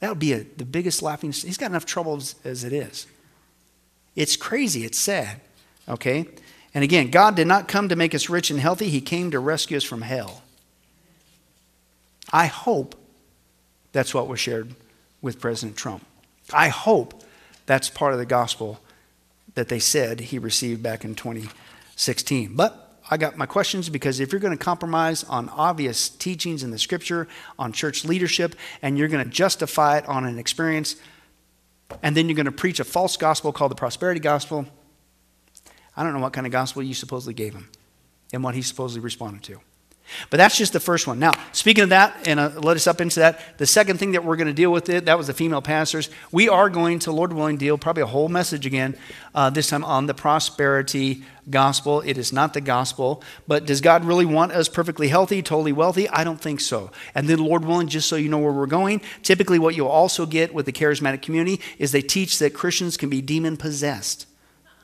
That 0.06 0.10
would 0.10 0.18
be 0.20 0.34
a, 0.34 0.44
the 0.44 0.64
biggest 0.64 1.02
laughing. 1.02 1.32
He's 1.32 1.56
got 1.56 1.72
enough 1.72 1.84
trouble 1.84 2.14
as, 2.14 2.36
as 2.44 2.62
it 2.62 2.72
is. 2.72 3.08
It's 4.14 4.36
crazy. 4.36 4.84
It's 4.84 5.00
sad. 5.00 5.40
Okay? 5.88 6.28
And 6.74 6.84
again, 6.84 7.10
God 7.10 7.34
did 7.34 7.48
not 7.48 7.66
come 7.66 7.88
to 7.88 7.96
make 7.96 8.14
us 8.14 8.30
rich 8.30 8.48
and 8.48 8.60
healthy, 8.60 8.88
He 8.88 9.00
came 9.00 9.32
to 9.32 9.40
rescue 9.40 9.76
us 9.76 9.82
from 9.82 10.02
hell. 10.02 10.44
I 12.32 12.46
hope 12.46 12.94
that's 13.90 14.14
what 14.14 14.28
was 14.28 14.38
shared 14.38 14.76
with 15.22 15.40
President 15.40 15.76
Trump. 15.76 16.06
I 16.52 16.68
hope 16.68 17.24
that's 17.66 17.90
part 17.90 18.12
of 18.12 18.20
the 18.20 18.26
gospel 18.26 18.78
that 19.54 19.68
they 19.68 19.80
said 19.80 20.20
he 20.20 20.38
received 20.38 20.84
back 20.84 21.04
in 21.04 21.16
2016. 21.16 22.54
But 22.54 22.85
I 23.08 23.16
got 23.16 23.36
my 23.36 23.46
questions 23.46 23.88
because 23.88 24.18
if 24.18 24.32
you're 24.32 24.40
going 24.40 24.56
to 24.56 24.62
compromise 24.62 25.22
on 25.24 25.48
obvious 25.50 26.08
teachings 26.08 26.62
in 26.62 26.70
the 26.70 26.78
scripture, 26.78 27.28
on 27.58 27.72
church 27.72 28.04
leadership, 28.04 28.56
and 28.82 28.98
you're 28.98 29.08
going 29.08 29.24
to 29.24 29.30
justify 29.30 29.98
it 29.98 30.08
on 30.08 30.24
an 30.24 30.38
experience, 30.38 30.96
and 32.02 32.16
then 32.16 32.28
you're 32.28 32.36
going 32.36 32.46
to 32.46 32.52
preach 32.52 32.80
a 32.80 32.84
false 32.84 33.16
gospel 33.16 33.52
called 33.52 33.70
the 33.70 33.76
prosperity 33.76 34.18
gospel, 34.18 34.66
I 35.96 36.02
don't 36.02 36.12
know 36.12 36.20
what 36.20 36.32
kind 36.32 36.46
of 36.46 36.52
gospel 36.52 36.82
you 36.82 36.94
supposedly 36.94 37.34
gave 37.34 37.54
him 37.54 37.70
and 38.32 38.42
what 38.42 38.54
he 38.54 38.62
supposedly 38.62 39.00
responded 39.00 39.42
to. 39.44 39.60
But 40.30 40.36
that's 40.36 40.56
just 40.56 40.72
the 40.72 40.80
first 40.80 41.06
one. 41.06 41.18
Now, 41.18 41.32
speaking 41.52 41.84
of 41.84 41.90
that, 41.90 42.28
and 42.28 42.38
uh, 42.38 42.50
let 42.56 42.76
us 42.76 42.86
up 42.86 43.00
into 43.00 43.20
that, 43.20 43.58
the 43.58 43.66
second 43.66 43.98
thing 43.98 44.12
that 44.12 44.24
we're 44.24 44.36
going 44.36 44.46
to 44.46 44.52
deal 44.52 44.70
with 44.70 44.88
it, 44.88 45.06
that 45.06 45.18
was 45.18 45.26
the 45.26 45.34
female 45.34 45.62
pastors. 45.62 46.08
We 46.30 46.48
are 46.48 46.70
going 46.70 47.00
to, 47.00 47.12
Lord 47.12 47.32
willing, 47.32 47.56
deal 47.56 47.76
probably 47.76 48.02
a 48.02 48.06
whole 48.06 48.28
message 48.28 48.66
again, 48.66 48.96
uh, 49.34 49.50
this 49.50 49.68
time 49.68 49.84
on 49.84 50.06
the 50.06 50.14
prosperity 50.14 51.22
gospel. 51.50 52.00
It 52.00 52.18
is 52.18 52.32
not 52.32 52.54
the 52.54 52.60
gospel, 52.60 53.22
but 53.46 53.66
does 53.66 53.80
God 53.80 54.04
really 54.04 54.26
want 54.26 54.52
us 54.52 54.68
perfectly 54.68 55.08
healthy, 55.08 55.42
totally 55.42 55.72
wealthy? 55.72 56.08
I 56.08 56.24
don't 56.24 56.40
think 56.40 56.60
so. 56.60 56.90
And 57.14 57.28
then, 57.28 57.38
Lord 57.38 57.64
willing, 57.64 57.88
just 57.88 58.08
so 58.08 58.16
you 58.16 58.28
know 58.28 58.38
where 58.38 58.52
we're 58.52 58.66
going, 58.66 59.00
typically 59.22 59.58
what 59.58 59.74
you'll 59.74 59.88
also 59.88 60.26
get 60.26 60.54
with 60.54 60.66
the 60.66 60.72
charismatic 60.72 61.22
community 61.22 61.60
is 61.78 61.92
they 61.92 62.02
teach 62.02 62.38
that 62.38 62.54
Christians 62.54 62.96
can 62.96 63.10
be 63.10 63.20
demon 63.20 63.56
possessed. 63.56 64.26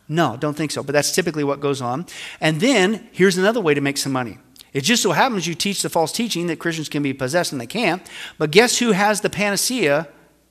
No, 0.09 0.36
don't 0.36 0.55
think 0.55 0.73
so, 0.73 0.82
but 0.82 0.93
that's 0.93 1.12
typically 1.12 1.44
what 1.44 1.61
goes 1.61 1.81
on. 1.81 2.07
And 2.40 2.61
then, 2.61 3.09
here's 3.12 3.39
another 3.39 3.61
way 3.61 3.73
to 3.74 3.81
make 3.81 3.97
some 3.97 4.12
money. 4.12 4.39
It 4.73 4.82
just 4.82 5.03
so 5.03 5.12
happens 5.12 5.47
you 5.47 5.55
teach 5.55 5.82
the 5.82 5.90
false 5.90 6.12
teaching 6.12 6.47
that 6.47 6.59
Christians 6.59 6.89
can 6.89 7.03
be 7.03 7.12
possessed 7.12 7.53
and 7.53 7.61
they 7.61 7.66
can't. 7.66 8.03
But 8.39 8.51
guess 8.51 8.78
who 8.78 8.93
has 8.93 9.20
the 9.20 9.28
panacea 9.31 10.09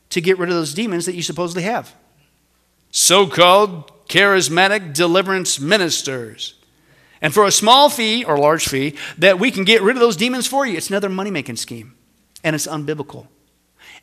to 0.10 0.22
get 0.22 0.38
rid 0.38 0.50
of 0.50 0.56
those 0.56 0.74
demons 0.74 1.06
that 1.06 1.16
you 1.16 1.24
supposedly 1.24 1.64
have? 1.64 1.96
So 2.92 3.26
called 3.26 4.08
charismatic 4.08 4.94
deliverance 4.94 5.60
ministers. 5.60 6.56
And 7.22 7.34
for 7.34 7.46
a 7.46 7.52
small 7.52 7.90
fee 7.90 8.24
or 8.24 8.38
large 8.38 8.68
fee, 8.68 8.96
that 9.18 9.40
we 9.40 9.52
can 9.52 9.64
get 9.64 9.82
rid 9.82 9.96
of 9.96 10.02
those 10.02 10.18
demons 10.18 10.48
for 10.48 10.66
you. 10.66 10.78
It's 10.78 10.90
another 10.90 11.10
money 11.10 11.32
making 11.32 11.56
scheme. 11.56 11.96
and 12.44 12.56
it's 12.56 12.68
unbiblical. 12.68 13.28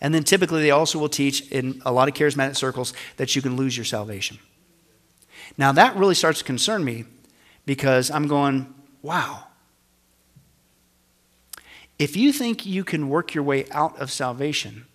And 0.00 0.14
then 0.14 0.22
typically 0.24 0.62
they 0.62 0.70
also 0.70 0.98
will 0.98 1.08
teach 1.08 1.48
in 1.50 1.82
a 1.84 1.92
lot 1.92 2.08
of 2.08 2.14
charismatic 2.14 2.56
circles 2.56 2.92
that 3.16 3.34
you 3.34 3.42
can 3.42 3.56
lose 3.56 3.76
your 3.76 3.84
salvation. 3.84 4.38
Now 5.56 5.72
that 5.72 5.96
really 5.96 6.14
starts 6.14 6.38
to 6.38 6.44
concern 6.44 6.84
me 6.84 7.04
because 7.66 8.10
I'm 8.10 8.28
going, 8.28 8.72
wow. 9.02 9.44
If 11.98 12.16
you 12.16 12.32
think 12.32 12.64
you 12.64 12.84
can 12.84 13.08
work 13.08 13.34
your 13.34 13.44
way 13.44 13.66
out 13.70 13.98
of 13.98 14.10
salvation, 14.10 14.86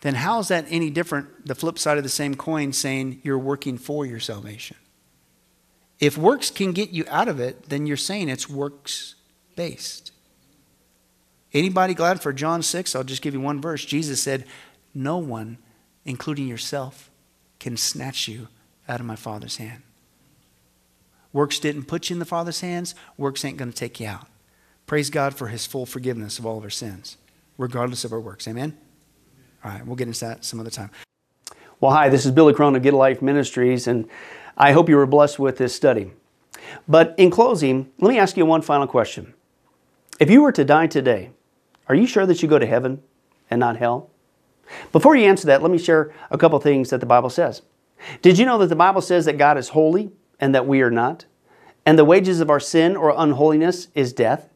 then 0.00 0.14
how 0.14 0.38
is 0.38 0.48
that 0.48 0.66
any 0.68 0.90
different, 0.90 1.46
the 1.46 1.54
flip 1.54 1.78
side 1.78 1.98
of 1.98 2.04
the 2.04 2.08
same 2.08 2.36
coin, 2.36 2.72
saying 2.72 3.20
you're 3.24 3.38
working 3.38 3.78
for 3.78 4.06
your 4.06 4.20
salvation? 4.20 4.76
If 5.98 6.16
works 6.16 6.50
can 6.50 6.72
get 6.72 6.90
you 6.90 7.04
out 7.08 7.26
of 7.26 7.40
it, 7.40 7.68
then 7.68 7.86
you're 7.86 7.96
saying 7.96 8.28
it's 8.28 8.48
works 8.48 9.16
based. 9.56 10.12
Anybody 11.52 11.94
glad 11.94 12.22
for 12.22 12.32
John 12.32 12.62
6? 12.62 12.94
I'll 12.94 13.02
just 13.02 13.22
give 13.22 13.34
you 13.34 13.40
one 13.40 13.60
verse. 13.60 13.84
Jesus 13.84 14.22
said, 14.22 14.44
No 14.94 15.18
one, 15.18 15.58
including 16.04 16.46
yourself, 16.46 17.10
can 17.58 17.76
snatch 17.76 18.28
you 18.28 18.46
out 18.88 19.00
of 19.00 19.06
my 19.06 19.16
Father's 19.16 19.56
hand. 19.56 19.82
Works 21.32 21.58
didn't 21.58 21.84
put 21.84 22.08
you 22.08 22.14
in 22.14 22.20
the 22.20 22.24
Father's 22.24 22.60
hands, 22.60 22.94
works 23.16 23.44
ain't 23.44 23.56
going 23.56 23.72
to 23.72 23.76
take 23.76 23.98
you 23.98 24.06
out. 24.06 24.28
Praise 24.88 25.10
God 25.10 25.34
for 25.34 25.48
his 25.48 25.66
full 25.66 25.84
forgiveness 25.84 26.38
of 26.38 26.46
all 26.46 26.56
of 26.56 26.64
our 26.64 26.70
sins, 26.70 27.18
regardless 27.58 28.06
of 28.06 28.12
our 28.14 28.20
works. 28.20 28.48
Amen? 28.48 28.74
All 29.62 29.70
right, 29.70 29.86
we'll 29.86 29.96
get 29.96 30.08
into 30.08 30.20
that 30.20 30.46
some 30.46 30.58
other 30.58 30.70
time. 30.70 30.90
Well, 31.78 31.92
hi, 31.92 32.08
this 32.08 32.24
is 32.24 32.32
Billy 32.32 32.54
Crone 32.54 32.74
of 32.74 32.82
Get 32.82 32.94
Life 32.94 33.20
Ministries, 33.20 33.86
and 33.86 34.08
I 34.56 34.72
hope 34.72 34.88
you 34.88 34.96
were 34.96 35.04
blessed 35.04 35.38
with 35.38 35.58
this 35.58 35.74
study. 35.74 36.12
But 36.88 37.14
in 37.18 37.30
closing, 37.30 37.92
let 37.98 38.08
me 38.08 38.18
ask 38.18 38.38
you 38.38 38.46
one 38.46 38.62
final 38.62 38.86
question. 38.86 39.34
If 40.18 40.30
you 40.30 40.40
were 40.40 40.52
to 40.52 40.64
die 40.64 40.86
today, 40.86 41.32
are 41.86 41.94
you 41.94 42.06
sure 42.06 42.24
that 42.24 42.42
you 42.42 42.48
go 42.48 42.58
to 42.58 42.66
heaven 42.66 43.02
and 43.50 43.60
not 43.60 43.76
hell? 43.76 44.08
Before 44.90 45.14
you 45.14 45.26
answer 45.26 45.46
that, 45.48 45.60
let 45.60 45.70
me 45.70 45.76
share 45.76 46.14
a 46.30 46.38
couple 46.38 46.58
things 46.60 46.88
that 46.88 47.00
the 47.00 47.06
Bible 47.06 47.28
says. 47.28 47.60
Did 48.22 48.38
you 48.38 48.46
know 48.46 48.56
that 48.56 48.68
the 48.68 48.74
Bible 48.74 49.02
says 49.02 49.26
that 49.26 49.36
God 49.36 49.58
is 49.58 49.68
holy 49.68 50.12
and 50.40 50.54
that 50.54 50.66
we 50.66 50.80
are 50.80 50.90
not? 50.90 51.26
And 51.84 51.98
the 51.98 52.06
wages 52.06 52.40
of 52.40 52.48
our 52.48 52.60
sin 52.60 52.96
or 52.96 53.12
unholiness 53.14 53.88
is 53.94 54.14
death? 54.14 54.48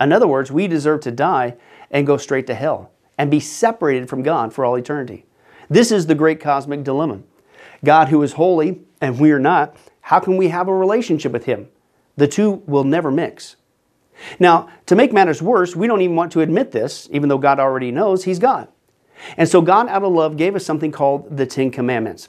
In 0.00 0.12
other 0.12 0.26
words, 0.26 0.50
we 0.50 0.66
deserve 0.66 1.00
to 1.02 1.10
die 1.10 1.56
and 1.90 2.06
go 2.06 2.16
straight 2.16 2.46
to 2.46 2.54
hell 2.54 2.90
and 3.18 3.30
be 3.30 3.40
separated 3.40 4.08
from 4.08 4.22
God 4.22 4.52
for 4.52 4.64
all 4.64 4.76
eternity. 4.76 5.26
This 5.68 5.92
is 5.92 6.06
the 6.06 6.14
great 6.14 6.40
cosmic 6.40 6.82
dilemma. 6.82 7.20
God, 7.84 8.08
who 8.08 8.22
is 8.22 8.32
holy 8.32 8.80
and 9.00 9.20
we 9.20 9.30
are 9.30 9.38
not, 9.38 9.76
how 10.00 10.18
can 10.18 10.36
we 10.36 10.48
have 10.48 10.68
a 10.68 10.74
relationship 10.74 11.32
with 11.32 11.44
Him? 11.44 11.68
The 12.16 12.28
two 12.28 12.62
will 12.66 12.84
never 12.84 13.10
mix. 13.10 13.56
Now, 14.38 14.68
to 14.86 14.96
make 14.96 15.12
matters 15.12 15.40
worse, 15.40 15.76
we 15.76 15.86
don't 15.86 16.02
even 16.02 16.16
want 16.16 16.32
to 16.32 16.40
admit 16.40 16.72
this, 16.72 17.08
even 17.10 17.28
though 17.28 17.38
God 17.38 17.58
already 17.58 17.90
knows 17.90 18.24
He's 18.24 18.38
God. 18.38 18.68
And 19.36 19.48
so, 19.48 19.60
God, 19.60 19.88
out 19.88 20.02
of 20.02 20.12
love, 20.12 20.36
gave 20.36 20.56
us 20.56 20.64
something 20.64 20.92
called 20.92 21.36
the 21.36 21.46
Ten 21.46 21.70
Commandments. 21.70 22.28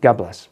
God 0.00 0.14
bless. 0.14 0.48